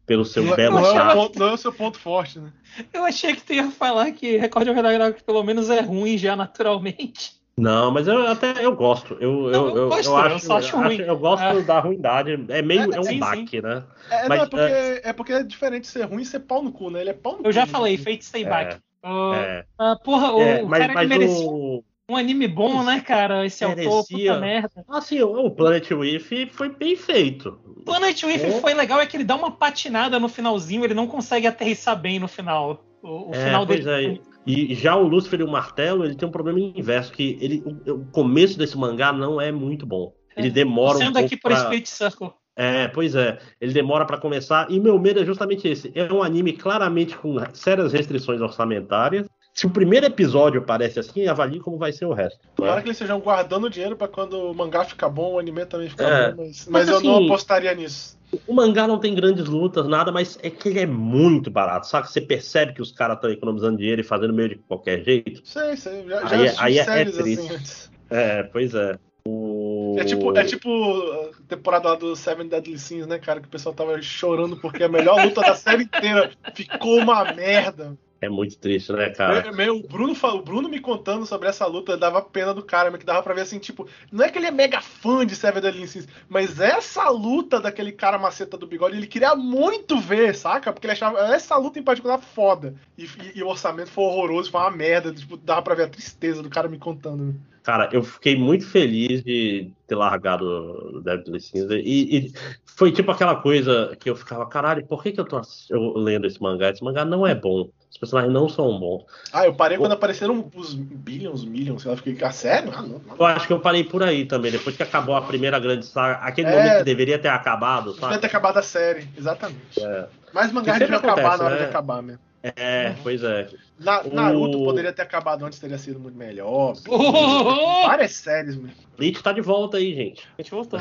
[0.05, 2.51] pelo seu Não, é- belo não é ponto- não é o seu ponto forte, né?
[2.91, 6.35] Eu achei que tu ia falar que Record of Ragnarok pelo menos é ruim já
[6.35, 7.36] naturalmente.
[7.57, 9.17] Não, mas eu até eu gosto.
[9.19, 10.99] Eu, Não, eu, eu eu, gosto, eu eu acho, só acho ruim.
[11.01, 11.59] eu gosto Ah.
[11.61, 12.45] da ruindade.
[12.49, 13.83] É meio É, é, um sim, baque, né?
[14.11, 16.71] É, Mas, não, é, porque, é porque é diferente ser ruim e ser pau no
[16.71, 17.01] cu, né?
[17.01, 17.47] Ele é pau no cu.
[17.47, 17.71] Eu já né?
[17.71, 18.77] falei, Stay Back.
[19.01, 22.83] Ah, É, ah, porra, o, é, o mas, cara mas merecia o um anime bom,
[22.83, 23.45] né, cara?
[23.45, 24.33] Esse autor, Merecia.
[24.33, 24.85] puta merda.
[24.89, 27.59] assim, o o Planet With foi bem feito.
[27.85, 28.51] Planet With É.
[28.61, 32.19] foi legal, é que ele dá uma patinada no finalzinho, ele não consegue aterrissar bem
[32.19, 32.83] no final.
[33.09, 34.21] O, o É, final pois dele.
[34.23, 34.37] é.
[34.49, 37.93] E já o Lúcifer e o Martelo, ele tem um problema inverso, que ele, o,
[37.93, 40.13] o começo desse mangá não é muito bom.
[40.35, 40.51] Ele É.
[40.51, 41.59] demora um Sendo pouco aqui por pra...
[41.63, 42.29] Split Circle.
[42.55, 43.37] É, pois é.
[43.61, 44.65] Ele demora pra começar.
[44.71, 45.91] E meu medo é justamente esse.
[45.93, 49.27] É um anime claramente com sérias restrições orçamentárias.
[49.53, 52.39] Se o primeiro episódio parece assim, avalie como vai ser o resto.
[52.45, 52.51] né?
[52.55, 55.89] Tomara que eles estejam guardando dinheiro pra quando o mangá ficar bom, o anime também
[55.89, 56.31] ficar É.
[56.31, 58.16] bom, mas, Mas mas eu não assim- apostaria nisso.
[58.45, 62.09] O mangá não tem grandes lutas, nada, mas é que ele é muito barato, sabe?
[62.11, 65.41] Você percebe que os caras estão economizando dinheiro e fazendo meio de qualquer jeito.
[65.45, 66.05] Sei, sei.
[66.07, 67.53] Já, Aí já aí é- é séries triste.
[67.53, 67.89] assim.
[68.09, 68.97] É, pois é.
[69.27, 69.97] O...
[69.99, 73.41] É tipo, é tipo a temporada lá do Seven Deadly Sins, né, cara?
[73.41, 77.97] Que o pessoal tava chorando porque a melhor luta da série inteira ficou uma merda.
[78.19, 79.47] É muito triste, né, cara?
[79.47, 82.89] É, meu, o, Bruno, o Bruno me contando sobre essa luta dava pena do cara,
[82.89, 85.35] mas que dava pra ver assim, tipo, não é que ele é mega fã de
[85.35, 90.33] Seven Deadly Sins, mas essa luta daquele cara maceta do bigode, ele queria muito ver,
[90.35, 90.73] saca?
[90.73, 92.73] Porque ele achava essa luta em particular foda.
[92.97, 95.89] E, e- e o orçamento foi horroroso, foi uma merda, tipo, dava pra ver a
[95.89, 97.23] tristeza do cara me contando.
[97.25, 97.33] né?
[97.63, 101.77] Cara, eu fiquei muito feliz de ter largado o Deadly Cinza.
[101.77, 102.31] E, e
[102.65, 106.25] foi tipo aquela coisa que eu ficava, caralho, por que, que eu tô eu lendo
[106.25, 106.69] esse mangá?
[106.69, 107.69] Esse mangá não é bom.
[107.89, 109.05] Os personagens não são bons.
[109.31, 112.71] Ah, eu parei quando apareceram os Billions, Millions, sei lá, fiquei, ah, sério?
[112.75, 113.15] Ah, não, não.
[113.17, 116.15] Eu acho que eu parei por aí também, depois que acabou a primeira grande saga.
[116.25, 116.51] Aquele É.
[116.51, 118.17] momento que deveria ter acabado, Devia sabe?
[118.19, 119.81] ter acabado a série, exatamente.
[119.81, 120.07] É.
[120.33, 121.61] Mas mangá devia acabar acontece, na hora né?
[121.61, 122.19] de acabar mesmo.
[122.43, 123.49] É, pois é.
[123.79, 126.73] Na, O- Naruto poderia ter acabado antes, teria sido muito melhor.
[126.87, 127.87] Oh, oh, oh, oh.
[127.87, 128.71] Várias séries, mano.
[128.97, 130.27] Bleach tá de volta aí, gente.
[130.37, 130.79] A gente voltou.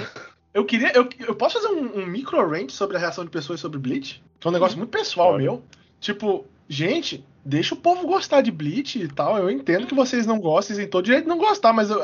[0.53, 0.93] Eu queria.
[0.95, 4.23] Eu, eu posso fazer um, um micro range sobre a reação de pessoas sobre Bleach?
[4.39, 5.63] Que é um negócio muito pessoal meu.
[6.01, 9.39] Tipo, gente, deixa o povo gostar de Bleach e tal.
[9.39, 12.01] Eu entendo que vocês não gostam, vocês têm todo direito de não gostar, mas eu-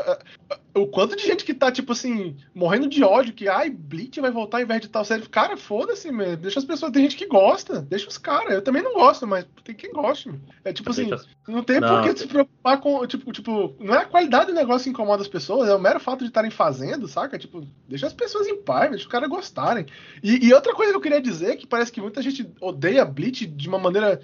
[0.74, 4.30] o quanto de gente que tá, tipo assim, morrendo de ódio, que ai, Bleach vai
[4.30, 5.22] voltar ao invés de tal série.
[5.28, 6.36] Cara, foda-se, meu.
[6.36, 6.90] Deixa as pessoas.
[6.92, 7.82] Tem gente que gosta.
[7.82, 8.54] Deixa os caras.
[8.54, 10.40] Eu também não gosto, mas tem quem goste, meu.
[10.64, 11.08] É tipo assim.
[11.08, 11.88] Deixa- Não tem Não.
[12.02, 15.20] por que se preocupar com, tipo, tipo, não é a qualidade do negócio que incomoda
[15.22, 17.38] as pessoas, é o mero fato de estarem fazendo, saca?
[17.38, 19.84] Tipo, deixa as pessoas em paz, deixa os caras gostarem.
[20.22, 23.44] E, e outra coisa que eu queria dizer, que parece que muita gente odeia Bleach
[23.44, 24.20] de uma maneira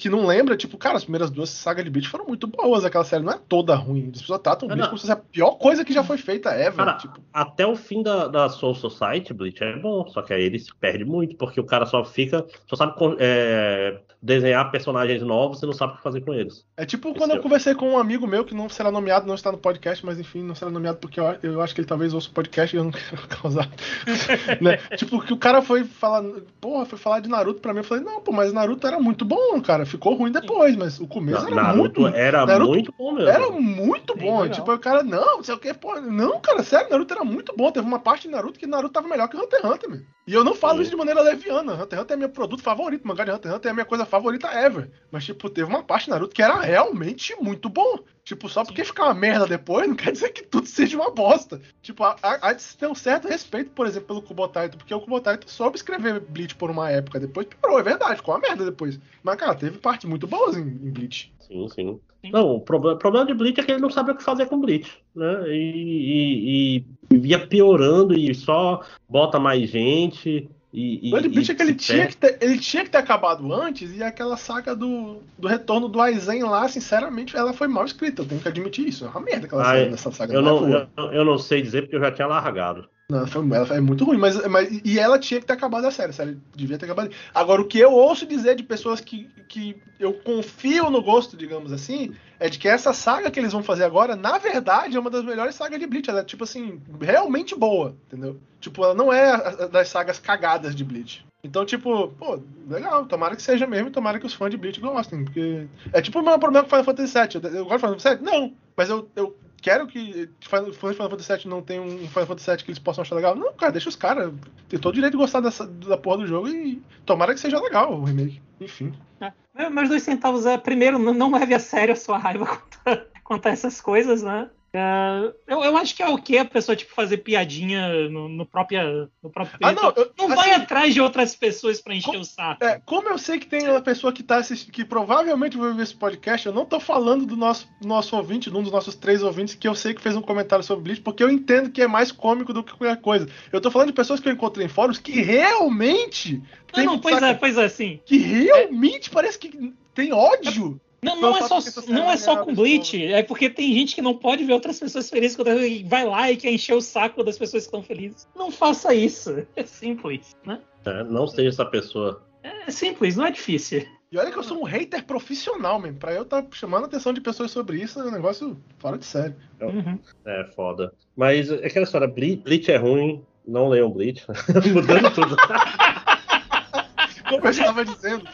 [0.00, 3.04] que não lembra, tipo, cara, as primeiras duas sagas de Bleach foram muito boas, aquela
[3.04, 4.10] série não é toda ruim.
[4.14, 4.86] As pessoas tratam Bleach não.
[4.88, 6.74] como se fosse a pior coisa que já foi feita ever.
[6.74, 10.42] Cara, tipo, até o fim da, da Soul Society, Bleach é bom, só que aí
[10.42, 15.62] ele se perde muito, porque o cara só fica, só sabe é, desenhar personagens novos
[15.62, 16.64] e não sabe o que fazer com eles.
[16.76, 19.34] É tipo quando eu Esse- conversei com um amigo meu que não será nomeado, não
[19.34, 22.12] está no podcast, mas enfim, não será nomeado porque eu, eu acho que ele talvez
[22.14, 23.68] ouça o podcast e eu não quero causar.
[24.60, 24.76] né?
[24.96, 26.22] Tipo, que o cara foi falar,
[26.60, 27.80] porra, foi falar de Naruto pra mim.
[27.80, 29.86] Eu falei, não, pô, mas Naruto era muito bom, cara.
[29.86, 32.16] Ficou ruim depois, mas o começo Não, era Naruto muito.
[32.16, 33.28] era Naruto muito bom mesmo.
[33.30, 34.40] Era muito bom.
[34.40, 34.48] legal.
[34.56, 36.00] Tipo, o cara, não, não sei o que, pô.
[36.00, 37.70] Não, cara, sério, Naruto era muito bom.
[37.70, 40.00] Teve uma parte de Naruto que Naruto tava melhor que Hunter x Hunter, meu.
[40.26, 40.82] E eu não falo Sim.
[40.82, 41.74] isso de maneira leviana.
[41.74, 43.06] Hunter x Hunter é meu produto favorito.
[43.06, 44.90] Mangá de Hunter x Hunter é a minha coisa favorita ever.
[45.08, 48.00] Mas, tipo, teve uma parte de Naruto que era realmente muito bom.
[48.24, 51.60] Tipo, só porque ficar uma merda depois não quer dizer que tudo seja uma bosta.
[51.80, 55.48] Tipo, há, de se ter um certo respeito, por exemplo, pelo Kubotaito, porque o Kubotaito
[55.48, 58.98] soube escrever Bleach por uma época, depois piorou, é verdade, ficou uma merda depois.
[59.22, 61.32] Mas, cara, teve partes muito boas em, em Bleach.
[61.46, 62.00] Sim, sim.
[62.24, 62.30] Sim.
[62.32, 64.46] Não, o problema, o problema de Bleach é que ele não sabe o que fazer
[64.46, 65.44] com Bleach, né?
[65.48, 70.48] E, e, e via piorando e só bota mais gente.
[70.72, 73.50] E, e, O e é que ele tinha que, ter, ele tinha que ter acabado
[73.50, 78.20] antes, e aquela saga do, do retorno do Aizen lá, sinceramente, ela foi mal escrita,
[78.20, 79.06] eu tenho que admitir isso.
[79.06, 79.88] É uma merda aquela Ah, saga é.
[79.88, 80.34] dessa saga.
[80.34, 82.86] Eu é não, eu, eu não sei dizer porque eu já tinha largado.
[83.08, 85.92] Não, foi, ela foi muito ruim, mas, mas e ela tinha que ter acabado a
[85.92, 87.10] série, série devia ter acabado.
[87.32, 91.72] Agora, o que eu ouço dizer de pessoas que, que eu confio no gosto, digamos
[91.72, 95.08] assim, é de que essa saga que eles vão fazer agora, na verdade, é uma
[95.08, 96.10] das melhores sagas de Bleach.
[96.10, 98.40] Ela é, tipo assim, realmente boa, entendeu?
[98.60, 101.24] Tipo, ela não é a- a- das sagas cagadas de Bleach.
[101.44, 105.22] Então, tipo, pô, legal, tomara que seja mesmo, tomara que os fãs de Bleach gostem,
[105.24, 107.40] porque é tipo o meu problema com Final Fantasy VII.
[107.40, 108.24] Eu, eu gosto de Final Fantasy VII?
[108.24, 112.26] Não, mas eu, eu quero que fãs de Final Fantasy VII não tenham um Final
[112.26, 113.34] Fantasy VII que eles possam achar legal.
[113.34, 114.32] Não, cara, deixa os caras.
[114.68, 117.60] Tem todo o direito de gostar dessa, da porra do jogo e tomara que seja
[117.60, 118.40] legal o remake.
[118.60, 118.92] Enfim.
[119.20, 122.46] É, Meus dois centavos é, primeiro, não, leve a sério a sua raiva
[122.84, 124.50] quanto, quanto a essas coisas, né?
[124.78, 128.44] É, eu, eu acho que é o que a pessoa, tipo, fazer piadinha no, no,
[128.44, 132.12] própria, no próprio Ah, não, eu- Não assim, vai atrás de outras pessoas pra encher
[132.12, 132.62] Com- o saco.
[132.62, 135.82] É, como eu sei que tem uma pessoa que tá assistindo, que provavelmente vai ver
[135.82, 139.22] esse podcast, eu não tô falando do nosso, nosso ouvinte, de um dos nossos três
[139.22, 141.86] ouvintes, que eu sei que fez um comentário sobre Bleach, porque eu entendo que é
[141.86, 143.26] mais cômico do que qualquer coisa.
[143.50, 146.42] Eu tô falando de pessoas que eu encontrei em fóruns que realmente.
[146.76, 148.00] Não, não, pois saca, é, pois é, sim.
[148.04, 150.78] Que realmente parece que tem ódio.
[151.02, 153.94] Não, não, é só, série não é é só com Bleach, é porque tem gente
[153.94, 156.80] que não pode ver outras pessoas felizes quando ele vai lá e quer encher o
[156.80, 158.26] saco das pessoas que estão felizes.
[158.34, 159.46] Não faça isso.
[159.54, 160.58] É simples, né?
[160.84, 161.04] né?
[161.04, 162.22] Não seja essa pessoa.
[162.42, 163.86] É simples, não é difícil.
[164.10, 165.98] E olha que eu sou um hater profissional, mesmo.
[165.98, 169.04] Pra eu estar chamando a atenção de pessoas sobre isso é um negócio fora de
[169.04, 169.34] sério.
[169.60, 169.98] Uhum.
[170.24, 170.92] É foda.
[171.16, 174.24] Mas é aquela história, Ble- Bleach é ruim, não leiam Bleach.
[174.72, 175.36] Mudando tudo.
[177.28, 178.24] Como eu estava dizendo.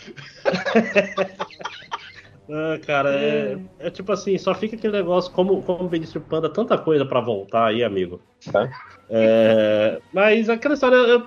[2.51, 6.21] Ah, cara, é, é tipo assim, só fica aquele negócio, como, como bem disse o
[6.21, 8.21] Panda, tanta coisa pra voltar aí, amigo.
[8.51, 8.69] Tá?
[9.09, 11.27] É, mas aquela história, eu,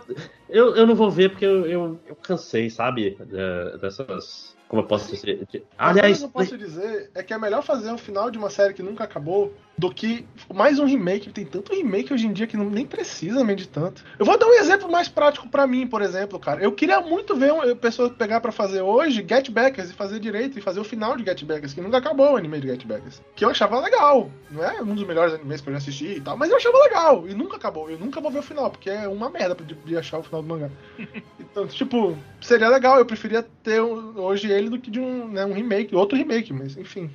[0.49, 3.17] eu, eu não vou ver porque eu, eu, eu cansei, sabe?
[3.31, 4.54] É, dessas.
[4.67, 5.47] Como eu posso dizer?
[5.77, 8.73] Aliás, Aliás, eu posso dizer é que é melhor fazer um final de uma série
[8.73, 11.29] que nunca acabou do que mais um remake.
[11.29, 14.03] Tem tanto remake hoje em dia que não, nem precisa de tanto.
[14.17, 16.61] Eu vou dar um exemplo mais prático pra mim, por exemplo, cara.
[16.61, 20.57] Eu queria muito ver uma pessoa pegar pra fazer hoje Get Backers e fazer direito
[20.57, 23.21] e fazer o final de Get Backers, que nunca acabou o anime de Get Backers.
[23.35, 24.31] Que eu achava legal.
[24.49, 26.77] Não é um dos melhores animes que eu já assisti e tal, mas eu achava
[26.79, 27.27] legal.
[27.27, 27.89] E nunca acabou.
[27.89, 30.41] Eu nunca vou ver o final, porque é uma merda de, de achar o final
[30.41, 30.69] do mangá.
[31.55, 32.99] Então, tipo, seria legal.
[32.99, 36.51] Eu preferia ter um- hoje ele do que de um, né, um remake, outro remake,
[36.51, 37.09] mas enfim.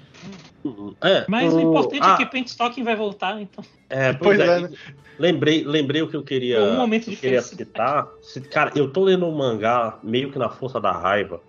[1.03, 3.63] é, Mas o importante ah, é que Paint Stocking vai voltar, então.
[3.91, 4.57] É, pois, Pois é.
[4.57, 4.71] é, né?
[5.19, 8.09] Lembrei, lembrei o que eu queria, Um momento eu de queria citar.
[8.51, 11.43] Cara, eu tô lendo um mangá meio que na força da raiva.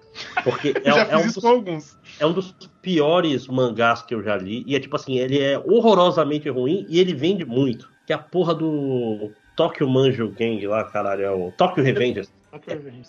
[0.43, 4.65] Porque é, é um dos, é um dos piores mangás que eu já li.
[4.67, 7.89] E é tipo assim, ele é horrorosamente ruim e ele vende muito.
[8.05, 11.23] Que é a porra do Tokyo Manjo Gang lá, caralho.
[11.23, 12.29] É o Tokyo Revengers.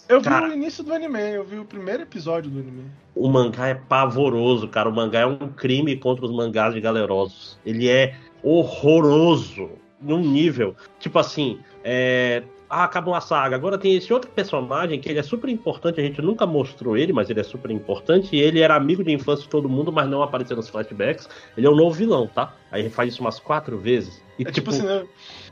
[0.08, 0.48] Eu vi Cara.
[0.48, 2.84] o início do anime, eu vi o primeiro episódio do anime.
[3.14, 4.88] O mangá é pavoroso, cara.
[4.88, 7.58] O mangá é um crime contra os mangás de galerosos.
[7.66, 9.70] Ele é horroroso.
[10.00, 10.74] num nível.
[10.98, 13.54] Tipo assim, é, ah, acaba uma saga.
[13.54, 17.12] Agora tem esse outro personagem que ele é super importante, a gente nunca mostrou ele,
[17.12, 18.34] mas ele é super importante.
[18.34, 21.28] E ele era amigo de infância de todo mundo, mas não apareceu nos flashbacks.
[21.56, 22.54] Ele é o novo vilão, tá?
[22.70, 24.22] Aí ele faz isso umas quatro vezes.
[24.38, 25.04] E, É tipo, assim, né?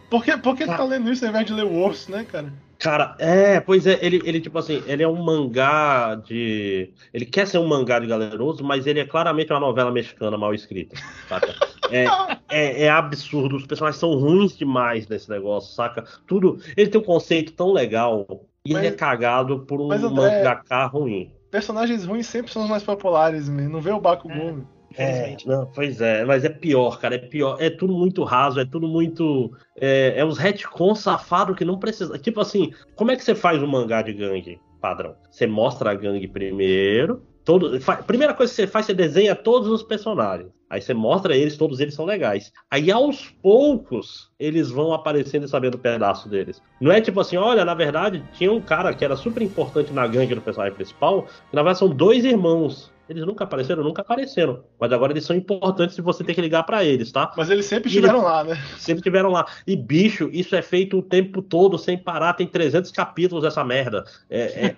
[0.09, 2.53] Por que, por que tá lendo isso ao invés de ler o osso, né, cara?
[2.81, 6.91] Cara, é, pois é, ele, ele, tipo assim, ele é um mangá de.
[7.13, 10.55] Ele quer ser um mangá de galeroso, mas ele é claramente uma novela mexicana mal
[10.55, 10.97] escrita,
[11.29, 11.55] saca?
[11.93, 12.05] É,
[12.49, 16.05] é, é absurdo, os personagens são ruins demais nesse negócio, saca?
[16.25, 16.61] Tudo.
[16.77, 20.87] Ele tem um conceito tão legal e Mas- ele é cagado por um André, mangaka
[20.87, 21.33] ruim.
[21.51, 23.69] Personagens ruins sempre são os mais populares, man.
[23.69, 24.65] Não vê o Bakugou, man.
[24.97, 27.57] É, não, pois é, mas é pior, cara, é pior.
[27.61, 29.53] É tudo muito raso, é tudo muito.
[29.77, 32.19] É, é uns retcons safados que não precisa.
[32.19, 35.15] Tipo assim, como é que você faz um mangá de gangue padrão?
[35.31, 37.23] Você mostra a gangue primeiro.
[37.45, 40.51] Todo, fa- primeira coisa que você faz, você desenha todos os personagens.
[40.69, 42.53] Aí você mostra eles, todos eles são legais.
[42.71, 46.63] Aí aos poucos eles vão aparecendo e sabendo um pedaço deles.
[46.81, 50.07] Não é tipo assim, olha, na verdade tinha um cara que era super importante na
[50.07, 52.93] gangue do personagem principal, que na verdade são dois irmãos.
[53.11, 54.63] Eles nunca apareceram, nunca apareceram.
[54.79, 57.33] Mas agora eles são importantes e você tem que ligar pra eles, tá?
[57.37, 58.57] Mas eles sempre estiveram lá, né?
[58.79, 59.45] Sempre tiveram lá.
[59.67, 62.35] E bicho, isso é feito o tempo todo, sem parar.
[62.35, 64.05] Tem 300 capítulos dessa merda.
[64.31, 64.77] É, é,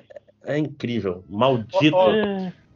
[0.54, 1.22] é incrível.
[1.28, 1.94] Maldito.
[1.94, 2.10] Ó,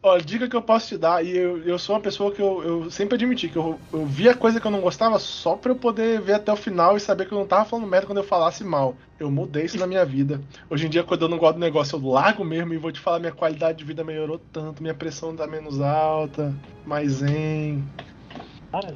[0.03, 2.41] ó, Ó, dica que eu posso te dar, e eu, eu sou uma pessoa que
[2.41, 5.73] eu, eu sempre admiti que eu, eu via coisa que eu não gostava só pra
[5.73, 8.19] eu poder ver até o final e saber que eu não tava falando merda quando
[8.19, 8.97] eu falasse mal.
[9.19, 10.41] Eu mudei isso na minha vida.
[10.71, 13.01] Hoje em dia, quando eu não gosto do negócio, eu largo mesmo e vou te
[13.01, 16.55] falar, minha qualidade de vida melhorou tanto, minha pressão tá menos alta,
[16.85, 17.85] mais zen.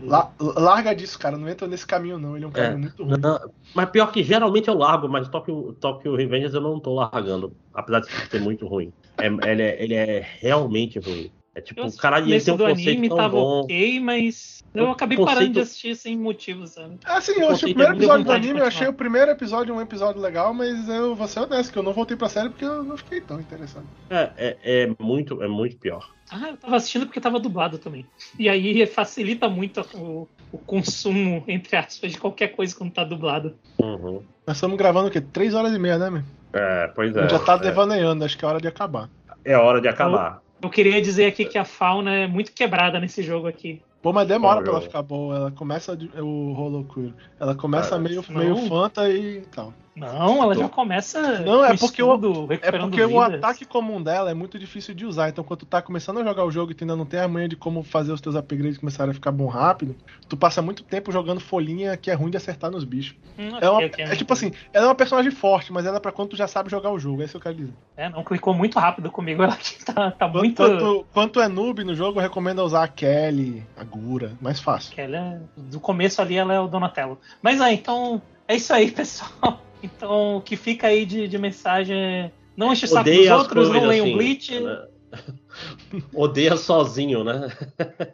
[0.03, 3.19] La- larga disso, cara, não entra nesse caminho não, ele é um caminho muito ruim.
[3.19, 3.39] Não,
[3.75, 7.53] mas pior que geralmente eu largo, mas Tokyo, Tokyo Revengers eu não tô largando.
[7.73, 8.93] Apesar de ser muito ruim.
[9.19, 11.31] É, ele, é, ele é realmente ruim.
[11.55, 13.61] É tipo, Eu caralho, ele tem um do conceito anime tão tava bom.
[13.61, 16.97] ok, mas eu acabei conceito- parando de assistir sem motivo, sabe?
[17.05, 19.75] Assim, O eu achei o conceito primeiro episódio do anime, eu achei o primeiro episódio
[19.75, 22.65] um episódio legal, mas eu vou ser honesto, que eu não voltei pra série porque
[22.65, 23.85] eu não fiquei tão interessado.
[24.09, 26.09] É, é, é muito, é muito pior.
[26.31, 28.07] Ah, eu tava assistindo porque tava dublado também.
[28.39, 33.55] E aí facilita muito o, o consumo, entre aspas, de qualquer coisa quando tá dublado.
[33.79, 34.23] Uhum.
[34.47, 35.21] Nós estamos gravando o quê?
[35.21, 36.23] Três horas e meia, né, meu?
[36.55, 37.23] É, pois A é.
[37.25, 39.11] gente já tá é, devaneando, acho que é hora de acabar.
[39.45, 40.41] é hora de acabar.
[40.63, 43.83] Eu queria dizer aqui que a fauna é muito quebrada nesse jogo aqui.
[44.01, 45.37] Pô, mas demora Olha, pra ela ficar boa.
[45.37, 47.13] Ela começa o Holocuro.
[47.39, 48.39] Ela começa Ah, meio, não.
[48.39, 49.75] meio fanta e tal.
[49.95, 51.41] Não, ela já começa.
[51.41, 53.35] Não, é porque o- estudo, É recuperando porque o vidas.
[53.45, 55.29] ataque comum dela é muito difícil de usar.
[55.29, 57.29] Então, quando tu tá começando a jogar o jogo e tu ainda não tem a
[57.29, 59.95] manha de como fazer os teus upgrades começarem a ficar bom rápido,
[60.31, 63.15] tu passa muito tempo jogando folhinha que é ruim de acertar nos bichos.
[63.39, 66.01] Hum, É, uma- ok, é tipo assim, ela é uma personagem forte, mas ela é
[66.01, 67.21] pra quando tu já sabe jogar o jogo.
[67.21, 67.73] É isso que eu quero dizer.
[67.95, 69.43] É, não clicou muito rápido comigo.
[69.43, 70.57] Ela aqui tá, tá Quanto, muito.
[70.57, 74.95] quanto, quanto é noob no jogo, eu recomendo usar a Kelly, a Gura, mais fácil.
[74.97, 77.19] ela é- do começo ali ela é o Donatello.
[77.43, 79.61] Mas é, então é isso aí, pessoal.
[79.83, 83.37] Então o que fica aí de, de mensagem é não enche o saco dos Odeia
[83.37, 84.61] outros, não leiam assim, Bleach.
[84.61, 84.87] né?
[86.15, 87.51] Odeia sozinho, né?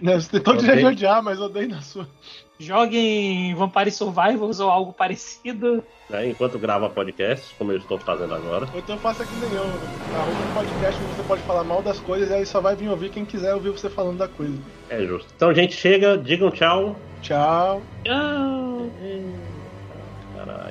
[0.00, 2.08] Né, Você direito de odiar, mas odeio na sua.
[2.58, 5.84] Joguem Vampire Survivors ou algo parecido.
[6.08, 6.30] Né?
[6.30, 8.66] Enquanto grava podcast, como eu estou fazendo agora.
[8.72, 9.62] Ou então faça que nem eu.
[9.62, 12.88] Arruma um podcast onde você pode falar mal das coisas e aí só vai vir
[12.88, 14.58] ouvir quem quiser ouvir você falando da coisa.
[14.88, 15.30] É justo.
[15.36, 16.96] Então, gente, chega, digam tchau.
[17.20, 17.82] Tchau.
[18.04, 18.90] Tchau.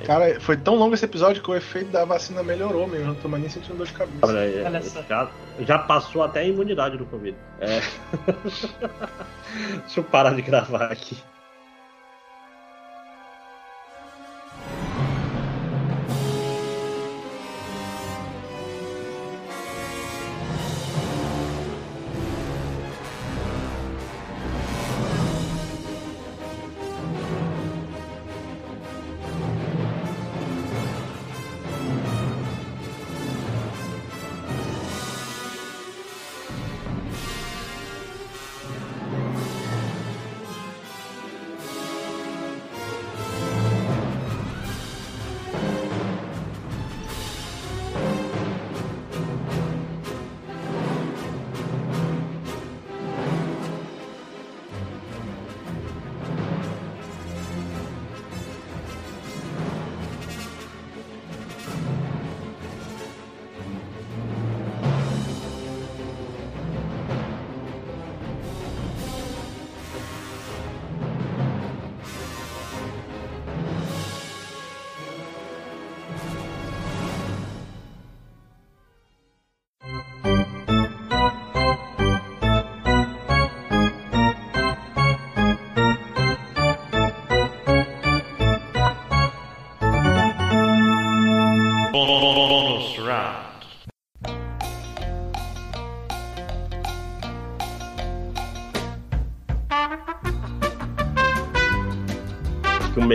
[0.08, 3.04] Cara, foi tão longo esse episódio que o efeito da vacina melhorou mesmo.
[3.04, 4.20] Eu não tô mais nem sentindo dor de cabeça.
[4.22, 5.30] Olha aí, Olha já,
[5.60, 7.36] já passou até a imunidade do Covid.
[7.60, 7.82] É.
[9.84, 11.14] Deixa eu parar de gravar aqui.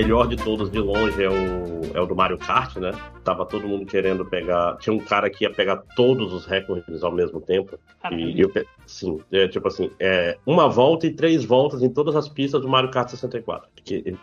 [0.03, 2.91] Melhor de todos de longe é o, é o do Mario Kart, né?
[3.23, 4.77] Tava todo mundo querendo pegar.
[4.77, 7.79] Tinha um cara que ia pegar todos os recordes ao mesmo tempo.
[8.01, 8.29] Caralho.
[8.29, 8.51] E, eu,
[8.85, 12.67] sim, é tipo assim, é uma volta e três voltas em todas as pistas do
[12.67, 13.69] Mario Kart 64.
[13.83, 14.17] Que ele,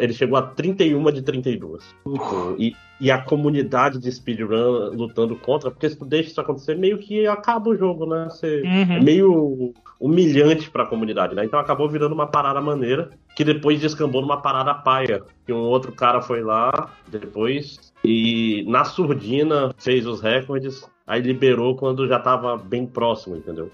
[0.00, 1.84] ele chegou a 31 de 32.
[1.84, 6.76] Tipo, E, e a comunidade de speedrun lutando contra, porque se tu deixa isso acontecer,
[6.76, 8.26] meio que acaba o jogo, né?
[8.30, 8.92] Você, Uhum.
[8.96, 11.44] É meio humilhante pra comunidade, né?
[11.44, 15.22] Então acabou virando uma parada maneira, que depois descambou numa parada paia.
[15.46, 21.74] Que um outro cara foi lá depois e na surdina fez os recordes, aí liberou
[21.76, 23.70] quando já tava bem próximo, entendeu?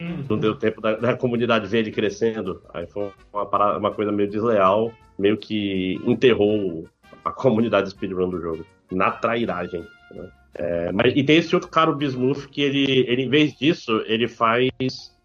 [0.00, 0.24] Uhum.
[0.28, 2.62] Não deu tempo da, da comunidade ver ele crescendo.
[2.72, 6.88] Aí foi uma, parada- uma coisa meio desleal, meio que enterrou
[7.24, 8.64] a comunidade speedrun do jogo.
[8.90, 9.84] Na trairagem.
[10.10, 10.30] né?
[10.54, 14.02] É, mas, e tem esse outro cara, o Bismuth, que ele, ele, em vez disso,
[14.06, 14.70] ele faz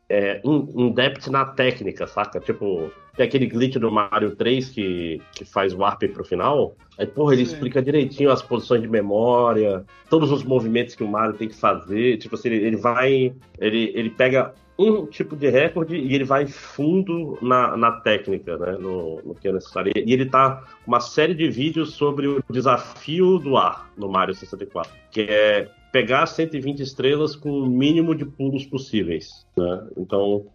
[0.10, 2.40] é, um, um depth na técnica, saca?
[2.40, 6.76] Tipo, tem aquele glitch do Mario 3 que, que faz warp pro final.
[6.98, 7.54] Aí, porra, ele Sim.
[7.54, 12.18] explica direitinho as posições de memória, todos os movimentos que o Mario tem que fazer.
[12.18, 13.34] Tipo assim, ele, ele vai.
[13.60, 18.78] Ele, ele pega um tipo de recorde e ele vai fundo na, na técnica, né?
[18.80, 19.92] No, no que é necessário.
[19.94, 24.92] E ele tá uma série de vídeos sobre o desafio do ar no Mario 64,
[25.12, 29.82] que é pegar 120 estrelas com o mínimo de pulos possíveis, né?
[29.98, 30.46] Então,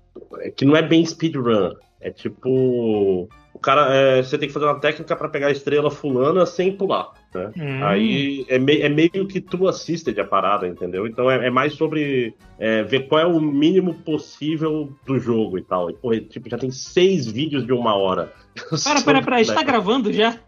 [0.41, 4.67] é que não é bem speedrun, é tipo o cara, é, você tem que fazer
[4.67, 7.51] uma técnica para pegar a estrela fulana sem pular, né?
[7.57, 7.85] Hum.
[7.85, 11.07] Aí é, mei- é meio que tu assisted a parada, entendeu?
[11.07, 15.63] Então é, é mais sobre é, ver qual é o mínimo possível do jogo e
[15.63, 15.89] tal.
[15.89, 18.33] E, porra, tipo, já tem seis vídeos de uma hora.
[18.85, 19.67] Pera, pera, pera, a gente tá Né?
[19.67, 20.39] gravando já?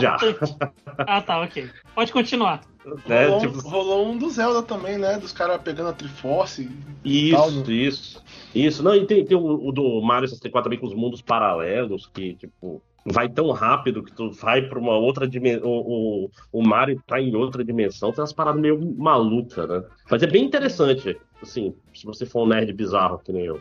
[0.00, 0.16] Já.
[0.22, 0.56] Importante.
[0.98, 1.68] Ah, tá, ok.
[1.94, 2.62] Pode continuar.
[3.06, 3.26] Né?
[3.26, 5.18] rolou, Tipo, rolou um do Zelda também, né?
[5.18, 6.70] Dos caras pegando a Triforce.
[7.04, 7.72] e tal, Isso, né?
[7.72, 8.24] isso.
[8.54, 8.82] Isso.
[8.82, 12.34] Não, e tem, tem o, o do Mario 64 também com os mundos paralelos, que,
[12.34, 15.68] tipo, vai tão rápido que tu vai pra uma outra dimensão.
[15.68, 19.82] O, o, o Mario tá em outra dimensão, tem umas paradas meio malucas, né?
[20.10, 23.60] Mas é bem interessante, assim, se você for um nerd bizarro, que nem eu.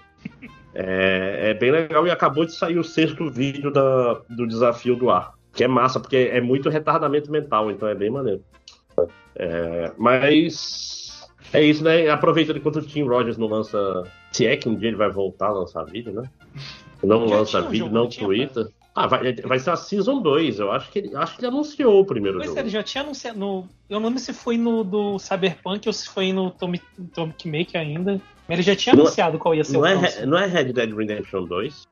[0.74, 5.10] É, é bem legal e acabou de sair o sexto vídeo da, do desafio do
[5.10, 5.35] ar.
[5.56, 8.44] Que é massa, porque é muito retardamento mental, então é bem maneiro.
[9.36, 12.10] É, mas é isso, né?
[12.10, 14.04] Aproveitando enquanto o Tim Rogers não lança.
[14.32, 16.30] Se é que um dia ele vai voltar a lançar vídeo, né?
[17.04, 18.68] Não Já lança vídeo, não Twitter.
[18.94, 20.60] Ah, vai, vai ser a Season 2.
[20.60, 22.60] Eu acho que ele, acho que ele anunciou o primeiro Pois é, jogo.
[22.62, 23.38] ele já tinha anunciado.
[23.38, 26.82] No, eu não lembro se foi no do Cyberpunk ou se foi no Tommy
[27.14, 28.22] Tommy Maker ainda.
[28.48, 30.28] Mas ele já tinha Não é- anunciado qual ia ser Não o é, próximo.
[30.28, 31.88] Não é Red Dead Redemption 2?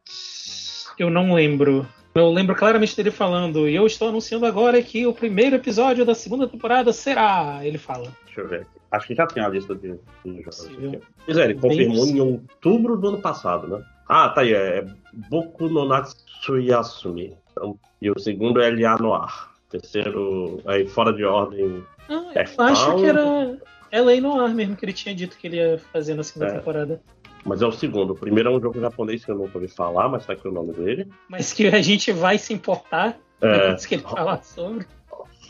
[0.98, 1.86] Eu não lembro.
[2.16, 6.14] Eu lembro claramente dele falando, e eu estou anunciando agora que o primeiro episódio da
[6.14, 7.60] segunda temporada será.
[7.64, 8.12] Ele fala.
[8.26, 8.70] Deixa eu ver aqui.
[8.92, 9.94] Acho que já tem a lista de,
[10.24, 10.90] de jogos Possível.
[10.92, 11.00] aqui.
[11.26, 13.84] Pois é, ele Bem confirmou em outubro do ano passado, né?
[14.08, 14.54] Ah, tá aí.
[14.54, 14.86] É
[15.30, 17.36] Boku no Natsuyasumi.
[17.52, 18.98] Então, e o segundo é L.A.
[18.98, 19.50] Noir.
[19.70, 21.84] Terceiro, aí fora de ordem.
[22.08, 23.58] Ah, É eu acho que era
[23.92, 26.56] LA Noir mesmo que ele tinha dito que ele ia fazer na segunda É.
[26.60, 27.02] temporada.
[27.46, 28.14] Mas é o segundo.
[28.14, 30.52] O primeiro é um jogo japonês que eu nunca ouvi falar, mas tá aqui o
[30.52, 31.08] nome dele.
[31.28, 34.86] Mas que a gente vai se importar É, antes que ele falar sobre.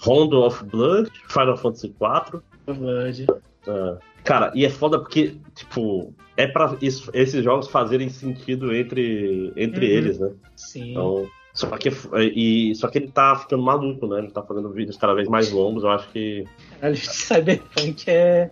[0.01, 2.41] Rondo of Blood, Final Fantasy IV.
[2.67, 3.27] Verdade.
[3.67, 3.97] É.
[4.23, 9.85] Cara, e é foda porque, tipo, é pra isso- esses jogos fazerem sentido entre, entre
[9.85, 9.91] Uhum.
[9.91, 10.31] eles, né?
[10.55, 10.91] Sim.
[10.91, 11.89] Então, só que,
[12.35, 14.19] e, só que ele tá ficando maluco, né?
[14.19, 15.83] Ele tá fazendo vídeos cada vez mais longos.
[15.83, 16.45] Eu acho que.
[16.79, 18.49] Caralho, Cyberpunk é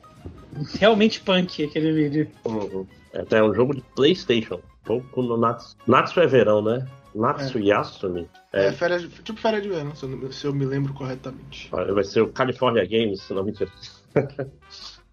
[0.79, 2.27] realmente punk aquele vídeo.
[2.45, 2.85] Uhum.
[3.13, 4.59] É até um jogo de PlayStation.
[4.83, 5.75] Pouco no Natsu.
[5.87, 6.87] Natsu é verão, né?
[7.13, 8.27] Natsu Yasumi.
[8.53, 8.71] É, É.
[8.71, 11.69] férias, tipo férias de verão, se eu, se eu me lembro corretamente.
[11.69, 13.71] Vai ser o California Games, se não me engano.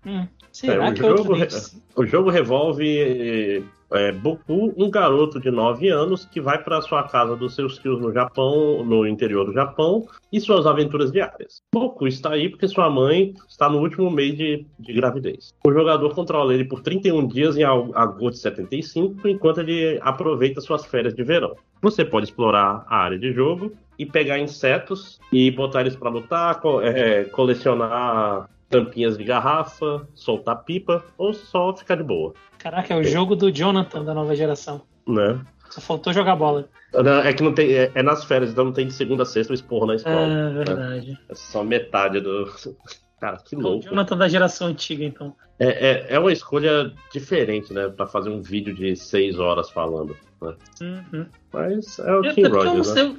[0.06, 1.58] Hum, será É, o que é outro jogo- vídeo?
[1.96, 7.36] O jogo revolve é, Boku, um garoto de 9 anos que vai para sua casa
[7.36, 11.62] dos seus tios no Japão, no interior do Japão, e suas aventuras diárias.
[11.72, 15.54] Boku está aí porque sua mãe está no último mês de, de gravidez.
[15.66, 20.84] O jogador controla ele por 31 dias em agosto de 75, enquanto ele aproveita suas
[20.84, 21.54] férias de verão.
[21.80, 26.60] Você pode explorar a área de jogo e pegar insetos e botar eles para lutar,
[26.60, 32.96] co- é, colecionar tampinhas de garrafa, soltar pipa ou só ficar de boa, Caraca, é
[32.96, 34.82] o jogo do Jonathan da nova geração.
[35.06, 35.40] né?
[35.70, 36.68] Só faltou jogar bola.
[36.94, 39.26] Não, É que não tem, é, é nas férias, então não tem de segunda a
[39.26, 40.26] sexta o esporro na escola.
[40.26, 41.18] Ah, verdade.
[41.28, 42.50] É só metade do.
[43.20, 43.84] Cara, que O louco.
[43.84, 45.34] Jonathan da geração antiga, então.
[45.58, 47.88] É, é, é uma escolha diferente, né?
[47.88, 50.16] Pra fazer um vídeo de seis horas falando.
[50.40, 50.54] né?
[50.80, 51.26] Uhum.
[51.52, 52.94] Mas é o É, Tim é não Rogers, né?
[52.94, 53.16] sei.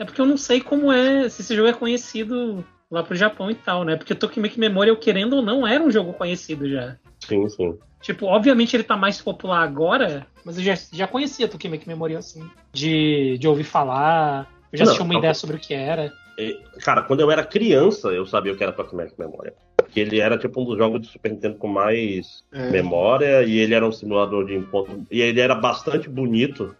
[0.00, 1.28] É porque eu não sei como é.
[1.28, 3.96] Se esse jogo é conhecido lá pro Japão e tal, né?
[3.96, 6.96] Porque Tokimeki Memorial, querendo ou não, era um jogo conhecido já.
[7.20, 7.78] Sim, sim.
[8.00, 12.48] Tipo, obviamente ele tá mais popular agora, mas eu já, já conhecia Tokimeki Memorial, assim.
[12.72, 16.12] De, de ouvir falar, eu já Não, tinha uma ideia sobre o que era.
[16.38, 19.52] E, Cara, quando eu era criança, eu sabia o que era Tokimeki Memória.
[19.76, 22.70] Porque ele era tipo um dos jogos de Super Nintendo com mais É.
[22.70, 25.04] memória e ele era um simulador de encontro.
[25.10, 26.76] E ele era bastante bonito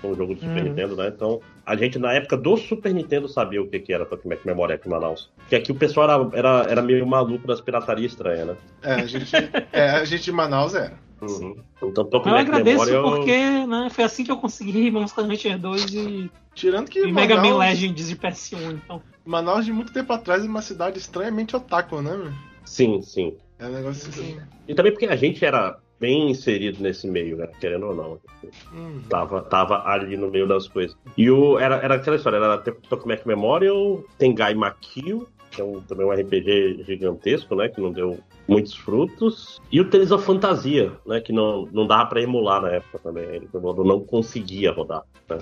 [0.00, 0.68] como jogo de Super Uhum.
[0.68, 1.08] Nintendo, né?
[1.14, 4.74] Então, a gente na época do Super Nintendo sabia o que, que era Tokimeki Memória
[4.74, 5.30] aqui em Manaus.
[5.36, 8.56] Porque aqui o pessoal era, era, era meio maluco das piratarias estranhas, né?
[8.82, 9.32] É, a gente,
[9.72, 10.92] é, a gente de Manaus era.
[11.20, 11.54] Uhum.
[11.82, 12.92] Então, eu agradeço Memória.
[12.94, 17.12] eu- porque né, foi assim que eu consegui Monster Hunter 2 e, Tirando que e
[17.12, 18.72] Mega Man Manaus, Legends de PS1.
[18.72, 22.32] Então, Manaus de muito tempo atrás é uma cidade estranhamente otaku, né, meu?
[22.64, 23.36] Sim, sim.
[23.58, 24.38] É um negócio assim.
[24.66, 27.46] E também porque a gente era bem inserido nesse meio, né?
[27.60, 28.18] Querendo ou não.
[28.72, 29.02] Hum.
[29.08, 30.96] Tava, tava ali no meio das coisas.
[31.16, 36.06] E o, era, era aquela história, era Tokimeki Memorial, Tengai Makio, que é um, também
[36.06, 37.68] um RPG gigantesco, né?
[37.68, 39.60] Que não deu muitos frutos.
[39.70, 41.20] E o Tales of Fantasia, né?
[41.20, 43.24] Que não, não dava pra emular na época também.
[43.24, 45.02] Ele não conseguia rodar.
[45.28, 45.38] Né?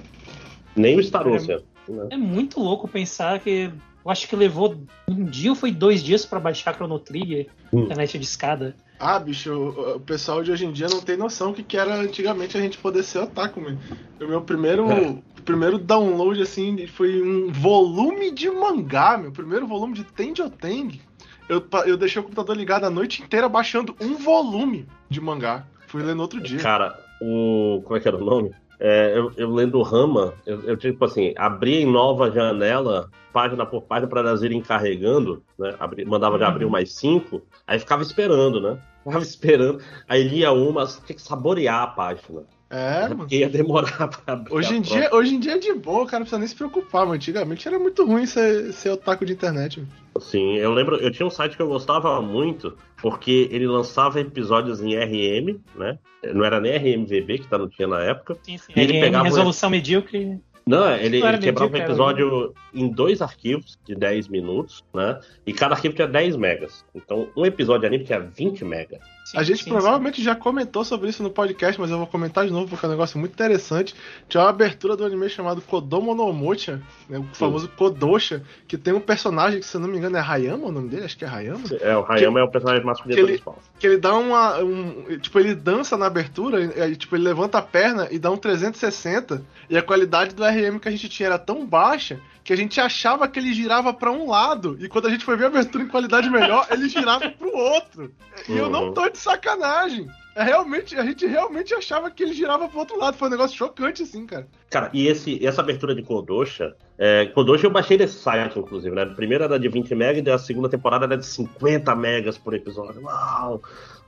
[0.75, 1.61] Nem o Star Ocean.
[1.89, 2.09] Né?
[2.11, 3.71] é muito louco pensar que
[4.05, 4.77] eu acho que levou
[5.09, 7.81] um dia ou foi dois dias pra baixar Chrono Trigger, Hum.
[7.81, 8.77] internet de escada.
[8.99, 11.95] Ah, bicho, o, pessoal de hoje em dia não tem noção do que, que era
[11.95, 13.77] antigamente a gente poder ser otaku, meu.
[14.21, 15.17] O meu primeiro, É.
[15.45, 19.31] primeiro download, assim, foi um volume de mangá, meu.
[19.31, 21.01] Primeiro volume de Tenjoteng.
[21.49, 25.65] Eu, eu deixei o computador ligado a noite inteira baixando um volume de mangá.
[25.87, 26.59] Fui ler no outro dia.
[26.59, 27.81] Cara, o.
[27.85, 28.51] Como é que era o nome?
[28.81, 33.11] É, eu, eu lendo Rama, eu, eu tipo assim, abria em nova janela,
[33.41, 35.75] página por página, para elas irem carregando, né?
[35.79, 36.51] Abri- mandava de Uhum.
[36.51, 38.79] abrir mais cinco, aí ficava esperando, né?
[39.09, 42.43] Ficava esperando, aí lia uma, tinha que saborear a página.
[42.69, 43.17] É, mano.
[43.19, 44.53] Porque ia demorar pra abrir.
[44.53, 46.55] Hoje a em, dia, hoje em dia é de boa, cara, não precisa nem se
[46.55, 49.83] preocupar, mas antigamente era muito ruim ser, ser otaku de internet.
[50.21, 54.83] Sim, eu lembro, eu tinha um site que eu gostava muito, porque ele lançava episódios
[54.83, 55.99] em RM, né?
[56.35, 58.37] Não era nem RMVB, que tá, não tinha na época.
[58.43, 58.73] Sim, sim.
[58.77, 60.39] E ele RM, pegava o- resolução medíocre.
[60.69, 64.85] Não, ele, Não ele quebrava o medíocre, era episódio em dois arquivos de 10 minutos,
[64.95, 65.19] né?
[65.47, 66.85] E cada arquivo tinha 10 megas.
[66.95, 69.01] Então, um episódio de anime tinha 20 megas.
[69.31, 72.47] Sim, A gente sim, provavelmente já comentou sobre isso no podcast, mas eu vou comentar
[72.47, 73.95] de novo porque é um negócio muito interessante.
[74.27, 78.95] Tinha uma abertura do anime chamado Kodomo no Omocha, né, o famoso Kodosha, que tem
[78.95, 81.05] um personagem que, se eu não me engano, é Hayama o nome dele?
[81.05, 81.61] Acho que é Hayama.
[81.79, 83.59] É, o Hayama é o personagem masculino que ele- principal.
[83.79, 84.61] Que ele dá uma.
[84.61, 88.37] Um, tipo, ele dança na abertura, e, tipo, ele levanta a perna e dá um
[88.39, 92.57] 360, e a qualidade do RM que a gente tinha era tão baixa que a
[92.57, 95.49] gente achava que ele girava pra um lado, e quando a gente foi ver a
[95.49, 98.11] abertura em qualidade melhor, ele girava pro outro.
[98.49, 98.95] E eu não Uhum.
[98.95, 100.07] tô de sacanagem.
[100.35, 103.17] É realmente, a gente realmente achava que ele girava pro outro lado.
[103.17, 104.47] Foi um negócio chocante, assim, cara.
[104.71, 109.03] Cara, e esse, essa abertura de Kodosha, é, Kodosha eu baixei desse site, inclusive, né?
[109.03, 112.55] A primeira era de 20 megas e a segunda temporada era de 50 megas por
[112.55, 113.03] episódio.
[113.03, 113.61] Uau!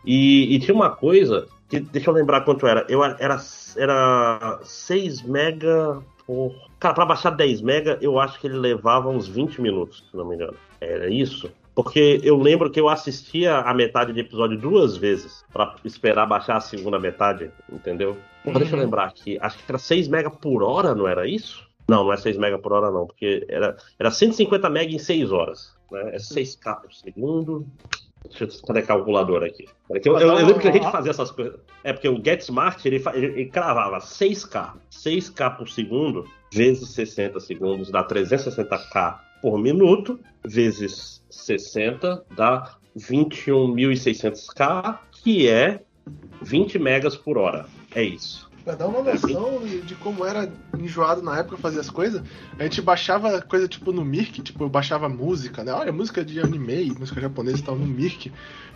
[0.05, 2.87] E, e tinha uma coisa, que deixa eu lembrar quanto era.
[2.89, 3.41] Eu era, era,
[3.77, 6.55] era 6 mega por.
[6.79, 10.25] Cara, pra baixar 10 mega, eu acho que ele levava uns 20 minutos, se não
[10.29, 10.55] me engano.
[10.81, 11.51] Era isso?
[11.75, 16.57] Porque eu lembro que eu assistia a metade do episódio duas vezes pra esperar baixar
[16.57, 18.19] a segunda metade, entendeu?
[18.45, 18.85] Porra, Deixa eu Uhum.
[18.85, 19.39] lembrar aqui.
[19.41, 21.65] Acho que era 6 mega por hora, não era isso?
[21.89, 25.33] Não, não é 6 mega por hora, não, porque era, era 150 mega em 6
[25.33, 25.75] horas.
[25.91, 26.11] Né?
[26.15, 27.67] É 6K por segundo.
[28.29, 29.65] Deixa eu cadê a calculadora aqui?
[30.03, 31.59] Que Eu, eu- eu lembro que a gente fazia essas coisas.
[31.83, 34.75] É porque o GetSmart ele, ele, ele cravava 6K.
[34.91, 45.49] 6K por segundo vezes 60 segundos dá 360K por minuto, vezes 60 dá 21.600K, que
[45.49, 45.81] é
[46.43, 47.67] 20 megas por hora.
[47.95, 48.50] É isso.
[48.65, 52.23] Pra dar uma noção de como era enjoado na época fazer as coisas,
[52.59, 55.73] a gente baixava coisa tipo no Mirk, tipo, eu baixava música, né?
[55.73, 58.31] Olha, música de anime, música japonesa e tal, no Mirk.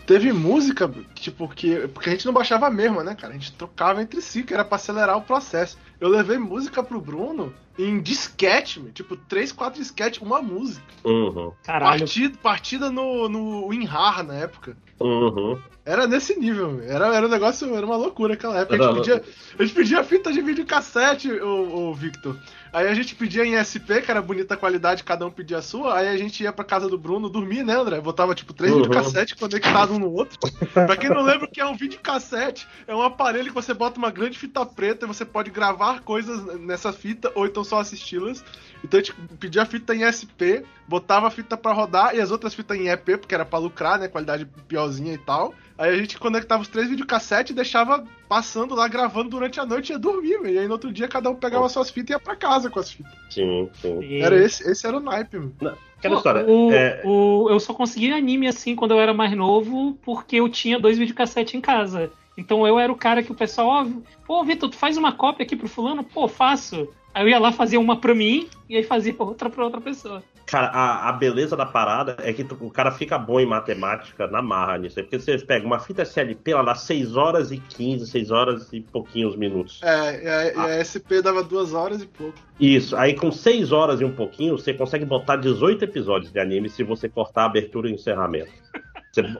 [0.07, 1.89] Teve música, tipo, que.
[1.89, 3.33] Porque a gente não baixava a mesma, né, cara?
[3.33, 5.79] A gente trocava entre si, que era pra acelerar o processo.
[5.99, 10.85] Eu levei música pro Bruno em disquete, meu, tipo, 3, 4 disquete, uma música.
[11.05, 12.01] Uhum, Caralho.
[12.01, 14.77] Partida, partida no, no WinRAR na época.
[15.01, 15.59] uhum.
[15.87, 18.83] Era nesse nível, era, era um negócio, era uma loucura aquela época.
[18.83, 19.23] A gente, pedia,
[19.59, 22.39] a gente pedia fita de videocassete, o, o Victor.
[22.75, 25.97] Aí a gente pedia em SP, que era bonita qualidade, cada um pedia a sua.
[25.97, 28.01] Aí a gente ia pra casa do Bruno dormir, né, André?
[28.01, 28.83] Botava tipo três Uhum.
[28.83, 30.36] videocassetes conectados um no outro.
[30.73, 33.97] pra quem não lembra o que é um videocassete, é um aparelho que você bota
[33.97, 38.44] uma grande fita preta e você pode gravar coisas nessa fita ou então só assisti-las.
[38.83, 42.33] Então a gente pedia a fita em SP, botava a fita pra rodar e as
[42.33, 44.09] outras fitas em EP, porque era pra lucrar, né?
[44.09, 45.55] Qualidade piorzinha e tal.
[45.78, 49.91] Aí a gente conectava os três videocassetes e deixava passando lá, gravando durante a noite
[49.91, 50.55] e ia dormir, velho.
[50.55, 52.81] E aí no outro dia cada um pegava suas fitas e ia pra casa com
[52.81, 53.12] as fitas.
[53.31, 54.01] Sim, sim.
[54.03, 55.55] E- Era esse, esse era o naipe, mano.
[55.99, 56.44] Aquela Pô, história.
[56.47, 60.49] o- é, o- eu só consegui anime assim quando eu era mais novo, porque eu
[60.49, 62.11] tinha dois videocassetes em casa.
[62.36, 63.86] Então eu era o cara que o pessoal, ó,
[64.27, 66.03] pô, Vitor, tu faz uma cópia aqui pro fulano?
[66.03, 66.89] Pô, faço.
[67.15, 70.23] Aí eu ia lá fazer uma pra mim e aí fazia outra pra outra pessoa.
[70.47, 74.27] Cara, a, a beleza da parada é que tu- o cara fica bom em matemática
[74.27, 75.05] na marra nisso aí.
[75.05, 78.81] Porque você pega uma fita SLP, ela dá 6 horas e 15, 6 horas e
[78.81, 79.81] pouquinhos minutos.
[79.83, 82.39] É, e a, e a SP dava duas horas e pouco.
[82.61, 86.69] Isso, aí com 6 horas e um pouquinho, você consegue botar 18 episódios de anime
[86.69, 88.53] se você cortar a abertura e o encerramento.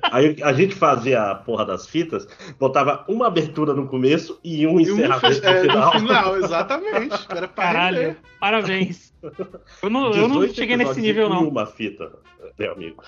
[0.02, 2.26] Aí a gente fazia a porra das fitas,
[2.58, 5.94] botava uma abertura no começo e um E encerramento fe- é, no final.
[5.94, 7.26] no final, exatamente.
[7.28, 8.16] Era Caralho, render.
[8.40, 9.12] parabéns.
[9.82, 11.48] Eu não, eu não 18 cheguei nesse nível, não.
[11.48, 12.12] Uma fita,
[12.58, 13.02] meu amigo.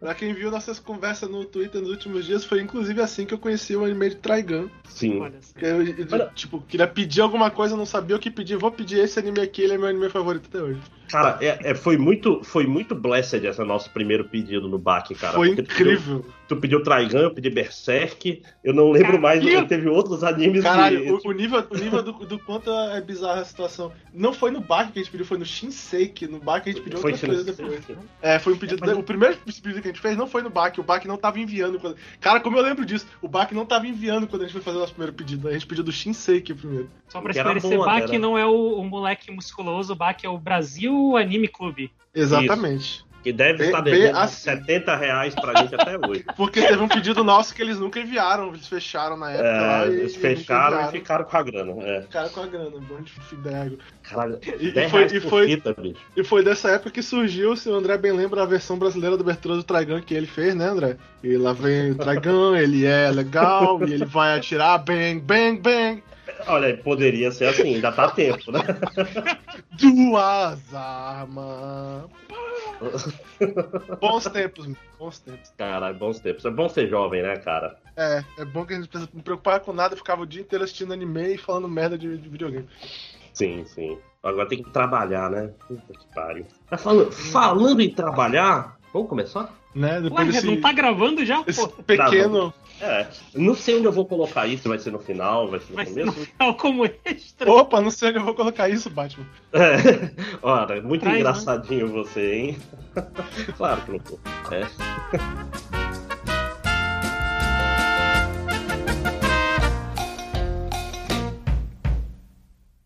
[0.00, 3.38] Pra quem viu nossas conversas no Twitter nos últimos dias, foi inclusive assim que eu
[3.38, 4.68] conheci o anime de Trigun.
[4.84, 5.18] Sim.
[5.62, 8.56] Eu, eu, Olha- tipo, queria pedir alguma coisa, não sabia o que pedir.
[8.58, 10.78] Vou pedir esse anime aqui, ele é meu anime favorito até hoje.
[11.08, 15.34] Cara, é, é- foi, muito, foi muito blessed esse nosso primeiro pedido no back, cara.
[15.34, 16.26] Foi porque tu pediu- incrível.
[16.48, 18.40] Tu pediu Trigun, eu pedi Berserk.
[18.62, 19.66] Eu não lembro mais, Caralho!
[19.66, 21.26] teve outros animes Caralho, que.
[21.28, 23.92] o, o nível, o nível do, do quanto é bizarra a situação.
[24.14, 26.28] Não foi no Bach que a gente pediu, foi no Shinseki.
[26.28, 27.80] No Bach a gente pediu Foi outras coisas depois.
[28.22, 28.84] É, foi um pedido.
[28.84, 31.04] É, mas- O primeiro pedido que a gente fez não foi no Bach, o Bach
[31.04, 31.80] não tava enviando.
[31.80, 31.96] Quando...
[32.20, 34.76] Cara, como eu lembro disso, o Bach não tava enviando quando a gente foi fazer
[34.76, 35.48] o nosso primeiro pedido.
[35.48, 36.88] A gente pediu do Shinseki primeiro.
[37.08, 38.18] Só pra esclarecer, Bach era.
[38.20, 41.90] não é o, o moleque musculoso, o Bach é o Brasil Anime Clube.
[42.14, 43.04] Exatamente.
[43.22, 44.36] Que deve Bem- estar devendo assim.
[44.42, 46.24] 70 reais pra gente até hoje.
[46.36, 49.88] Porque teve um pedido nosso que eles nunca enviaram, eles fecharam na época lá É,
[49.88, 51.72] e eles e fecharam e ficaram com a grana.
[51.82, 52.02] É.
[52.02, 53.78] Ficaram com a grana, bom de fidego.
[54.04, 55.96] Caralho, E- e 10 foi- e foi- fita, bicho.
[56.16, 59.24] E foi dessa época que surgiu, se o André bem lembra, a versão brasileira do
[59.24, 60.96] Bertoldo Tragan que ele fez, né, André?
[61.24, 66.00] E lá vem o Tragan, ele é legal, e ele vai atirar, bang, bang, bang.
[66.46, 68.60] Olha, poderia ser assim, ainda tá tempo, né?
[69.78, 72.04] Duas armas.
[74.00, 74.68] bons tempos,
[74.98, 75.52] bons tempos.
[75.56, 76.44] Caralho, bons tempos.
[76.44, 77.76] É bom ser jovem, né, cara?
[77.96, 80.42] É, é bom que a gente não precisa me preocupar com nada, ficava o dia
[80.42, 82.68] inteiro assistindo anime e falando merda de, de videogame.
[83.32, 83.98] Sim, sim.
[84.22, 85.50] Agora tem que trabalhar, né?
[85.66, 86.46] Puta que pariu.
[86.68, 89.52] Tá falando, falando em trabalhar, vamos começar?
[89.76, 89.96] Né?
[89.96, 91.44] Ué, Depois desse, não tá gravando já?
[91.46, 92.52] esse Pô, pequeno.
[92.80, 95.76] É, não sei onde eu vou colocar isso, vai ser no final, vai ser no
[95.76, 96.32] vai ser no começo.
[96.32, 97.50] final como extra.
[97.52, 99.26] Opa, não sei onde eu vou colocar isso, Batman.
[99.52, 100.10] É.
[100.42, 101.20] Olha, muito Traz, né?
[101.20, 102.58] engraçadinho você, hein?
[103.56, 104.18] claro que não tô.
[104.50, 105.75] É.